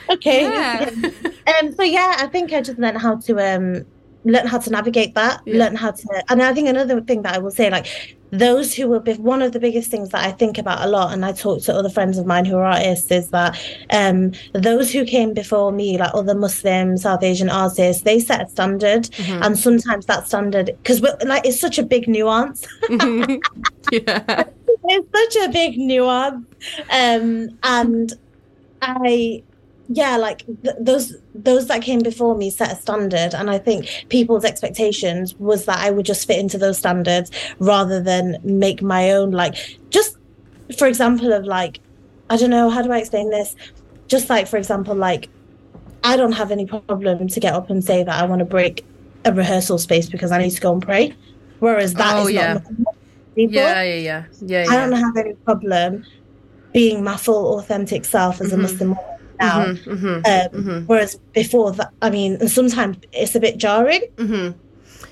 Okay. 0.09 0.43
Yeah. 0.43 0.89
um. 1.59 1.73
So 1.73 1.83
yeah, 1.83 2.15
I 2.19 2.27
think 2.27 2.53
I 2.53 2.61
just 2.61 2.79
learned 2.79 2.97
how 2.97 3.17
to 3.17 3.39
um 3.39 3.85
learn 4.27 4.47
how 4.47 4.59
to 4.59 4.69
navigate 4.69 5.15
that. 5.15 5.41
Yeah. 5.45 5.57
Learn 5.59 5.75
how 5.75 5.91
to, 5.91 6.23
and 6.29 6.41
I 6.41 6.53
think 6.53 6.67
another 6.67 7.01
thing 7.01 7.21
that 7.23 7.35
I 7.35 7.37
will 7.39 7.51
say, 7.51 7.69
like 7.69 7.87
those 8.31 8.73
who 8.73 8.89
will 8.89 8.99
be 8.99 9.13
one 9.13 9.41
of 9.41 9.53
the 9.53 9.59
biggest 9.59 9.89
things 9.89 10.09
that 10.09 10.25
I 10.25 10.31
think 10.31 10.57
about 10.57 10.85
a 10.85 10.89
lot, 10.89 11.13
and 11.13 11.25
I 11.25 11.31
talk 11.31 11.61
to 11.63 11.73
other 11.73 11.89
friends 11.89 12.17
of 12.17 12.25
mine 12.25 12.45
who 12.45 12.57
are 12.57 12.65
artists, 12.65 13.09
is 13.11 13.29
that 13.29 13.57
um 13.91 14.33
those 14.53 14.91
who 14.91 15.05
came 15.05 15.33
before 15.33 15.71
me, 15.71 15.97
like 15.97 16.11
other 16.13 16.35
Muslim 16.35 16.97
South 16.97 17.23
Asian 17.23 17.49
artists, 17.49 18.03
they 18.03 18.19
set 18.19 18.41
a 18.41 18.49
standard, 18.49 19.09
and 19.19 19.57
sometimes 19.57 20.05
that 20.07 20.27
standard 20.27 20.67
because 20.83 21.01
like 21.25 21.45
it's 21.45 21.59
such 21.59 21.79
a 21.79 21.83
big 21.83 22.07
nuance. 22.07 22.65
Yeah. 23.89 24.43
it's 24.83 25.33
such 25.33 25.47
a 25.47 25.51
big 25.51 25.77
nuance 25.77 26.45
um 26.91 27.49
and 27.63 28.13
i 28.81 29.41
yeah 29.89 30.17
like 30.17 30.45
th- 30.63 30.75
those 30.79 31.15
those 31.33 31.67
that 31.67 31.81
came 31.81 31.99
before 31.99 32.35
me 32.35 32.49
set 32.49 32.71
a 32.71 32.75
standard 32.75 33.33
and 33.33 33.49
i 33.49 33.57
think 33.57 34.05
people's 34.09 34.43
expectations 34.43 35.35
was 35.35 35.65
that 35.65 35.79
i 35.79 35.89
would 35.89 36.05
just 36.05 36.27
fit 36.27 36.39
into 36.39 36.57
those 36.57 36.77
standards 36.77 37.31
rather 37.59 38.01
than 38.01 38.37
make 38.43 38.81
my 38.81 39.11
own 39.11 39.31
like 39.31 39.55
just 39.89 40.17
for 40.77 40.87
example 40.87 41.31
of 41.31 41.45
like 41.45 41.79
i 42.29 42.37
don't 42.37 42.49
know 42.49 42.69
how 42.69 42.81
do 42.81 42.91
i 42.91 42.97
explain 42.97 43.29
this? 43.29 43.55
Just 44.07 44.29
like 44.29 44.47
for 44.47 44.57
example 44.57 44.95
like 44.95 45.29
i 46.03 46.15
don't 46.15 46.31
have 46.31 46.51
any 46.51 46.65
problem 46.65 47.27
to 47.27 47.39
get 47.39 47.53
up 47.53 47.69
and 47.69 47.83
say 47.83 48.03
that 48.03 48.21
i 48.21 48.25
want 48.25 48.39
to 48.39 48.45
break 48.45 48.85
a 49.25 49.33
rehearsal 49.33 49.77
space 49.77 50.09
because 50.09 50.31
i 50.31 50.37
need 50.37 50.51
to 50.51 50.61
go 50.61 50.73
and 50.73 50.81
pray 50.81 51.13
whereas 51.59 51.93
that 51.93 52.15
oh, 52.15 52.21
is 52.21 52.25
Oh, 52.25 52.29
yeah. 52.29 52.53
not 52.53 52.95
people. 53.35 53.55
Yeah, 53.55 53.83
yeah, 53.83 53.95
yeah, 53.95 54.25
yeah, 54.41 54.65
I 54.69 54.77
don't 54.77 54.93
have 54.93 55.15
any 55.17 55.33
problem 55.33 56.05
being 56.73 57.03
my 57.03 57.17
full 57.17 57.59
authentic 57.59 58.05
self 58.05 58.39
as 58.41 58.47
a 58.47 58.55
mm-hmm. 58.55 58.61
Muslim 58.63 58.89
woman 58.89 59.16
now. 59.39 59.65
Mm-hmm, 59.65 60.55
um, 60.57 60.85
Whereas 60.87 61.15
before 61.33 61.71
that, 61.73 61.91
I 62.01 62.09
mean, 62.09 62.47
sometimes 62.47 62.97
it's 63.11 63.35
a 63.35 63.39
bit 63.39 63.57
jarring. 63.57 64.01
Mm-hmm. 64.15 64.57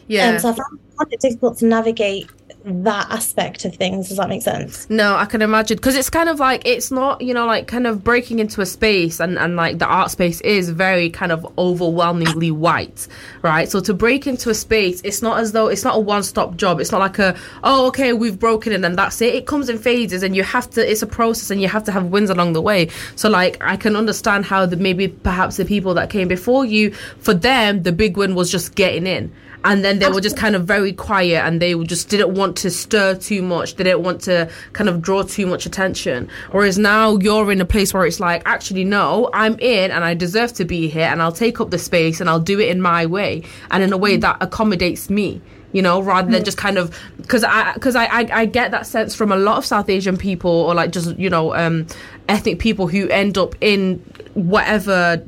Yeah. 0.07 0.29
Um, 0.29 0.39
so 0.39 0.49
I 0.49 0.53
found 0.53 0.79
found 0.97 1.13
it 1.13 1.19
difficult 1.19 1.57
to 1.59 1.65
navigate 1.65 2.29
that 2.65 3.11
aspect 3.11 3.63
of 3.63 3.75
things. 3.75 4.07
Does 4.07 4.17
that 4.17 4.27
make 4.27 4.41
sense? 4.41 4.89
No, 4.89 5.15
I 5.15 5.25
can 5.25 5.41
imagine 5.41 5.77
because 5.77 5.95
it's 5.95 6.09
kind 6.09 6.29
of 6.29 6.39
like 6.39 6.63
it's 6.65 6.89
not 6.89 7.21
you 7.21 7.33
know 7.33 7.45
like 7.45 7.67
kind 7.67 7.85
of 7.85 8.03
breaking 8.03 8.39
into 8.39 8.59
a 8.61 8.65
space 8.65 9.19
and 9.19 9.37
and 9.37 9.55
like 9.55 9.77
the 9.77 9.85
art 9.85 10.09
space 10.09 10.41
is 10.41 10.69
very 10.71 11.09
kind 11.09 11.31
of 11.31 11.45
overwhelmingly 11.57 12.49
white, 12.51 13.07
right? 13.43 13.69
So 13.69 13.79
to 13.81 13.93
break 13.93 14.25
into 14.25 14.49
a 14.49 14.55
space, 14.55 15.01
it's 15.03 15.21
not 15.21 15.39
as 15.39 15.51
though 15.51 15.67
it's 15.67 15.83
not 15.83 15.95
a 15.95 15.99
one 15.99 16.23
stop 16.23 16.55
job. 16.55 16.79
It's 16.79 16.91
not 16.91 16.99
like 16.99 17.19
a 17.19 17.37
oh 17.63 17.87
okay 17.87 18.13
we've 18.13 18.39
broken 18.39 18.73
it 18.73 18.83
and 18.83 18.97
that's 18.97 19.21
it. 19.21 19.35
It 19.35 19.45
comes 19.45 19.69
in 19.69 19.77
phases 19.77 20.23
and 20.23 20.35
you 20.35 20.43
have 20.43 20.69
to. 20.71 20.89
It's 20.89 21.03
a 21.03 21.07
process 21.07 21.51
and 21.51 21.61
you 21.61 21.67
have 21.67 21.83
to 21.83 21.91
have 21.91 22.05
wins 22.05 22.31
along 22.31 22.53
the 22.53 22.61
way. 22.61 22.89
So 23.15 23.29
like 23.29 23.57
I 23.61 23.77
can 23.77 23.95
understand 23.95 24.45
how 24.45 24.65
the 24.65 24.75
maybe 24.75 25.07
perhaps 25.07 25.57
the 25.57 25.65
people 25.65 25.93
that 25.93 26.09
came 26.09 26.27
before 26.27 26.65
you 26.65 26.91
for 27.19 27.33
them 27.33 27.83
the 27.83 27.91
big 27.91 28.17
win 28.17 28.33
was 28.33 28.51
just 28.51 28.73
getting 28.73 29.05
in 29.05 29.31
and 29.65 29.83
then 29.83 29.99
they 29.99 30.07
were 30.07 30.21
just 30.21 30.37
kind 30.37 30.55
of 30.55 30.63
very 30.63 30.93
quiet 30.93 31.43
and 31.45 31.61
they 31.61 31.75
just 31.83 32.07
didn't 32.07 32.33
want 32.33 32.55
to 32.57 32.71
stir 32.71 33.15
too 33.15 33.41
much. 33.41 33.75
They 33.75 33.83
didn't 33.83 34.03
want 34.03 34.21
to 34.21 34.49
kind 34.71 34.89
of 34.89 35.01
draw 35.01 35.23
too 35.23 35.45
much 35.45 35.65
attention. 35.65 36.29
Whereas 36.51 36.77
now 36.77 37.17
you're 37.17 37.51
in 37.51 37.59
a 37.59 37.65
place 37.65 37.93
where 37.93 38.05
it's 38.05 38.19
like 38.19 38.43
actually 38.45 38.83
no 38.83 39.29
i'm 39.33 39.57
in 39.59 39.91
and 39.91 40.03
i 40.03 40.13
deserve 40.13 40.53
to 40.53 40.65
be 40.65 40.87
here 40.87 41.07
and 41.07 41.21
i'll 41.21 41.31
take 41.31 41.59
up 41.59 41.71
the 41.71 41.77
space 41.77 42.21
and 42.21 42.29
i'll 42.29 42.39
do 42.39 42.59
it 42.59 42.69
in 42.69 42.81
my 42.81 43.05
way 43.05 43.43
and 43.71 43.83
in 43.83 43.91
a 43.91 43.97
way 43.97 44.15
that 44.17 44.37
accommodates 44.41 45.09
me 45.09 45.41
you 45.71 45.81
know 45.81 46.01
rather 46.01 46.31
than 46.31 46.43
just 46.43 46.57
kind 46.57 46.77
of 46.77 46.97
because 47.17 47.43
i 47.43 47.73
because 47.73 47.95
I, 47.95 48.05
I 48.05 48.29
i 48.41 48.45
get 48.45 48.71
that 48.71 48.85
sense 48.85 49.15
from 49.15 49.31
a 49.31 49.35
lot 49.35 49.57
of 49.57 49.65
south 49.65 49.89
asian 49.89 50.17
people 50.17 50.51
or 50.51 50.73
like 50.73 50.91
just 50.91 51.17
you 51.17 51.29
know 51.29 51.55
um 51.55 51.87
ethnic 52.29 52.59
people 52.59 52.87
who 52.87 53.09
end 53.09 53.37
up 53.37 53.55
in 53.61 53.97
whatever 54.35 55.23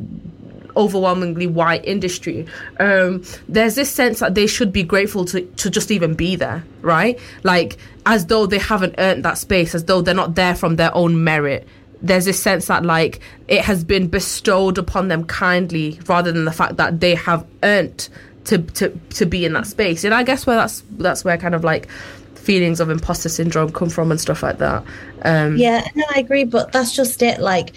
overwhelmingly 0.77 1.47
white 1.47 1.83
industry. 1.83 2.45
Um 2.79 3.23
there's 3.49 3.75
this 3.75 3.91
sense 3.91 4.19
that 4.19 4.35
they 4.35 4.47
should 4.47 4.71
be 4.71 4.83
grateful 4.83 5.25
to 5.25 5.41
to 5.41 5.69
just 5.69 5.91
even 5.91 6.13
be 6.13 6.35
there 6.35 6.63
right? 6.81 7.19
Like 7.43 7.77
as 8.05 8.25
though 8.27 8.45
they 8.47 8.57
haven't 8.57 8.95
earned 8.97 9.25
that 9.25 9.37
space 9.37 9.75
as 9.75 9.83
though 9.85 10.01
they're 10.01 10.15
not 10.15 10.35
there 10.35 10.55
from 10.55 10.77
their 10.77 10.95
own 10.95 11.23
merit. 11.23 11.67
There's 12.01 12.25
this 12.25 12.41
sense 12.41 12.67
that 12.67 12.85
like 12.85 13.19
it 13.47 13.61
has 13.61 13.83
been 13.83 14.07
bestowed 14.07 14.77
upon 14.77 15.09
them 15.09 15.25
kindly 15.25 15.99
rather 16.07 16.31
than 16.31 16.45
the 16.45 16.51
fact 16.51 16.77
that 16.77 16.99
they 16.99 17.15
have 17.15 17.45
earned 17.63 18.07
to 18.45 18.59
to 18.59 18.89
to 19.09 19.25
be 19.25 19.45
in 19.45 19.53
that 19.53 19.67
space. 19.67 20.03
And 20.03 20.13
i 20.13 20.23
guess 20.23 20.47
where 20.47 20.55
that's 20.55 20.83
that's 20.91 21.23
where 21.25 21.37
kind 21.37 21.53
of 21.53 21.63
like 21.63 21.89
feelings 22.35 22.79
of 22.79 22.89
imposter 22.89 23.27
syndrome 23.27 23.71
come 23.73 23.89
from 23.89 24.09
and 24.09 24.21
stuff 24.21 24.41
like 24.41 24.59
that. 24.59 24.83
Um 25.23 25.57
Yeah, 25.57 25.85
no, 25.95 26.05
I 26.15 26.19
agree, 26.19 26.45
but 26.45 26.71
that's 26.71 26.95
just 26.95 27.21
it. 27.21 27.41
Like, 27.41 27.73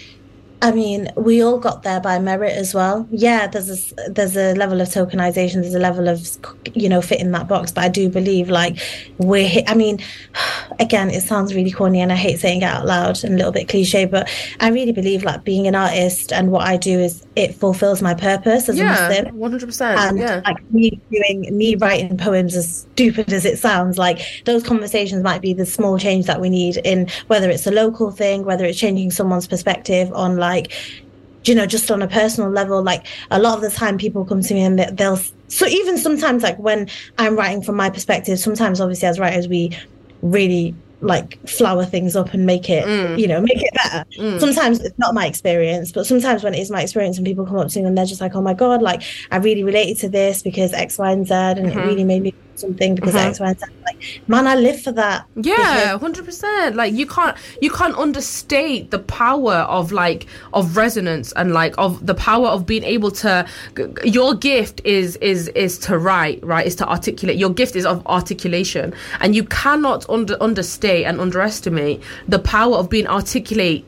I 0.61 0.71
mean, 0.71 1.11
we 1.15 1.41
all 1.41 1.57
got 1.57 1.83
there 1.83 1.99
by 1.99 2.19
merit 2.19 2.53
as 2.53 2.73
well. 2.73 3.07
Yeah, 3.09 3.47
there's 3.47 3.91
a 3.91 4.09
there's 4.11 4.37
a 4.37 4.53
level 4.55 4.79
of 4.79 4.89
tokenization, 4.89 5.61
there's 5.61 5.73
a 5.73 5.79
level 5.79 6.07
of 6.07 6.25
you 6.75 6.87
know 6.87 7.01
fitting 7.01 7.31
that 7.31 7.47
box, 7.47 7.71
but 7.71 7.83
I 7.83 7.89
do 7.89 8.09
believe 8.09 8.49
like 8.49 8.77
we're. 9.17 9.63
I 9.67 9.73
mean, 9.73 9.99
again, 10.79 11.09
it 11.09 11.21
sounds 11.21 11.55
really 11.55 11.71
corny, 11.71 11.99
and 11.99 12.11
I 12.11 12.15
hate 12.15 12.39
saying 12.39 12.61
it 12.61 12.65
out 12.65 12.85
loud 12.85 13.23
and 13.23 13.33
a 13.33 13.37
little 13.37 13.51
bit 13.51 13.69
cliche, 13.69 14.05
but 14.05 14.29
I 14.59 14.69
really 14.69 14.91
believe 14.91 15.23
like 15.23 15.43
being 15.43 15.67
an 15.67 15.75
artist 15.75 16.31
and 16.31 16.51
what 16.51 16.67
I 16.67 16.77
do 16.77 16.99
is 16.99 17.25
it 17.35 17.55
fulfills 17.55 18.01
my 18.01 18.13
purpose 18.13 18.67
as 18.69 18.75
a 18.75 18.83
yeah 18.83 19.09
Muslim. 19.09 19.37
100% 19.37 19.97
and 19.97 20.19
yeah 20.19 20.41
like 20.45 20.71
me 20.71 20.99
doing 21.11 21.57
me 21.57 21.75
writing 21.75 22.17
poems 22.17 22.55
as 22.55 22.81
stupid 22.93 23.31
as 23.31 23.45
it 23.45 23.57
sounds 23.57 23.97
like 23.97 24.19
those 24.45 24.63
conversations 24.63 25.23
might 25.23 25.41
be 25.41 25.53
the 25.53 25.65
small 25.65 25.97
change 25.97 26.25
that 26.25 26.41
we 26.41 26.49
need 26.49 26.77
in 26.83 27.07
whether 27.27 27.49
it's 27.49 27.65
a 27.65 27.71
local 27.71 28.11
thing 28.11 28.43
whether 28.43 28.65
it's 28.65 28.77
changing 28.77 29.11
someone's 29.11 29.47
perspective 29.47 30.11
on 30.13 30.37
like 30.37 30.50
you 31.45 31.55
know 31.55 31.65
just 31.65 31.89
on 31.89 32.01
a 32.01 32.07
personal 32.07 32.49
level 32.49 32.83
like 32.83 33.05
a 33.31 33.39
lot 33.39 33.55
of 33.55 33.61
the 33.61 33.69
time 33.69 33.97
people 33.97 34.23
come 34.25 34.41
to 34.41 34.53
me 34.53 34.61
and 34.61 34.77
they- 34.79 34.91
they'll 34.91 35.19
so 35.47 35.65
even 35.65 35.97
sometimes 35.97 36.43
like 36.43 36.57
when 36.59 36.87
i'm 37.17 37.35
writing 37.35 37.61
from 37.61 37.75
my 37.75 37.89
perspective 37.89 38.39
sometimes 38.39 38.79
obviously 38.79 39.07
as 39.07 39.19
writers 39.19 39.47
we 39.47 39.75
really 40.21 40.75
like 41.01 41.39
flower 41.49 41.83
things 41.83 42.15
up 42.15 42.33
and 42.33 42.45
make 42.45 42.69
it 42.69 42.85
mm. 42.85 43.17
you 43.17 43.27
know 43.27 43.41
make 43.41 43.61
it 43.61 43.73
better. 43.73 44.05
Mm. 44.19 44.39
Sometimes 44.39 44.79
it's 44.81 44.97
not 44.99 45.15
my 45.15 45.25
experience 45.25 45.91
but 45.91 46.05
sometimes 46.05 46.43
when 46.43 46.53
it 46.53 46.59
is 46.59 46.69
my 46.69 46.83
experience 46.83 47.17
and 47.17 47.25
people 47.25 47.45
come 47.45 47.57
up 47.57 47.69
to 47.69 47.79
me 47.79 47.85
and 47.85 47.97
they're 47.97 48.05
just 48.05 48.21
like 48.21 48.35
oh 48.35 48.41
my 48.41 48.53
god 48.53 48.83
like 48.83 49.01
i 49.31 49.37
really 49.37 49.63
related 49.63 49.97
to 49.97 50.09
this 50.09 50.43
because 50.43 50.73
x 50.73 50.99
y 50.99 51.11
and 51.11 51.27
z 51.27 51.33
and 51.33 51.59
it 51.59 51.73
mm-hmm. 51.73 51.87
really 51.87 52.03
made 52.03 52.21
me 52.21 52.35
something 52.61 52.95
because 52.95 53.15
mm-hmm. 53.15 53.29
x 53.29 53.39
y 53.39 53.49
and 53.49 53.59
z 53.59 53.65
like 53.85 53.99
man 54.27 54.47
i 54.47 54.55
live 54.55 54.81
for 54.81 54.91
that 54.91 55.25
Yeah, 55.35 55.97
hundred 55.97 56.25
percent. 56.25 56.75
Like 56.75 56.93
you 56.93 57.07
can't 57.07 57.37
you 57.61 57.71
can't 57.71 57.95
understate 57.97 58.91
the 58.91 58.99
power 58.99 59.53
of 59.53 59.91
like 59.91 60.27
of 60.53 60.77
resonance 60.77 61.31
and 61.33 61.53
like 61.53 61.73
of 61.77 62.05
the 62.05 62.15
power 62.15 62.47
of 62.47 62.65
being 62.65 62.83
able 62.83 63.11
to. 63.11 63.45
Your 64.03 64.33
gift 64.35 64.81
is 64.83 65.15
is 65.17 65.47
is 65.49 65.77
to 65.79 65.97
write, 65.97 66.43
right? 66.43 66.65
Is 66.65 66.75
to 66.77 66.89
articulate. 66.89 67.37
Your 67.37 67.49
gift 67.49 67.75
is 67.75 67.85
of 67.85 68.05
articulation, 68.07 68.93
and 69.19 69.35
you 69.35 69.43
cannot 69.43 70.09
under 70.09 70.41
understate 70.41 71.05
and 71.05 71.19
underestimate 71.19 72.01
the 72.27 72.39
power 72.39 72.75
of 72.75 72.89
being 72.89 73.07
articulate 73.07 73.85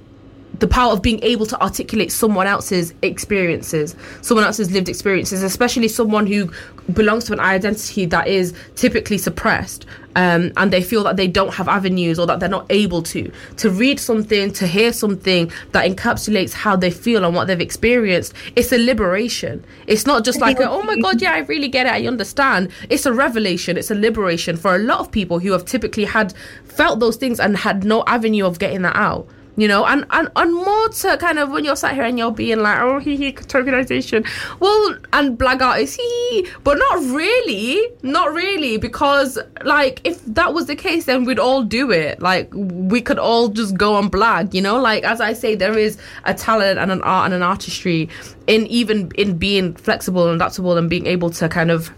the 0.59 0.67
power 0.67 0.93
of 0.93 1.01
being 1.01 1.19
able 1.23 1.45
to 1.47 1.61
articulate 1.61 2.11
someone 2.11 2.47
else's 2.47 2.93
experiences, 3.01 3.95
someone 4.21 4.45
else's 4.45 4.71
lived 4.71 4.87
experiences, 4.87 5.41
especially 5.41 5.87
someone 5.87 6.27
who 6.27 6.51
belongs 6.93 7.25
to 7.25 7.33
an 7.33 7.39
identity 7.39 8.05
that 8.05 8.27
is 8.27 8.53
typically 8.75 9.17
suppressed, 9.17 9.85
um, 10.15 10.51
and 10.57 10.71
they 10.71 10.81
feel 10.81 11.03
that 11.03 11.17
they 11.17 11.27
don't 11.27 11.53
have 11.53 11.67
avenues 11.67 12.19
or 12.19 12.27
that 12.27 12.39
they're 12.39 12.49
not 12.49 12.65
able 12.69 13.01
to 13.01 13.31
to 13.57 13.69
read 13.69 13.99
something, 13.99 14.51
to 14.53 14.67
hear 14.67 14.93
something 14.93 15.51
that 15.71 15.89
encapsulates 15.89 16.53
how 16.53 16.75
they 16.75 16.91
feel 16.91 17.25
and 17.25 17.33
what 17.33 17.47
they've 17.47 17.59
experienced. 17.59 18.33
It's 18.55 18.71
a 18.71 18.77
liberation. 18.77 19.65
It's 19.87 20.05
not 20.05 20.23
just 20.23 20.39
like, 20.39 20.59
a, 20.59 20.69
oh 20.69 20.83
my 20.83 20.97
god, 20.97 21.21
yeah, 21.21 21.33
I 21.33 21.39
really 21.39 21.67
get 21.67 21.87
it, 21.87 21.93
I 21.93 22.05
understand. 22.07 22.69
It's 22.89 23.05
a 23.05 23.13
revelation. 23.13 23.75
It's 23.75 23.89
a 23.89 23.95
liberation 23.95 24.55
for 24.55 24.75
a 24.75 24.79
lot 24.79 24.99
of 24.99 25.11
people 25.11 25.39
who 25.39 25.51
have 25.51 25.65
typically 25.65 26.05
had 26.05 26.33
felt 26.65 26.99
those 26.99 27.15
things 27.15 27.39
and 27.39 27.57
had 27.57 27.83
no 27.83 28.03
avenue 28.05 28.45
of 28.45 28.59
getting 28.59 28.83
that 28.83 28.95
out 28.95 29.27
you 29.55 29.67
know 29.67 29.85
and, 29.85 30.05
and 30.09 30.29
and 30.35 30.53
more 30.53 30.89
to 30.89 31.17
kind 31.17 31.37
of 31.37 31.51
when 31.51 31.63
you're 31.63 31.75
sat 31.75 31.93
here 31.93 32.03
and 32.03 32.17
you're 32.17 32.31
being 32.31 32.59
like 32.59 32.79
oh 32.79 32.99
hee 32.99 33.15
hee 33.15 33.33
tokenization. 33.33 34.27
Well 34.59 34.97
and 35.13 35.37
black 35.37 35.61
artists 35.61 35.95
hee 35.95 36.47
but 36.63 36.77
not 36.77 36.99
really 37.15 37.87
not 38.01 38.33
really 38.33 38.77
because 38.77 39.37
like 39.63 40.01
if 40.03 40.23
that 40.25 40.53
was 40.53 40.65
the 40.65 40.75
case 40.75 41.05
then 41.05 41.25
we'd 41.25 41.39
all 41.39 41.63
do 41.63 41.91
it. 41.91 42.21
Like 42.21 42.49
we 42.53 43.01
could 43.01 43.19
all 43.19 43.49
just 43.49 43.77
go 43.77 43.97
and 43.97 44.11
blag 44.11 44.53
you 44.53 44.61
know? 44.61 44.79
Like 44.79 45.03
as 45.03 45.21
i 45.21 45.33
say 45.33 45.55
there 45.55 45.77
is 45.77 45.97
a 46.25 46.33
talent 46.33 46.79
and 46.79 46.91
an 46.91 47.01
art 47.03 47.25
and 47.25 47.33
an 47.33 47.43
artistry 47.43 48.09
in 48.47 48.65
even 48.67 49.11
in 49.15 49.37
being 49.37 49.75
flexible 49.75 50.27
and 50.27 50.35
adaptable 50.41 50.77
and 50.77 50.89
being 50.89 51.05
able 51.05 51.29
to 51.29 51.47
kind 51.47 51.71
of 51.71 51.91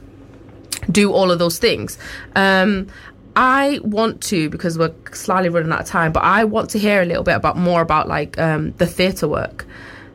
do 0.92 1.12
all 1.12 1.32
of 1.32 1.40
those 1.40 1.58
things. 1.58 1.98
Um, 2.36 2.88
I 3.36 3.80
want 3.84 4.22
to 4.24 4.50
because 4.50 4.78
we're 4.78 4.94
slightly 5.12 5.50
running 5.50 5.72
out 5.72 5.82
of 5.82 5.88
time, 5.88 6.12
but 6.12 6.24
I 6.24 6.44
want 6.46 6.70
to 6.72 6.80
hear 6.80 7.02
a 7.02 7.06
little 7.06 7.24
bit 7.24 7.36
about 7.36 7.58
more 7.58 7.82
about 7.82 8.08
like 8.08 8.38
um, 8.38 8.72
the 8.78 8.86
theatre 8.86 9.28
work 9.28 9.66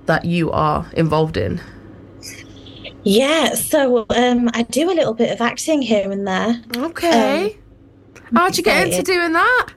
that 0.06 0.24
you 0.24 0.50
are 0.50 0.90
involved 0.94 1.36
in? 1.36 1.60
Yeah, 3.04 3.54
so 3.54 4.06
um, 4.10 4.50
I 4.52 4.62
do 4.64 4.90
a 4.90 4.94
little 4.94 5.14
bit 5.14 5.30
of 5.30 5.40
acting 5.40 5.80
here 5.80 6.10
and 6.10 6.26
there. 6.26 6.60
Okay. 6.76 7.56
How'd 8.34 8.56
you 8.56 8.64
get 8.64 8.88
into 8.88 9.02
doing 9.02 9.32
that? 9.32 9.68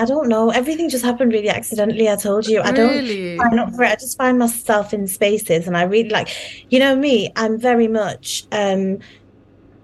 I 0.00 0.04
don't 0.04 0.28
know. 0.28 0.50
Everything 0.50 0.88
just 0.88 1.04
happened 1.04 1.32
really 1.32 1.48
accidentally. 1.48 2.08
I 2.08 2.16
told 2.16 2.46
you. 2.46 2.60
I 2.60 2.72
don't 2.72 2.90
Really? 2.90 3.36
sign 3.38 3.58
up 3.58 3.74
for 3.74 3.84
it. 3.84 3.90
I 3.90 3.94
just 3.94 4.18
find 4.18 4.38
myself 4.38 4.92
in 4.92 5.06
spaces, 5.08 5.66
and 5.66 5.76
I 5.76 5.82
really 5.82 6.10
like. 6.10 6.28
You 6.70 6.78
know 6.78 6.94
me. 6.94 7.32
I'm 7.36 7.58
very 7.58 7.88
much. 7.88 8.44
Um, 8.52 8.98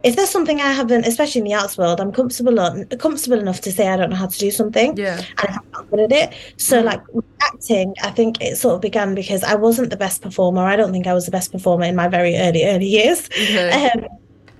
if 0.02 0.16
there's 0.16 0.30
something 0.30 0.60
I 0.60 0.72
haven't, 0.72 1.06
especially 1.06 1.40
in 1.40 1.44
the 1.44 1.54
arts 1.54 1.76
world, 1.76 2.00
I'm 2.00 2.12
comfortable 2.12 2.60
on 2.60 2.84
comfortable 2.86 3.38
enough 3.38 3.60
to 3.62 3.72
say 3.72 3.88
I 3.88 3.96
don't 3.96 4.10
know 4.10 4.16
how 4.16 4.26
to 4.26 4.38
do 4.38 4.50
something. 4.50 4.96
Yeah. 4.96 5.22
and 5.38 5.48
I'm 5.48 5.70
not 5.72 5.90
good 5.90 6.00
at 6.00 6.12
it. 6.12 6.34
So, 6.56 6.80
like 6.80 7.00
acting, 7.42 7.94
I 8.02 8.10
think 8.10 8.40
it 8.40 8.56
sort 8.56 8.76
of 8.76 8.80
began 8.80 9.14
because 9.14 9.42
I 9.42 9.54
wasn't 9.54 9.90
the 9.90 9.96
best 9.96 10.22
performer. 10.22 10.62
I 10.62 10.76
don't 10.76 10.92
think 10.92 11.06
I 11.06 11.14
was 11.14 11.24
the 11.24 11.32
best 11.32 11.50
performer 11.50 11.84
in 11.84 11.96
my 11.96 12.08
very 12.08 12.36
early, 12.36 12.64
early 12.64 12.86
years. 12.86 13.28
Um, 13.78 14.06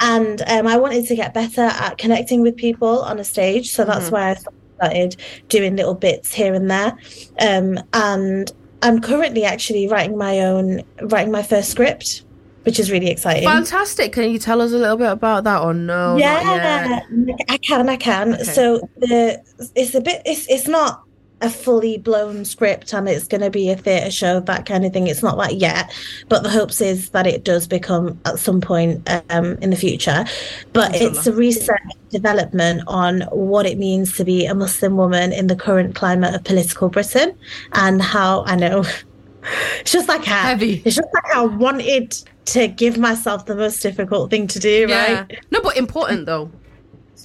and 0.00 0.42
um, 0.42 0.66
I 0.66 0.76
wanted 0.76 1.06
to 1.06 1.16
get 1.16 1.34
better 1.34 1.62
at 1.62 1.98
connecting 1.98 2.42
with 2.42 2.56
people 2.56 3.02
on 3.02 3.18
a 3.18 3.24
stage. 3.24 3.70
So 3.70 3.84
that's 3.84 4.10
why 4.10 4.30
I 4.30 4.36
started 4.76 5.16
doing 5.48 5.76
little 5.76 5.94
bits 5.94 6.32
here 6.32 6.54
and 6.54 6.70
there. 6.70 6.96
Um, 7.40 7.80
and 7.92 8.50
I'm 8.82 9.00
currently 9.00 9.44
actually 9.44 9.88
writing 9.88 10.16
my 10.16 10.40
own, 10.40 10.82
writing 11.02 11.32
my 11.32 11.42
first 11.42 11.70
script, 11.70 12.22
which 12.68 12.78
is 12.78 12.90
really 12.90 13.08
exciting. 13.08 13.48
Fantastic. 13.48 14.12
Can 14.12 14.30
you 14.30 14.38
tell 14.38 14.60
us 14.60 14.72
a 14.72 14.76
little 14.76 14.98
bit 14.98 15.10
about 15.10 15.44
that 15.44 15.62
or 15.62 15.72
no? 15.72 16.18
Yeah, 16.18 17.00
I 17.48 17.56
can, 17.56 17.88
I 17.88 17.96
can. 17.96 18.44
So 18.44 18.86
the 18.98 19.42
it's 19.74 19.94
a 19.94 20.02
bit 20.02 20.20
it's 20.26 20.46
it's 20.50 20.68
not 20.68 21.02
a 21.40 21.48
fully 21.48 21.96
blown 21.96 22.44
script 22.44 22.92
and 22.92 23.08
it's 23.08 23.26
going 23.26 23.40
to 23.40 23.48
be 23.48 23.70
a 23.70 23.76
theatre 23.76 24.10
show 24.10 24.40
that 24.40 24.66
kind 24.66 24.84
of 24.84 24.92
thing 24.92 25.06
it's 25.06 25.22
not 25.22 25.38
that 25.38 25.54
yet 25.54 25.88
but 26.28 26.42
the 26.42 26.48
hopes 26.48 26.80
is 26.80 27.10
that 27.10 27.28
it 27.28 27.44
does 27.44 27.68
become 27.68 28.18
at 28.24 28.40
some 28.40 28.60
point 28.60 29.08
um, 29.30 29.52
in 29.62 29.70
the 29.70 29.76
future 29.76 30.24
but 30.72 30.92
it's 30.96 31.28
a 31.28 31.32
research 31.32 31.80
development 32.10 32.82
on 32.88 33.20
what 33.30 33.66
it 33.66 33.78
means 33.78 34.16
to 34.16 34.24
be 34.24 34.46
a 34.46 34.54
muslim 34.54 34.96
woman 34.96 35.32
in 35.32 35.46
the 35.46 35.54
current 35.54 35.94
climate 35.94 36.34
of 36.34 36.42
political 36.42 36.88
britain 36.88 37.38
and 37.74 38.02
how 38.02 38.42
i 38.46 38.56
know 38.56 38.84
it's 39.78 39.92
just 39.92 40.08
like 40.08 40.24
how 40.24 40.42
Heavy. 40.42 40.82
it's 40.84 40.96
just 40.96 41.08
like 41.14 41.36
i 41.36 41.42
wanted 41.42 42.20
to 42.52 42.68
give 42.68 42.98
myself 42.98 43.46
the 43.46 43.54
most 43.54 43.80
difficult 43.82 44.30
thing 44.30 44.46
to 44.48 44.58
do 44.58 44.86
Yeah. 44.88 45.24
right 45.26 45.38
No, 45.50 45.60
but 45.60 45.76
important 45.76 46.26
though. 46.26 46.50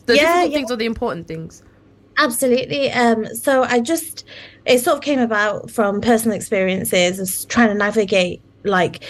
The 0.05 0.15
Yeah, 0.15 0.21
difficult 0.23 0.51
yeah. 0.51 0.57
things 0.57 0.71
are 0.71 0.75
the 0.77 0.85
important 0.85 1.27
things. 1.27 1.61
Absolutely. 2.17 2.91
Um, 2.91 3.25
so 3.35 3.63
I 3.63 3.79
just, 3.79 4.23
it 4.65 4.79
sort 4.79 4.97
of 4.97 5.03
came 5.03 5.19
about 5.19 5.71
from 5.71 6.01
personal 6.01 6.35
experiences 6.35 7.19
of 7.19 7.49
trying 7.49 7.69
to 7.69 7.73
navigate 7.73 8.41
like 8.63 9.03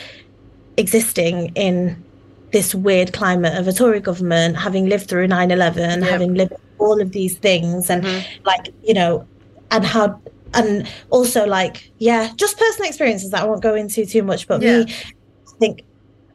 existing 0.78 1.52
in 1.56 2.04
this 2.52 2.74
weird 2.76 3.14
climate 3.14 3.58
of 3.58 3.68
a 3.68 3.74
Tory 3.74 4.00
government, 4.00 4.56
having 4.58 4.88
lived 4.88 5.10
through 5.10 5.28
9 5.28 5.52
11, 5.52 6.02
having 6.04 6.36
lived 6.36 6.54
all 6.78 7.02
of 7.02 7.12
these 7.12 7.38
things, 7.38 7.90
and 7.90 8.06
like, 8.46 8.70
you 8.84 8.94
know, 8.94 9.28
and 9.72 9.84
how, 9.84 10.22
and 10.54 10.88
also 11.10 11.46
like, 11.46 11.82
yeah, 11.98 12.32
just 12.36 12.58
personal 12.60 12.88
experiences 12.88 13.32
that 13.32 13.42
I 13.42 13.46
won't 13.46 13.64
go 13.64 13.74
into 13.76 14.06
too 14.06 14.22
much, 14.24 14.48
but 14.48 14.62
Yeah. 14.62 14.84
me, 14.84 14.94
I 14.94 15.52
think, 15.60 15.82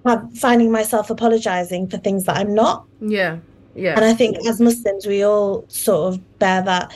uh, 0.04 0.18
finding 0.34 0.70
myself 0.70 1.10
apologizing 1.10 1.88
for 1.88 1.98
things 1.98 2.24
that 2.24 2.36
I'm 2.36 2.54
not. 2.54 2.86
Yeah. 3.00 3.38
Yeah. 3.74 3.94
And 3.94 4.04
I 4.04 4.14
think 4.14 4.36
as 4.46 4.60
Muslims, 4.60 5.06
we 5.06 5.22
all 5.22 5.64
sort 5.68 6.14
of 6.14 6.38
bear 6.38 6.62
that 6.62 6.92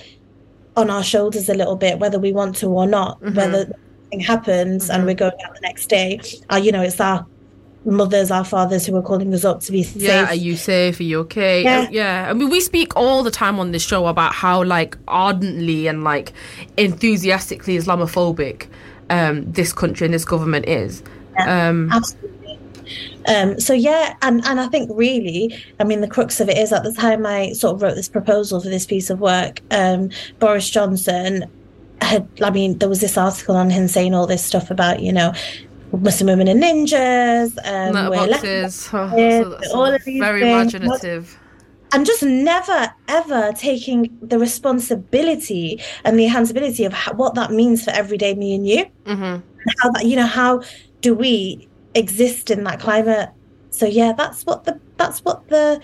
on 0.76 0.90
our 0.90 1.02
shoulders 1.02 1.48
a 1.48 1.54
little 1.54 1.76
bit, 1.76 1.98
whether 1.98 2.18
we 2.18 2.32
want 2.32 2.56
to 2.56 2.66
or 2.66 2.86
not. 2.86 3.20
Mm-hmm. 3.20 3.36
Whether 3.36 3.72
something 4.02 4.20
happens 4.20 4.90
and 4.90 5.04
we're 5.04 5.14
going 5.14 5.32
out 5.46 5.54
the 5.54 5.60
next 5.60 5.86
day, 5.86 6.20
uh, 6.50 6.56
you 6.56 6.72
know, 6.72 6.82
it's 6.82 7.00
our 7.00 7.26
mothers, 7.84 8.30
our 8.30 8.44
fathers 8.44 8.86
who 8.86 8.96
are 8.96 9.02
calling 9.02 9.32
us 9.34 9.44
up 9.44 9.60
to 9.60 9.72
be 9.72 9.82
safe. 9.82 10.02
Yeah, 10.02 10.26
are 10.28 10.34
you 10.34 10.56
safe? 10.56 10.98
Are 11.00 11.02
you 11.02 11.20
okay? 11.20 11.62
Yeah. 11.62 11.80
Uh, 11.80 11.88
yeah. 11.90 12.26
I 12.30 12.32
mean, 12.32 12.48
we 12.48 12.60
speak 12.60 12.96
all 12.96 13.22
the 13.22 13.30
time 13.30 13.58
on 13.58 13.72
this 13.72 13.82
show 13.82 14.06
about 14.06 14.32
how 14.32 14.62
like 14.64 14.96
ardently 15.08 15.86
and 15.86 16.04
like 16.04 16.32
enthusiastically 16.76 17.76
Islamophobic 17.76 18.66
um, 19.10 19.50
this 19.52 19.72
country 19.72 20.06
and 20.06 20.14
this 20.14 20.24
government 20.24 20.66
is. 20.66 21.02
Um, 21.38 21.90
Absolutely. 21.92 22.41
Um, 23.28 23.59
so 23.60 23.72
yeah, 23.72 24.14
and 24.22 24.44
and 24.46 24.60
I 24.60 24.68
think 24.68 24.90
really, 24.92 25.54
I 25.80 25.84
mean, 25.84 26.00
the 26.00 26.09
crux 26.09 26.40
of 26.40 26.48
it 26.48 26.59
is 26.59 26.72
at 26.72 26.82
the 26.82 26.92
time 26.92 27.26
I 27.26 27.52
sort 27.52 27.74
of 27.76 27.82
wrote 27.82 27.94
this 27.94 28.09
proposal 28.09 28.60
for 28.60 28.68
this 28.68 28.86
piece 28.86 29.10
of 29.10 29.20
work, 29.20 29.60
um, 29.70 30.10
Boris 30.38 30.68
Johnson 30.68 31.44
had, 32.00 32.28
I 32.42 32.50
mean, 32.50 32.78
there 32.78 32.88
was 32.88 33.00
this 33.00 33.16
article 33.16 33.56
on 33.56 33.70
him 33.70 33.86
saying 33.88 34.14
all 34.14 34.26
this 34.26 34.44
stuff 34.44 34.70
about, 34.70 35.00
you 35.00 35.12
know, 35.12 35.32
Muslim 35.92 36.26
women 36.38 36.48
and 36.48 36.62
ninjas, 36.62 37.56
um, 37.64 38.10
we're 38.10 38.26
left- 38.26 38.44
letterboxes. 38.44 38.88
Oh, 39.12 39.59
so 39.62 39.78
all 39.78 39.86
of 39.86 40.02
these 40.04 40.20
very 40.20 40.40
things. 40.40 40.74
imaginative. 40.74 41.38
and 41.94 42.06
just 42.06 42.22
never 42.22 42.90
ever 43.09 43.52
taking 43.52 44.18
the 44.22 44.38
responsibility 44.38 45.80
and 46.04 46.18
the 46.18 46.26
accountability 46.26 46.84
of 46.84 46.92
how, 46.92 47.12
what 47.12 47.34
that 47.34 47.50
means 47.50 47.84
for 47.84 47.90
everyday 47.90 48.34
me 48.34 48.54
and 48.54 48.66
you 48.66 48.86
hmm 49.06 49.36
how 49.80 49.90
that 49.92 50.06
you 50.06 50.16
know 50.16 50.26
how 50.26 50.60
do 51.02 51.14
we 51.14 51.68
exist 51.94 52.51
in 52.51 52.64
that 52.64 52.81
climate 52.81 53.28
so 53.70 53.86
yeah 53.86 54.12
that's 54.12 54.44
what 54.44 54.64
the 54.64 54.78
that's 54.97 55.20
what 55.24 55.47
the 55.48 55.81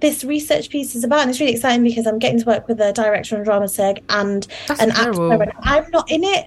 this 0.00 0.22
research 0.24 0.68
piece 0.68 0.94
is 0.94 1.04
about 1.04 1.20
and 1.20 1.30
it's 1.30 1.40
really 1.40 1.52
exciting 1.52 1.82
because 1.82 2.06
i'm 2.06 2.18
getting 2.18 2.38
to 2.38 2.44
work 2.44 2.68
with 2.68 2.80
a 2.80 2.92
director 2.92 3.36
and 3.36 3.46
dramaturg 3.46 4.02
and 4.10 4.46
That's 4.66 4.80
an 4.80 4.88
incredible. 4.90 5.32
actor 5.32 5.42
and 5.44 5.52
i'm 5.64 5.90
not 5.90 6.10
in 6.10 6.24
it 6.24 6.46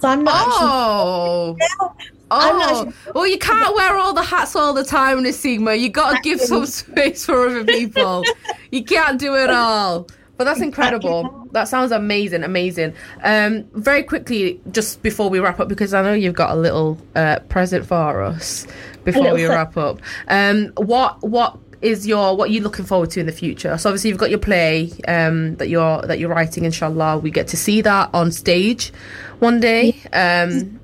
so 0.00 0.08
i'm 0.08 0.22
not 0.24 0.34
Oh. 0.48 1.56
actually 1.60 2.10
I'm 2.28 2.58
not 2.58 2.72
Oh, 2.72 2.88
actually- 2.88 3.12
well, 3.14 3.26
you 3.28 3.38
can't 3.38 3.72
wear 3.76 3.96
all 3.96 4.12
the 4.12 4.22
hats 4.22 4.56
all 4.56 4.72
the 4.74 4.82
time, 4.82 5.22
Nasima. 5.22 5.78
You 5.78 5.88
got 5.90 6.16
to 6.16 6.20
give 6.22 6.40
some 6.40 6.66
space 6.80 7.24
for 7.24 7.46
other 7.46 7.62
people. 7.64 8.24
you 8.72 8.82
can't 8.82 9.16
do 9.20 9.36
it 9.36 9.48
all. 9.48 10.08
But 10.36 10.44
that's 10.44 10.60
incredible. 10.60 11.48
That 11.52 11.68
sounds 11.68 11.92
amazing, 11.92 12.44
amazing. 12.44 12.94
Um, 13.22 13.64
very 13.72 14.02
quickly, 14.02 14.60
just 14.70 15.02
before 15.02 15.30
we 15.30 15.40
wrap 15.40 15.60
up, 15.60 15.68
because 15.68 15.94
I 15.94 16.02
know 16.02 16.12
you've 16.12 16.34
got 16.34 16.50
a 16.50 16.56
little 16.56 16.98
uh, 17.14 17.38
present 17.48 17.86
for 17.86 18.22
us 18.22 18.66
before 19.04 19.32
we 19.32 19.46
wrap 19.46 19.76
up. 19.76 20.00
Um, 20.28 20.72
what 20.76 21.22
what 21.22 21.58
is 21.80 22.06
your 22.06 22.36
what 22.36 22.50
are 22.50 22.52
you 22.52 22.60
looking 22.60 22.84
forward 22.84 23.10
to 23.12 23.20
in 23.20 23.26
the 23.26 23.32
future? 23.32 23.78
So 23.78 23.88
obviously 23.88 24.10
you've 24.10 24.18
got 24.18 24.30
your 24.30 24.38
play 24.38 24.92
um, 25.08 25.56
that 25.56 25.68
you're 25.68 26.02
that 26.02 26.18
you're 26.18 26.30
writing. 26.30 26.64
Inshallah, 26.64 27.18
we 27.18 27.30
get 27.30 27.48
to 27.48 27.56
see 27.56 27.80
that 27.82 28.10
on 28.12 28.30
stage 28.30 28.92
one 29.38 29.60
day. 29.60 29.96
Um, 30.12 30.80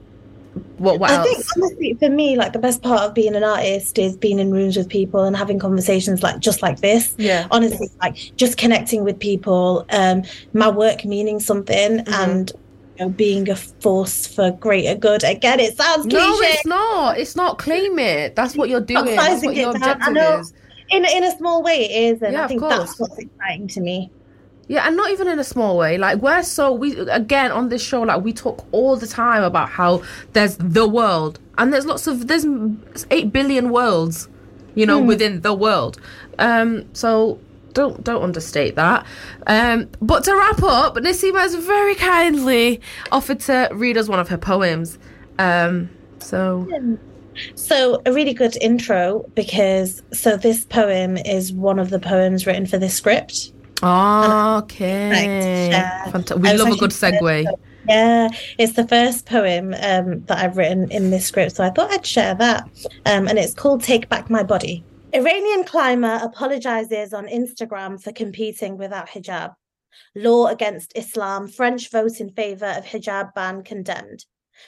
what 0.82 1.00
what 1.00 1.10
I 1.10 1.14
else? 1.16 1.28
think 1.28 1.44
honestly, 1.56 1.94
for 1.94 2.09
me, 2.10 2.36
like 2.36 2.52
the 2.52 2.59
best 2.59 2.82
part 2.82 3.02
of 3.02 3.14
being 3.14 3.34
an 3.34 3.44
artist 3.44 3.98
is 3.98 4.16
being 4.16 4.38
in 4.38 4.50
rooms 4.50 4.76
with 4.76 4.88
people 4.88 5.22
and 5.24 5.36
having 5.36 5.59
conversations 5.59 6.22
like 6.22 6.40
just 6.40 6.60
like 6.62 6.80
this. 6.80 7.14
Yeah. 7.18 7.46
Honestly, 7.50 7.88
like 8.02 8.16
just 8.36 8.59
connecting 8.59 9.04
with 9.04 9.18
people, 9.18 9.86
um, 9.90 10.22
my 10.52 10.68
work 10.68 11.04
meaning 11.04 11.40
something 11.40 11.98
Mm-hmm. 12.04 12.12
and 12.14 12.52
you 12.98 13.06
know, 13.06 13.10
being 13.10 13.48
a 13.48 13.56
force 13.56 14.26
for 14.26 14.50
greater 14.50 14.94
good. 14.94 15.24
Again, 15.24 15.60
it 15.60 15.76
sounds 15.76 16.02
cliche. 16.02 16.18
No, 16.18 16.38
it's 16.42 16.66
not. 16.66 17.18
It's 17.18 17.36
not. 17.36 17.59
Claim 17.59 17.98
it. 17.98 18.36
That's 18.36 18.54
what 18.56 18.68
you're 18.68 18.80
doing. 18.80 19.16
That's 19.16 19.44
what 19.44 19.56
your 19.56 19.70
it 19.70 19.80
down. 19.80 20.02
I 20.02 20.10
objective 20.10 20.40
is. 20.40 20.52
In 20.90 21.04
in 21.06 21.24
a 21.24 21.36
small 21.38 21.62
way, 21.62 21.84
it 21.88 22.12
is, 22.14 22.22
and 22.22 22.34
Yeah, 22.34 22.44
I 22.44 22.48
think 22.48 22.60
that's 22.60 22.98
what's 23.00 23.16
exciting 23.18 23.66
to 23.68 23.80
me. 23.80 24.10
Yeah, 24.68 24.86
and 24.86 24.97
not 24.97 25.10
even 25.10 25.28
in 25.28 25.39
a 25.39 25.44
small 25.44 25.76
way. 25.76 25.98
Like 25.98 26.18
we're 26.22 26.43
so 26.43 26.72
we 26.72 26.97
again 26.98 27.51
on 27.52 27.68
this 27.68 27.82
show, 27.82 28.02
like 28.02 28.22
we 28.22 28.32
talk 28.32 28.64
all 28.72 28.97
the 28.97 29.06
time 29.06 29.43
about 29.43 29.68
how 29.68 30.02
there's 30.32 30.56
the 30.56 30.89
world, 30.89 31.39
and 31.59 31.72
there's 31.72 31.84
lots 31.86 32.06
of 32.06 32.28
there's 32.28 32.47
eight 33.10 33.32
billion 33.32 33.70
worlds, 33.70 34.28
you 34.74 34.84
Hmm. 34.84 34.89
know, 34.89 35.01
within 35.01 35.40
the 35.43 35.52
world. 35.52 35.98
Um, 36.39 36.84
so 36.94 37.39
don't 37.74 38.02
don't 38.05 38.22
understate 38.22 38.76
that. 38.76 39.05
Um, 39.47 39.89
but 40.01 40.24
to 40.24 40.34
wrap 40.34 40.62
up, 40.62 40.94
Nasima 40.94 41.40
has 41.40 41.55
very 41.56 41.94
kindly 41.94 42.80
offered 43.10 43.40
to 43.40 43.68
read 43.72 43.97
us 43.98 44.09
one 44.09 44.20
of 44.20 44.28
her 44.28 44.39
poems. 44.39 44.98
Um, 45.39 45.90
so 46.18 46.68
So 47.55 48.01
a 48.06 48.12
really 48.12 48.34
good 48.34 48.56
intro 48.60 49.24
because 49.34 50.02
so 50.12 50.36
this 50.36 50.64
poem 50.66 51.16
is 51.16 51.52
one 51.52 51.78
of 51.78 51.90
the 51.90 51.98
poems 51.98 52.47
written 52.47 52.66
for 52.66 52.78
this 52.78 52.94
script. 52.94 53.52
Okay, 53.82 55.68
yeah. 55.70 56.04
Fanta- 56.06 56.40
we 56.40 56.52
love 56.52 56.68
a 56.68 56.76
good 56.76 56.90
segue. 56.90 57.46
Yeah, 57.88 58.28
it's 58.59 58.74
the 58.74 58.86
first 58.86 59.26
poem 59.26 59.74
um, 59.80 60.24
that 60.26 60.38
I've 60.38 60.56
written 60.56 60.90
in 60.92 61.10
this 61.10 61.26
script, 61.26 61.56
so 61.56 61.64
I 61.64 61.70
thought 61.70 61.90
I'd 61.90 62.06
share 62.06 62.34
that. 62.36 62.64
Um, 63.06 63.26
and 63.26 63.38
it's 63.38 63.54
called 63.54 63.82
Take 63.82 64.09
Back 64.09 64.30
My 64.30 64.44
Body. 64.44 64.84
Iranian 65.12 65.64
climber 65.64 66.20
apologizes 66.22 67.12
on 67.12 67.26
Instagram 67.26 68.02
for 68.02 68.12
competing 68.12 68.78
without 68.78 69.09
hijab. 69.09 69.54
Law 70.14 70.46
against 70.46 70.92
Islam. 70.94 71.48
French 71.48 71.90
vote 71.90 72.20
in 72.20 72.30
favor 72.30 72.72
of 72.78 72.84
hijab 72.84 73.34
ban 73.34 73.62
condemned. 73.62 74.24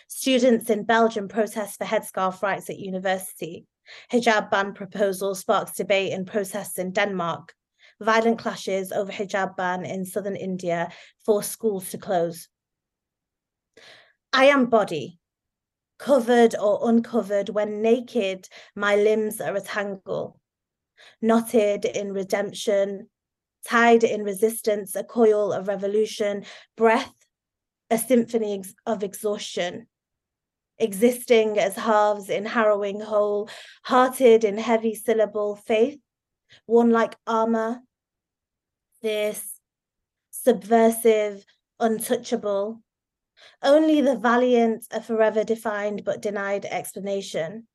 Students 0.09 0.69
in 0.69 0.83
Belgium 0.83 1.29
protest 1.29 1.79
for 1.79 1.85
headscarf 1.85 2.43
rights 2.43 2.69
at 2.69 2.79
university. 2.79 3.65
Hijab 4.13 4.51
ban 4.51 4.75
proposal 4.75 5.35
sparks 5.35 5.73
debate 5.77 6.13
and 6.13 6.27
protests 6.27 6.79
in 6.79 6.91
Denmark. 6.93 7.55
Violent 8.05 8.39
clashes 8.39 8.93
over 8.93 9.11
hijab 9.11 9.57
ban 9.57 9.87
in 9.87 10.05
southern 10.05 10.37
India 10.37 10.91
force 11.25 11.49
schools 11.49 11.91
to 11.91 11.99
close. 11.99 12.49
I 14.33 14.47
am 14.47 14.67
body, 14.67 15.19
covered 15.99 16.55
or 16.55 16.89
uncovered, 16.89 17.49
when 17.49 17.81
naked, 17.81 18.49
my 18.77 18.97
limbs 18.97 19.41
are 19.41 19.57
a 19.57 19.61
tangle, 19.61 20.39
knotted 21.23 21.85
in 21.87 22.13
redemption, 22.13 23.09
tied 23.67 24.05
in 24.05 24.23
resistance, 24.23 24.95
a 24.97 25.05
coil 25.05 25.53
of 25.53 25.69
revolution, 25.69 26.45
breath, 26.77 27.15
a 27.91 27.97
symphony 27.97 28.63
of 28.85 29.03
exhaustion, 29.03 29.87
existing 30.79 31.59
as 31.59 31.77
halves 31.77 32.29
in 32.29 32.45
harrowing 32.45 33.01
whole, 33.01 33.49
hearted 33.85 34.45
in 34.45 34.59
heavy 34.59 34.95
syllable 34.95 35.57
faith, 35.57 35.99
worn 36.67 36.91
like 36.91 37.17
armor, 37.27 37.81
fierce, 39.05 39.61
subversive, 40.31 41.45
untouchable. 41.79 42.81
Only 43.63 44.01
the 44.01 44.17
valiant 44.17 44.87
are 44.93 45.03
forever 45.03 45.45
defined 45.45 46.05
but 46.05 46.23
denied 46.23 46.65
explanation 46.65 47.67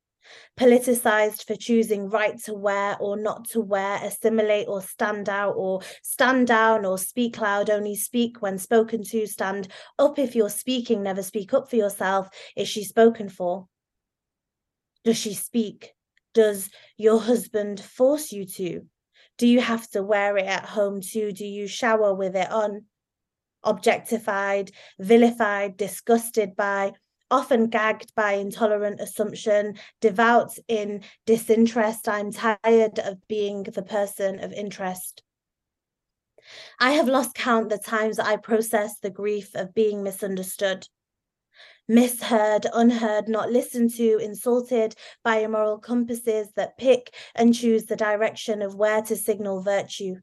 politicized 0.60 1.46
for 1.46 1.56
choosing 1.56 2.10
right 2.10 2.38
to 2.44 2.54
wear 2.54 2.98
or 3.00 3.18
not 3.18 3.48
to 3.50 3.62
wear, 3.62 4.00
assimilate 4.04 4.68
or 4.68 4.82
stand 4.82 5.30
out, 5.30 5.54
or 5.56 5.82
stand 6.04 6.48
down 6.48 6.86
or 6.86 6.98
speak 6.98 7.40
loud, 7.40 7.70
only 7.70 7.96
speak 7.96 8.42
when 8.42 8.58
spoken 8.58 9.04
to, 9.04 9.26
stand 9.26 9.68
up 9.98 10.20
if 10.20 10.36
you're 10.36 10.50
speaking, 10.50 11.02
never 11.02 11.24
speak 11.24 11.54
up 11.54 11.70
for 11.70 11.78
yourself. 11.78 12.30
Is 12.56 12.68
she 12.68 12.84
spoken 12.84 13.30
for? 13.30 13.68
Does 15.04 15.18
she 15.18 15.34
speak? 15.34 15.94
Does 16.34 16.70
your 16.98 17.20
husband 17.20 17.80
force 17.80 18.32
you 18.32 18.46
to? 18.46 18.86
Do 19.40 19.48
you 19.48 19.62
have 19.62 19.90
to 19.92 20.04
wear 20.04 20.38
it 20.38 20.46
at 20.46 20.66
home 20.66 21.00
too? 21.00 21.32
Do 21.32 21.46
you 21.46 21.68
shower 21.68 22.14
with 22.14 22.36
it 22.36 22.52
on? 22.52 22.86
Objectified, 23.64 24.72
vilified, 25.00 25.78
disgusted 25.78 26.56
by, 26.56 26.92
often 27.32 27.68
gagged 27.68 28.14
by 28.16 28.34
intolerant 28.34 29.00
assumption, 29.00 29.78
devout 30.02 30.58
in 30.68 31.04
disinterest. 31.26 32.08
I'm 32.10 32.32
tired 32.32 33.00
of 33.00 33.26
being 33.30 33.64
the 33.64 33.82
person 33.82 34.44
of 34.44 34.52
interest. 34.52 35.24
I 36.80 36.92
have 36.92 37.08
lost 37.08 37.34
count 37.34 37.70
the 37.70 37.78
times 37.78 38.20
I 38.20 38.36
process 38.36 39.00
the 39.00 39.10
grief 39.10 39.56
of 39.56 39.74
being 39.74 40.04
misunderstood, 40.04 40.88
misheard, 41.90 42.68
unheard, 42.74 43.28
not 43.28 43.52
listened 43.52 43.94
to, 43.96 44.18
insulted 44.20 44.96
by 45.24 45.40
immoral 45.40 45.80
compasses 45.80 46.48
that 46.56 46.78
pick 46.78 47.14
and 47.36 47.54
choose 47.54 47.86
the 47.86 47.98
direction 47.98 48.62
of 48.62 48.76
where 48.76 49.02
to 49.02 49.16
signal 49.16 49.62
virtue. 49.62 50.16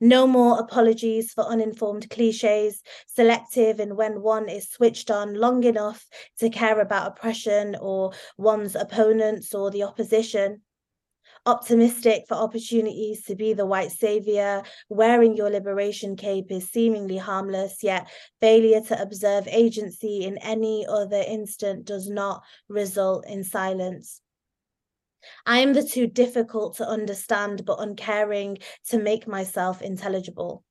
No 0.00 0.26
more 0.26 0.60
apologies 0.60 1.32
for 1.32 1.44
uninformed 1.44 2.10
cliches, 2.10 2.82
selective 3.06 3.80
in 3.80 3.96
when 3.96 4.20
one 4.20 4.48
is 4.48 4.68
switched 4.68 5.10
on 5.10 5.34
long 5.34 5.64
enough 5.64 6.06
to 6.38 6.50
care 6.50 6.78
about 6.78 7.08
oppression 7.08 7.74
or 7.80 8.12
one's 8.36 8.76
opponents 8.76 9.54
or 9.54 9.70
the 9.70 9.84
opposition. 9.84 10.60
Optimistic 11.44 12.26
for 12.28 12.36
opportunities 12.36 13.24
to 13.24 13.34
be 13.34 13.52
the 13.52 13.66
white 13.66 13.90
savior, 13.90 14.62
wearing 14.88 15.36
your 15.36 15.50
liberation 15.50 16.14
cape 16.14 16.52
is 16.52 16.70
seemingly 16.70 17.16
harmless, 17.16 17.82
yet 17.82 18.08
failure 18.40 18.80
to 18.82 19.02
observe 19.02 19.48
agency 19.48 20.24
in 20.24 20.38
any 20.38 20.86
other 20.88 21.24
instant 21.26 21.84
does 21.84 22.08
not 22.08 22.44
result 22.68 23.26
in 23.26 23.42
silence. 23.42 24.20
I 25.44 25.58
am 25.58 25.72
the 25.72 25.82
too 25.82 26.06
difficult 26.06 26.76
to 26.76 26.86
understand 26.88 27.64
but 27.64 27.80
uncaring 27.80 28.58
to 28.90 28.98
make 28.98 29.26
myself 29.26 29.82
intelligible. 29.82 30.62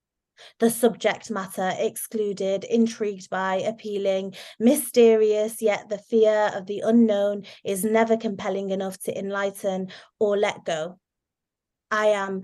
The 0.59 0.69
subject 0.69 1.29
matter 1.29 1.73
excluded, 1.77 2.63
intrigued 2.63 3.29
by, 3.29 3.55
appealing, 3.55 4.35
mysterious, 4.59 5.61
yet 5.61 5.89
the 5.89 5.97
fear 5.97 6.51
of 6.53 6.65
the 6.65 6.81
unknown 6.81 7.45
is 7.63 7.83
never 7.83 8.17
compelling 8.17 8.69
enough 8.69 8.97
to 9.03 9.17
enlighten 9.17 9.89
or 10.19 10.37
let 10.37 10.65
go. 10.65 10.99
I 11.89 12.07
am 12.07 12.43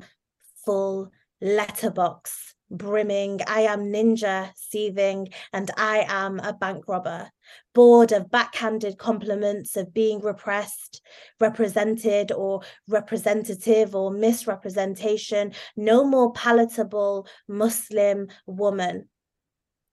full 0.66 1.12
letterbox 1.42 2.56
brimming. 2.70 3.40
I 3.48 3.62
am 3.62 3.92
ninja 3.92 4.52
seething, 4.56 5.30
and 5.54 5.72
I 5.78 6.06
am 6.08 6.40
a 6.40 6.54
bank 6.54 6.88
robber, 6.88 7.32
bored 7.74 8.12
of 8.12 8.30
backhanded 8.30 8.98
compliments 8.98 9.78
of 9.78 9.94
being 9.94 10.20
repressed, 10.20 11.02
represented, 11.40 12.32
or 12.32 12.62
representative 12.88 13.96
or 13.96 14.12
misrepresentation. 14.12 15.54
No 15.76 16.04
more 16.04 16.32
palatable 16.34 17.28
Muslim 17.48 18.28
woman. 18.46 19.10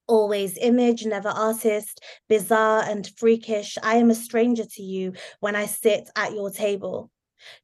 Always 0.06 0.58
image, 0.58 1.06
never 1.06 1.30
artist, 1.30 2.02
bizarre 2.28 2.82
and 2.86 3.10
freakish. 3.16 3.78
I 3.82 3.96
am 3.96 4.10
a 4.10 4.14
stranger 4.14 4.64
to 4.64 4.82
you 4.82 5.14
when 5.40 5.56
I 5.56 5.64
sit 5.64 6.10
at 6.14 6.32
your 6.32 6.50
table 6.50 7.10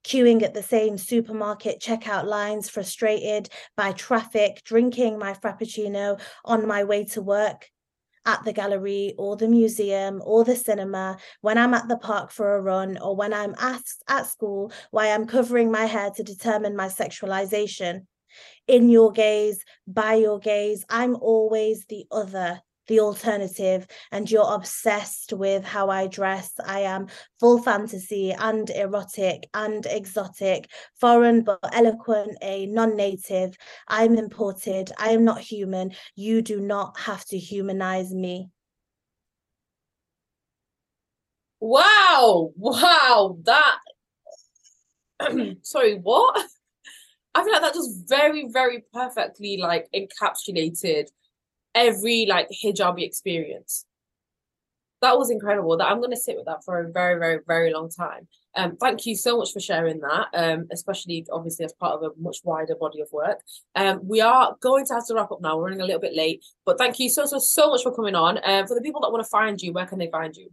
queuing 0.04 0.42
at 0.42 0.54
the 0.54 0.62
same 0.62 0.98
supermarket 0.98 1.80
checkout 1.80 2.24
lines, 2.24 2.68
frustrated 2.68 3.48
by 3.76 3.92
traffic, 3.92 4.62
drinking 4.64 5.18
my 5.18 5.34
Frappuccino 5.34 6.20
on 6.44 6.66
my 6.66 6.84
way 6.84 7.04
to 7.04 7.22
work 7.22 7.70
at 8.26 8.44
the 8.44 8.52
gallery 8.52 9.14
or 9.16 9.36
the 9.36 9.48
museum 9.48 10.20
or 10.24 10.44
the 10.44 10.54
cinema, 10.54 11.16
when 11.40 11.56
I'm 11.56 11.72
at 11.74 11.88
the 11.88 11.96
park 11.96 12.30
for 12.30 12.54
a 12.54 12.60
run, 12.60 12.98
or 12.98 13.16
when 13.16 13.32
I'm 13.32 13.54
asked 13.58 14.02
at 14.08 14.26
school 14.26 14.72
why 14.90 15.10
I'm 15.10 15.26
covering 15.26 15.70
my 15.70 15.86
hair 15.86 16.10
to 16.10 16.22
determine 16.22 16.76
my 16.76 16.88
sexualization. 16.88 18.06
In 18.68 18.90
your 18.90 19.10
gaze, 19.10 19.64
by 19.86 20.14
your 20.14 20.38
gaze, 20.38 20.84
I'm 20.88 21.16
always 21.16 21.86
the 21.86 22.04
other, 22.12 22.60
the 22.90 23.00
alternative 23.00 23.86
and 24.10 24.28
you're 24.28 24.52
obsessed 24.52 25.32
with 25.32 25.64
how 25.64 25.88
I 25.88 26.08
dress. 26.08 26.52
I 26.66 26.80
am 26.80 27.06
full 27.38 27.62
fantasy 27.62 28.32
and 28.32 28.68
erotic 28.68 29.48
and 29.54 29.86
exotic, 29.86 30.68
foreign 31.00 31.42
but 31.42 31.60
eloquent, 31.72 32.36
a 32.42 32.66
non 32.66 32.96
native. 32.96 33.56
I'm 33.86 34.18
imported. 34.18 34.90
I 34.98 35.10
am 35.10 35.24
not 35.24 35.40
human. 35.40 35.92
You 36.16 36.42
do 36.42 36.60
not 36.60 36.98
have 36.98 37.24
to 37.26 37.38
humanize 37.38 38.12
me. 38.12 38.48
Wow. 41.60 42.52
Wow. 42.56 43.38
That. 43.44 43.78
Sorry, 45.62 45.94
what? 45.94 46.44
I 47.36 47.44
feel 47.44 47.52
like 47.52 47.62
that 47.62 47.74
just 47.74 48.08
very, 48.08 48.48
very 48.50 48.82
perfectly 48.92 49.58
like 49.58 49.86
encapsulated 49.94 51.06
every 51.74 52.26
like 52.28 52.48
hijabi 52.50 53.04
experience. 53.04 53.84
That 55.02 55.16
was 55.16 55.30
incredible. 55.30 55.76
That 55.78 55.86
I'm 55.86 55.98
going 55.98 56.10
to 56.10 56.16
sit 56.16 56.36
with 56.36 56.44
that 56.46 56.62
for 56.62 56.78
a 56.80 56.90
very, 56.92 57.18
very, 57.18 57.40
very 57.46 57.72
long 57.72 57.88
time. 57.88 58.28
Um, 58.54 58.76
thank 58.76 59.06
you 59.06 59.16
so 59.16 59.38
much 59.38 59.52
for 59.52 59.60
sharing 59.60 60.00
that, 60.00 60.26
um, 60.34 60.66
especially 60.72 61.24
obviously 61.32 61.64
as 61.64 61.72
part 61.72 61.94
of 61.94 62.02
a 62.02 62.20
much 62.20 62.38
wider 62.44 62.74
body 62.74 63.00
of 63.00 63.08
work. 63.12 63.40
Um, 63.76 64.00
we 64.02 64.20
are 64.20 64.56
going 64.60 64.84
to 64.86 64.94
have 64.94 65.06
to 65.06 65.14
wrap 65.14 65.30
up 65.30 65.40
now. 65.40 65.56
We're 65.56 65.64
running 65.64 65.80
a 65.80 65.86
little 65.86 66.00
bit 66.00 66.14
late, 66.14 66.44
but 66.66 66.76
thank 66.76 66.98
you 66.98 67.08
so, 67.08 67.24
so, 67.26 67.38
so 67.38 67.70
much 67.70 67.82
for 67.82 67.94
coming 67.94 68.14
on. 68.14 68.40
Um, 68.44 68.66
for 68.66 68.74
the 68.74 68.82
people 68.82 69.00
that 69.02 69.12
want 69.12 69.24
to 69.24 69.30
find 69.30 69.60
you, 69.62 69.72
where 69.72 69.86
can 69.86 69.98
they 69.98 70.10
find 70.10 70.36
you? 70.36 70.50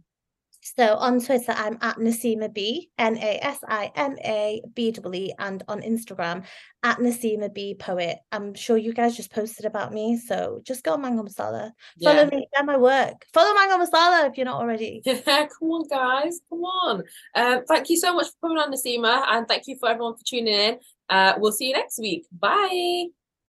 So 0.60 0.96
on 0.96 1.20
Twitter, 1.20 1.52
I'm 1.56 1.78
at 1.80 1.96
Nasima 1.96 2.52
B, 2.52 2.90
N 2.98 3.16
A 3.16 3.38
S 3.44 3.58
I 3.66 3.90
M 3.94 4.16
A 4.24 4.60
B 4.74 4.90
W 4.90 5.22
E, 5.22 5.32
and 5.38 5.62
on 5.68 5.80
Instagram 5.82 6.44
at 6.82 6.98
Nasima 6.98 7.52
B 7.52 7.74
Poet. 7.74 8.18
I'm 8.32 8.54
sure 8.54 8.76
you 8.76 8.92
guys 8.92 9.16
just 9.16 9.32
posted 9.32 9.66
about 9.66 9.92
me, 9.92 10.18
so 10.18 10.60
just 10.64 10.84
go 10.84 10.92
on 10.94 11.02
Mango 11.02 11.22
Masala. 11.22 11.72
Follow 12.02 12.22
Yeah. 12.22 12.28
me, 12.30 12.48
share 12.54 12.64
my 12.64 12.76
work. 12.76 13.24
Follow 13.32 13.54
Mango 13.54 13.84
Masala 13.84 14.28
if 14.28 14.36
you're 14.36 14.44
not 14.46 14.60
already. 14.60 15.02
Yeah, 15.06 15.46
come 15.46 15.70
on, 15.70 15.88
guys, 15.88 16.40
come 16.50 16.60
on. 16.60 17.02
Um, 17.34 17.64
thank 17.66 17.88
you 17.90 17.96
so 17.96 18.14
much 18.14 18.26
for 18.26 18.48
coming 18.48 18.58
on, 18.58 18.72
Nasima, 18.72 19.24
and 19.28 19.46
thank 19.48 19.66
you 19.66 19.76
for 19.78 19.88
everyone 19.88 20.16
for 20.16 20.24
tuning 20.24 20.54
in. 20.54 20.78
Uh, 21.08 21.34
we'll 21.38 21.52
see 21.52 21.68
you 21.68 21.74
next 21.74 21.98
week. 21.98 22.26
Bye. 22.32 23.06